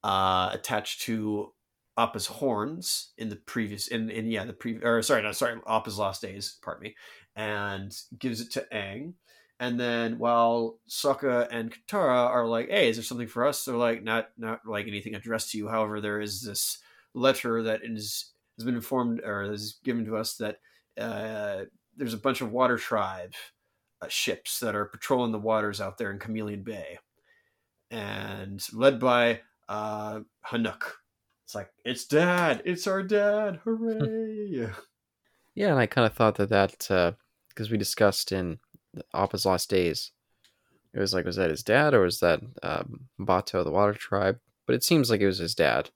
uh, 0.03 0.49
attached 0.53 1.01
to 1.01 1.53
Appa's 1.97 2.27
horns 2.27 3.13
in 3.17 3.29
the 3.29 3.35
previous 3.35 3.87
in 3.87 4.09
in 4.09 4.27
yeah 4.27 4.45
the 4.45 4.53
pre 4.53 4.77
or 4.83 5.01
sorry 5.01 5.23
no 5.23 5.31
sorry 5.31 5.59
Appa's 5.67 5.97
last 5.97 6.21
days 6.21 6.57
pardon 6.61 6.83
me 6.83 6.95
and 7.35 7.91
gives 8.19 8.39
it 8.39 8.51
to 8.51 8.65
Aang 8.71 9.13
and 9.59 9.79
then 9.79 10.19
while 10.19 10.77
Sokka 10.89 11.47
and 11.51 11.73
Katara 11.73 12.29
are 12.29 12.47
like 12.47 12.69
hey 12.69 12.89
is 12.89 12.97
there 12.97 13.03
something 13.03 13.27
for 13.27 13.45
us? 13.45 13.65
They're 13.65 13.75
like 13.75 14.03
not 14.03 14.29
not 14.37 14.61
like 14.65 14.87
anything 14.87 15.15
addressed 15.15 15.51
to 15.51 15.57
you. 15.57 15.67
However 15.67 16.01
there 16.01 16.21
is 16.21 16.41
this 16.41 16.79
letter 17.13 17.63
that 17.63 17.81
is 17.83 18.31
has 18.57 18.65
been 18.65 18.75
informed 18.75 19.21
or 19.23 19.43
is 19.51 19.79
given 19.83 20.05
to 20.05 20.17
us 20.17 20.35
that 20.37 20.59
uh, 20.99 21.65
there's 21.95 22.13
a 22.13 22.17
bunch 22.17 22.41
of 22.41 22.51
water 22.51 22.77
tribe 22.77 23.33
uh, 24.01 24.07
ships 24.07 24.59
that 24.59 24.75
are 24.75 24.85
patrolling 24.85 25.31
the 25.31 25.39
waters 25.39 25.81
out 25.81 25.97
there 25.97 26.11
in 26.11 26.19
Chameleon 26.19 26.63
Bay. 26.63 26.97
And 27.89 28.61
led 28.73 28.99
by 28.99 29.41
uh, 29.69 30.21
Hanuk. 30.45 30.83
It's 31.45 31.55
like 31.55 31.69
it's 31.85 32.05
dad, 32.05 32.61
it's 32.65 32.87
our 32.87 33.01
dad, 33.01 33.61
hooray! 33.63 34.69
Yeah, 35.55 35.69
and 35.69 35.79
I 35.79 35.85
kind 35.85 36.05
of 36.05 36.13
thought 36.13 36.35
that 36.35 36.49
that 36.49 37.15
because 37.47 37.71
we 37.71 37.77
discussed 37.77 38.33
in 38.33 38.59
Appa's 39.13 39.45
last 39.45 39.69
days, 39.69 40.11
it 40.93 40.99
was 40.99 41.13
like, 41.13 41.25
was 41.25 41.35
that 41.35 41.49
his 41.49 41.63
dad 41.63 41.93
or 41.93 42.01
was 42.01 42.19
that 42.19 42.41
um, 42.63 43.07
Bato, 43.19 43.63
the 43.63 43.71
Water 43.71 43.93
Tribe? 43.93 44.39
But 44.65 44.75
it 44.75 44.83
seems 44.83 45.09
like 45.09 45.21
it 45.21 45.27
was 45.27 45.37
his 45.37 45.55
dad 45.55 45.89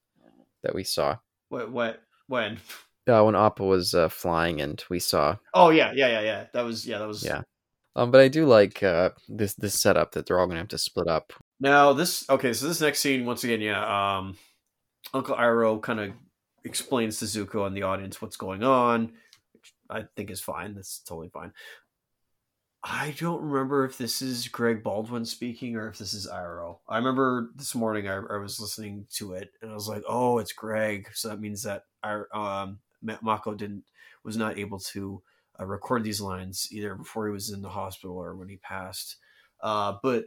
that 0.63 0.75
we 0.75 0.83
saw 0.83 1.17
what? 1.49 1.71
What? 1.71 2.01
When? 2.27 2.59
uh, 3.07 3.23
when 3.23 3.35
Appa 3.35 3.63
was 3.63 3.93
uh, 3.93 4.09
flying, 4.09 4.61
and 4.61 4.83
we 4.89 4.99
saw. 4.99 5.37
Oh 5.53 5.69
yeah, 5.69 5.91
yeah, 5.93 6.07
yeah, 6.07 6.21
yeah. 6.21 6.45
That 6.53 6.63
was 6.63 6.85
yeah, 6.85 6.99
that 6.99 7.07
was 7.07 7.23
Yeah. 7.23 7.41
Um, 7.95 8.09
but 8.09 8.21
I 8.21 8.29
do 8.29 8.45
like 8.45 8.81
uh, 8.83 9.09
this 9.27 9.53
this 9.55 9.79
setup 9.79 10.13
that 10.13 10.25
they're 10.25 10.39
all 10.39 10.47
gonna 10.47 10.59
have 10.59 10.69
to 10.69 10.77
split 10.77 11.07
up. 11.07 11.33
Now 11.59 11.93
this 11.93 12.29
okay, 12.29 12.53
so 12.53 12.67
this 12.67 12.81
next 12.81 12.99
scene 12.99 13.25
once 13.25 13.43
again, 13.43 13.61
yeah, 13.61 14.17
um, 14.17 14.37
Uncle 15.13 15.35
Iroh 15.35 15.81
kind 15.81 15.99
of 15.99 16.11
explains 16.63 17.19
to 17.19 17.25
Zuko 17.25 17.67
and 17.67 17.75
the 17.75 17.83
audience 17.83 18.21
what's 18.21 18.37
going 18.37 18.63
on, 18.63 19.13
which 19.53 19.73
I 19.89 20.05
think 20.15 20.31
is 20.31 20.39
fine. 20.39 20.75
That's 20.75 20.99
totally 20.99 21.29
fine. 21.29 21.51
I 22.83 23.13
don't 23.19 23.43
remember 23.43 23.85
if 23.85 23.97
this 23.97 24.21
is 24.23 24.47
Greg 24.47 24.81
Baldwin 24.83 25.23
speaking 25.23 25.75
or 25.75 25.87
if 25.89 25.99
this 25.99 26.15
is 26.15 26.27
Iroh. 26.27 26.79
I 26.89 26.97
remember 26.97 27.51
this 27.55 27.75
morning 27.75 28.07
I, 28.07 28.15
I 28.15 28.37
was 28.37 28.59
listening 28.59 29.05
to 29.17 29.33
it 29.33 29.51
and 29.61 29.69
I 29.69 29.75
was 29.75 29.87
like, 29.87 30.03
"Oh, 30.07 30.39
it's 30.39 30.53
Greg." 30.53 31.07
So 31.13 31.29
that 31.29 31.39
means 31.39 31.61
that 31.63 31.83
I, 32.01 32.23
um, 32.33 32.79
Mako 33.21 33.53
didn't 33.53 33.83
was 34.23 34.35
not 34.35 34.57
able 34.57 34.79
to 34.79 35.21
uh, 35.59 35.65
record 35.65 36.03
these 36.03 36.21
lines 36.21 36.67
either 36.71 36.95
before 36.95 37.27
he 37.27 37.33
was 37.33 37.51
in 37.51 37.61
the 37.61 37.69
hospital 37.69 38.17
or 38.17 38.35
when 38.35 38.49
he 38.49 38.57
passed. 38.57 39.17
Uh, 39.61 39.97
but 40.01 40.25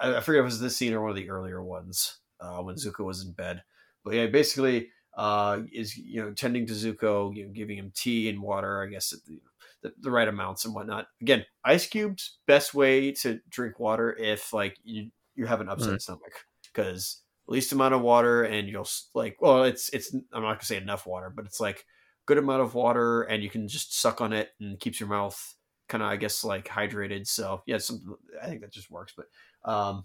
I, 0.00 0.16
I 0.16 0.20
forget 0.20 0.40
if 0.40 0.44
it 0.44 0.44
was 0.44 0.60
this 0.60 0.76
scene 0.76 0.92
or 0.92 1.00
one 1.00 1.10
of 1.10 1.16
the 1.16 1.30
earlier 1.30 1.62
ones 1.62 2.18
uh, 2.40 2.58
when 2.58 2.76
Zuko 2.76 3.04
was 3.04 3.24
in 3.24 3.32
bed. 3.32 3.62
But 4.04 4.14
yeah, 4.14 4.26
basically 4.26 4.90
uh, 5.16 5.62
is 5.72 5.96
you 5.96 6.22
know 6.22 6.32
tending 6.32 6.66
to 6.66 6.72
Zuko, 6.74 7.34
you 7.34 7.46
know, 7.46 7.52
giving 7.52 7.78
him 7.78 7.92
tea 7.94 8.28
and 8.28 8.40
water, 8.40 8.82
I 8.82 8.86
guess 8.86 9.12
at 9.12 9.24
the, 9.24 9.40
the, 9.82 9.92
the 10.00 10.10
right 10.10 10.28
amounts 10.28 10.64
and 10.64 10.74
whatnot. 10.74 11.06
Again, 11.20 11.44
ice 11.64 11.86
cubes 11.86 12.38
best 12.46 12.74
way 12.74 13.12
to 13.12 13.40
drink 13.48 13.78
water 13.78 14.16
if 14.16 14.52
like 14.52 14.76
you 14.84 15.10
you 15.34 15.46
have 15.46 15.60
an 15.60 15.68
upset 15.68 15.94
Mm. 15.94 16.02
stomach 16.02 16.32
because 16.64 17.22
least 17.48 17.72
amount 17.72 17.92
of 17.92 18.00
water 18.00 18.44
and 18.44 18.68
you'll 18.68 18.88
like 19.14 19.36
well 19.40 19.64
it's 19.64 19.88
it's 19.90 20.14
I'm 20.14 20.42
not 20.42 20.54
gonna 20.54 20.64
say 20.64 20.76
enough 20.76 21.06
water, 21.06 21.32
but 21.34 21.44
it's 21.44 21.60
like 21.60 21.84
good 22.26 22.38
amount 22.38 22.62
of 22.62 22.74
water 22.74 23.22
and 23.22 23.42
you 23.42 23.50
can 23.50 23.68
just 23.68 24.00
suck 24.00 24.20
on 24.20 24.32
it 24.32 24.50
and 24.60 24.78
keeps 24.78 25.00
your 25.00 25.08
mouth 25.08 25.54
kind 25.88 26.02
of 26.02 26.08
I 26.08 26.16
guess 26.16 26.44
like 26.44 26.68
hydrated. 26.68 27.26
So 27.26 27.62
yeah, 27.66 27.78
some 27.78 28.16
I 28.42 28.46
think 28.46 28.60
that 28.60 28.72
just 28.72 28.90
works. 28.90 29.12
But 29.16 29.26
um, 29.70 30.04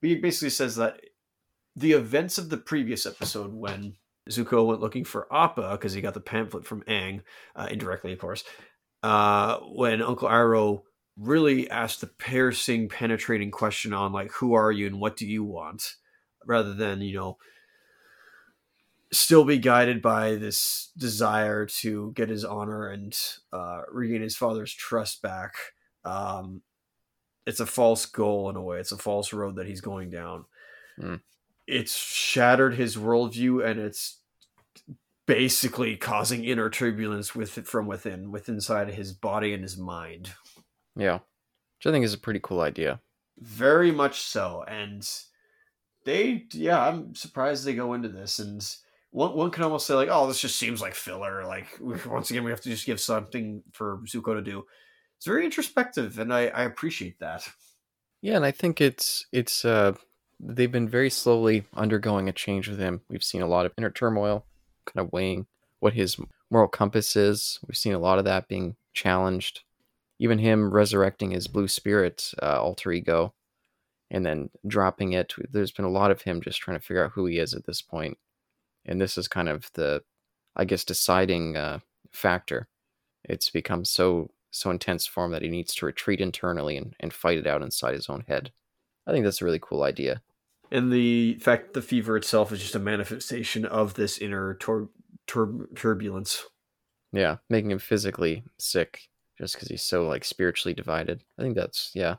but 0.00 0.10
he 0.10 0.16
basically 0.16 0.50
says 0.50 0.76
that 0.76 1.00
the 1.76 1.92
events 1.92 2.36
of 2.36 2.50
the 2.50 2.58
previous 2.58 3.06
episode 3.06 3.52
when 3.54 3.94
Zuko 4.28 4.66
went 4.66 4.80
looking 4.80 5.04
for 5.04 5.32
Appa 5.34 5.72
because 5.72 5.92
he 5.94 6.00
got 6.00 6.14
the 6.14 6.20
pamphlet 6.20 6.66
from 6.66 6.82
Aang, 6.82 7.22
uh, 7.56 7.68
indirectly, 7.70 8.12
of 8.12 8.18
course. 8.18 8.44
Uh, 9.02 9.58
when 9.58 10.00
Uncle 10.00 10.28
Iroh 10.28 10.82
really 11.16 11.70
asked 11.70 12.00
the 12.00 12.06
piercing, 12.06 12.88
penetrating 12.88 13.50
question 13.50 13.92
on 13.92 14.12
like, 14.12 14.32
"Who 14.32 14.54
are 14.54 14.70
you 14.70 14.86
and 14.86 15.00
what 15.00 15.16
do 15.16 15.26
you 15.26 15.44
want?" 15.44 15.96
rather 16.44 16.74
than 16.74 17.00
you 17.00 17.14
know 17.14 17.38
still 19.12 19.44
be 19.44 19.58
guided 19.58 20.00
by 20.00 20.36
this 20.36 20.90
desire 20.96 21.66
to 21.66 22.12
get 22.12 22.30
his 22.30 22.44
honor 22.44 22.88
and 22.88 23.16
uh, 23.52 23.82
regain 23.90 24.22
his 24.22 24.36
father's 24.36 24.72
trust 24.72 25.20
back. 25.20 25.54
Um, 26.04 26.62
it's 27.46 27.60
a 27.60 27.66
false 27.66 28.06
goal 28.06 28.48
in 28.48 28.56
a 28.56 28.62
way. 28.62 28.78
It's 28.78 28.92
a 28.92 28.96
false 28.96 29.32
road 29.32 29.56
that 29.56 29.66
he's 29.66 29.82
going 29.82 30.10
down. 30.10 30.46
Hmm. 30.98 31.16
It's 31.66 31.94
shattered 31.94 32.74
his 32.74 32.96
worldview, 32.96 33.64
and 33.64 33.78
it's 33.78 34.18
basically 35.26 35.96
causing 35.96 36.44
inner 36.44 36.70
turbulence 36.70 37.34
with 37.34 37.50
from 37.66 37.86
within, 37.86 38.30
with 38.32 38.48
inside 38.48 38.88
his 38.90 39.12
body 39.12 39.52
and 39.52 39.62
his 39.62 39.76
mind. 39.76 40.32
Yeah, 40.96 41.14
which 41.78 41.86
I 41.86 41.90
think 41.90 42.04
is 42.04 42.14
a 42.14 42.18
pretty 42.18 42.40
cool 42.42 42.60
idea. 42.60 43.00
Very 43.38 43.90
much 43.90 44.20
so, 44.20 44.64
and 44.66 45.08
they, 46.04 46.46
yeah, 46.52 46.86
I'm 46.86 47.14
surprised 47.14 47.64
they 47.64 47.74
go 47.74 47.94
into 47.94 48.08
this 48.08 48.38
and 48.38 48.62
one, 49.12 49.34
one 49.34 49.50
can 49.50 49.62
almost 49.62 49.86
say 49.86 49.94
like, 49.94 50.08
oh, 50.10 50.26
this 50.26 50.40
just 50.40 50.56
seems 50.56 50.80
like 50.80 50.94
filler. 50.94 51.44
Like 51.44 51.78
once 52.06 52.30
again, 52.30 52.44
we 52.44 52.50
have 52.50 52.62
to 52.62 52.70
just 52.70 52.86
give 52.86 53.00
something 53.00 53.62
for 53.72 54.00
Zuko 54.06 54.34
to 54.34 54.42
do. 54.42 54.64
It's 55.18 55.26
very 55.26 55.44
introspective, 55.44 56.18
and 56.18 56.34
I, 56.34 56.48
I 56.48 56.62
appreciate 56.64 57.20
that. 57.20 57.48
Yeah, 58.22 58.36
and 58.36 58.44
I 58.44 58.50
think 58.50 58.80
it's 58.80 59.26
it's 59.30 59.64
uh 59.64 59.92
they've 60.40 60.72
been 60.72 60.88
very 60.88 61.10
slowly 61.10 61.64
undergoing 61.74 62.28
a 62.28 62.32
change 62.32 62.68
with 62.68 62.78
him. 62.78 63.02
We've 63.08 63.22
seen 63.22 63.42
a 63.42 63.46
lot 63.46 63.66
of 63.66 63.72
inner 63.78 63.90
turmoil, 63.90 64.46
kind 64.86 65.04
of 65.04 65.12
weighing 65.12 65.46
what 65.80 65.94
his 65.94 66.16
moral 66.50 66.68
compass 66.68 67.16
is. 67.16 67.58
We've 67.66 67.76
seen 67.76 67.94
a 67.94 67.98
lot 67.98 68.18
of 68.18 68.24
that 68.24 68.48
being 68.48 68.76
challenged. 68.92 69.62
Even 70.18 70.38
him 70.38 70.72
resurrecting 70.72 71.32
his 71.32 71.48
blue 71.48 71.66
spirit 71.66 72.32
uh, 72.40 72.62
alter 72.62 72.92
ego 72.92 73.34
and 74.10 74.24
then 74.24 74.50
dropping 74.66 75.14
it. 75.14 75.34
There's 75.50 75.72
been 75.72 75.84
a 75.84 75.90
lot 75.90 76.10
of 76.10 76.22
him 76.22 76.40
just 76.40 76.60
trying 76.60 76.78
to 76.78 76.84
figure 76.84 77.04
out 77.04 77.12
who 77.12 77.26
he 77.26 77.38
is 77.38 77.54
at 77.54 77.64
this 77.64 77.82
point. 77.82 78.18
And 78.84 79.00
this 79.00 79.16
is 79.16 79.26
kind 79.26 79.48
of 79.48 79.70
the, 79.74 80.02
I 80.54 80.64
guess, 80.64 80.84
deciding 80.84 81.56
uh, 81.56 81.80
factor. 82.12 82.68
It's 83.24 83.50
become 83.50 83.84
so 83.84 84.30
so 84.50 84.70
intense 84.70 85.06
for 85.06 85.24
him 85.24 85.32
that 85.32 85.42
he 85.42 85.48
needs 85.48 85.74
to 85.74 85.86
retreat 85.86 86.20
internally 86.20 86.76
and, 86.76 86.94
and 87.00 87.12
fight 87.12 87.38
it 87.38 87.46
out 87.46 87.62
inside 87.62 87.94
his 87.94 88.10
own 88.10 88.22
head. 88.28 88.52
I 89.06 89.10
think 89.10 89.24
that's 89.24 89.40
a 89.40 89.44
really 89.46 89.58
cool 89.60 89.82
idea. 89.82 90.20
And 90.72 90.90
the 90.90 91.34
fact 91.34 91.74
the 91.74 91.82
fever 91.82 92.16
itself 92.16 92.50
is 92.50 92.60
just 92.60 92.74
a 92.74 92.80
manifestation 92.80 93.66
of 93.66 93.94
this 93.94 94.16
inner 94.16 94.54
tur- 94.54 94.88
tur- 95.26 95.68
turbulence. 95.76 96.44
Yeah, 97.12 97.36
making 97.50 97.70
him 97.70 97.78
physically 97.78 98.42
sick 98.58 99.02
just 99.38 99.54
because 99.54 99.68
he's 99.68 99.82
so 99.82 100.08
like 100.08 100.24
spiritually 100.24 100.74
divided. 100.74 101.22
I 101.38 101.42
think 101.42 101.56
that's 101.56 101.90
yeah, 101.94 102.16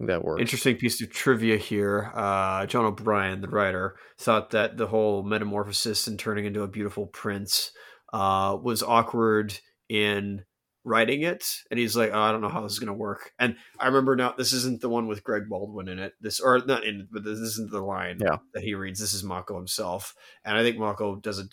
that 0.00 0.22
works. 0.22 0.42
Interesting 0.42 0.76
piece 0.76 1.00
of 1.00 1.10
trivia 1.10 1.56
here. 1.56 2.12
Uh, 2.14 2.66
John 2.66 2.84
O'Bryan, 2.84 3.40
the 3.40 3.48
writer, 3.48 3.96
thought 4.18 4.50
that 4.50 4.76
the 4.76 4.88
whole 4.88 5.22
metamorphosis 5.22 6.06
and 6.06 6.18
turning 6.18 6.44
into 6.44 6.62
a 6.62 6.68
beautiful 6.68 7.06
prince 7.06 7.72
uh, 8.12 8.58
was 8.62 8.82
awkward 8.82 9.58
in 9.88 10.44
writing 10.86 11.22
it 11.22 11.44
and 11.68 11.80
he's 11.80 11.96
like 11.96 12.10
oh, 12.12 12.20
i 12.20 12.30
don't 12.30 12.40
know 12.40 12.48
how 12.48 12.62
this 12.62 12.72
is 12.72 12.78
going 12.78 12.86
to 12.86 12.94
work. 12.94 13.32
And 13.38 13.56
i 13.78 13.86
remember 13.86 14.14
now 14.14 14.34
this 14.38 14.52
isn't 14.52 14.80
the 14.80 14.88
one 14.88 15.08
with 15.08 15.24
greg 15.24 15.48
baldwin 15.48 15.88
in 15.88 15.98
it. 15.98 16.14
This 16.20 16.38
or 16.40 16.58
not 16.64 16.84
in 16.84 17.08
but 17.10 17.24
this 17.24 17.38
isn't 17.38 17.70
the 17.70 17.80
line 17.80 18.18
yeah. 18.20 18.36
that 18.54 18.62
he 18.62 18.74
reads. 18.74 19.00
This 19.00 19.12
is 19.12 19.24
mako 19.24 19.56
himself. 19.56 20.14
And 20.44 20.56
i 20.56 20.62
think 20.62 20.78
mako 20.78 21.16
does 21.16 21.40
a 21.40 21.48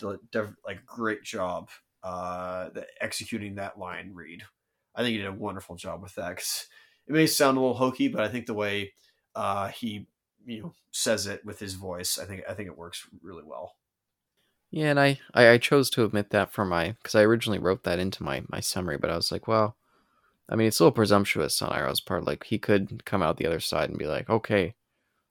like 0.66 0.86
great 0.86 1.24
job 1.24 1.70
uh 2.04 2.70
executing 3.02 3.56
that 3.56 3.80
line 3.80 4.12
read. 4.14 4.44
I 4.96 5.02
think 5.02 5.14
he 5.14 5.18
did 5.18 5.28
a 5.28 5.34
wonderful 5.34 5.76
job 5.76 6.04
with 6.04 6.14
that 6.16 6.30
because 6.30 6.68
it 7.08 7.14
may 7.14 7.26
sound 7.26 7.58
a 7.58 7.60
little 7.60 7.76
hokey 7.76 8.08
but 8.08 8.22
i 8.22 8.28
think 8.28 8.46
the 8.46 8.54
way 8.54 8.94
uh 9.36 9.68
he 9.70 10.08
you 10.46 10.62
know 10.62 10.74
says 10.92 11.28
it 11.28 11.44
with 11.46 11.60
his 11.60 11.74
voice 11.74 12.20
i 12.20 12.26
think 12.26 12.44
i 12.50 12.54
think 12.54 12.68
it 12.68 12.78
works 12.78 13.08
really 13.22 13.44
well 13.46 13.76
yeah, 14.74 14.90
and 14.90 15.00
I, 15.00 15.20
I, 15.36 15.50
I 15.50 15.58
chose 15.60 15.92
to 15.92 16.02
omit 16.02 16.32
that 16.32 16.52
for 16.52 16.66
my 16.66 16.94
because 16.94 17.14
I 17.14 17.22
originally 17.22 17.60
wrote 17.60 17.84
that 17.84 18.00
into 18.00 18.24
my 18.24 18.42
my 18.50 18.60
summary, 18.60 18.98
but 18.98 19.12
I 19.12 19.16
was 19.16 19.32
like, 19.32 19.48
well, 19.48 19.76
I 20.50 20.56
mean, 20.56 20.68
it's 20.68 20.80
a 20.80 20.84
little 20.84 20.96
presumptuous 20.96 21.62
on 21.62 21.70
Iroh's 21.70 22.02
part. 22.02 22.26
Like 22.26 22.46
he 22.46 22.58
could 22.58 23.06
come 23.06 23.22
out 23.22 23.38
the 23.38 23.46
other 23.46 23.60
side 23.60 23.92
and 23.92 24.00
be 24.00 24.08
like, 24.08 24.32
okay, 24.32 24.74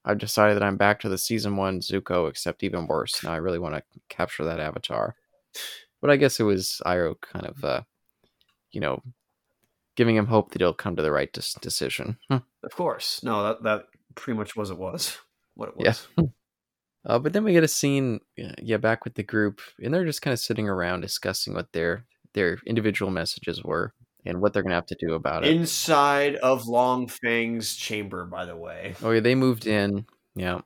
I've 0.04 0.18
decided 0.18 0.54
that 0.54 0.62
I'm 0.62 0.76
back 0.76 1.00
to 1.00 1.08
the 1.08 1.18
season 1.18 1.56
one 1.56 1.80
Zuko, 1.80 2.30
except 2.30 2.62
even 2.62 2.86
worse. 2.86 3.24
Now 3.24 3.32
I 3.32 3.38
really 3.38 3.58
want 3.58 3.74
to 3.74 3.82
capture 4.08 4.44
that 4.44 4.60
avatar. 4.60 5.16
But 6.00 6.10
I 6.10 6.16
guess 6.16 6.38
it 6.38 6.44
was 6.44 6.80
Iroh 6.86 7.20
kind 7.20 7.46
of, 7.46 7.64
uh, 7.64 7.82
you 8.70 8.80
know, 8.80 9.02
giving 9.96 10.14
him 10.14 10.26
hope 10.26 10.52
that 10.52 10.60
he'll 10.60 10.72
come 10.72 10.94
to 10.94 11.02
the 11.02 11.10
right 11.10 11.32
des- 11.32 11.58
decision. 11.60 12.16
of 12.30 12.76
course, 12.76 13.24
no, 13.24 13.42
that 13.42 13.64
that 13.64 13.86
pretty 14.14 14.38
much 14.38 14.54
was 14.54 14.70
it 14.70 14.78
was 14.78 15.18
what 15.56 15.70
it 15.70 15.76
was. 15.76 16.06
Yeah. 16.16 16.24
Uh, 17.04 17.18
but 17.18 17.32
then 17.32 17.44
we 17.44 17.52
get 17.52 17.64
a 17.64 17.68
scene, 17.68 18.20
yeah, 18.60 18.76
back 18.76 19.04
with 19.04 19.14
the 19.14 19.22
group, 19.22 19.60
and 19.82 19.92
they're 19.92 20.04
just 20.04 20.22
kind 20.22 20.32
of 20.32 20.38
sitting 20.38 20.68
around 20.68 21.00
discussing 21.00 21.54
what 21.54 21.72
their 21.72 22.04
their 22.34 22.58
individual 22.66 23.10
messages 23.10 23.62
were 23.62 23.92
and 24.24 24.40
what 24.40 24.52
they're 24.52 24.62
gonna 24.62 24.74
have 24.74 24.86
to 24.86 24.96
do 24.98 25.14
about 25.14 25.44
it. 25.44 25.54
Inside 25.54 26.36
of 26.36 26.66
Long 26.66 27.08
Feng's 27.08 27.74
chamber, 27.74 28.24
by 28.24 28.44
the 28.44 28.56
way. 28.56 28.94
Oh 29.02 29.10
yeah, 29.10 29.20
they 29.20 29.34
moved 29.34 29.66
in. 29.66 30.06
Yeah, 30.34 30.60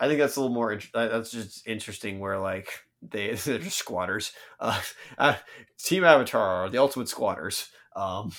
I 0.00 0.08
think 0.08 0.18
that's 0.18 0.36
a 0.36 0.40
little 0.40 0.54
more. 0.54 0.78
That's 0.92 1.30
just 1.30 1.66
interesting. 1.66 2.18
Where 2.18 2.38
like 2.38 2.68
they 3.02 3.34
they're 3.34 3.58
just 3.58 3.78
squatters. 3.78 4.32
Uh, 4.58 4.80
uh, 5.18 5.36
Team 5.78 6.04
Avatar 6.04 6.64
are 6.64 6.68
the 6.68 6.78
ultimate 6.78 7.08
squatters. 7.08 7.68
Um, 7.94 8.32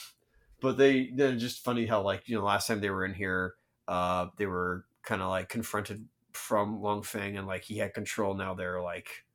but 0.62 0.78
they 0.78 1.12
they're 1.16 1.36
just 1.36 1.64
funny 1.64 1.86
how 1.86 2.02
like 2.02 2.28
you 2.28 2.38
know 2.38 2.44
last 2.44 2.68
time 2.68 2.82
they 2.82 2.90
were 2.90 3.06
in 3.06 3.14
here, 3.14 3.56
uh, 3.88 4.28
they 4.38 4.46
were 4.46 4.86
kind 5.04 5.22
of 5.22 5.30
like 5.30 5.50
confronted 5.50 6.06
from 6.38 6.82
Long 6.82 7.04
Feng 7.04 7.38
and 7.38 7.48
like 7.48 7.64
he 7.64 7.78
had 7.78 7.94
control. 7.94 8.34
Now 8.34 8.54
they're 8.54 8.82
like 8.82 9.26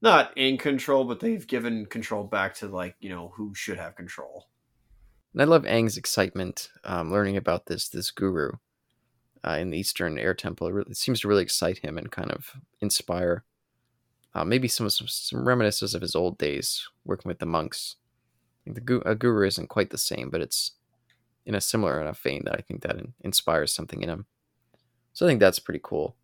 not 0.00 0.36
in 0.36 0.58
control, 0.58 1.04
but 1.04 1.20
they've 1.20 1.46
given 1.46 1.86
control 1.86 2.24
back 2.24 2.54
to 2.56 2.68
like 2.68 2.96
you 3.00 3.10
know 3.10 3.32
who 3.36 3.54
should 3.54 3.78
have 3.78 3.96
control. 3.96 4.48
And 5.32 5.42
I 5.42 5.44
love 5.44 5.64
Aang's 5.64 5.96
excitement 5.96 6.70
um, 6.84 7.10
learning 7.10 7.36
about 7.36 7.66
this 7.66 7.88
this 7.88 8.10
guru 8.10 8.52
uh, 9.46 9.56
in 9.60 9.70
the 9.70 9.78
Eastern 9.78 10.18
Air 10.18 10.34
Temple. 10.34 10.68
It, 10.68 10.72
really, 10.72 10.90
it, 10.90 10.96
seems 10.96 11.20
to 11.20 11.28
really 11.28 11.42
excite 11.42 11.78
him 11.78 11.98
and 11.98 12.10
kind 12.10 12.30
of 12.30 12.54
inspire 12.80 13.44
uh, 14.34 14.44
maybe 14.44 14.68
some, 14.68 14.88
some, 14.90 15.08
some 15.08 15.46
reminiscences 15.46 15.94
of 15.94 16.02
his 16.02 16.14
old 16.14 16.38
days 16.38 16.88
working 17.04 17.28
with 17.28 17.38
the 17.38 17.46
monks. 17.46 17.96
The 18.66 19.02
a 19.06 19.14
guru 19.14 19.46
isn't 19.46 19.68
quite 19.68 19.90
the 19.90 19.98
same, 19.98 20.28
but 20.28 20.42
it's 20.42 20.72
in 21.46 21.54
a 21.54 21.60
similar 21.60 22.00
enough 22.00 22.22
vein 22.22 22.42
that 22.44 22.54
I 22.54 22.60
think 22.60 22.82
that 22.82 22.96
in, 22.96 23.14
inspires 23.20 23.72
something 23.72 24.02
in 24.02 24.10
him. 24.10 24.26
So 25.14 25.24
I 25.24 25.28
think 25.28 25.40
that's 25.40 25.58
pretty 25.58 25.80
cool 25.82 26.17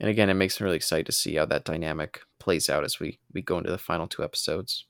and 0.00 0.08
again, 0.08 0.30
it 0.30 0.34
makes 0.34 0.58
me 0.58 0.64
really 0.64 0.76
excited 0.76 1.06
to 1.06 1.12
see 1.12 1.36
how 1.36 1.44
that 1.46 1.64
dynamic 1.64 2.22
plays 2.38 2.70
out 2.70 2.84
as 2.84 2.98
we 2.98 3.20
we 3.32 3.42
go 3.42 3.58
into 3.58 3.70
the 3.70 3.78
final 3.78 4.08
two 4.08 4.24
episodes. 4.24 4.86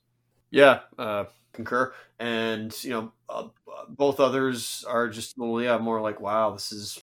Yeah, 0.49 0.79
uh, 0.97 1.25
concur. 1.53 1.93
And 2.17 2.73
you 2.83 2.91
know, 2.91 3.11
uh, 3.29 3.47
both 3.89 4.19
others 4.19 4.85
are 4.87 5.09
just 5.09 5.37
well, 5.37 5.61
yeah, 5.61 5.77
more 5.77 6.01
like, 6.01 6.21
wow, 6.21 6.51
this 6.51 6.71
is 6.71 7.03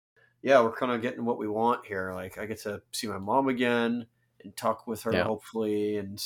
yeah, 0.41 0.61
we're 0.61 0.75
kind 0.75 0.93
of 0.93 1.01
getting 1.01 1.25
what 1.25 1.37
we 1.37 1.49
want 1.49 1.85
here. 1.85 2.13
Like, 2.13 2.37
I 2.37 2.45
get 2.45 2.61
to 2.61 2.81
see 2.93 3.07
my 3.07 3.17
mom 3.17 3.49
again 3.49 4.05
and 4.41 4.55
talk 4.55 4.87
with 4.87 5.03
her, 5.03 5.13
yeah. 5.13 5.23
hopefully, 5.23 5.97
and 5.97 6.23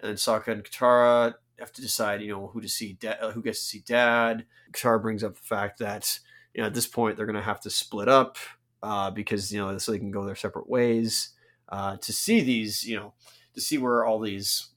and 0.00 0.10
then 0.10 0.14
Sokka 0.14 0.48
and 0.48 0.62
Katara 0.62 1.34
have 1.58 1.72
to 1.72 1.82
decide, 1.82 2.22
you 2.22 2.32
know, 2.32 2.46
who 2.46 2.60
to 2.60 2.68
see, 2.68 2.92
da- 2.92 3.32
who 3.32 3.42
gets 3.42 3.58
to 3.60 3.66
see 3.66 3.82
dad. 3.84 4.46
Katara 4.72 5.02
brings 5.02 5.24
up 5.24 5.34
the 5.34 5.42
fact 5.42 5.80
that 5.80 6.20
you 6.54 6.60
know 6.60 6.68
at 6.68 6.74
this 6.74 6.86
point 6.86 7.16
they're 7.16 7.26
going 7.26 7.34
to 7.34 7.42
have 7.42 7.60
to 7.62 7.70
split 7.70 8.08
up 8.08 8.36
uh, 8.82 9.10
because 9.10 9.52
you 9.52 9.58
know 9.58 9.76
so 9.78 9.92
they 9.92 9.98
can 9.98 10.10
go 10.10 10.24
their 10.24 10.36
separate 10.36 10.68
ways 10.68 11.30
uh, 11.68 11.96
to 11.98 12.12
see 12.12 12.40
these 12.40 12.84
you 12.84 12.96
know 12.96 13.12
to 13.54 13.60
see 13.60 13.78
where 13.78 14.04
all 14.04 14.20
these 14.20 14.68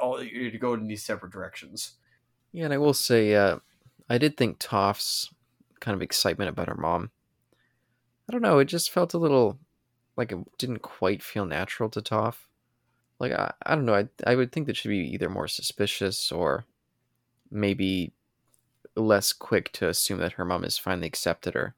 all 0.00 0.18
to 0.18 0.58
go 0.58 0.74
in 0.74 0.86
these 0.86 1.04
separate 1.04 1.32
directions. 1.32 1.92
Yeah, 2.52 2.64
and 2.64 2.74
I 2.74 2.78
will 2.78 2.94
say 2.94 3.34
uh, 3.34 3.58
I 4.08 4.18
did 4.18 4.36
think 4.36 4.58
Toph's 4.58 5.32
kind 5.80 5.94
of 5.94 6.02
excitement 6.02 6.50
about 6.50 6.68
her 6.68 6.74
mom. 6.74 7.10
I 8.28 8.32
don't 8.32 8.42
know, 8.42 8.58
it 8.58 8.66
just 8.66 8.90
felt 8.90 9.14
a 9.14 9.18
little 9.18 9.58
like 10.16 10.32
it 10.32 10.38
didn't 10.58 10.82
quite 10.82 11.22
feel 11.22 11.46
natural 11.46 11.88
to 11.90 12.02
Toff. 12.02 12.48
Like 13.18 13.32
I, 13.32 13.52
I 13.64 13.74
don't 13.74 13.86
know, 13.86 13.94
I 13.94 14.08
I 14.26 14.34
would 14.34 14.52
think 14.52 14.66
that 14.66 14.76
she'd 14.76 14.88
be 14.88 14.98
either 14.98 15.28
more 15.28 15.48
suspicious 15.48 16.30
or 16.30 16.64
maybe 17.50 18.12
less 18.96 19.32
quick 19.32 19.72
to 19.72 19.88
assume 19.88 20.18
that 20.18 20.32
her 20.32 20.44
mom 20.44 20.62
has 20.62 20.78
finally 20.78 21.06
accepted 21.06 21.54
her. 21.54 21.74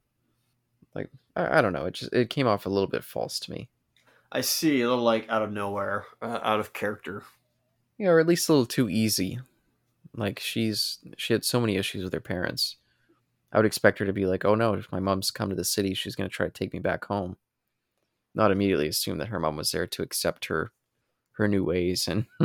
Like 0.95 1.11
I, 1.37 1.59
I 1.59 1.63
don't 1.63 1.73
know. 1.73 1.87
It 1.87 1.95
just 1.95 2.13
it 2.13 2.31
came 2.31 2.47
off 2.47 2.67
a 2.67 2.71
little 2.71 2.89
bit 2.89 3.05
false 3.05 3.39
to 3.41 3.51
me. 3.51 3.69
I 4.31 4.41
see 4.41 4.81
a 4.81 4.89
little 4.89 5.05
like 5.05 5.29
out 5.29 5.43
of 5.43 5.53
nowhere, 5.53 6.07
uh, 6.21 6.39
out 6.43 6.61
of 6.61 6.73
character. 6.73 7.23
Yeah, 7.99 8.09
or 8.09 8.21
at 8.21 8.27
least 8.27 8.49
a 8.49 8.53
little 8.53 8.67
too 8.67 8.89
easy. 8.89 9.41
Like 10.17 10.39
she's 10.39 10.99
she 11.17 11.33
had 11.33 11.45
so 11.45 11.61
many 11.61 11.77
issues 11.77 12.05
with 12.05 12.13
her 12.13 12.21
parents. 12.21 12.77
I 13.53 13.59
would 13.59 13.67
expect 13.67 13.99
her 13.99 14.07
to 14.07 14.13
be 14.13 14.27
like, 14.27 14.45
"Oh 14.45 14.55
no, 14.55 14.75
if 14.75 14.91
my 14.91 15.01
mom's 15.01 15.31
come 15.31 15.51
to 15.51 15.57
the 15.57 15.65
city, 15.65 15.95
she's 15.95 16.17
going 16.17 16.29
to 16.29 16.35
try 16.35 16.47
to 16.47 16.53
take 16.53 16.73
me 16.73 16.79
back 16.79 17.05
home." 17.05 17.37
Not 18.35 18.51
immediately 18.51 18.89
assume 18.89 19.19
that 19.19 19.29
her 19.29 19.39
mom 19.39 19.57
was 19.57 19.71
there 19.73 19.87
to 19.87 20.03
accept 20.03 20.47
her 20.47 20.73
her 21.33 21.49
new 21.49 21.65
ways 21.65 22.09
and 22.09 22.27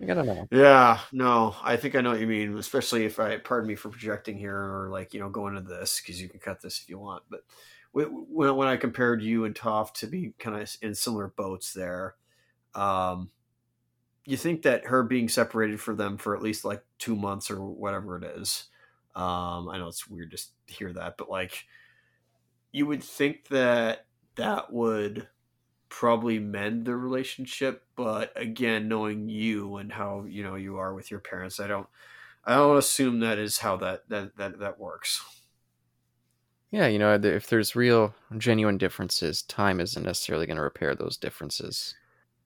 I 0.00 0.14
don't 0.14 0.26
know. 0.26 0.46
Yeah, 0.52 1.00
no, 1.12 1.56
I 1.62 1.76
think 1.76 1.96
I 1.96 2.00
know 2.00 2.10
what 2.10 2.20
you 2.20 2.26
mean. 2.26 2.56
Especially 2.56 3.04
if 3.04 3.18
I, 3.18 3.36
pardon 3.38 3.66
me 3.66 3.74
for 3.74 3.88
projecting 3.88 4.38
here, 4.38 4.56
or 4.56 4.88
like 4.90 5.12
you 5.12 5.20
know, 5.20 5.28
going 5.28 5.56
into 5.56 5.68
this 5.68 6.00
because 6.00 6.22
you 6.22 6.28
can 6.28 6.38
cut 6.38 6.60
this 6.60 6.80
if 6.80 6.88
you 6.88 6.98
want. 6.98 7.24
But 7.28 7.40
when 8.06 8.56
when 8.56 8.68
I 8.68 8.76
compared 8.76 9.22
you 9.22 9.44
and 9.44 9.54
Toph 9.54 9.92
to 9.94 10.06
be 10.06 10.34
kind 10.38 10.60
of 10.60 10.76
in 10.82 10.94
similar 10.94 11.28
boats 11.28 11.72
there, 11.72 12.16
um, 12.74 13.30
you 14.24 14.36
think 14.36 14.62
that 14.62 14.86
her 14.86 15.02
being 15.02 15.28
separated 15.28 15.80
from 15.80 15.96
them 15.96 16.18
for 16.18 16.36
at 16.36 16.42
least 16.42 16.64
like 16.64 16.84
two 16.98 17.16
months 17.16 17.50
or 17.50 17.60
whatever 17.64 18.16
it 18.16 18.24
is. 18.24 18.66
Um, 19.14 19.68
I 19.68 19.78
know 19.78 19.88
it's 19.88 20.08
weird 20.08 20.30
to 20.32 20.42
hear 20.66 20.92
that, 20.92 21.16
but 21.16 21.30
like 21.30 21.64
you 22.72 22.86
would 22.86 23.02
think 23.02 23.48
that 23.48 24.06
that 24.36 24.72
would 24.72 25.28
probably 25.88 26.38
mend 26.38 26.84
the 26.84 26.94
relationship 26.94 27.84
but 27.96 28.30
again 28.36 28.88
knowing 28.88 29.28
you 29.28 29.76
and 29.76 29.92
how 29.92 30.24
you 30.28 30.42
know 30.42 30.54
you 30.54 30.76
are 30.76 30.92
with 30.92 31.10
your 31.10 31.20
parents 31.20 31.58
i 31.58 31.66
don't 31.66 31.88
i 32.44 32.54
don't 32.54 32.76
assume 32.76 33.20
that 33.20 33.38
is 33.38 33.58
how 33.58 33.76
that 33.76 34.06
that 34.08 34.36
that, 34.36 34.58
that 34.58 34.78
works 34.78 35.37
yeah, 36.70 36.86
you 36.86 36.98
know, 36.98 37.14
if 37.14 37.48
there's 37.48 37.74
real, 37.74 38.14
genuine 38.36 38.78
differences, 38.78 39.42
time 39.42 39.80
isn't 39.80 40.04
necessarily 40.04 40.46
going 40.46 40.56
to 40.56 40.62
repair 40.62 40.94
those 40.94 41.16
differences. 41.16 41.94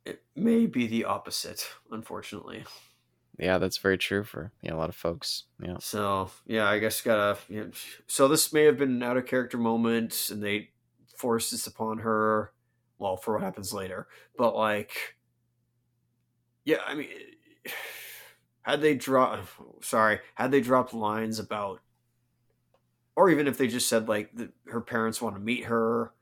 It 0.04 0.22
may 0.34 0.66
be 0.66 0.86
the 0.86 1.04
opposite, 1.04 1.66
unfortunately. 1.90 2.64
Yeah, 3.38 3.58
that's 3.58 3.78
very 3.78 3.98
true 3.98 4.24
for 4.24 4.52
yeah, 4.62 4.74
a 4.74 4.76
lot 4.76 4.90
of 4.90 4.94
folks. 4.94 5.44
Yeah. 5.60 5.76
So 5.80 6.30
yeah, 6.46 6.68
I 6.68 6.78
guess 6.78 7.00
gotta. 7.00 7.38
You 7.48 7.64
know, 7.64 7.70
so 8.06 8.28
this 8.28 8.52
may 8.52 8.64
have 8.64 8.78
been 8.78 8.90
an 8.90 9.02
out 9.02 9.16
of 9.16 9.26
character 9.26 9.58
moment, 9.58 10.28
and 10.30 10.42
they 10.42 10.70
forced 11.16 11.50
this 11.50 11.66
upon 11.66 11.98
her. 11.98 12.52
well 12.98 13.16
for 13.16 13.34
what 13.34 13.42
happens 13.42 13.72
later. 13.72 14.06
But 14.36 14.54
like, 14.54 15.16
yeah, 16.64 16.78
I 16.86 16.94
mean, 16.94 17.08
had 18.62 18.80
they 18.80 18.94
drop, 18.94 19.46
sorry, 19.82 20.20
had 20.34 20.50
they 20.50 20.60
dropped 20.60 20.94
lines 20.94 21.38
about, 21.38 21.80
or 23.16 23.30
even 23.30 23.46
if 23.46 23.58
they 23.58 23.66
just 23.66 23.88
said 23.88 24.08
like 24.08 24.34
the, 24.34 24.50
her 24.68 24.80
parents 24.80 25.20
want 25.20 25.36
to 25.36 25.40
meet 25.40 25.64
her, 25.64 26.12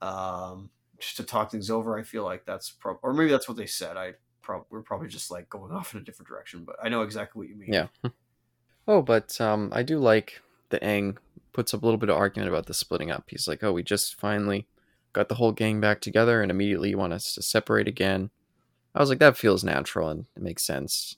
um, 0.00 0.70
just 0.98 1.16
to 1.16 1.24
talk 1.24 1.50
things 1.50 1.70
over, 1.70 1.98
I 1.98 2.02
feel 2.02 2.24
like 2.24 2.44
that's 2.44 2.70
probably, 2.70 3.00
or 3.02 3.12
maybe 3.12 3.30
that's 3.30 3.48
what 3.48 3.56
they 3.56 3.66
said. 3.66 3.96
I 3.96 4.14
probably 4.42 4.66
we're 4.70 4.82
probably 4.82 5.08
just 5.08 5.30
like 5.30 5.48
going 5.48 5.72
off 5.72 5.94
in 5.94 6.00
a 6.00 6.04
different 6.04 6.28
direction, 6.28 6.64
but 6.64 6.76
I 6.82 6.88
know 6.88 7.02
exactly 7.02 7.40
what 7.40 7.48
you 7.48 7.56
mean. 7.56 7.72
Yeah. 7.72 7.86
Oh, 8.90 9.02
but 9.02 9.38
um, 9.38 9.68
I 9.74 9.82
do 9.82 9.98
like 9.98 10.40
the 10.70 10.78
Aang 10.78 11.18
puts 11.52 11.74
up 11.74 11.82
a 11.82 11.84
little 11.84 11.98
bit 11.98 12.08
of 12.08 12.16
argument 12.16 12.48
about 12.48 12.64
the 12.64 12.72
splitting 12.72 13.10
up. 13.10 13.24
He's 13.28 13.46
like, 13.46 13.62
"Oh, 13.62 13.70
we 13.70 13.82
just 13.82 14.14
finally 14.14 14.66
got 15.12 15.28
the 15.28 15.34
whole 15.34 15.52
gang 15.52 15.78
back 15.78 16.00
together, 16.00 16.40
and 16.40 16.50
immediately 16.50 16.88
you 16.88 16.96
want 16.96 17.12
us 17.12 17.34
to 17.34 17.42
separate 17.42 17.86
again." 17.86 18.30
I 18.94 19.00
was 19.00 19.10
like, 19.10 19.18
that 19.18 19.36
feels 19.36 19.62
natural 19.62 20.08
and 20.08 20.24
it 20.34 20.42
makes 20.42 20.62
sense. 20.64 21.16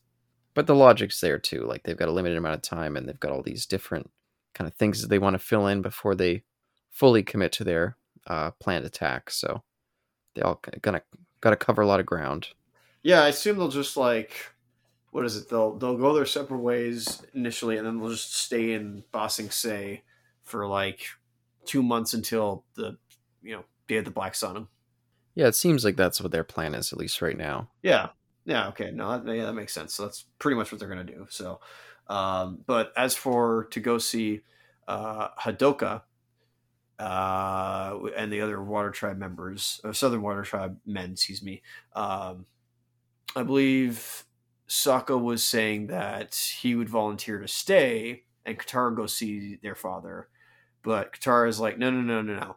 But 0.53 0.67
the 0.67 0.75
logic's 0.75 1.21
there 1.21 1.39
too. 1.39 1.63
Like 1.65 1.85
they've 1.85 1.97
got 1.97 2.09
a 2.09 2.13
limited 2.13 2.37
amount 2.37 2.57
of 2.57 2.63
time, 2.63 2.97
and 2.97 3.09
they've 3.09 3.21
got 3.21 3.31
all 3.31 3.43
these 3.43 3.67
different 3.67 4.11
kind 4.55 4.69
of 4.69 4.75
things 4.75 5.01
that 5.01 5.09
they 5.09 5.19
want 5.19 5.35
to 5.35 5.39
fill 5.39 5.67
in 5.67 5.83
before 5.83 6.15
they 6.15 6.43
fully 6.91 7.23
commit 7.23 7.53
to 7.53 7.65
their 7.65 7.97
uh, 8.27 8.51
planned 8.53 8.85
attack. 8.85 9.31
So 9.31 9.63
they 10.35 10.43
all 10.43 10.61
gonna 10.81 11.03
got 11.41 11.51
to 11.51 11.57
cover 11.57 11.83
a 11.83 11.87
lot 11.87 12.01
of 12.01 12.07
ground. 12.07 12.49
Yeah, 13.03 13.23
I 13.23 13.29
assume 13.29 13.59
they'll 13.59 13.69
just 13.69 13.97
like 13.97 14.53
what 15.11 15.25
is 15.25 15.37
it? 15.37 15.49
They'll 15.49 15.77
they'll 15.77 15.97
go 15.97 16.15
their 16.15 16.27
separate 16.27 16.61
ways 16.61 17.23
initially, 17.35 17.77
and 17.77 17.87
then 17.87 17.99
they'll 17.99 18.11
just 18.11 18.35
stay 18.35 18.73
in 18.73 19.03
Ba 19.13 19.29
Sing 19.29 19.51
Se 19.51 20.03
for 20.43 20.67
like 20.67 21.01
two 21.65 21.83
months 21.83 22.15
until 22.15 22.65
the 22.75 22.97
you 23.43 23.57
know 23.57 23.65
Day 23.89 23.97
of 23.97 24.05
the 24.05 24.11
Black 24.11 24.35
Sun. 24.35 24.69
Yeah, 25.35 25.47
it 25.47 25.55
seems 25.55 25.85
like 25.85 25.97
that's 25.97 26.21
what 26.21 26.33
their 26.33 26.45
plan 26.45 26.75
is, 26.75 26.93
at 26.93 26.99
least 26.99 27.23
right 27.23 27.37
now. 27.37 27.71
Yeah, 27.83 28.11
yeah, 28.45 28.69
okay, 28.69 28.91
no, 28.91 29.19
that, 29.19 29.37
yeah, 29.37 29.47
that 29.47 29.55
makes 29.55 29.73
sense. 29.73 29.95
So 29.95 30.05
that's 30.05 30.27
pretty 30.39 30.57
much 30.57 30.71
what 30.71 30.79
they're 30.79 30.89
gonna 30.89 31.05
do. 31.05 31.27
So, 31.29 31.61
um, 32.11 32.59
but 32.67 32.93
as 32.97 33.15
for 33.15 33.69
to 33.71 33.79
go 33.79 33.97
see 33.97 34.41
uh, 34.89 35.29
Hakoda 35.41 36.03
uh, 36.99 37.99
and 38.17 38.33
the 38.33 38.41
other 38.41 38.61
Water 38.61 38.91
Tribe 38.91 39.17
members, 39.17 39.81
Southern 39.93 40.21
Water 40.21 40.43
Tribe 40.43 40.77
men, 40.85 41.13
excuse 41.13 41.41
me, 41.41 41.63
um, 41.95 42.47
I 43.37 43.45
believe 43.45 44.25
Sokka 44.69 45.23
was 45.23 45.45
saying 45.45 45.87
that 45.87 46.35
he 46.61 46.75
would 46.75 46.89
volunteer 46.89 47.39
to 47.39 47.47
stay 47.47 48.25
and 48.45 48.59
Katara 48.59 48.97
go 48.97 49.07
see 49.07 49.61
their 49.63 49.77
father, 49.77 50.29
but 50.83 51.13
Katara 51.13 51.49
is 51.49 51.61
like, 51.61 51.79
no, 51.79 51.93
no, 51.93 52.01
no, 52.01 52.23
no, 52.23 52.35
no. 52.41 52.57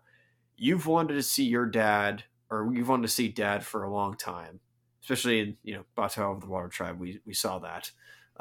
You've 0.57 0.87
wanted 0.87 1.13
to 1.13 1.23
see 1.23 1.43
your 1.43 1.67
dad, 1.67 2.23
or 2.49 2.71
you've 2.73 2.89
wanted 2.89 3.03
to 3.03 3.13
see 3.13 3.27
dad 3.27 3.63
for 3.63 3.83
a 3.83 3.93
long 3.93 4.15
time, 4.15 4.61
especially 5.03 5.39
in 5.41 5.57
you 5.63 5.75
know 5.75 5.83
Bato 5.95 6.33
of 6.33 6.41
the 6.41 6.47
Water 6.47 6.69
Tribe. 6.69 6.99
We 6.99 7.19
we 7.25 7.33
saw 7.33 7.59
that 7.59 7.91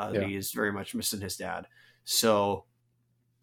uh, 0.09 0.13
Yeah. 0.15 0.25
he 0.27 0.37
is 0.37 0.53
very 0.53 0.73
much 0.73 0.95
missing 0.95 1.21
his 1.21 1.37
dad. 1.37 1.67
So 2.05 2.65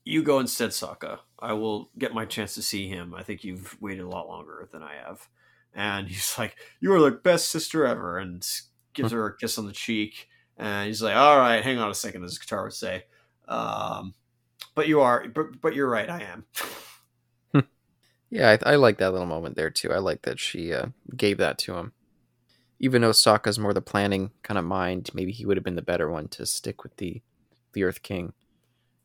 you 0.06 0.24
go 0.24 0.40
instead, 0.40 0.70
Sokka. 0.72 1.20
I 1.40 1.54
will 1.54 1.90
get 1.98 2.14
my 2.14 2.26
chance 2.26 2.56
to 2.56 2.62
see 2.62 2.88
him. 2.88 3.14
I 3.16 3.24
think 3.24 3.44
you've 3.44 3.80
waited 3.82 4.04
a 4.04 4.10
lot 4.10 4.28
longer 4.28 4.68
than 4.72 4.82
I 4.84 4.96
have. 5.06 5.28
And 5.74 6.08
he's 6.12 6.38
like, 6.38 6.56
"You 6.80 6.94
are 6.94 7.02
the 7.02 7.12
best 7.12 7.50
sister 7.50 7.86
ever," 7.86 8.18
and 8.18 8.46
gives 8.94 9.12
her 9.12 9.26
a 9.28 9.38
kiss 9.38 9.58
on 9.58 9.66
the 9.68 9.72
cheek. 9.74 10.28
And 10.58 10.88
he's 10.88 11.02
like, 11.02 11.16
"All 11.16 11.38
right, 11.38 11.64
hang 11.64 11.78
on 11.78 11.90
a 11.92 11.94
second, 11.96 12.24
as 12.24 12.38
Katara 12.40 12.64
would 12.64 12.74
say. 12.74 13.06
Um, 13.48 14.14
but 14.76 14.88
you 14.88 15.00
are, 15.02 15.28
but, 15.28 15.62
but 15.62 15.76
you're 15.76 15.90
right. 15.90 16.10
I 16.10 16.24
am." 16.24 16.46
Yeah, 18.32 18.58
I, 18.64 18.74
I 18.74 18.76
like 18.76 19.00
that 19.00 19.12
little 19.12 19.26
moment 19.26 19.56
there 19.56 19.72
too. 19.72 19.92
I 19.92 19.98
like 19.98 20.22
that 20.22 20.40
she 20.40 20.72
uh, 20.72 20.88
gave 21.18 21.40
that 21.40 21.58
to 21.60 21.76
him. 21.76 21.94
Even 22.80 23.02
though 23.02 23.12
Sokka's 23.12 23.60
more 23.60 23.74
the 23.74 23.82
planning 23.82 24.32
kind 24.42 24.58
of 24.58 24.66
mind, 24.66 25.10
maybe 25.14 25.32
he 25.32 25.46
would 25.46 25.58
have 25.58 25.64
been 25.64 25.76
the 25.76 25.82
better 25.82 26.10
one 26.10 26.28
to 26.30 26.46
stick 26.46 26.84
with 26.84 26.96
the 26.98 27.22
the 27.74 27.84
Earth 27.84 28.02
King. 28.02 28.34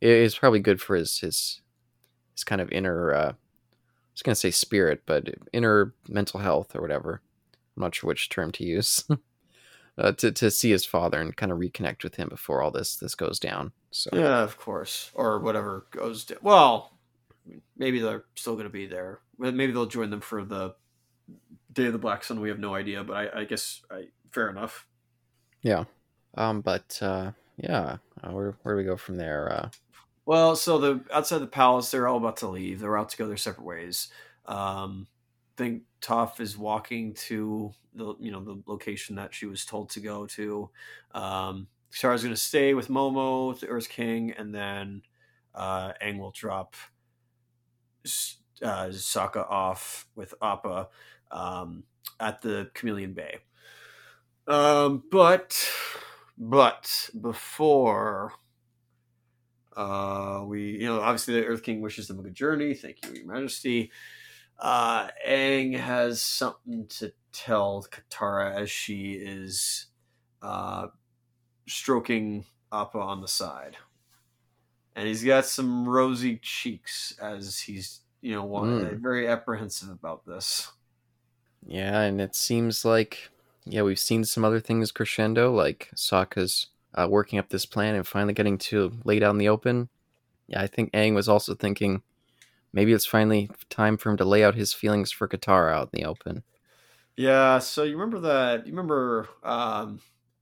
It 0.00 0.10
is 0.10 0.36
probably 0.36 0.60
good 0.60 0.80
for 0.80 0.96
his 0.96 1.18
his 1.18 1.60
his 2.32 2.44
kind 2.44 2.60
of 2.60 2.70
inner. 2.70 3.12
Uh, 3.12 3.30
I 3.30 4.14
was 4.14 4.22
gonna 4.22 4.36
say 4.36 4.50
spirit, 4.50 5.02
but 5.06 5.28
inner 5.52 5.94
mental 6.08 6.40
health 6.40 6.74
or 6.74 6.80
whatever. 6.80 7.20
I'm 7.76 7.82
not 7.82 7.94
sure 7.94 8.08
which 8.08 8.28
term 8.28 8.52
to 8.52 8.64
use. 8.64 9.04
uh, 9.98 10.12
to 10.12 10.32
to 10.32 10.50
see 10.50 10.70
his 10.70 10.84
father 10.84 11.20
and 11.20 11.36
kind 11.36 11.52
of 11.52 11.58
reconnect 11.58 12.02
with 12.02 12.16
him 12.16 12.28
before 12.28 12.62
all 12.62 12.70
this 12.70 12.96
this 12.96 13.14
goes 13.14 13.38
down. 13.38 13.72
So 13.90 14.10
Yeah, 14.12 14.42
of 14.42 14.58
course, 14.58 15.10
or 15.14 15.38
whatever 15.38 15.86
goes. 15.90 16.24
To, 16.26 16.38
well, 16.42 16.92
maybe 17.76 18.00
they're 18.00 18.24
still 18.34 18.56
to 18.58 18.68
be 18.68 18.86
there. 18.86 19.20
Maybe 19.38 19.72
they'll 19.72 19.86
join 19.86 20.10
them 20.10 20.20
for 20.20 20.44
the 20.44 20.74
Day 21.74 21.86
of 21.86 21.92
the 21.92 21.98
Black 21.98 22.24
Sun. 22.24 22.40
We 22.40 22.48
have 22.48 22.58
no 22.58 22.74
idea, 22.74 23.04
but 23.04 23.14
I, 23.16 23.40
I 23.40 23.44
guess 23.44 23.82
I, 23.90 24.08
fair 24.30 24.48
enough. 24.50 24.86
yeah, 25.62 25.84
um, 26.34 26.60
but 26.60 26.98
uh, 27.02 27.32
yeah, 27.56 27.98
uh, 28.22 28.30
where 28.30 28.56
where 28.62 28.74
do 28.74 28.78
we 28.78 28.84
go 28.84 28.96
from 28.96 29.16
there? 29.16 29.50
Uh, 29.52 29.68
Well, 30.26 30.56
so 30.56 30.78
the 30.78 31.04
outside 31.12 31.38
the 31.38 31.46
palace, 31.46 31.90
they're 31.90 32.08
all 32.08 32.16
about 32.16 32.38
to 32.38 32.48
leave. 32.48 32.80
They're 32.80 32.96
out 32.98 33.10
to 33.10 33.16
go 33.16 33.26
their 33.28 33.36
separate 33.36 33.64
ways. 33.66 34.08
Um, 34.46 35.06
I 35.56 35.62
think 35.62 35.82
Toph 36.00 36.40
is 36.40 36.56
walking 36.56 37.14
to 37.14 37.72
the 37.94 38.14
you 38.18 38.30
know 38.32 38.42
the 38.42 38.62
location 38.66 39.16
that 39.16 39.34
she 39.34 39.46
was 39.46 39.64
told 39.64 39.90
to 39.90 40.00
go 40.00 40.26
to. 40.28 40.70
Um, 41.12 41.68
Katara's 41.92 42.22
going 42.22 42.34
to 42.34 42.40
stay 42.40 42.74
with 42.74 42.88
Momo, 42.88 43.58
the 43.58 43.68
Earth 43.68 43.88
King, 43.88 44.32
and 44.32 44.54
then 44.54 45.02
uh, 45.54 45.92
Aang 46.02 46.18
will 46.18 46.32
drop 46.32 46.74
S- 48.04 48.38
uh, 48.62 48.86
Sokka 48.88 49.48
off 49.50 50.06
with 50.14 50.34
Appa 50.42 50.88
um, 51.34 51.84
at 52.20 52.40
the 52.40 52.70
Chameleon 52.74 53.12
Bay. 53.12 53.38
Um, 54.46 55.02
but 55.10 55.70
but 56.38 57.10
before 57.20 58.32
uh, 59.76 60.42
we, 60.46 60.78
you 60.78 60.86
know, 60.86 61.00
obviously 61.00 61.34
the 61.34 61.46
Earth 61.46 61.62
King 61.62 61.80
wishes 61.80 62.08
them 62.08 62.20
a 62.20 62.22
good 62.22 62.34
journey. 62.34 62.74
Thank 62.74 63.04
you, 63.04 63.12
Your 63.14 63.26
Majesty. 63.26 63.90
Uh, 64.58 65.08
Aang 65.26 65.76
has 65.76 66.22
something 66.22 66.86
to 66.86 67.12
tell 67.32 67.84
Katara 67.90 68.54
as 68.54 68.70
she 68.70 69.14
is 69.14 69.86
uh, 70.42 70.86
stroking 71.66 72.44
Appa 72.72 72.98
on 72.98 73.20
the 73.20 73.28
side. 73.28 73.76
And 74.94 75.08
he's 75.08 75.24
got 75.24 75.44
some 75.44 75.88
rosy 75.88 76.36
cheeks 76.36 77.18
as 77.20 77.58
he's, 77.58 78.02
you 78.20 78.34
know, 78.36 78.46
Mm. 78.46 79.00
very 79.02 79.26
apprehensive 79.26 79.88
about 79.88 80.24
this. 80.24 80.70
Yeah, 81.66 82.00
and 82.00 82.20
it 82.20 82.34
seems 82.34 82.84
like 82.84 83.30
yeah, 83.66 83.82
we've 83.82 83.98
seen 83.98 84.24
some 84.24 84.44
other 84.44 84.60
things 84.60 84.92
crescendo, 84.92 85.52
like 85.52 85.90
Sokka's 85.96 86.68
uh, 86.94 87.06
working 87.10 87.38
up 87.38 87.48
this 87.48 87.66
plan 87.66 87.94
and 87.94 88.06
finally 88.06 88.34
getting 88.34 88.58
to 88.58 88.92
lay 89.04 89.18
down 89.18 89.38
the 89.38 89.48
open. 89.48 89.88
Yeah, 90.46 90.60
I 90.60 90.66
think 90.66 90.92
Aang 90.92 91.14
was 91.14 91.28
also 91.28 91.54
thinking 91.54 92.02
maybe 92.72 92.92
it's 92.92 93.06
finally 93.06 93.50
time 93.70 93.96
for 93.96 94.10
him 94.10 94.16
to 94.18 94.24
lay 94.24 94.44
out 94.44 94.54
his 94.54 94.74
feelings 94.74 95.10
for 95.10 95.26
Katara 95.26 95.72
out 95.72 95.90
in 95.92 96.00
the 96.02 96.08
open. 96.08 96.42
Yeah, 97.16 97.58
so 97.58 97.84
you 97.84 97.96
remember 97.96 98.20
that? 98.20 98.66
You 98.66 98.72
remember 98.72 99.28
um, 99.42 100.00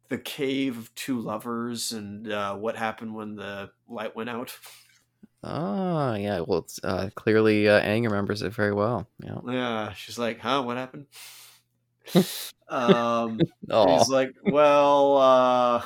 the 0.08 0.18
cave 0.18 0.78
of 0.78 0.94
two 0.94 1.20
lovers 1.20 1.92
and 1.92 2.30
uh, 2.32 2.56
what 2.56 2.76
happened 2.76 3.14
when 3.14 3.36
the 3.36 3.70
light 3.88 4.16
went 4.16 4.30
out? 4.30 4.56
Ah, 5.44 6.14
yeah. 6.14 6.40
Well, 6.40 6.60
it's, 6.60 6.78
uh, 6.84 7.10
clearly 7.14 7.68
uh, 7.68 7.80
Aang 7.80 8.04
remembers 8.04 8.42
it 8.42 8.52
very 8.52 8.72
well. 8.72 9.08
Yeah. 9.22 9.38
Yeah, 9.46 9.92
she's 9.94 10.18
like, 10.18 10.38
"Huh, 10.38 10.62
what 10.62 10.76
happened?" 10.76 11.06
um, 12.68 13.40
Oh, 13.70 13.86
he's 13.98 14.08
like, 14.08 14.34
"Well, 14.44 15.16
uh, 15.16 15.82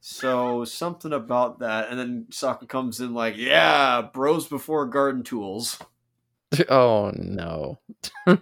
so 0.00 0.64
something 0.64 1.12
about 1.12 1.60
that," 1.60 1.88
and 1.90 1.98
then 1.98 2.26
Sokka 2.30 2.68
comes 2.68 3.00
in 3.00 3.14
like, 3.14 3.36
"Yeah, 3.36 4.02
bros 4.02 4.48
before 4.48 4.86
garden 4.86 5.22
tools, 5.22 5.78
oh 6.68 7.12
no. 7.14 7.78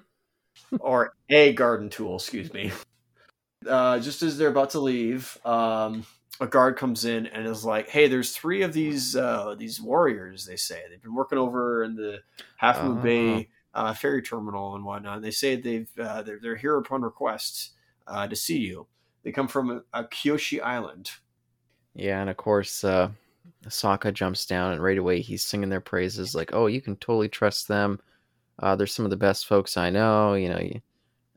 or 0.80 1.12
a 1.28 1.52
garden 1.52 1.90
tool, 1.90 2.16
excuse 2.16 2.52
me." 2.52 2.72
Uh, 3.68 3.98
just 3.98 4.22
as 4.22 4.38
they're 4.38 4.48
about 4.48 4.70
to 4.70 4.80
leave, 4.80 5.36
um, 5.44 6.06
a 6.40 6.46
guard 6.46 6.76
comes 6.76 7.04
in 7.04 7.26
and 7.26 7.46
is 7.46 7.64
like, 7.64 7.88
"Hey, 7.88 8.08
there's 8.08 8.36
three 8.36 8.62
of 8.62 8.72
these 8.72 9.16
uh, 9.16 9.54
these 9.58 9.80
warriors." 9.80 10.46
They 10.46 10.56
say 10.56 10.82
they've 10.88 11.02
been 11.02 11.14
working 11.14 11.38
over 11.38 11.82
in 11.84 11.94
the 11.94 12.20
Half 12.56 12.82
Moon 12.82 12.98
Ah. 12.98 13.02
Bay 13.02 13.48
uh, 13.74 13.94
ferry 13.94 14.22
terminal 14.22 14.74
and 14.74 14.84
whatnot. 14.84 15.16
And 15.16 15.24
they 15.24 15.30
say 15.30 15.56
they've 15.56 15.90
uh, 15.98 16.22
they're, 16.22 16.38
they're 16.40 16.56
here 16.56 16.76
upon 16.78 17.02
request 17.02 17.72
uh, 18.06 18.26
to 18.26 18.36
see 18.36 18.58
you. 18.58 18.86
They 19.22 19.32
come 19.32 19.48
from 19.48 19.70
a, 19.70 20.00
a 20.00 20.04
Kyoshi 20.04 20.60
Island. 20.62 21.10
Yeah, 21.94 22.20
and 22.20 22.30
of 22.30 22.36
course, 22.36 22.84
uh, 22.84 23.10
Sokka 23.66 24.12
jumps 24.12 24.46
down, 24.46 24.72
and 24.72 24.82
right 24.82 24.98
away 24.98 25.20
he's 25.20 25.42
singing 25.42 25.68
their 25.68 25.80
praises, 25.80 26.34
like, 26.34 26.50
"Oh, 26.52 26.66
you 26.66 26.80
can 26.80 26.96
totally 26.96 27.28
trust 27.28 27.68
them. 27.68 28.00
Uh, 28.60 28.76
they're 28.76 28.86
some 28.86 29.04
of 29.04 29.10
the 29.10 29.16
best 29.16 29.46
folks 29.46 29.76
I 29.76 29.90
know. 29.90 30.34
You 30.34 30.50
know, 30.50 30.60
you, 30.60 30.80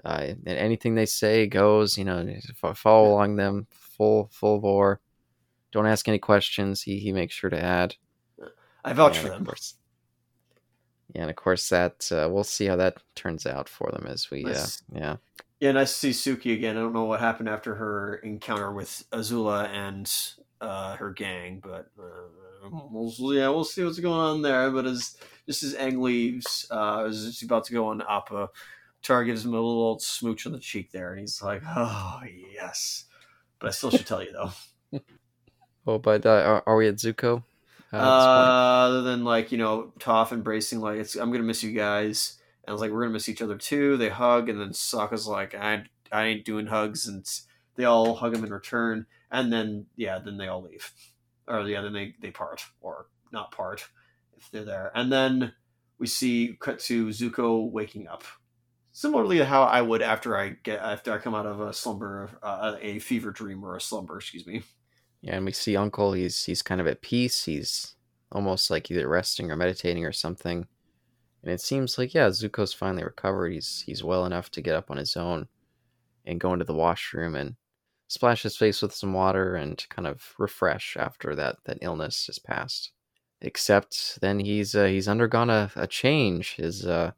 uh, 0.06 0.34
and 0.46 0.48
anything 0.48 0.96
they 0.96 1.06
say 1.06 1.48
goes. 1.48 1.98
You 1.98 2.06
know, 2.06 2.36
follow 2.76 3.12
along 3.12 3.36
them 3.36 3.68
full 4.02 4.30
full 4.32 4.60
bore. 4.60 5.00
Don't 5.72 5.86
ask 5.86 6.08
any 6.08 6.18
questions. 6.20 6.82
He 6.82 6.98
he 7.00 7.12
makes 7.14 7.36
sure 7.36 7.50
to 7.52 7.64
add. 7.64 7.96
I 8.84 8.94
vouch 8.94 9.18
And 9.18 9.28
for 9.28 9.32
of 9.34 9.38
them. 9.38 9.46
course- 9.46 9.76
Yeah, 11.14 11.22
and 11.22 11.30
of 11.30 11.36
course 11.36 11.70
that 11.70 12.12
uh, 12.12 12.28
we'll 12.32 12.44
see 12.44 12.66
how 12.66 12.78
that 12.78 12.98
turns 13.16 13.46
out 13.46 13.70
for 13.70 13.92
them 13.92 14.06
as 14.08 14.32
we, 14.32 14.44
uh, 14.46 14.66
yeah, 14.94 15.18
Yeah, 15.60 15.74
nice 15.74 15.94
to 16.00 16.14
see 16.14 16.32
Suki 16.36 16.54
again. 16.56 16.78
I 16.78 16.80
don't 16.82 16.94
know 16.94 17.04
what 17.04 17.20
happened 17.20 17.48
after 17.50 17.76
her 17.76 18.16
encounter 18.24 18.72
with 18.72 19.04
Azula 19.12 19.68
and 19.70 20.12
uh, 20.62 20.96
her 20.96 21.12
gang, 21.12 21.60
but 21.62 21.92
uh, 22.00 22.70
we'll, 22.90 23.14
yeah, 23.36 23.50
we'll 23.50 23.64
see 23.66 23.84
what's 23.84 24.00
going 24.00 24.20
on 24.20 24.42
there. 24.42 24.72
But 24.72 24.86
as 24.88 25.16
just 25.48 25.62
as 25.64 25.76
Aang 25.76 26.02
leaves, 26.02 26.66
uh, 26.72 27.04
as 27.08 27.24
he's 27.26 27.44
about 27.44 27.66
to 27.66 27.74
go 27.74 27.88
on 27.88 28.02
Appa, 28.10 28.50
Tar 29.04 29.24
gives 29.26 29.44
him 29.46 29.52
a 29.52 29.58
little 29.58 29.82
old 29.84 30.02
smooch 30.02 30.46
on 30.48 30.54
the 30.54 30.60
cheek 30.60 30.92
there, 30.92 31.12
and 31.12 31.20
he's 31.20 31.42
like, 31.42 31.62
"Oh 31.68 32.22
yes." 32.54 33.06
But 33.62 33.68
I 33.68 33.72
still 33.72 33.92
should 33.92 34.08
tell 34.08 34.24
you 34.24 34.32
though. 34.34 35.00
Oh, 35.88 35.98
by 35.98 36.18
uh, 36.18 36.30
are, 36.30 36.64
are 36.68 36.76
we 36.76 36.88
at 36.88 36.98
Zuko? 36.98 37.44
Uh, 37.92 37.98
point? 37.98 38.04
other 38.04 39.02
than 39.02 39.24
like 39.24 39.52
you 39.52 39.58
know 39.58 39.92
Toph 40.00 40.32
embracing 40.32 40.80
like 40.80 41.00
it's 41.00 41.16
I'm 41.16 41.32
gonna 41.32 41.44
miss 41.44 41.64
you 41.64 41.72
guys, 41.72 42.38
and 42.64 42.70
I 42.70 42.72
was 42.72 42.82
like 42.82 42.92
we're 42.92 43.02
gonna 43.02 43.14
miss 43.14 43.28
each 43.28 43.42
other 43.42 43.58
too. 43.58 43.98
They 43.98 44.10
hug, 44.10 44.48
and 44.48 44.62
then 44.62 44.70
Sokka's 44.70 45.26
like 45.26 45.56
I 45.56 45.86
I 46.12 46.26
ain't 46.26 46.46
doing 46.46 46.68
hugs, 46.68 47.08
and 47.08 47.26
they 47.76 47.86
all 47.86 48.14
hug 48.14 48.36
him 48.36 48.44
in 48.44 48.54
return, 48.54 49.08
and 49.32 49.52
then 49.52 49.88
yeah, 49.96 50.20
then 50.20 50.38
they 50.38 50.48
all 50.48 50.62
leave, 50.62 50.92
or 51.48 51.62
yeah, 51.62 51.82
then 51.82 51.94
they 51.94 52.14
they 52.22 52.30
part 52.30 52.64
or 52.80 53.08
not 53.32 53.52
part 53.52 53.88
if 54.38 54.52
they're 54.52 54.64
there, 54.64 54.92
and 54.94 55.12
then 55.12 55.54
we 55.98 56.06
see 56.06 56.56
cut 56.60 56.80
to 56.82 57.08
Zuko 57.08 57.72
waking 57.72 58.08
up. 58.08 58.24
Similarly 58.94 59.38
to 59.38 59.46
how 59.46 59.64
I 59.64 59.82
would 59.82 60.02
after 60.02 60.38
I 60.38 60.50
get 60.64 60.80
after 60.80 61.14
I 61.14 61.18
come 61.18 61.34
out 61.34 61.46
of 61.46 61.62
a 61.62 61.74
slumber, 61.74 62.30
uh, 62.44 62.76
a 62.82 63.00
fever 63.00 63.32
dream 63.32 63.64
or 63.64 63.76
a 63.76 63.82
slumber, 63.82 64.18
excuse 64.18 64.46
me. 64.46 64.64
Yeah, 65.22 65.36
and 65.36 65.46
we 65.46 65.52
see 65.52 65.78
Uncle. 65.78 66.14
He's 66.14 66.44
he's 66.44 66.62
kind 66.62 66.82
of 66.82 66.88
at 66.88 67.02
peace. 67.02 67.46
He's 67.46 67.96
almost 68.32 68.70
like 68.70 68.90
either 68.92 69.08
resting 69.08 69.52
or 69.52 69.56
meditating 69.56 70.06
or 70.06 70.12
something. 70.12 70.68
And 71.44 71.52
it 71.52 71.62
seems 71.62 71.98
like 71.98 72.14
yeah, 72.14 72.28
Zuko's 72.30 72.74
finally 72.74 73.04
recovered. 73.04 73.54
He's 73.54 73.84
he's 73.86 74.04
well 74.04 74.26
enough 74.26 74.52
to 74.52 74.62
get 74.62 74.76
up 74.76 74.92
on 74.92 74.98
his 74.98 75.16
own 75.16 75.48
and 76.26 76.40
go 76.40 76.54
into 76.54 76.66
the 76.66 76.74
washroom 76.74 77.36
and 77.36 77.56
splash 78.08 78.44
his 78.44 78.58
face 78.58 78.82
with 78.82 78.94
some 78.94 79.14
water 79.14 79.56
and 79.56 79.86
kind 79.90 80.08
of 80.08 80.34
refresh 80.38 80.98
after 80.98 81.34
that 81.36 81.58
that 81.66 81.78
illness 81.82 82.26
has 82.28 82.40
passed. 82.40 82.92
Except 83.42 84.20
then 84.22 84.40
he's 84.40 84.76
uh, 84.76 84.86
he's 84.86 85.08
undergone 85.08 85.50
a, 85.50 85.72
a 85.76 85.88
change. 85.88 86.56
His 86.56 86.86
uh 86.86 87.12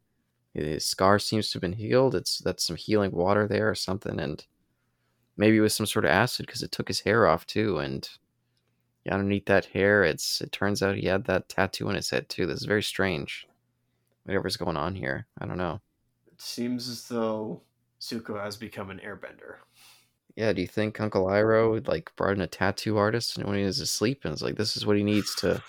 his 0.54 0.86
scar 0.86 1.18
seems 1.20 1.50
to 1.50 1.56
have 1.56 1.62
been 1.62 1.74
healed. 1.74 2.16
It's 2.16 2.40
that's 2.40 2.64
some 2.64 2.76
healing 2.76 3.12
water 3.12 3.48
there 3.48 3.70
or 3.70 3.76
something, 3.76 4.20
and 4.20 4.46
maybe 5.36 5.58
it 5.58 5.62
was 5.62 5.74
some 5.74 5.86
sort 5.86 6.06
of 6.06 6.12
acid 6.12 6.46
because 6.46 6.62
it 6.62 6.72
took 6.72 6.88
his 6.88 7.02
hair 7.02 7.28
off 7.28 7.46
too. 7.46 7.80
And 7.80 8.08
yeah, 9.04 9.16
underneath 9.16 9.46
that 9.46 9.66
hair, 9.66 10.04
it's 10.04 10.42
it 10.42 10.52
turns 10.52 10.84
out 10.84 10.96
he 10.96 11.08
had 11.08 11.26
that 11.26 11.50
tattoo 11.50 11.90
on 11.90 11.96
his 11.96 12.10
head 12.10 12.30
too. 12.30 12.46
This 12.46 12.62
is 12.62 12.66
very 12.66 12.84
strange. 12.84 13.48
Whatever's 14.26 14.58
going 14.58 14.78
on 14.78 14.96
here, 14.96 15.26
I 15.40 15.46
don't 15.46 15.58
know. 15.58 15.82
It 16.32 16.42
seems 16.42 16.88
as 16.88 17.08
though 17.08 17.62
Zuko 18.00 18.42
has 18.42 18.56
become 18.56 18.90
an 18.90 19.02
airbender. 19.06 19.56
Yeah, 20.36 20.54
do 20.54 20.62
you 20.62 20.68
think 20.68 21.00
Uncle 21.00 21.26
Iroh 21.26 21.88
like 21.88 22.12
brought 22.16 22.36
in 22.36 22.42
a 22.42 22.48
tattoo 22.48 22.98
artist 22.98 23.38
and 23.38 23.48
when 23.48 23.58
he 23.58 23.66
was 23.66 23.80
asleep 23.80 24.22
and 24.24 24.34
it's 24.34 24.42
like 24.42 24.56
this 24.56 24.78
is 24.78 24.86
what 24.86 24.98
he 24.98 25.04
needs 25.04 25.36
to 25.36 25.62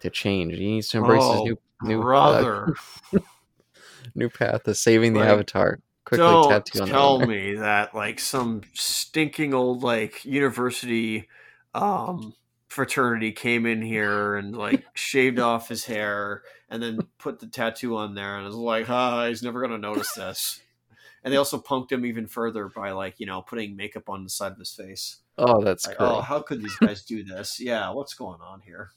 to 0.00 0.10
change. 0.10 0.54
He 0.54 0.66
needs 0.66 0.88
to 0.88 0.98
embrace 0.98 1.22
his 1.22 1.40
Oh, 1.40 1.44
new 1.44 1.58
new 1.82 2.00
uh, 2.00 2.04
brother. 2.04 2.74
new 4.14 4.28
path 4.28 4.66
of 4.68 4.76
saving 4.76 5.14
the 5.14 5.20
Like, 5.20 5.28
avatar. 5.30 5.80
Quickly 6.04 6.24
Don't 6.24 6.42
tattoo 6.42 6.80
on 6.82 6.88
the 6.88 6.92
tell 6.92 7.20
me 7.20 7.54
that 7.56 7.94
like 7.94 8.18
some 8.20 8.62
stinking 8.74 9.54
old 9.54 9.82
like 9.82 10.24
university 10.24 11.28
um 11.74 12.34
fraternity 12.68 13.32
came 13.32 13.66
in 13.66 13.82
here 13.82 14.36
and 14.36 14.56
like 14.56 14.84
shaved 14.94 15.38
off 15.38 15.68
his 15.68 15.84
hair 15.86 16.42
and 16.70 16.82
then 16.82 17.08
put 17.18 17.40
the 17.40 17.46
tattoo 17.46 17.96
on 17.96 18.14
there 18.14 18.36
and 18.36 18.46
was 18.46 18.54
like, 18.54 18.88
ah, 18.90 19.26
he's 19.28 19.42
never 19.42 19.60
gonna 19.60 19.78
notice 19.78 20.12
this. 20.12 20.60
And 21.24 21.32
they 21.32 21.38
also 21.38 21.58
punked 21.60 21.92
him 21.92 22.06
even 22.06 22.26
further 22.26 22.68
by 22.68 22.92
like, 22.92 23.18
you 23.18 23.26
know, 23.26 23.42
putting 23.42 23.76
makeup 23.76 24.08
on 24.08 24.24
the 24.24 24.30
side 24.30 24.52
of 24.52 24.58
his 24.58 24.72
face. 24.72 25.18
Oh, 25.36 25.62
that's 25.62 25.86
Like, 25.86 25.98
great. 25.98 26.16
oh, 26.16 26.20
how 26.20 26.40
could 26.42 26.60
these 26.62 26.76
guys 26.76 27.04
do 27.04 27.24
this? 27.24 27.60
Yeah, 27.60 27.90
what's 27.90 28.14
going 28.14 28.40
on 28.40 28.60
here? 28.60 28.90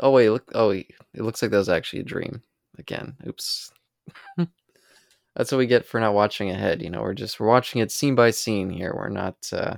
Oh 0.00 0.10
wait, 0.10 0.30
look. 0.30 0.50
Oh, 0.54 0.68
wait, 0.70 0.94
it 1.14 1.22
looks 1.22 1.42
like 1.42 1.50
that 1.52 1.56
was 1.58 1.68
actually 1.68 2.00
a 2.00 2.04
dream. 2.04 2.42
Again, 2.78 3.16
oops. 3.26 3.72
That's 5.36 5.52
what 5.52 5.58
we 5.58 5.66
get 5.66 5.86
for 5.86 6.00
not 6.00 6.14
watching 6.14 6.50
ahead. 6.50 6.82
You 6.82 6.90
know, 6.90 7.02
we're 7.02 7.14
just 7.14 7.38
we're 7.40 7.46
watching 7.48 7.80
it 7.80 7.92
scene 7.92 8.14
by 8.14 8.30
scene 8.30 8.70
here. 8.70 8.92
We're 8.94 9.08
not. 9.08 9.36
uh 9.52 9.76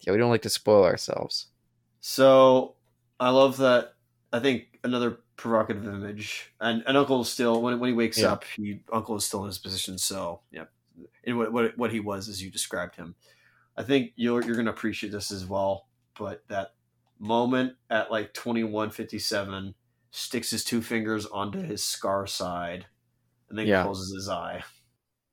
Yeah, 0.00 0.12
we 0.12 0.18
don't 0.18 0.30
like 0.30 0.42
to 0.42 0.50
spoil 0.50 0.84
ourselves. 0.84 1.48
So 2.00 2.76
I 3.20 3.30
love 3.30 3.56
that. 3.58 3.94
I 4.32 4.40
think 4.40 4.78
another 4.84 5.18
provocative 5.36 5.86
image, 5.86 6.52
and, 6.60 6.82
and 6.86 6.96
Uncle 6.96 7.20
is 7.22 7.28
still 7.28 7.62
when 7.62 7.78
when 7.80 7.88
he 7.90 7.94
wakes 7.96 8.18
Yeah. 8.18 8.32
up, 8.32 8.44
he 8.56 8.80
Uncle 8.92 9.16
is 9.16 9.24
still 9.24 9.42
in 9.42 9.48
his 9.48 9.58
position. 9.58 9.98
So 9.98 10.40
yeah, 10.50 10.64
in 11.24 11.36
what 11.38 11.52
what 11.52 11.78
what 11.78 11.92
he 11.92 12.00
was 12.00 12.28
as 12.28 12.42
you 12.42 12.50
described 12.50 12.96
him. 12.96 13.14
I 13.76 13.82
think 13.84 14.12
you're 14.16 14.42
you're 14.44 14.56
gonna 14.56 14.70
appreciate 14.70 15.12
this 15.12 15.30
as 15.30 15.46
well. 15.46 15.86
But 16.18 16.44
that 16.48 16.74
moment 17.18 17.74
at 17.90 18.10
like 18.10 18.34
twenty 18.34 18.64
one 18.64 18.90
fifty 18.90 19.18
seven 19.18 19.74
sticks 20.10 20.50
his 20.50 20.64
two 20.64 20.82
fingers 20.82 21.26
onto 21.26 21.60
his 21.60 21.84
scar 21.84 22.26
side, 22.26 22.86
and 23.50 23.58
then 23.58 23.66
Yeah. 23.66 23.82
closes 23.82 24.14
his 24.14 24.28
eye. 24.28 24.62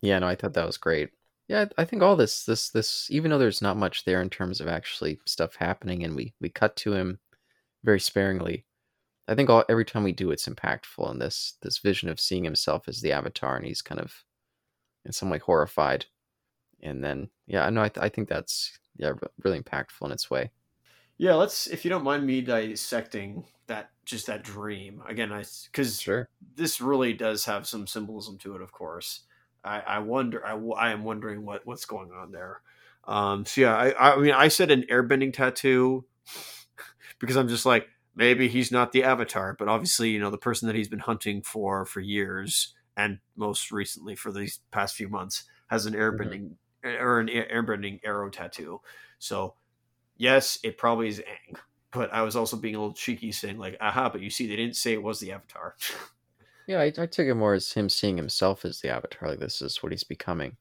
Yeah, 0.02 0.20
no, 0.20 0.28
I 0.28 0.36
thought 0.36 0.54
that 0.54 0.66
was 0.66 0.78
great. 0.78 1.12
Yeah, 1.48 1.66
I 1.78 1.86
think 1.86 2.02
all 2.02 2.16
this, 2.16 2.46
this, 2.46 2.70
this, 2.70 3.10
even 3.12 3.30
though 3.32 3.38
there's 3.38 3.62
not 3.62 3.78
much 3.78 4.04
there 4.04 4.22
in 4.22 4.30
terms 4.30 4.62
of 4.62 4.68
actually 4.68 5.20
stuff 5.26 5.56
happening, 5.56 6.04
and 6.04 6.16
we 6.16 6.34
we 6.42 6.50
cut 6.50 6.76
to 6.78 6.94
him 6.94 7.20
very 7.84 8.00
sparingly. 8.00 8.66
I 9.28 9.36
think 9.36 9.50
all 9.50 9.64
every 9.70 9.86
time 9.86 10.04
we 10.04 10.12
do, 10.14 10.32
it's 10.32 10.48
impactful. 10.48 11.10
And 11.10 11.22
this 11.22 11.58
this 11.62 11.80
vision 11.80 12.10
of 12.10 12.20
seeing 12.20 12.44
himself 12.44 12.88
as 12.88 13.02
the 13.02 13.12
Avatar, 13.14 13.58
and 13.58 13.66
he's 13.66 13.82
kind 13.82 14.02
of 14.02 14.24
in 15.06 15.12
some 15.12 15.30
way 15.30 15.40
horrified. 15.40 16.08
And 16.82 17.04
then, 17.04 17.30
yeah, 17.48 17.70
no, 17.70 17.82
I 17.84 17.90
th- 17.90 18.04
I 18.04 18.10
think 18.10 18.30
that's 18.30 18.78
yeah 18.98 19.14
really 19.44 19.62
impactful 19.62 20.06
in 20.06 20.12
its 20.12 20.30
way. 20.32 20.52
Yeah, 21.18 21.36
let's 21.36 21.68
if 21.68 21.86
you 21.86 21.90
don't 21.90 22.04
mind 22.04 22.26
me 22.26 22.42
dissecting 22.42 23.46
just 24.06 24.28
that 24.28 24.44
dream 24.44 25.02
again. 25.08 25.32
I 25.32 25.44
because 25.66 26.00
Sure. 26.00 26.30
this 26.56 26.80
really 26.80 27.14
does 27.14 27.46
have 27.46 27.68
some 27.68 27.88
symbolism 27.88 28.38
to 28.40 28.56
it, 28.56 28.62
of 28.62 28.72
course. 28.72 29.22
I, 29.64 29.80
I 29.80 30.00
wonder, 30.00 30.46
I, 30.46 30.54
I 30.54 30.92
am 30.92 31.04
wondering 31.04 31.44
what, 31.44 31.66
what's 31.66 31.86
going 31.86 32.12
on 32.12 32.32
there. 32.32 32.62
Um, 33.08 33.46
so 33.46 33.62
yeah, 33.62 33.76
I, 33.76 34.14
I 34.14 34.18
mean, 34.18 34.32
I 34.32 34.48
said 34.48 34.70
an 34.70 34.84
airbending 34.92 35.34
tattoo 35.34 36.06
because 37.20 37.36
I'm 37.36 37.48
just 37.48 37.66
like, 37.66 37.88
maybe 38.16 38.48
he's 38.48 38.72
not 38.72 38.92
the 38.92 39.04
avatar, 39.04 39.56
but 39.58 39.68
obviously, 39.68 40.12
you 40.12 40.20
know, 40.20 40.30
the 40.30 40.38
person 40.38 40.68
that 40.68 40.76
he's 40.76 40.88
been 40.88 41.00
hunting 41.00 41.42
for 41.42 41.86
for 41.86 42.00
years 42.00 42.74
and 42.96 43.20
most 43.36 43.72
recently 43.72 44.16
for 44.16 44.32
these 44.32 44.60
past 44.72 44.96
few 44.96 45.10
months 45.10 45.44
has 45.68 45.86
an 45.86 45.94
airbending 45.94 46.52
or 46.84 47.20
an 47.20 47.28
airbending 47.28 48.00
arrow 48.04 48.30
tattoo. 48.30 48.82
So 49.18 49.56
yes, 50.16 50.60
it 50.64 50.78
probably 50.78 51.08
is 51.08 51.20
Aang. 51.20 51.58
But 51.96 52.14
I 52.14 52.22
was 52.22 52.36
also 52.36 52.58
being 52.58 52.76
a 52.76 52.80
little 52.80 52.94
cheeky 52.94 53.32
saying 53.32 53.58
like, 53.58 53.78
aha, 53.80 54.10
but 54.10 54.22
you 54.22 54.30
see, 54.30 54.48
they 54.48 54.56
didn't 54.56 54.76
say 54.76 54.94
it 54.94 55.02
was 55.02 55.20
the 55.20 55.32
avatar. 55.32 55.76
Yeah, 56.68 56.80
I, 56.80 56.86
I 56.86 57.06
took 57.06 57.28
it 57.28 57.36
more 57.36 57.54
as 57.54 57.74
him 57.74 57.90
seeing 57.90 58.18
himself 58.18 58.66
as 58.66 58.82
the 58.82 58.90
Avatar. 58.90 59.30
Like 59.30 59.40
this 59.40 59.62
is 59.62 59.84
what 59.84 59.92
he's 59.92 60.04
becoming. 60.04 60.58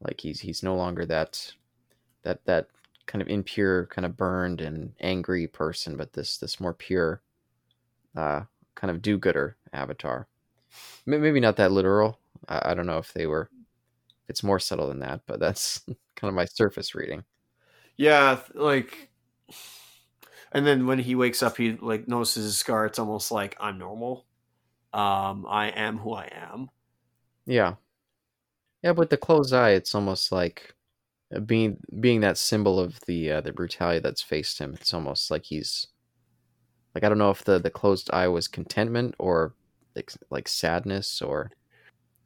Like 0.00 0.20
he's 0.20 0.40
he's 0.40 0.62
no 0.62 0.76
longer 0.76 1.04
that 1.06 1.52
that 2.22 2.44
that 2.44 2.68
kind 3.06 3.20
of 3.20 3.28
impure, 3.28 3.86
kind 3.86 4.06
of 4.06 4.16
burned 4.16 4.60
and 4.60 4.92
angry 5.00 5.46
person, 5.46 5.96
but 5.96 6.12
this 6.12 6.38
this 6.38 6.60
more 6.60 6.72
pure, 6.72 7.22
uh, 8.16 8.42
kind 8.76 8.90
of 8.90 9.02
do-gooder 9.02 9.56
Avatar. 9.72 10.28
Maybe 11.06 11.40
not 11.40 11.56
that 11.56 11.72
literal. 11.72 12.20
I, 12.48 12.70
I 12.70 12.74
don't 12.74 12.86
know 12.86 12.98
if 12.98 13.12
they 13.12 13.26
were. 13.26 13.50
It's 14.28 14.44
more 14.44 14.60
subtle 14.60 14.86
than 14.88 15.00
that, 15.00 15.22
but 15.26 15.40
that's 15.40 15.80
kind 16.16 16.28
of 16.28 16.34
my 16.34 16.44
surface 16.44 16.94
reading. 16.94 17.24
Yeah, 17.96 18.38
like 18.54 19.10
and 20.52 20.66
then 20.66 20.86
when 20.86 20.98
he 21.00 21.14
wakes 21.14 21.42
up 21.42 21.56
he 21.56 21.72
like 21.72 22.08
notices 22.08 22.44
his 22.44 22.58
scar, 22.58 22.86
it's 22.86 22.98
almost 22.98 23.30
like 23.32 23.56
I'm 23.60 23.78
normal. 23.78 24.26
Um 24.92 25.46
I 25.48 25.68
am 25.70 25.98
who 25.98 26.14
I 26.14 26.30
am. 26.32 26.70
Yeah, 27.46 27.76
yeah. 28.82 28.92
But 28.92 29.10
the 29.10 29.16
closed 29.16 29.52
eye, 29.54 29.70
it's 29.70 29.94
almost 29.94 30.32
like 30.32 30.74
uh, 31.34 31.40
being 31.40 31.78
being 32.00 32.20
that 32.22 32.38
symbol 32.38 32.78
of 32.80 33.00
the 33.06 33.32
uh, 33.32 33.40
the 33.40 33.52
brutality 33.52 34.00
that's 34.00 34.22
faced 34.22 34.58
him. 34.58 34.74
It's 34.74 34.94
almost 34.94 35.30
like 35.30 35.44
he's 35.46 35.86
like 36.94 37.04
I 37.04 37.08
don't 37.08 37.18
know 37.18 37.30
if 37.30 37.44
the 37.44 37.58
the 37.58 37.70
closed 37.70 38.10
eye 38.12 38.28
was 38.28 38.48
contentment 38.48 39.14
or 39.18 39.54
like, 39.96 40.12
like 40.30 40.48
sadness 40.48 41.22
or 41.22 41.50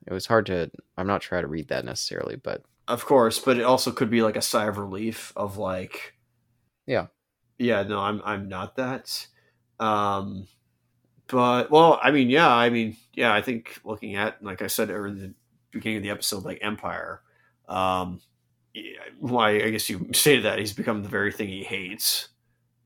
it 0.07 0.13
was 0.13 0.27
hard 0.27 0.47
to. 0.47 0.71
I'm 0.97 1.07
not 1.07 1.23
trying 1.23 1.43
to 1.43 1.49
read 1.49 1.69
that 1.69 1.85
necessarily, 1.85 2.37
but 2.37 2.65
Of 2.89 3.05
course, 3.07 3.39
but 3.39 3.59
it 3.59 3.65
also 3.65 3.93
could 3.93 4.11
be 4.11 4.23
like 4.23 4.37
a 4.37 4.43
sigh 4.43 4.67
of 4.67 4.79
relief 4.79 5.33
of 5.37 5.57
like 5.59 6.15
Yeah. 6.87 7.07
Yeah, 7.59 7.83
no, 7.83 8.01
I'm 8.01 8.21
I'm 8.25 8.49
not 8.49 8.77
that. 8.77 9.27
Um 9.79 10.47
but 11.27 11.71
well, 11.71 11.99
I 12.03 12.11
mean, 12.11 12.29
yeah, 12.29 12.53
I 12.53 12.69
mean, 12.71 12.97
yeah, 13.15 13.33
I 13.33 13.41
think 13.43 13.81
looking 13.85 14.17
at 14.17 14.43
like 14.43 14.63
I 14.63 14.67
said 14.67 14.91
earlier 14.91 15.09
in 15.09 15.19
the 15.19 15.35
beginning 15.71 15.99
of 15.99 16.03
the 16.03 16.11
episode, 16.11 16.45
like 16.45 16.59
Empire, 16.63 17.23
um 17.69 18.21
yeah, 18.75 18.99
why 19.19 19.51
I 19.51 19.71
guess 19.71 19.89
you 19.89 20.09
stated 20.15 20.45
that 20.45 20.59
he's 20.59 20.73
become 20.73 21.03
the 21.03 21.09
very 21.09 21.33
thing 21.33 21.49
he 21.49 21.65
hates. 21.65 22.29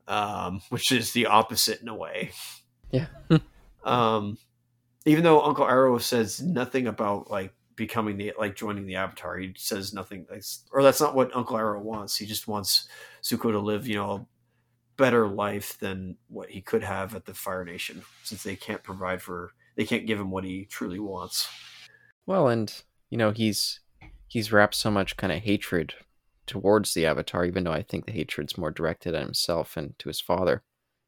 Um, 0.07 0.63
which 0.71 0.91
is 0.91 1.13
the 1.13 1.27
opposite 1.27 1.83
in 1.83 1.89
a 1.89 1.95
way. 1.95 2.31
Yeah. 2.91 3.09
um 3.85 4.39
even 5.05 5.25
though 5.25 5.43
Uncle 5.43 5.67
Iroh 5.67 6.01
says 6.01 6.43
nothing 6.43 6.87
about 6.87 7.31
like 7.31 7.53
becoming 7.77 8.19
the 8.19 8.35
like 8.39 8.57
joining 8.57 8.87
the 8.87 8.97
Avatar, 8.97 9.39
he 9.39 9.55
says 9.57 9.95
nothing, 9.95 10.27
or 10.71 10.83
that's 10.83 11.01
not 11.01 11.15
what 11.15 11.35
Uncle 11.35 11.57
Iroh 11.57 11.81
wants. 11.81 12.17
He 12.17 12.27
just 12.27 12.47
wants 12.47 12.89
Zuko 13.23 13.53
to 13.53 13.59
live, 13.59 13.87
you 13.87 13.97
know, 13.97 14.29
better 14.99 15.27
life 15.27 15.79
than 15.79 16.17
what 16.29 16.51
he 16.51 16.61
could 16.61 16.83
have 16.83 17.15
at 17.15 17.25
the 17.25 17.33
Fire 17.33 17.65
Nation, 17.65 18.03
since 18.23 18.43
they 18.43 18.57
can't 18.57 18.83
provide 18.83 19.23
for, 19.23 19.53
they 19.77 19.87
can't 19.87 20.07
give 20.07 20.21
him 20.21 20.31
what 20.31 20.45
he 20.45 20.67
truly 20.67 20.99
wants. 20.99 21.49
Well, 22.27 22.49
and 22.49 22.71
you 23.09 23.17
know 23.17 23.31
he's 23.31 23.81
he's 24.27 24.53
wrapped 24.53 24.75
so 24.75 24.91
much 24.91 25.17
kind 25.17 25.33
of 25.33 25.39
hatred 25.41 25.95
towards 26.47 26.93
the 26.93 27.07
Avatar, 27.07 27.47
even 27.47 27.65
though 27.65 27.73
I 27.73 27.83
think 27.83 28.05
the 28.05 28.13
hatred's 28.13 28.59
more 28.59 28.71
directed 28.71 29.15
at 29.15 29.23
himself 29.23 29.77
and 29.77 29.99
to 29.99 30.09
his 30.09 30.21
father. 30.21 30.63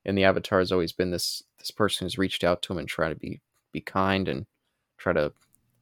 And 0.06 0.16
the 0.16 0.24
Avatar 0.24 0.60
has 0.60 0.72
always 0.72 0.92
been 0.92 1.10
this 1.10 1.42
this 1.58 1.70
person 1.70 2.06
who's 2.06 2.16
reached 2.16 2.42
out 2.42 2.62
to 2.62 2.72
him 2.72 2.78
and 2.78 2.88
try 2.88 3.10
to 3.10 3.14
be 3.14 3.40
be 3.72 3.82
kind 3.82 4.28
and 4.28 4.46
try 4.96 5.12
to 5.12 5.32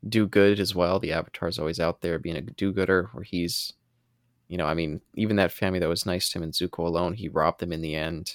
do 0.08 0.26
good 0.26 0.60
as 0.60 0.74
well. 0.74 0.98
The 0.98 1.12
Avatar's 1.12 1.58
always 1.58 1.80
out 1.80 2.00
there 2.00 2.18
being 2.18 2.36
a 2.36 2.40
do-gooder, 2.40 3.10
where 3.12 3.24
he's, 3.24 3.72
you 4.48 4.56
know, 4.56 4.66
I 4.66 4.74
mean, 4.74 5.00
even 5.14 5.36
that 5.36 5.52
family 5.52 5.78
that 5.78 5.88
was 5.88 6.06
nice 6.06 6.30
to 6.30 6.38
him 6.38 6.42
and 6.42 6.52
Zuko 6.52 6.86
alone, 6.86 7.14
he 7.14 7.28
robbed 7.28 7.60
them 7.60 7.72
in 7.72 7.82
the 7.82 7.94
end. 7.94 8.34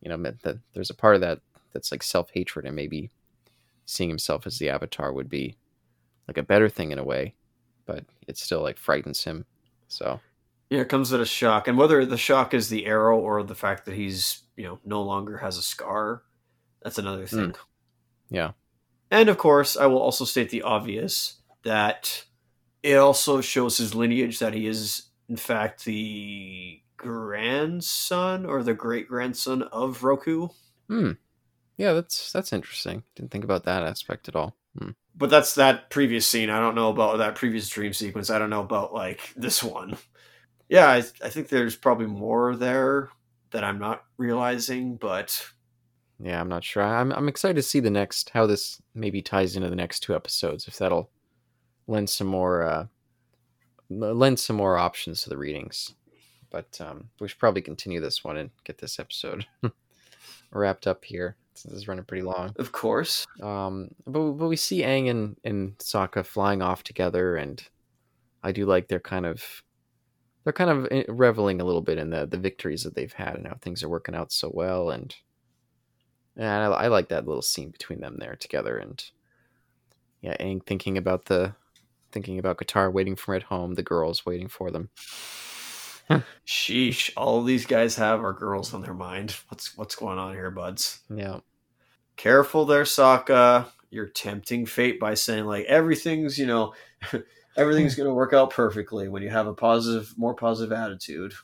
You 0.00 0.10
know, 0.10 0.16
that 0.42 0.58
there's 0.74 0.90
a 0.90 0.94
part 0.94 1.14
of 1.14 1.20
that 1.22 1.40
that's 1.72 1.90
like 1.90 2.02
self-hatred, 2.02 2.66
and 2.66 2.76
maybe 2.76 3.10
seeing 3.86 4.08
himself 4.08 4.46
as 4.46 4.58
the 4.58 4.68
Avatar 4.68 5.12
would 5.12 5.28
be 5.28 5.56
like 6.26 6.38
a 6.38 6.42
better 6.42 6.68
thing 6.68 6.92
in 6.92 6.98
a 6.98 7.04
way, 7.04 7.34
but 7.86 8.04
it 8.26 8.36
still 8.36 8.62
like 8.62 8.78
frightens 8.78 9.24
him. 9.24 9.44
So 9.88 10.20
yeah, 10.70 10.80
it 10.80 10.88
comes 10.88 11.12
at 11.12 11.20
a 11.20 11.26
shock, 11.26 11.66
and 11.66 11.78
whether 11.78 12.04
the 12.04 12.18
shock 12.18 12.54
is 12.54 12.68
the 12.68 12.86
arrow 12.86 13.18
or 13.18 13.42
the 13.42 13.54
fact 13.54 13.86
that 13.86 13.94
he's 13.94 14.42
you 14.56 14.64
know 14.64 14.78
no 14.84 15.02
longer 15.02 15.38
has 15.38 15.56
a 15.56 15.62
scar, 15.62 16.22
that's 16.82 16.98
another 16.98 17.26
thing. 17.26 17.52
Mm. 17.52 17.56
Yeah. 18.30 18.50
And 19.10 19.28
of 19.28 19.38
course, 19.38 19.76
I 19.76 19.86
will 19.86 20.00
also 20.00 20.24
state 20.24 20.50
the 20.50 20.62
obvious 20.62 21.40
that 21.62 22.24
it 22.82 22.96
also 22.96 23.40
shows 23.40 23.78
his 23.78 23.94
lineage 23.94 24.38
that 24.38 24.54
he 24.54 24.66
is, 24.66 25.07
in 25.28 25.36
fact, 25.36 25.84
the 25.84 26.80
grandson 26.96 28.46
or 28.46 28.62
the 28.62 28.74
great 28.74 29.08
grandson 29.08 29.62
of 29.62 30.02
Roku. 30.02 30.48
Hmm. 30.88 31.12
Yeah, 31.76 31.92
that's 31.92 32.32
that's 32.32 32.52
interesting. 32.52 33.04
Didn't 33.14 33.30
think 33.30 33.44
about 33.44 33.64
that 33.64 33.82
aspect 33.82 34.28
at 34.28 34.36
all. 34.36 34.56
Hmm. 34.78 34.90
But 35.16 35.30
that's 35.30 35.54
that 35.54 35.90
previous 35.90 36.26
scene. 36.26 36.50
I 36.50 36.60
don't 36.60 36.74
know 36.74 36.90
about 36.90 37.18
that 37.18 37.34
previous 37.34 37.68
dream 37.68 37.92
sequence. 37.92 38.30
I 38.30 38.38
don't 38.38 38.50
know 38.50 38.62
about 38.62 38.92
like 38.92 39.32
this 39.36 39.62
one. 39.62 39.96
Yeah, 40.68 40.88
I, 40.88 40.98
I 40.98 41.28
think 41.30 41.48
there's 41.48 41.76
probably 41.76 42.06
more 42.06 42.54
there 42.54 43.10
that 43.52 43.64
I'm 43.64 43.78
not 43.78 44.04
realizing, 44.18 44.96
but 44.96 45.46
yeah, 46.20 46.40
I'm 46.40 46.48
not 46.48 46.64
sure. 46.64 46.82
I'm 46.82 47.12
I'm 47.12 47.28
excited 47.28 47.56
to 47.56 47.62
see 47.62 47.80
the 47.80 47.90
next 47.90 48.30
how 48.30 48.46
this 48.46 48.80
maybe 48.94 49.22
ties 49.22 49.56
into 49.56 49.70
the 49.70 49.76
next 49.76 50.00
two 50.00 50.14
episodes. 50.14 50.66
If 50.66 50.78
that'll 50.78 51.10
lend 51.86 52.10
some 52.10 52.26
more 52.26 52.62
uh, 52.62 52.86
lend 53.90 54.38
some 54.38 54.56
more 54.56 54.76
options 54.76 55.22
to 55.22 55.30
the 55.30 55.38
readings. 55.38 55.94
But 56.50 56.80
um, 56.80 57.10
we 57.20 57.28
should 57.28 57.38
probably 57.38 57.62
continue 57.62 58.00
this 58.00 58.24
one 58.24 58.36
and 58.36 58.50
get 58.64 58.78
this 58.78 58.98
episode 58.98 59.46
wrapped 60.50 60.86
up 60.86 61.04
here 61.04 61.36
since 61.54 61.74
is 61.74 61.88
running 61.88 62.04
pretty 62.04 62.22
long. 62.22 62.54
Of 62.56 62.72
course. 62.72 63.26
Um, 63.42 63.90
but 64.06 64.32
but 64.32 64.48
we 64.48 64.56
see 64.56 64.82
Aang 64.82 65.10
and 65.10 65.36
and 65.44 65.76
Sokka 65.78 66.24
flying 66.24 66.62
off 66.62 66.82
together, 66.82 67.36
and 67.36 67.62
I 68.42 68.52
do 68.52 68.64
like 68.64 68.88
their 68.88 69.00
kind 69.00 69.26
of 69.26 69.62
they're 70.44 70.52
kind 70.52 70.70
of 70.70 70.88
eh, 70.90 71.04
reveling 71.08 71.60
a 71.60 71.64
little 71.64 71.82
bit 71.82 71.98
in 71.98 72.10
the 72.10 72.26
the 72.26 72.38
victories 72.38 72.84
that 72.84 72.94
they've 72.94 73.12
had 73.12 73.36
and 73.36 73.46
how 73.46 73.56
things 73.60 73.82
are 73.82 73.88
working 73.88 74.14
out 74.14 74.32
so 74.32 74.50
well 74.54 74.90
and 74.90 75.14
and 76.38 76.46
I, 76.46 76.66
I 76.66 76.86
like 76.86 77.08
that 77.08 77.26
little 77.26 77.42
scene 77.42 77.70
between 77.70 78.00
them 78.00 78.16
there 78.18 78.36
together, 78.36 78.78
and 78.78 79.02
yeah, 80.22 80.36
Aang 80.38 80.64
thinking 80.64 80.96
about 80.96 81.26
the 81.26 81.54
thinking 82.12 82.38
about 82.38 82.58
guitar, 82.58 82.90
waiting 82.90 83.16
for 83.16 83.34
at 83.34 83.44
home, 83.44 83.74
the 83.74 83.82
girls 83.82 84.24
waiting 84.26 84.48
for 84.48 84.70
them. 84.70 84.90
Sheesh! 86.46 87.10
All 87.16 87.42
these 87.42 87.66
guys 87.66 87.96
have 87.96 88.22
are 88.22 88.32
girls 88.32 88.72
on 88.72 88.80
their 88.80 88.94
mind. 88.94 89.36
What's 89.48 89.76
what's 89.76 89.94
going 89.94 90.18
on 90.18 90.34
here, 90.34 90.50
buds? 90.50 91.00
Yeah. 91.14 91.40
Careful 92.16 92.64
there, 92.64 92.84
Sokka. 92.84 93.66
You're 93.90 94.08
tempting 94.08 94.66
fate 94.66 94.98
by 94.98 95.14
saying 95.14 95.44
like 95.44 95.66
everything's 95.66 96.38
you 96.38 96.46
know 96.46 96.72
everything's 97.56 97.94
going 97.94 98.08
to 98.08 98.14
work 98.14 98.32
out 98.32 98.50
perfectly 98.50 99.08
when 99.08 99.22
you 99.22 99.30
have 99.30 99.46
a 99.46 99.54
positive, 99.54 100.14
more 100.16 100.34
positive 100.34 100.72
attitude. 100.72 101.34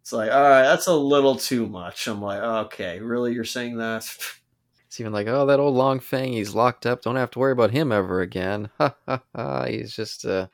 It's 0.00 0.12
like, 0.12 0.30
all 0.30 0.42
right, 0.42 0.62
that's 0.62 0.86
a 0.86 0.94
little 0.94 1.34
too 1.34 1.66
much. 1.66 2.06
I'm 2.06 2.22
like, 2.22 2.40
okay, 2.40 3.00
really, 3.00 3.34
you're 3.34 3.44
saying 3.44 3.76
that? 3.78 4.06
It's 4.88 5.00
even 5.00 5.12
like, 5.12 5.26
oh, 5.26 5.46
that 5.46 5.60
old 5.60 5.74
Long 5.76 6.00
Feng, 6.00 6.32
he's 6.32 6.54
locked 6.54 6.86
up. 6.86 7.02
Don't 7.02 7.16
have 7.16 7.30
to 7.32 7.38
worry 7.38 7.52
about 7.52 7.70
him 7.70 7.92
ever 7.92 8.20
again. 8.20 8.70
Ha 8.78 8.94
ha 9.06 9.22
ha. 9.34 9.64
He's 9.66 9.94
just, 9.94 10.24
uh, 10.24 10.48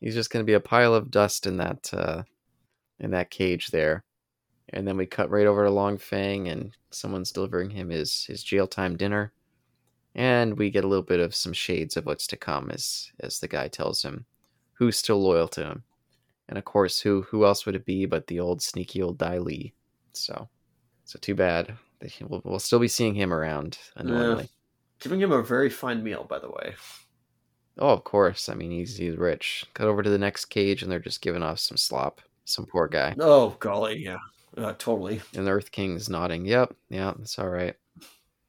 he's 0.00 0.14
just 0.14 0.30
gonna 0.30 0.44
be 0.44 0.52
a 0.52 0.60
pile 0.60 0.94
of 0.94 1.10
dust 1.10 1.46
in 1.46 1.56
that, 1.58 1.90
uh, 1.94 2.24
in 2.98 3.12
that 3.12 3.30
cage 3.30 3.68
there. 3.68 4.04
And 4.70 4.86
then 4.86 4.96
we 4.96 5.06
cut 5.06 5.30
right 5.30 5.46
over 5.46 5.64
to 5.64 5.70
Long 5.70 5.98
Feng, 5.98 6.48
and 6.48 6.76
someone's 6.90 7.32
delivering 7.32 7.70
him 7.70 7.90
his 7.90 8.24
his 8.24 8.42
jail 8.42 8.66
time 8.66 8.96
dinner. 8.96 9.32
And 10.14 10.58
we 10.58 10.70
get 10.70 10.84
a 10.84 10.88
little 10.88 11.04
bit 11.04 11.20
of 11.20 11.34
some 11.34 11.52
shades 11.52 11.96
of 11.96 12.06
what's 12.06 12.26
to 12.28 12.36
come 12.36 12.70
as 12.70 13.10
as 13.20 13.38
the 13.40 13.48
guy 13.48 13.68
tells 13.68 14.02
him 14.02 14.26
who's 14.74 14.96
still 14.96 15.22
loyal 15.22 15.48
to 15.48 15.64
him 15.64 15.84
and 16.52 16.58
of 16.58 16.66
course, 16.66 17.00
who 17.00 17.22
who 17.22 17.46
else 17.46 17.64
would 17.64 17.76
it 17.76 17.86
be 17.86 18.04
but 18.04 18.26
the 18.26 18.38
old 18.38 18.60
sneaky 18.60 19.00
old 19.00 19.16
Dai 19.16 19.38
Li? 19.38 19.72
So, 20.12 20.50
so 21.06 21.18
too 21.18 21.34
bad. 21.34 21.78
We'll, 22.20 22.42
we'll 22.44 22.58
still 22.58 22.78
be 22.78 22.88
seeing 22.88 23.14
him 23.14 23.32
around 23.32 23.78
annoyingly. 23.96 24.48
Giving 25.00 25.20
him 25.20 25.32
a 25.32 25.42
very 25.42 25.70
fine 25.70 26.02
meal, 26.02 26.24
by 26.28 26.38
the 26.38 26.50
way. 26.50 26.74
Oh, 27.78 27.90
of 27.90 28.04
course. 28.04 28.48
I 28.48 28.54
mean, 28.54 28.70
he's 28.70 28.96
he's 28.96 29.16
rich. 29.16 29.64
Cut 29.74 29.88
over 29.88 30.02
to 30.02 30.10
the 30.10 30.18
next 30.18 30.46
cage, 30.46 30.82
and 30.82 30.92
they're 30.92 30.98
just 30.98 31.22
giving 31.22 31.42
off 31.42 31.58
some 31.58 31.76
slop. 31.76 32.20
Some 32.44 32.66
poor 32.66 32.88
guy. 32.88 33.14
Oh 33.20 33.56
golly, 33.60 33.98
yeah, 33.98 34.18
uh, 34.56 34.74
totally. 34.78 35.20
And 35.34 35.46
the 35.46 35.52
Earth 35.52 35.70
King's 35.70 36.08
nodding. 36.08 36.44
Yep, 36.44 36.74
yeah, 36.90 37.12
it's 37.20 37.38
all 37.38 37.48
right. 37.48 37.76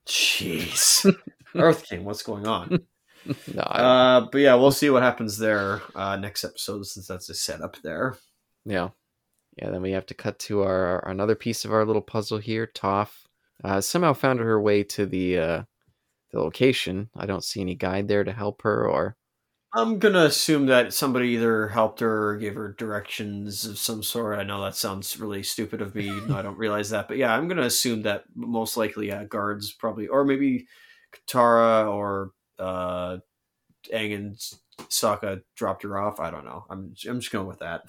Jeez, 0.08 1.16
Earth 1.56 1.86
King, 1.88 2.04
what's 2.04 2.24
going 2.24 2.48
on? 2.48 2.86
no, 3.54 3.62
uh, 3.62 4.28
but 4.32 4.40
yeah, 4.40 4.56
we'll 4.56 4.72
see 4.72 4.90
what 4.90 5.04
happens 5.04 5.38
there 5.38 5.82
uh, 5.96 6.16
next 6.18 6.44
episode 6.44 6.86
since 6.88 7.08
that's 7.08 7.30
a 7.30 7.36
setup 7.36 7.78
there. 7.84 8.18
Yeah, 8.66 8.90
yeah. 9.58 9.70
Then 9.70 9.84
we 9.84 9.92
have 9.92 10.08
to 10.08 10.16
cut 10.16 10.40
to 10.40 10.64
our, 10.64 11.04
our 11.04 11.10
another 11.10 11.36
piece 11.36 11.64
of 11.64 11.72
our 11.72 11.86
little 11.86 12.02
puzzle 12.02 12.40
here. 12.40 12.68
Toph 12.68 13.23
uh, 13.64 13.82
somehow 13.82 14.14
found 14.14 14.40
her 14.40 14.60
way 14.60 14.84
to 14.84 15.06
the 15.06 15.38
uh, 15.38 15.64
the 16.32 16.40
location. 16.40 17.10
I 17.16 17.26
don't 17.26 17.44
see 17.44 17.62
any 17.62 17.76
guide 17.76 18.08
there 18.08 18.24
to 18.24 18.32
help 18.32 18.62
her, 18.64 18.88
or 18.88 19.16
I'm 19.74 20.00
gonna 20.00 20.26
assume 20.26 20.68
that 20.68 20.94
somebody 20.94 21.30
either 21.30 21.68
helped 21.70 22.00
her 22.02 22.30
or 22.30 22.38
gave 22.38 22.56
her 22.56 22.74
directions 22.78 23.66
of 23.66 23.78
some 23.78 24.04
sort. 24.04 24.38
I 24.38 24.44
know 24.44 24.62
that 24.64 24.76
sounds 24.76 25.20
really 25.20 25.44
stupid 25.44 25.82
of 25.82 25.96
me. 25.96 26.10
I 26.32 26.42
don't 26.42 26.58
realize 26.60 26.92
that, 26.92 27.08
but 27.08 27.18
yeah, 27.18 27.34
I'm 27.34 27.48
gonna 27.48 27.64
assume 27.64 28.04
that 28.04 28.26
most 28.36 28.78
likely 28.78 29.12
uh, 29.12 29.24
guards 29.24 29.72
probably, 29.72 30.08
or 30.08 30.26
maybe 30.26 30.68
Katara 31.14 31.92
or 31.92 32.32
uh, 32.60 33.18
Aang 33.92 34.16
and 34.16 34.36
Sokka 34.90 35.42
dropped 35.56 35.84
her 35.84 35.98
off. 35.98 36.20
I 36.20 36.30
don't 36.30 36.46
know. 36.46 36.66
I'm 36.70 36.94
I'm 37.08 37.20
just 37.20 37.32
going 37.32 37.48
with 37.48 37.60
that. 37.60 37.82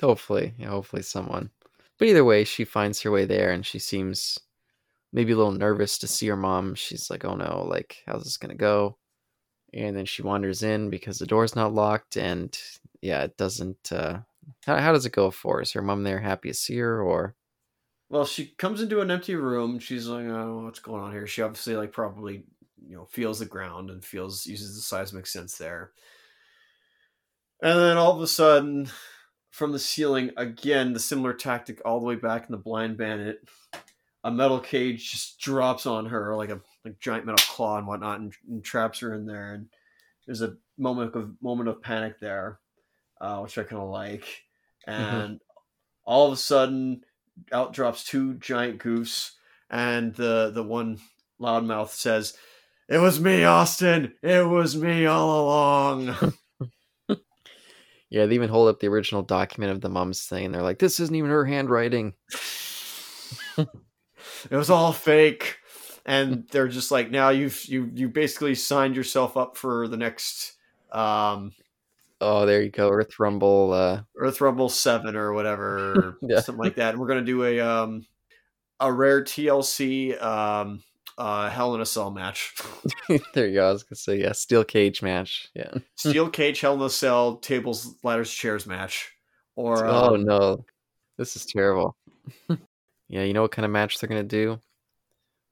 Hopefully, 0.00 0.54
yeah, 0.58 0.68
hopefully 0.68 1.02
someone. 1.02 1.50
But 1.98 2.08
either 2.08 2.24
way, 2.24 2.44
she 2.44 2.64
finds 2.64 3.00
her 3.02 3.10
way 3.10 3.24
there, 3.24 3.52
and 3.52 3.64
she 3.64 3.78
seems 3.78 4.38
maybe 5.16 5.32
a 5.32 5.36
little 5.36 5.50
nervous 5.50 5.98
to 5.98 6.06
see 6.06 6.28
her 6.28 6.36
mom. 6.36 6.76
She's 6.76 7.10
like, 7.10 7.24
"Oh 7.24 7.34
no, 7.34 7.66
like 7.68 8.04
how's 8.06 8.22
this 8.22 8.36
gonna 8.36 8.54
go?" 8.54 8.98
And 9.74 9.96
then 9.96 10.04
she 10.04 10.22
wanders 10.22 10.62
in 10.62 10.90
because 10.90 11.18
the 11.18 11.26
door's 11.26 11.56
not 11.56 11.74
locked, 11.74 12.16
and 12.16 12.56
yeah, 13.00 13.22
it 13.24 13.36
doesn't. 13.36 13.90
Uh, 13.90 14.20
how 14.66 14.76
how 14.76 14.92
does 14.92 15.06
it 15.06 15.12
go 15.12 15.30
for? 15.32 15.62
Is 15.62 15.72
her 15.72 15.82
mom 15.82 16.04
there 16.04 16.20
happy 16.20 16.50
to 16.50 16.54
see 16.54 16.76
her, 16.76 17.02
or? 17.02 17.34
Well, 18.08 18.24
she 18.26 18.54
comes 18.58 18.80
into 18.80 19.00
an 19.00 19.10
empty 19.10 19.34
room. 19.34 19.80
She's 19.80 20.06
like, 20.06 20.26
"Oh, 20.26 20.62
what's 20.64 20.80
going 20.80 21.02
on 21.02 21.12
here?" 21.12 21.26
She 21.26 21.42
obviously 21.42 21.76
like 21.76 21.92
probably 21.92 22.44
you 22.86 22.96
know 22.96 23.06
feels 23.06 23.40
the 23.40 23.46
ground 23.46 23.90
and 23.90 24.04
feels 24.04 24.46
uses 24.46 24.76
the 24.76 24.82
seismic 24.82 25.26
sense 25.26 25.56
there. 25.56 25.92
And 27.62 27.78
then 27.78 27.96
all 27.96 28.14
of 28.14 28.20
a 28.20 28.26
sudden, 28.26 28.90
from 29.50 29.72
the 29.72 29.78
ceiling, 29.78 30.32
again 30.36 30.92
the 30.92 31.00
similar 31.00 31.32
tactic 31.32 31.80
all 31.86 32.00
the 32.00 32.06
way 32.06 32.16
back 32.16 32.44
in 32.44 32.52
the 32.52 32.58
Blind 32.58 32.98
Bandit, 32.98 33.48
a 34.26 34.30
metal 34.30 34.58
cage 34.58 35.12
just 35.12 35.38
drops 35.38 35.86
on 35.86 36.06
her 36.06 36.34
like 36.34 36.50
a 36.50 36.60
like 36.84 36.98
giant 36.98 37.26
metal 37.26 37.44
claw 37.48 37.78
and 37.78 37.86
whatnot, 37.86 38.18
and, 38.18 38.34
and 38.48 38.64
traps 38.64 38.98
her 38.98 39.14
in 39.14 39.24
there. 39.24 39.54
And 39.54 39.68
there's 40.26 40.42
a 40.42 40.56
moment 40.76 41.14
of 41.14 41.30
moment 41.40 41.68
of 41.68 41.80
panic 41.80 42.18
there, 42.18 42.58
uh, 43.20 43.38
which 43.38 43.56
I 43.56 43.62
kind 43.62 43.80
of 43.80 43.88
like. 43.88 44.24
Mm-hmm. 44.88 44.90
And 44.90 45.34
mm-hmm. 45.34 45.34
all 46.04 46.26
of 46.26 46.32
a 46.32 46.36
sudden, 46.36 47.02
out 47.52 47.72
drops 47.72 48.02
two 48.02 48.34
giant 48.34 48.78
goose, 48.78 49.36
and 49.70 50.12
the 50.16 50.50
the 50.52 50.64
one 50.64 50.98
loudmouth 51.40 51.90
says, 51.90 52.36
it 52.88 52.98
was 52.98 53.20
me, 53.20 53.44
Austin. 53.44 54.12
It 54.22 54.44
was 54.48 54.76
me 54.76 55.06
all 55.06 55.44
along. 55.44 56.16
yeah, 58.10 58.26
they 58.26 58.34
even 58.34 58.48
hold 58.48 58.68
up 58.68 58.80
the 58.80 58.88
original 58.88 59.22
document 59.22 59.70
of 59.70 59.82
the 59.82 59.88
mom's 59.88 60.22
thing, 60.22 60.46
and 60.46 60.54
they're 60.54 60.62
like, 60.62 60.80
"This 60.80 60.98
isn't 60.98 61.14
even 61.14 61.30
her 61.30 61.44
handwriting." 61.44 62.14
it 64.50 64.56
was 64.56 64.70
all 64.70 64.92
fake. 64.92 65.56
and 66.04 66.46
they're 66.52 66.68
just 66.68 66.90
like 66.90 67.10
now 67.10 67.30
you've 67.30 67.64
you 67.66 67.90
you 67.94 68.08
basically 68.08 68.54
signed 68.54 68.94
yourself 68.96 69.36
up 69.36 69.56
for 69.56 69.88
the 69.88 69.96
next 69.96 70.54
um 70.92 71.52
Oh, 72.18 72.46
there 72.46 72.62
you 72.62 72.70
go. 72.70 72.88
Earth 72.88 73.18
Rumble. 73.18 73.74
Uh, 73.74 74.00
Earth 74.16 74.40
Rumble 74.40 74.70
seven 74.70 75.16
or 75.16 75.34
whatever, 75.34 76.16
Yeah. 76.22 76.40
something 76.40 76.64
like 76.64 76.76
that. 76.76 76.90
And 76.94 76.98
we're 76.98 77.08
gonna 77.08 77.20
do 77.22 77.44
a 77.44 77.60
um 77.60 78.06
a 78.80 78.90
rare 78.90 79.22
TLC 79.22 80.20
um 80.22 80.82
uh 81.18 81.50
Hell 81.50 81.74
in 81.74 81.82
a 81.82 81.86
Cell 81.86 82.10
match. 82.10 82.54
there 83.34 83.48
you 83.48 83.54
go. 83.56 83.68
I 83.68 83.72
was 83.72 83.82
gonna 83.82 83.96
say 83.96 84.18
yeah, 84.20 84.32
steel 84.32 84.64
cage 84.64 85.02
match. 85.02 85.48
Yeah. 85.54 85.72
Steel 85.96 86.30
cage 86.30 86.60
Hell 86.60 86.74
in 86.74 86.80
a 86.82 86.88
Cell 86.88 87.36
tables 87.36 87.94
ladders 88.02 88.32
chairs 88.32 88.66
match. 88.66 89.12
Or 89.54 89.86
oh 89.86 90.14
um, 90.14 90.24
no, 90.24 90.64
this 91.18 91.36
is 91.36 91.44
terrible. 91.44 91.96
Yeah, 93.08 93.22
you 93.22 93.32
know 93.32 93.42
what 93.42 93.52
kind 93.52 93.64
of 93.64 93.70
match 93.70 93.98
they're 93.98 94.08
gonna 94.08 94.22
do? 94.22 94.60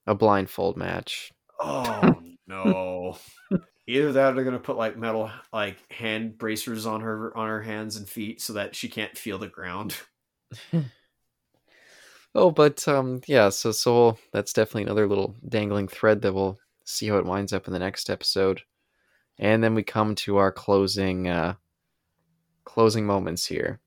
A 0.07 0.15
blindfold 0.15 0.77
match. 0.77 1.33
Oh 1.61 2.21
no. 2.47 3.19
Either 3.87 4.13
that 4.13 4.33
or 4.33 4.35
they're 4.35 4.45
gonna 4.45 4.59
put 4.59 4.77
like 4.77 4.97
metal 4.97 5.31
like 5.53 5.77
hand 5.93 6.39
bracers 6.39 6.87
on 6.87 7.01
her 7.01 7.37
on 7.37 7.49
her 7.49 7.63
hands 7.63 7.97
and 7.97 8.09
feet 8.09 8.41
so 8.41 8.55
that 8.55 8.75
she 8.75 8.89
can't 8.89 9.17
feel 9.17 9.39
the 9.39 9.49
ground. 9.49 9.97
Oh, 12.35 12.51
but 12.51 12.87
um, 12.89 13.21
yeah. 13.27 13.49
So 13.51 13.71
so 13.73 14.19
that's 14.33 14.53
definitely 14.53 14.83
another 14.85 15.07
little 15.07 15.37
dangling 15.49 15.89
thread 15.89 16.23
that 16.23 16.35
we'll 16.35 16.59
see 16.85 17.07
how 17.09 17.19
it 17.19 17.27
winds 17.27 17.53
up 17.53 17.67
in 17.67 17.73
the 17.73 17.79
next 17.79 18.11
episode, 18.11 18.63
and 19.39 19.63
then 19.63 19.75
we 19.75 19.83
come 19.85 20.15
to 20.17 20.39
our 20.39 20.51
closing 20.51 21.29
uh, 21.29 21.55
closing 22.65 23.07
moments 23.07 23.47
here. 23.47 23.81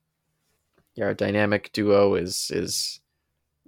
Yeah, 0.95 1.06
our 1.06 1.14
dynamic 1.14 1.72
duo 1.73 2.15
is 2.15 2.49
is 2.53 3.02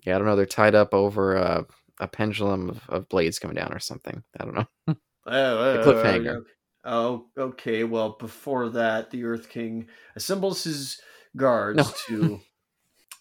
yeah. 0.06 0.16
I 0.16 0.18
don't 0.18 0.28
know. 0.28 0.36
They're 0.36 0.46
tied 0.46 0.76
up 0.76 0.94
over 0.94 1.36
a, 1.36 1.66
a 2.00 2.08
pendulum 2.08 2.70
of, 2.70 2.82
of 2.90 3.10
blades 3.10 3.40
coming 3.40 3.56
down 3.56 3.74
or 3.74 3.80
something. 3.80 4.24
I 4.40 4.46
don't 4.46 4.56
know. 4.56 4.96
Uh, 5.28 5.84
cliffhanger. 5.84 6.42
Oh, 6.84 7.28
okay. 7.38 7.84
Well, 7.84 8.16
before 8.20 8.70
that, 8.70 9.12
the 9.12 9.26
Earth 9.26 9.48
King 9.48 9.88
assembles 10.16 10.64
his 10.64 11.00
guards 11.38 11.78
No. 11.78 11.92
to, 12.08 12.40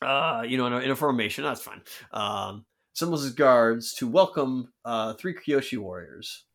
uh, 0.07 0.43
you 0.47 0.57
know, 0.57 0.67
in 0.69 0.73
a, 0.73 0.79
in 0.79 0.91
a 0.91 0.97
formation. 0.97 1.45
That's 1.45 1.61
fine. 1.61 1.83
Um, 2.13 2.65
assembles 2.95 3.25
his 3.25 3.35
guards 3.35 3.93
to 3.95 4.09
welcome 4.09 4.73
uh, 4.87 5.15
three 5.15 5.35
Kyoshi 5.35 5.77
warriors. 5.77 6.47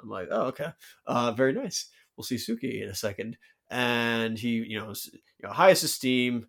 I'm 0.00 0.08
like, 0.08 0.28
oh, 0.30 0.44
okay, 0.46 0.68
uh, 1.06 1.32
very 1.32 1.52
nice. 1.52 1.90
We'll 2.16 2.24
see 2.24 2.36
Suki 2.36 2.82
in 2.82 2.88
a 2.88 2.94
second, 2.94 3.36
and 3.70 4.38
he, 4.38 4.64
you 4.66 4.78
know, 4.78 4.94
you 5.12 5.20
know, 5.42 5.50
highest 5.50 5.84
esteem. 5.84 6.46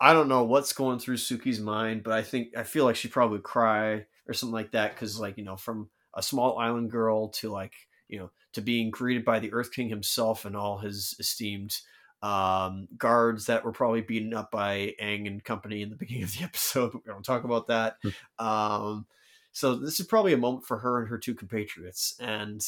I 0.00 0.12
don't 0.12 0.28
know 0.28 0.44
what's 0.44 0.72
going 0.72 0.98
through 0.98 1.16
Suki's 1.16 1.60
mind, 1.60 2.02
but 2.02 2.14
I 2.14 2.22
think 2.22 2.56
I 2.56 2.62
feel 2.62 2.84
like 2.84 2.96
she'd 2.96 3.12
probably 3.12 3.40
cry 3.40 4.06
or 4.26 4.34
something 4.34 4.54
like 4.54 4.72
that 4.72 4.94
because, 4.94 5.20
like, 5.20 5.36
you 5.36 5.44
know, 5.44 5.56
from 5.56 5.90
a 6.14 6.22
small 6.22 6.58
island 6.58 6.90
girl 6.90 7.28
to 7.28 7.50
like 7.50 7.74
you 8.08 8.18
know 8.18 8.30
to 8.52 8.60
being 8.60 8.90
greeted 8.90 9.24
by 9.24 9.38
the 9.38 9.52
Earth 9.52 9.72
King 9.72 9.88
himself 9.88 10.44
and 10.44 10.56
all 10.56 10.78
his 10.78 11.14
esteemed 11.18 11.76
um, 12.22 12.88
guards 12.98 13.46
that 13.46 13.64
were 13.64 13.72
probably 13.72 14.00
beaten 14.00 14.34
up 14.34 14.50
by 14.50 14.94
Aang 15.00 15.26
and 15.26 15.44
company 15.44 15.82
in 15.82 15.90
the 15.90 15.96
beginning 15.98 16.24
of 16.24 16.32
the 16.32 16.44
episode. 16.44 16.94
We 16.94 17.00
don't 17.06 17.24
talk 17.24 17.44
about 17.44 17.68
that. 17.68 17.96
um, 18.38 19.06
so 19.52 19.74
this 19.74 20.00
is 20.00 20.06
probably 20.06 20.32
a 20.32 20.38
moment 20.38 20.64
for 20.64 20.78
her 20.78 21.00
and 21.00 21.08
her 21.08 21.18
two 21.18 21.34
compatriots, 21.34 22.14
and 22.20 22.62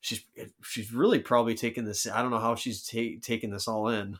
she's 0.00 0.24
she's 0.62 0.92
really 0.92 1.18
probably 1.18 1.54
taking 1.54 1.84
this. 1.84 2.06
I 2.06 2.22
don't 2.22 2.30
know 2.30 2.38
how 2.38 2.54
she's 2.54 2.86
ta- 2.86 3.20
taking 3.22 3.50
this 3.50 3.68
all 3.68 3.88
in. 3.88 4.18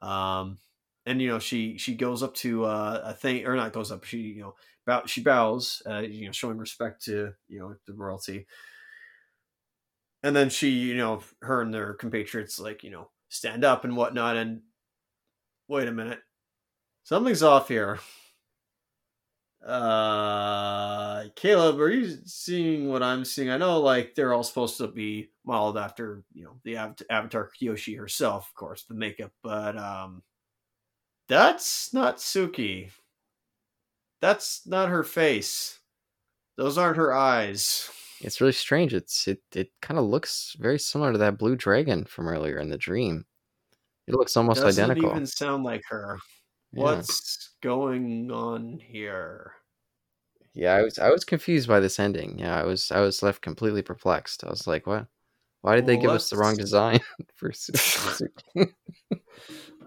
Um, 0.00 0.58
and 1.06 1.20
you 1.20 1.28
know 1.28 1.38
she 1.38 1.78
she 1.78 1.94
goes 1.94 2.22
up 2.22 2.34
to 2.36 2.64
uh, 2.64 3.00
a 3.04 3.14
thing 3.14 3.46
or 3.46 3.56
not 3.56 3.72
goes 3.72 3.90
up. 3.90 4.04
She 4.04 4.18
you 4.18 4.42
know 4.42 4.54
bow, 4.86 5.02
she 5.06 5.20
bows, 5.22 5.82
uh, 5.88 6.00
you 6.00 6.26
know, 6.26 6.32
showing 6.32 6.58
respect 6.58 7.04
to 7.04 7.32
you 7.48 7.58
know 7.58 7.74
the 7.86 7.94
royalty. 7.94 8.46
And 10.24 10.36
then 10.36 10.50
she, 10.50 10.70
you 10.70 10.96
know, 10.96 11.22
her 11.40 11.62
and 11.62 11.74
their 11.74 11.94
compatriots, 11.94 12.60
like 12.60 12.84
you 12.84 12.90
know, 12.90 13.10
stand 13.28 13.64
up 13.64 13.84
and 13.84 13.96
whatnot. 13.96 14.36
And 14.36 14.62
wait 15.68 15.88
a 15.88 15.92
minute, 15.92 16.20
something's 17.02 17.42
off 17.42 17.68
here. 17.68 17.98
Uh, 19.66 21.24
Caleb, 21.36 21.80
are 21.80 21.90
you 21.90 22.16
seeing 22.24 22.88
what 22.88 23.02
I'm 23.02 23.24
seeing? 23.24 23.48
I 23.48 23.56
know, 23.58 23.80
like 23.80 24.14
they're 24.14 24.32
all 24.32 24.42
supposed 24.42 24.76
to 24.78 24.88
be 24.88 25.30
modeled 25.44 25.78
after 25.78 26.24
you 26.32 26.44
know 26.44 26.56
the 26.64 26.76
Avatar 27.10 27.50
Kyoshi 27.60 27.96
herself, 27.96 28.48
of 28.48 28.54
course, 28.54 28.84
the 28.84 28.94
makeup, 28.94 29.30
but 29.42 29.76
um, 29.76 30.22
that's 31.28 31.92
not 31.92 32.18
Suki. 32.18 32.90
That's 34.20 34.66
not 34.66 34.88
her 34.88 35.02
face. 35.02 35.80
Those 36.56 36.78
aren't 36.78 36.96
her 36.96 37.12
eyes. 37.12 37.90
It's 38.20 38.40
really 38.40 38.52
strange. 38.52 38.94
It's 38.94 39.26
it 39.26 39.42
it 39.54 39.70
kind 39.80 39.98
of 39.98 40.04
looks 40.04 40.56
very 40.60 40.78
similar 40.78 41.12
to 41.12 41.18
that 41.18 41.38
blue 41.38 41.56
dragon 41.56 42.04
from 42.04 42.28
earlier 42.28 42.58
in 42.58 42.68
the 42.68 42.78
dream. 42.78 43.24
It 44.06 44.14
looks 44.14 44.36
almost 44.36 44.62
identical. 44.62 44.90
It 44.90 44.94
Doesn't 45.06 45.16
even 45.16 45.26
sound 45.26 45.64
like 45.64 45.82
her. 45.88 46.18
Yeah. 46.72 46.84
What's 46.84 47.50
going 47.60 48.30
on 48.30 48.78
here? 48.78 49.52
Yeah, 50.54 50.74
I 50.74 50.82
was 50.82 50.98
I 50.98 51.10
was 51.10 51.24
confused 51.24 51.68
by 51.68 51.80
this 51.80 51.98
ending. 51.98 52.38
Yeah, 52.38 52.58
I 52.58 52.64
was 52.64 52.90
I 52.92 53.00
was 53.00 53.22
left 53.22 53.42
completely 53.42 53.82
perplexed. 53.82 54.44
I 54.44 54.50
was 54.50 54.66
like, 54.66 54.86
what? 54.86 55.06
Why 55.62 55.76
did 55.76 55.86
they 55.86 55.96
give 55.96 56.10
us 56.10 56.28
the 56.28 56.36
wrong 56.36 56.56
design 56.56 57.00
for 57.34 57.52
Su- 57.52 57.72
Su- 57.74 58.28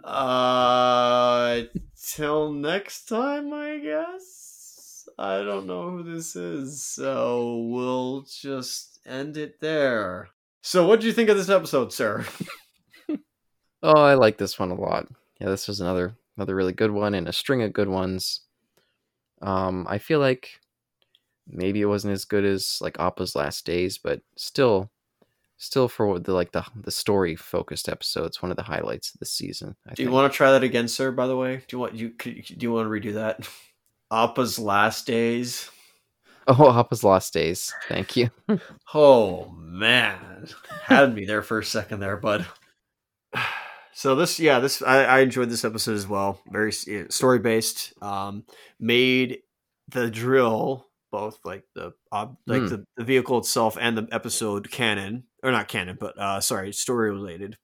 Uh, 0.05 1.63
till 1.99 2.53
next 2.53 3.05
time, 3.05 3.51
I 3.53 3.79
guess. 3.79 5.09
I 5.17 5.39
don't 5.39 5.65
know 5.65 5.89
who 5.89 6.03
this 6.03 6.35
is, 6.35 6.83
so 6.83 7.65
we'll 7.69 8.21
just 8.21 8.99
end 9.05 9.35
it 9.35 9.59
there. 9.59 10.29
So, 10.61 10.85
what 10.87 10.99
do 11.01 11.07
you 11.07 11.13
think 11.13 11.29
of 11.29 11.37
this 11.37 11.49
episode, 11.49 11.91
sir? 11.91 12.25
Oh, 13.83 14.01
I 14.01 14.15
like 14.15 14.39
this 14.39 14.57
one 14.57 14.71
a 14.71 14.81
lot. 14.81 15.07
Yeah, 15.39 15.49
this 15.49 15.67
was 15.67 15.79
another 15.79 16.15
another 16.37 16.55
really 16.55 16.73
good 16.73 16.89
one 16.89 17.13
and 17.13 17.27
a 17.27 17.33
string 17.33 17.61
of 17.61 17.71
good 17.71 17.87
ones. 17.87 18.41
Um, 19.43 19.85
I 19.87 19.99
feel 19.99 20.19
like 20.19 20.59
maybe 21.47 21.81
it 21.81 21.85
wasn't 21.85 22.13
as 22.13 22.25
good 22.25 22.45
as 22.45 22.79
like 22.81 22.99
Appa's 22.99 23.35
Last 23.35 23.63
Days, 23.63 23.99
but 23.99 24.21
still, 24.35 24.89
still 25.65 25.87
for 25.87 26.19
the 26.19 26.33
like 26.33 26.51
the 26.51 26.65
the 26.75 26.91
story 26.91 27.35
focused 27.35 27.89
episodes, 27.89 28.41
one 28.41 28.51
of 28.51 28.57
the 28.57 28.63
highlights 28.63 29.13
of 29.13 29.19
the 29.19 29.25
season. 29.25 29.75
I 29.89 29.93
Do 29.93 30.03
you 30.03 30.11
want 30.11 30.31
to 30.31 30.35
try 30.35 30.51
that 30.51 30.63
again, 30.63 30.87
sir? 30.87 31.11
By 31.11 31.27
the 31.27 31.35
way, 31.37 31.57
do 31.57 31.63
you 31.75 31.79
want 31.79 31.95
you 31.95 32.09
could, 32.11 32.43
do 32.45 32.55
you 32.59 32.71
want 32.71 32.85
to 32.87 32.89
redo 32.89 33.13
that? 33.15 33.47
Appa's 34.11 34.59
last 34.59 35.07
days. 35.07 35.69
Oh, 36.47 36.71
Appa's 36.71 37.03
last 37.03 37.33
Days. 37.33 37.73
Thank 37.89 38.15
you. 38.15 38.29
Oh 38.93 39.49
man, 39.57 40.47
had 40.83 41.13
me 41.15 41.25
there 41.25 41.41
for 41.41 41.57
a 41.59 41.65
second 41.65 41.99
there, 41.99 42.17
bud. 42.17 42.45
So 43.97 44.13
this, 44.13 44.41
yeah, 44.41 44.59
this 44.59 44.81
I, 44.81 45.05
I 45.05 45.19
enjoyed 45.21 45.49
this 45.49 45.63
episode 45.63 45.93
as 45.95 46.05
well. 46.05 46.41
Very 46.51 46.73
story 46.73 47.39
based. 47.39 47.93
Um, 48.03 48.43
made 48.77 49.39
the 49.87 50.11
drill 50.11 50.85
both 51.13 51.39
like 51.45 51.63
the 51.75 51.93
ob, 52.11 52.35
like 52.45 52.63
Hmm. 52.63 52.67
the, 52.67 52.85
the 52.97 53.03
vehicle 53.05 53.37
itself 53.37 53.77
and 53.79 53.97
the 53.97 54.05
episode 54.11 54.69
canon 54.69 55.23
or 55.45 55.51
not 55.51 55.67
canon, 55.67 55.95
but 55.99 56.17
uh, 56.17 56.41
sorry, 56.41 56.73
story 56.73 57.11
related. 57.11 57.57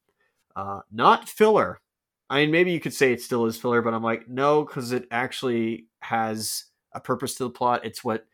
Uh, 0.55 0.81
not 0.91 1.27
filler. 1.27 1.81
I 2.29 2.41
mean, 2.41 2.51
maybe 2.51 2.71
you 2.71 2.79
could 2.79 2.93
say 2.93 3.11
it 3.11 3.21
still 3.21 3.47
is 3.47 3.57
filler, 3.57 3.81
but 3.81 3.95
I'm 3.95 4.03
like, 4.03 4.29
no, 4.29 4.63
because 4.63 4.91
it 4.91 5.07
actually 5.09 5.87
has 6.01 6.65
a 6.93 6.99
purpose 6.99 7.33
to 7.35 7.45
the 7.45 7.49
plot. 7.49 7.83
It's 7.83 8.03
what 8.03 8.27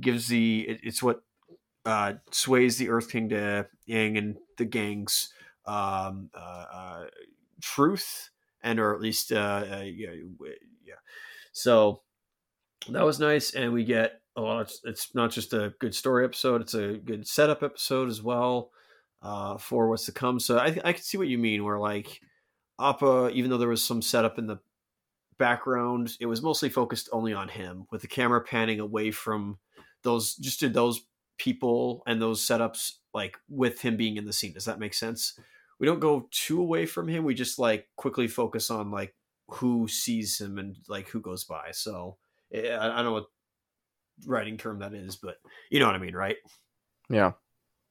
gives 0.00 0.26
the 0.28 0.60
it, 0.70 0.80
it's 0.82 1.02
what 1.02 1.20
uh, 1.84 2.14
sways 2.30 2.78
the 2.78 2.88
Earth 2.88 3.10
King 3.10 3.28
to 3.28 3.66
Aang 3.90 4.16
and 4.16 4.36
the 4.56 4.64
gang's 4.64 5.28
um, 5.66 6.30
uh, 6.34 6.64
uh, 6.72 7.04
truth, 7.60 8.30
and 8.62 8.80
or 8.80 8.94
at 8.94 9.02
least 9.02 9.32
uh, 9.32 9.64
uh, 9.70 9.84
yeah, 9.84 10.14
yeah. 10.82 10.94
So 11.52 12.00
that 12.88 13.04
was 13.04 13.20
nice, 13.20 13.54
and 13.54 13.74
we 13.74 13.84
get 13.84 14.22
a 14.34 14.40
lot. 14.40 14.72
It's 14.84 15.14
not 15.14 15.30
just 15.30 15.52
a 15.52 15.74
good 15.78 15.94
story 15.94 16.24
episode; 16.24 16.62
it's 16.62 16.74
a 16.74 16.94
good 16.94 17.28
setup 17.28 17.62
episode 17.62 18.08
as 18.08 18.22
well 18.22 18.70
uh, 19.24 19.56
for 19.58 19.88
what's 19.88 20.06
to 20.06 20.12
come. 20.12 20.38
So 20.38 20.58
I 20.58 20.78
I 20.84 20.92
can 20.92 21.02
see 21.02 21.18
what 21.18 21.28
you 21.28 21.38
mean. 21.38 21.64
Where 21.64 21.78
like 21.78 22.20
Appa, 22.80 23.30
even 23.32 23.50
though 23.50 23.58
there 23.58 23.68
was 23.68 23.84
some 23.84 24.02
setup 24.02 24.38
in 24.38 24.46
the 24.46 24.60
background, 25.38 26.16
it 26.20 26.26
was 26.26 26.42
mostly 26.42 26.68
focused 26.68 27.08
only 27.12 27.32
on 27.32 27.48
him, 27.48 27.86
with 27.90 28.02
the 28.02 28.08
camera 28.08 28.40
panning 28.40 28.78
away 28.78 29.10
from 29.10 29.58
those 30.04 30.36
just 30.36 30.60
to 30.60 30.68
those 30.68 31.02
people 31.38 32.02
and 32.06 32.22
those 32.22 32.40
setups 32.40 32.92
like 33.12 33.36
with 33.48 33.80
him 33.80 33.96
being 33.96 34.16
in 34.16 34.24
the 34.24 34.32
scene 34.32 34.52
does 34.52 34.66
that 34.66 34.78
make 34.78 34.94
sense 34.94 35.38
we 35.80 35.86
don't 35.86 35.98
go 35.98 36.28
too 36.30 36.60
away 36.60 36.86
from 36.86 37.08
him 37.08 37.24
we 37.24 37.34
just 37.34 37.58
like 37.58 37.88
quickly 37.96 38.28
focus 38.28 38.70
on 38.70 38.90
like 38.90 39.14
who 39.48 39.88
sees 39.88 40.40
him 40.40 40.58
and 40.58 40.76
like 40.88 41.08
who 41.08 41.20
goes 41.20 41.44
by 41.44 41.70
so 41.72 42.16
eh, 42.52 42.68
i, 42.70 42.92
I 42.92 42.96
don't 42.96 43.06
know 43.06 43.12
what 43.12 43.26
writing 44.26 44.56
term 44.56 44.78
that 44.78 44.94
is 44.94 45.16
but 45.16 45.36
you 45.70 45.80
know 45.80 45.86
what 45.86 45.96
i 45.96 45.98
mean 45.98 46.14
right 46.14 46.36
Yeah. 47.10 47.32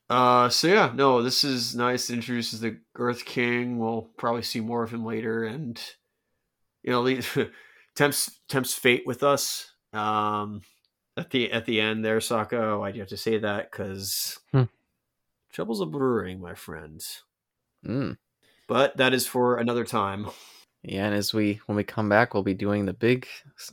Uh 0.10 0.50
so 0.50 0.68
yeah 0.68 0.92
no 0.94 1.22
this 1.24 1.44
is 1.44 1.76
nice 1.76 2.10
it 2.10 2.16
introduces 2.16 2.60
the 2.60 2.78
earth 2.96 3.26
king 3.26 3.80
we'll 3.80 4.10
probably 4.18 4.42
see 4.42 4.60
more 4.60 4.84
of 4.84 4.92
him 4.94 5.06
later 5.06 5.44
and 5.46 5.82
you 6.84 6.92
know 6.92 7.22
tempts 7.96 8.40
tempts 8.50 8.74
fate 8.74 9.04
with 9.06 9.24
us 9.24 9.72
um 9.94 10.62
at 11.18 11.30
the 11.30 11.52
at 11.52 11.66
the 11.66 11.80
end 11.80 12.04
there, 12.04 12.20
Sokka. 12.20 12.80
Why'd 12.80 12.96
you 12.96 13.02
have 13.02 13.10
to 13.10 13.18
say 13.18 13.38
that? 13.38 13.72
Because 13.72 14.40
Hmm. 14.52 14.64
troubles 15.52 15.82
are 15.82 15.88
brewing, 15.88 16.40
my 16.42 16.56
friend. 16.56 17.06
Mm. 17.86 18.18
But 18.68 18.98
that 18.98 19.14
is 19.14 19.28
for 19.28 19.58
another 19.58 19.84
time. 19.84 20.28
Yeah, 20.82 21.06
and 21.06 21.16
as 21.16 21.34
we 21.34 21.62
when 21.66 21.76
we 21.76 21.84
come 21.84 22.10
back, 22.10 22.34
we'll 22.34 22.44
be 22.44 22.54
doing 22.54 22.86
the 22.86 22.94
big 22.94 23.28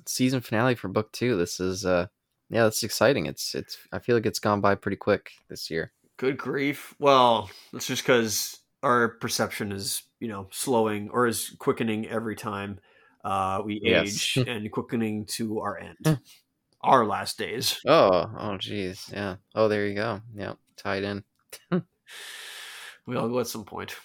season 0.06 0.40
finale 0.40 0.74
for 0.74 0.88
book 0.88 1.12
two. 1.12 1.36
This 1.36 1.60
is 1.60 1.84
uh, 1.84 2.06
yeah, 2.50 2.64
that's 2.64 2.82
exciting. 2.82 3.26
It's 3.26 3.54
it's. 3.54 3.78
I 3.92 3.98
feel 3.98 4.16
like 4.16 4.26
it's 4.26 4.38
gone 4.38 4.60
by 4.60 4.74
pretty 4.74 4.96
quick 4.96 5.30
this 5.48 5.70
year. 5.70 5.92
Good 6.20 6.36
grief. 6.36 6.94
Well, 6.98 7.48
that's 7.72 7.86
just 7.86 8.02
because 8.02 8.58
our 8.82 9.08
perception 9.08 9.72
is, 9.72 10.02
you 10.20 10.28
know, 10.28 10.48
slowing 10.52 11.08
or 11.08 11.26
is 11.26 11.56
quickening 11.58 12.08
every 12.08 12.36
time 12.36 12.78
uh, 13.24 13.62
we 13.64 13.80
Yes. 13.82 14.36
age 14.36 14.44
and 14.46 14.70
quickening 14.70 15.24
to 15.28 15.60
our 15.60 15.78
end, 15.78 16.18
our 16.82 17.06
last 17.06 17.38
days. 17.38 17.80
Oh, 17.86 18.30
oh, 18.38 18.58
geez, 18.58 19.08
yeah. 19.10 19.36
Oh, 19.54 19.68
there 19.68 19.86
you 19.86 19.94
go. 19.94 20.20
Yeah, 20.34 20.56
tied 20.76 21.04
in. 21.04 21.24
We 23.06 23.16
all 23.16 23.30
go 23.30 23.40
at 23.40 23.46
some 23.46 23.64
point. 23.64 23.96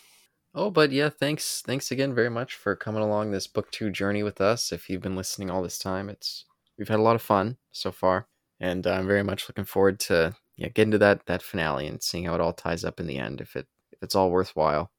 Oh, 0.55 0.71
but 0.71 0.93
yeah, 0.93 1.09
thanks, 1.09 1.61
thanks 1.61 1.91
again 1.91 2.15
very 2.15 2.29
much 2.29 2.55
for 2.55 2.77
coming 2.77 3.03
along 3.03 3.31
this 3.31 3.45
book 3.45 3.69
two 3.71 3.91
journey 3.91 4.23
with 4.23 4.39
us. 4.39 4.71
If 4.71 4.89
you've 4.89 5.01
been 5.01 5.17
listening 5.17 5.51
all 5.51 5.61
this 5.61 5.77
time, 5.77 6.09
it's 6.09 6.45
we've 6.77 6.87
had 6.87 6.99
a 6.99 7.03
lot 7.03 7.17
of 7.17 7.21
fun 7.21 7.57
so 7.73 7.91
far, 7.91 8.29
and 8.61 8.87
I'm 8.87 9.05
very 9.05 9.21
much 9.21 9.49
looking 9.49 9.65
forward 9.65 9.99
to 9.99 10.33
yeah 10.57 10.69
get 10.69 10.83
into 10.83 10.97
that 10.99 11.25
that 11.25 11.41
finale 11.41 11.87
and 11.87 12.01
seeing 12.01 12.25
how 12.25 12.35
it 12.35 12.41
all 12.41 12.53
ties 12.53 12.83
up 12.83 12.99
in 12.99 13.07
the 13.07 13.17
end. 13.17 13.41
If 13.41 13.55
it 13.55 13.67
if 13.91 14.03
it's 14.03 14.15
all 14.15 14.31
worthwhile. 14.31 14.91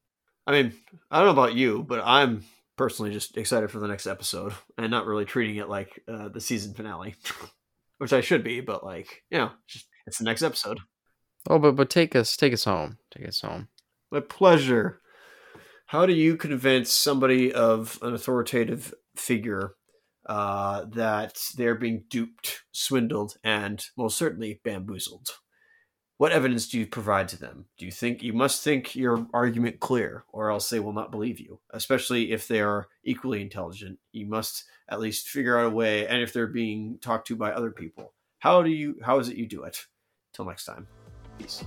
I 0.47 0.53
mean, 0.53 0.73
I 1.11 1.19
don't 1.19 1.27
know 1.27 1.43
about 1.43 1.55
you, 1.55 1.83
but 1.83 2.03
I'm 2.05 2.45
personally 2.77 3.13
just 3.13 3.37
excited 3.37 3.71
for 3.71 3.81
the 3.81 3.89
next 3.89 4.07
episode 4.07 4.53
and 4.79 4.91
not 4.91 5.07
really 5.07 5.25
treating 5.25 5.57
it 5.57 5.69
like 5.69 6.03
uh, 6.07 6.29
the 6.29 6.41
season 6.41 6.75
finale, 6.75 7.17
which 7.99 8.13
I 8.13 8.21
should 8.21 8.45
be, 8.45 8.61
but 8.61 8.85
like, 8.85 9.25
you 9.31 9.39
know, 9.39 9.51
just, 9.67 9.87
it's 10.07 10.19
the 10.19 10.25
next 10.25 10.43
episode. 10.43 10.81
Oh, 11.49 11.59
but 11.59 11.73
but 11.73 11.91
take 11.91 12.15
us 12.17 12.37
take 12.37 12.53
us 12.53 12.65
home. 12.65 12.99
Take 13.17 13.29
us 13.29 13.41
home. 13.41 13.69
My 14.11 14.21
pleasure. 14.21 15.01
How 15.87 16.05
do 16.05 16.13
you 16.13 16.37
convince 16.37 16.93
somebody 16.93 17.53
of 17.53 17.99
an 18.03 18.13
authoritative 18.13 18.93
figure 19.15 19.75
uh, 20.29 20.85
that 20.95 21.39
they're 21.57 21.77
being 21.77 22.05
duped, 22.11 22.63
swindled, 22.73 23.37
and 23.45 23.85
most 23.97 24.19
certainly 24.19 24.61
bamboozled? 24.65 25.29
What 26.19 26.33
evidence 26.33 26.67
do 26.67 26.79
you 26.79 26.87
provide 26.87 27.29
to 27.29 27.39
them? 27.39 27.67
Do 27.77 27.85
you 27.85 27.93
think 27.93 28.23
you 28.23 28.33
must 28.33 28.65
think 28.65 28.97
your 28.97 29.27
argument 29.35 29.81
clear, 29.81 30.25
or 30.33 30.51
else 30.51 30.71
they 30.71 30.81
will 30.81 30.95
not 30.95 31.11
believe 31.11 31.39
you? 31.39 31.61
Especially 31.71 32.33
if 32.33 32.49
they 32.49 32.61
are 32.61 32.89
equally 33.05 33.43
intelligent, 33.43 33.99
you 34.13 34.25
must 34.25 34.65
at 34.89 35.01
least 35.01 35.29
figure 35.29 35.59
out 35.59 35.67
a 35.67 35.71
way. 35.71 36.07
And 36.07 36.23
if 36.23 36.33
they're 36.33 36.47
being 36.47 36.99
talked 37.03 37.27
to 37.29 37.37
by 37.37 37.53
other 37.53 37.71
people, 37.71 38.15
how 38.39 38.63
do 38.63 38.71
you? 38.71 38.99
How 39.03 39.19
is 39.19 39.29
it 39.29 39.37
you 39.37 39.47
do 39.47 39.65
it? 39.65 39.85
Till 40.33 40.47
next 40.47 40.65
time, 40.65 40.87
peace. 41.39 41.65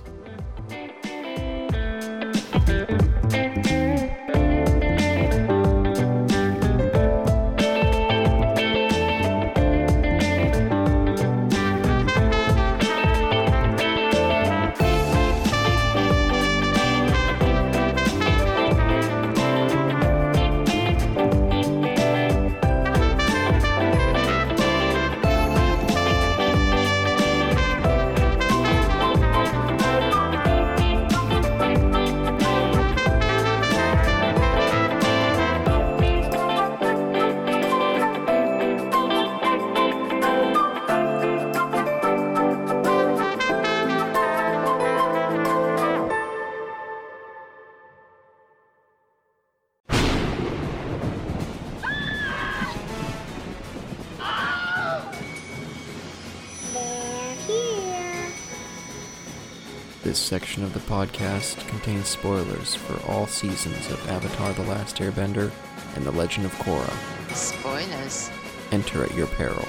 Section 60.30 60.62
of 60.62 60.72
the 60.72 60.78
podcast 60.78 61.66
contains 61.66 62.06
spoilers 62.06 62.76
for 62.76 62.94
all 63.10 63.26
seasons 63.26 63.90
of 63.90 64.08
Avatar: 64.08 64.52
The 64.52 64.62
Last 64.62 64.98
Airbender 64.98 65.50
and 65.96 66.06
The 66.06 66.12
Legend 66.12 66.46
of 66.46 66.52
Korra. 66.52 67.34
Spoilers. 67.34 68.30
Enter 68.70 69.02
at 69.02 69.12
your 69.16 69.26
peril. 69.26 69.66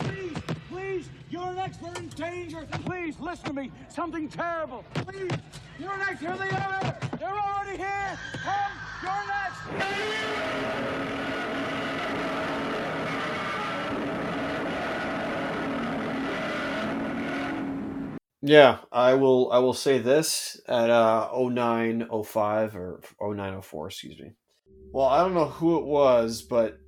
Please! 0.00 0.36
Please! 0.68 1.08
You're 1.30 1.54
next! 1.54 1.80
We're 1.80 1.94
in 1.94 2.08
danger! 2.08 2.66
Please, 2.84 3.18
listen 3.18 3.46
to 3.46 3.52
me! 3.54 3.72
Something 3.88 4.28
terrible! 4.28 4.84
Please! 4.92 5.30
You're 5.78 5.96
next! 5.96 6.20
Here 6.20 6.36
they 6.36 6.50
are! 6.50 6.98
They're 7.18 7.30
already 7.30 7.78
here! 7.78 8.18
Come! 8.44 8.72
You're 9.02 9.26
next! 9.26 9.40
Yeah, 18.42 18.78
I 18.90 19.14
will. 19.14 19.52
I 19.52 19.58
will 19.58 19.74
say 19.74 19.98
this 19.98 20.60
at 20.66 20.88
uh 20.90 21.30
0905 21.32 22.74
or 22.76 23.00
0904, 23.20 23.86
excuse 23.88 24.18
me. 24.18 24.32
Well, 24.92 25.06
I 25.06 25.20
don't 25.22 25.34
know 25.34 25.46
who 25.48 25.78
it 25.78 25.84
was, 25.84 26.42
but 26.42 26.78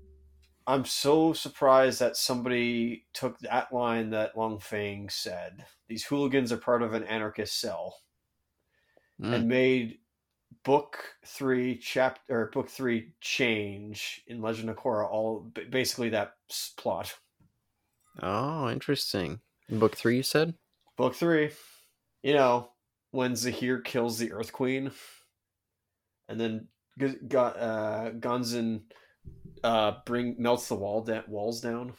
I'm 0.66 0.84
so 0.84 1.32
surprised 1.32 2.00
that 2.00 2.16
somebody 2.16 3.06
took 3.12 3.38
that 3.40 3.72
line 3.72 4.10
that 4.10 4.36
Long 4.36 4.58
Feng 4.60 5.08
said. 5.10 5.66
These 5.88 6.04
hooligans 6.04 6.52
are 6.52 6.56
part 6.56 6.82
of 6.82 6.94
an 6.94 7.04
anarchist 7.04 7.60
cell, 7.60 7.96
Mm. 9.20 9.34
and 9.34 9.48
made 9.48 9.98
book 10.64 11.16
three 11.26 11.76
chapter 11.78 12.40
or 12.42 12.46
book 12.50 12.68
three 12.68 13.12
change 13.20 14.22
in 14.26 14.40
Legend 14.40 14.70
of 14.70 14.76
Korra 14.76 15.08
all 15.08 15.40
basically 15.70 16.08
that 16.10 16.34
plot. 16.76 17.14
Oh, 18.22 18.70
interesting. 18.70 19.40
In 19.68 19.78
book 19.78 19.96
three, 19.96 20.16
you 20.16 20.22
said? 20.22 20.54
Book 20.96 21.14
three, 21.14 21.50
you 22.22 22.34
know, 22.34 22.70
when 23.10 23.32
Zaheer 23.32 23.82
kills 23.82 24.18
the 24.18 24.32
Earth 24.32 24.52
Queen, 24.52 24.90
and 26.28 26.40
then 26.40 26.68
G- 26.98 27.16
G- 27.26 27.36
uh, 27.36 28.10
Ghazan 28.10 28.84
uh, 29.64 29.92
bring 30.04 30.36
melts 30.38 30.68
the 30.68 30.74
wall 30.74 31.02
da- 31.02 31.22
walls 31.26 31.60
down. 31.60 31.94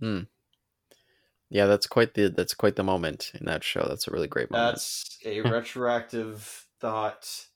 Hmm. 0.00 0.20
Yeah, 1.48 1.66
that's 1.66 1.86
quite 1.86 2.14
the 2.14 2.28
that's 2.28 2.54
quite 2.54 2.76
the 2.76 2.82
moment 2.82 3.32
in 3.38 3.46
that 3.46 3.62
show. 3.62 3.86
That's 3.88 4.08
a 4.08 4.10
really 4.10 4.28
great 4.28 4.50
moment. 4.50 4.74
That's 4.74 5.18
a 5.24 5.40
retroactive 5.42 6.66
thought. 6.80 7.46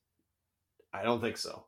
I 0.92 1.02
don't 1.02 1.20
think 1.20 1.36
so. 1.36 1.64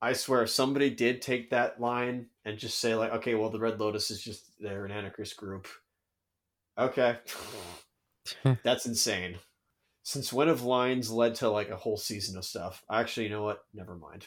I 0.00 0.12
swear, 0.12 0.42
if 0.42 0.50
somebody 0.50 0.90
did 0.90 1.22
take 1.22 1.50
that 1.50 1.80
line 1.80 2.26
and 2.44 2.58
just 2.58 2.78
say 2.78 2.94
like, 2.94 3.12
okay, 3.12 3.34
well, 3.34 3.50
the 3.50 3.58
Red 3.58 3.80
Lotus 3.80 4.10
is 4.10 4.20
just 4.22 4.50
they're 4.60 4.84
an 4.84 4.92
anarchist 4.92 5.36
group. 5.36 5.66
Okay, 6.78 7.16
Hmm. 8.42 8.52
that's 8.62 8.86
insane. 8.86 9.36
Since 10.02 10.32
when 10.32 10.48
have 10.48 10.62
lines 10.62 11.10
led 11.10 11.34
to 11.36 11.48
like 11.50 11.70
a 11.70 11.76
whole 11.76 11.96
season 11.96 12.36
of 12.38 12.44
stuff? 12.44 12.82
Actually, 12.90 13.24
you 13.24 13.30
know 13.30 13.42
what? 13.42 13.64
Never 13.74 13.96
mind. 13.96 14.26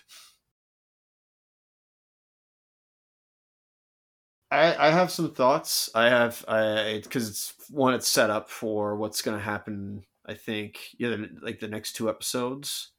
I, 4.51 4.87
I 4.87 4.91
have 4.91 5.11
some 5.11 5.31
thoughts. 5.31 5.89
I 5.93 6.09
have 6.09 6.43
I 6.47 7.01
because 7.03 7.29
it's 7.29 7.53
one. 7.69 7.93
It's 7.93 8.07
set 8.07 8.29
up 8.29 8.49
for 8.49 8.95
what's 8.95 9.21
going 9.21 9.37
to 9.37 9.43
happen. 9.43 10.03
I 10.25 10.33
think 10.33 10.79
yeah, 10.97 11.15
like 11.41 11.59
the 11.59 11.67
next 11.67 11.93
two 11.93 12.09
episodes. 12.09 12.91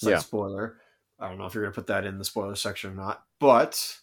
Yeah. 0.00 0.18
spoiler. 0.18 0.78
I 1.18 1.28
don't 1.28 1.38
know 1.38 1.46
if 1.46 1.54
you're 1.54 1.64
going 1.64 1.72
to 1.72 1.80
put 1.80 1.86
that 1.88 2.04
in 2.04 2.18
the 2.18 2.24
spoiler 2.24 2.54
section 2.54 2.92
or 2.92 2.94
not, 2.94 3.24
but 3.40 3.98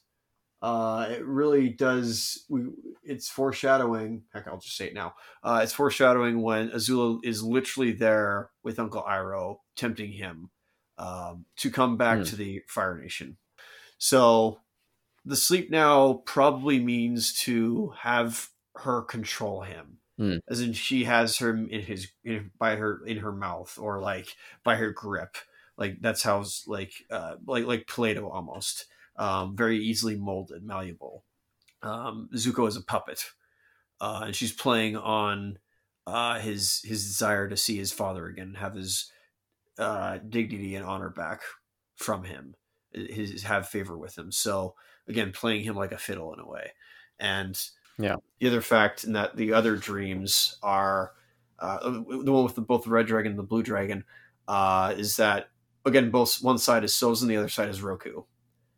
uh, 0.63 1.07
it 1.11 1.25
really 1.25 1.69
does. 1.69 2.45
We 2.49 2.67
it's 3.03 3.29
foreshadowing. 3.29 4.25
Heck, 4.33 4.47
I'll 4.47 4.59
just 4.59 4.77
say 4.77 4.87
it 4.87 4.95
now. 4.95 5.15
Uh, 5.43 5.61
it's 5.63 5.73
foreshadowing 5.73 6.41
when 6.41 6.71
Azula 6.71 7.19
is 7.23 7.43
literally 7.43 7.93
there 7.93 8.51
with 8.63 8.79
Uncle 8.79 9.03
Iroh, 9.03 9.59
tempting 9.75 10.13
him 10.13 10.51
um, 10.97 11.45
to 11.57 11.71
come 11.71 11.97
back 11.97 12.19
Hmm. 12.19 12.23
to 12.25 12.37
the 12.37 12.63
Fire 12.69 12.97
Nation. 12.97 13.37
So 13.97 14.61
the 15.25 15.35
sleep 15.35 15.71
now 15.71 16.15
probably 16.25 16.79
means 16.79 17.33
to 17.41 17.89
have 17.99 18.49
her 18.75 19.01
control 19.03 19.61
him. 19.63 19.99
Hmm. 20.17 20.37
as 20.47 20.61
in 20.61 20.73
she 20.73 21.05
has 21.05 21.39
her 21.39 21.55
in 21.55 21.69
his 21.81 22.11
in, 22.23 22.51
by 22.59 22.75
her 22.75 23.03
in 23.05 23.17
her 23.17 23.31
mouth 23.31 23.77
or 23.79 23.99
like 24.01 24.27
by 24.63 24.75
her 24.75 24.91
grip. 24.91 25.37
Like 25.77 26.01
that's 26.01 26.21
how 26.23 26.45
like 26.67 26.93
uh, 27.09 27.37
like 27.47 27.65
like 27.65 27.87
Play-Doh 27.87 28.29
almost, 28.29 28.85
um, 29.15 29.55
very 29.55 29.77
easily 29.77 30.15
molded, 30.15 30.63
malleable. 30.63 31.23
Um, 31.81 32.29
Zuko 32.33 32.67
is 32.67 32.77
a 32.77 32.81
puppet, 32.81 33.25
uh, 34.01 34.23
and 34.25 34.35
she's 34.35 34.53
playing 34.53 34.95
on 34.95 35.59
uh, 36.07 36.39
his 36.39 36.81
his 36.83 37.05
desire 37.05 37.47
to 37.49 37.57
see 37.57 37.77
his 37.77 37.91
father 37.91 38.27
again, 38.27 38.55
have 38.55 38.75
his 38.75 39.11
uh, 39.77 40.17
dignity 40.17 40.75
and 40.75 40.85
honor 40.85 41.09
back 41.09 41.41
from 41.95 42.23
him, 42.23 42.55
his 42.91 43.43
have 43.43 43.67
favor 43.67 43.97
with 43.97 44.17
him. 44.17 44.31
So 44.31 44.75
again, 45.07 45.31
playing 45.31 45.63
him 45.63 45.75
like 45.75 45.91
a 45.91 45.97
fiddle 45.97 46.33
in 46.33 46.39
a 46.39 46.47
way, 46.47 46.71
and 47.19 47.59
Yeah. 47.99 48.17
the 48.39 48.47
other 48.47 48.61
fact 48.61 49.03
in 49.03 49.13
that 49.13 49.35
the 49.35 49.53
other 49.53 49.75
dreams 49.77 50.57
are 50.63 51.13
uh, 51.59 51.79
the 51.89 52.31
one 52.31 52.43
with 52.43 52.55
the, 52.55 52.61
both 52.61 52.83
the 52.85 52.89
red 52.89 53.07
dragon 53.07 53.31
and 53.33 53.39
the 53.39 53.43
blue 53.43 53.63
dragon 53.63 54.03
uh, 54.47 54.93
is 54.97 55.17
that 55.17 55.49
again 55.85 56.11
both 56.11 56.41
one 56.41 56.57
side 56.57 56.83
is 56.83 56.93
Sozin, 56.93 57.27
the 57.27 57.37
other 57.37 57.49
side 57.49 57.69
is 57.69 57.81
Roku. 57.81 58.23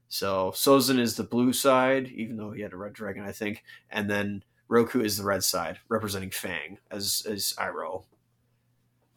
So 0.08 0.52
Sozin 0.52 1.00
is 1.00 1.16
the 1.16 1.24
blue 1.24 1.54
side, 1.54 2.08
even 2.08 2.38
though 2.38 2.52
he 2.52 2.62
had 2.62 2.74
a 2.74 2.78
red 2.78 2.94
dragon, 2.94 3.24
I 3.24 3.32
think, 3.32 3.64
and 3.90 4.10
then 4.10 4.44
Roku 4.68 5.02
is 5.02 5.18
the 5.18 5.24
red 5.24 5.44
side, 5.44 5.80
representing 5.90 6.32
Fang 6.32 6.78
as 6.90 7.26
as 7.30 7.54
Iroh. 7.58 8.06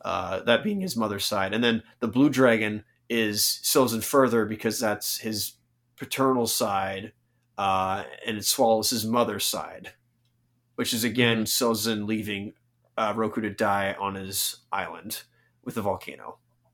Uh, 0.03 0.41
that 0.41 0.63
being 0.63 0.81
his 0.81 0.97
mother's 0.97 1.25
side, 1.25 1.53
and 1.53 1.63
then 1.63 1.83
the 2.01 2.09
blue 2.09 2.31
dragon 2.31 2.85
is 3.09 3.61
Sozin 3.63 4.03
further 4.03 4.45
because 4.45 4.79
that's 4.79 5.19
his 5.19 5.55
paternal 5.97 6.47
side, 6.47 7.13
uh, 7.57 8.05
and 8.27 8.37
it 8.37 8.45
swallows 8.45 8.91
his 8.91 9.05
mother's 9.05 9.45
side, 9.45 9.93
which 10.77 10.93
is 10.93 11.05
again 11.05 11.45
Sozin 11.45 12.07
leaving 12.07 12.53
uh, 12.97 13.13
Roku 13.17 13.41
to 13.41 13.51
die 13.51 13.97
on 13.99 14.15
his 14.15 14.59
island 14.71 15.23
with 15.65 15.75
the 15.75 15.83
volcano. 15.83 16.39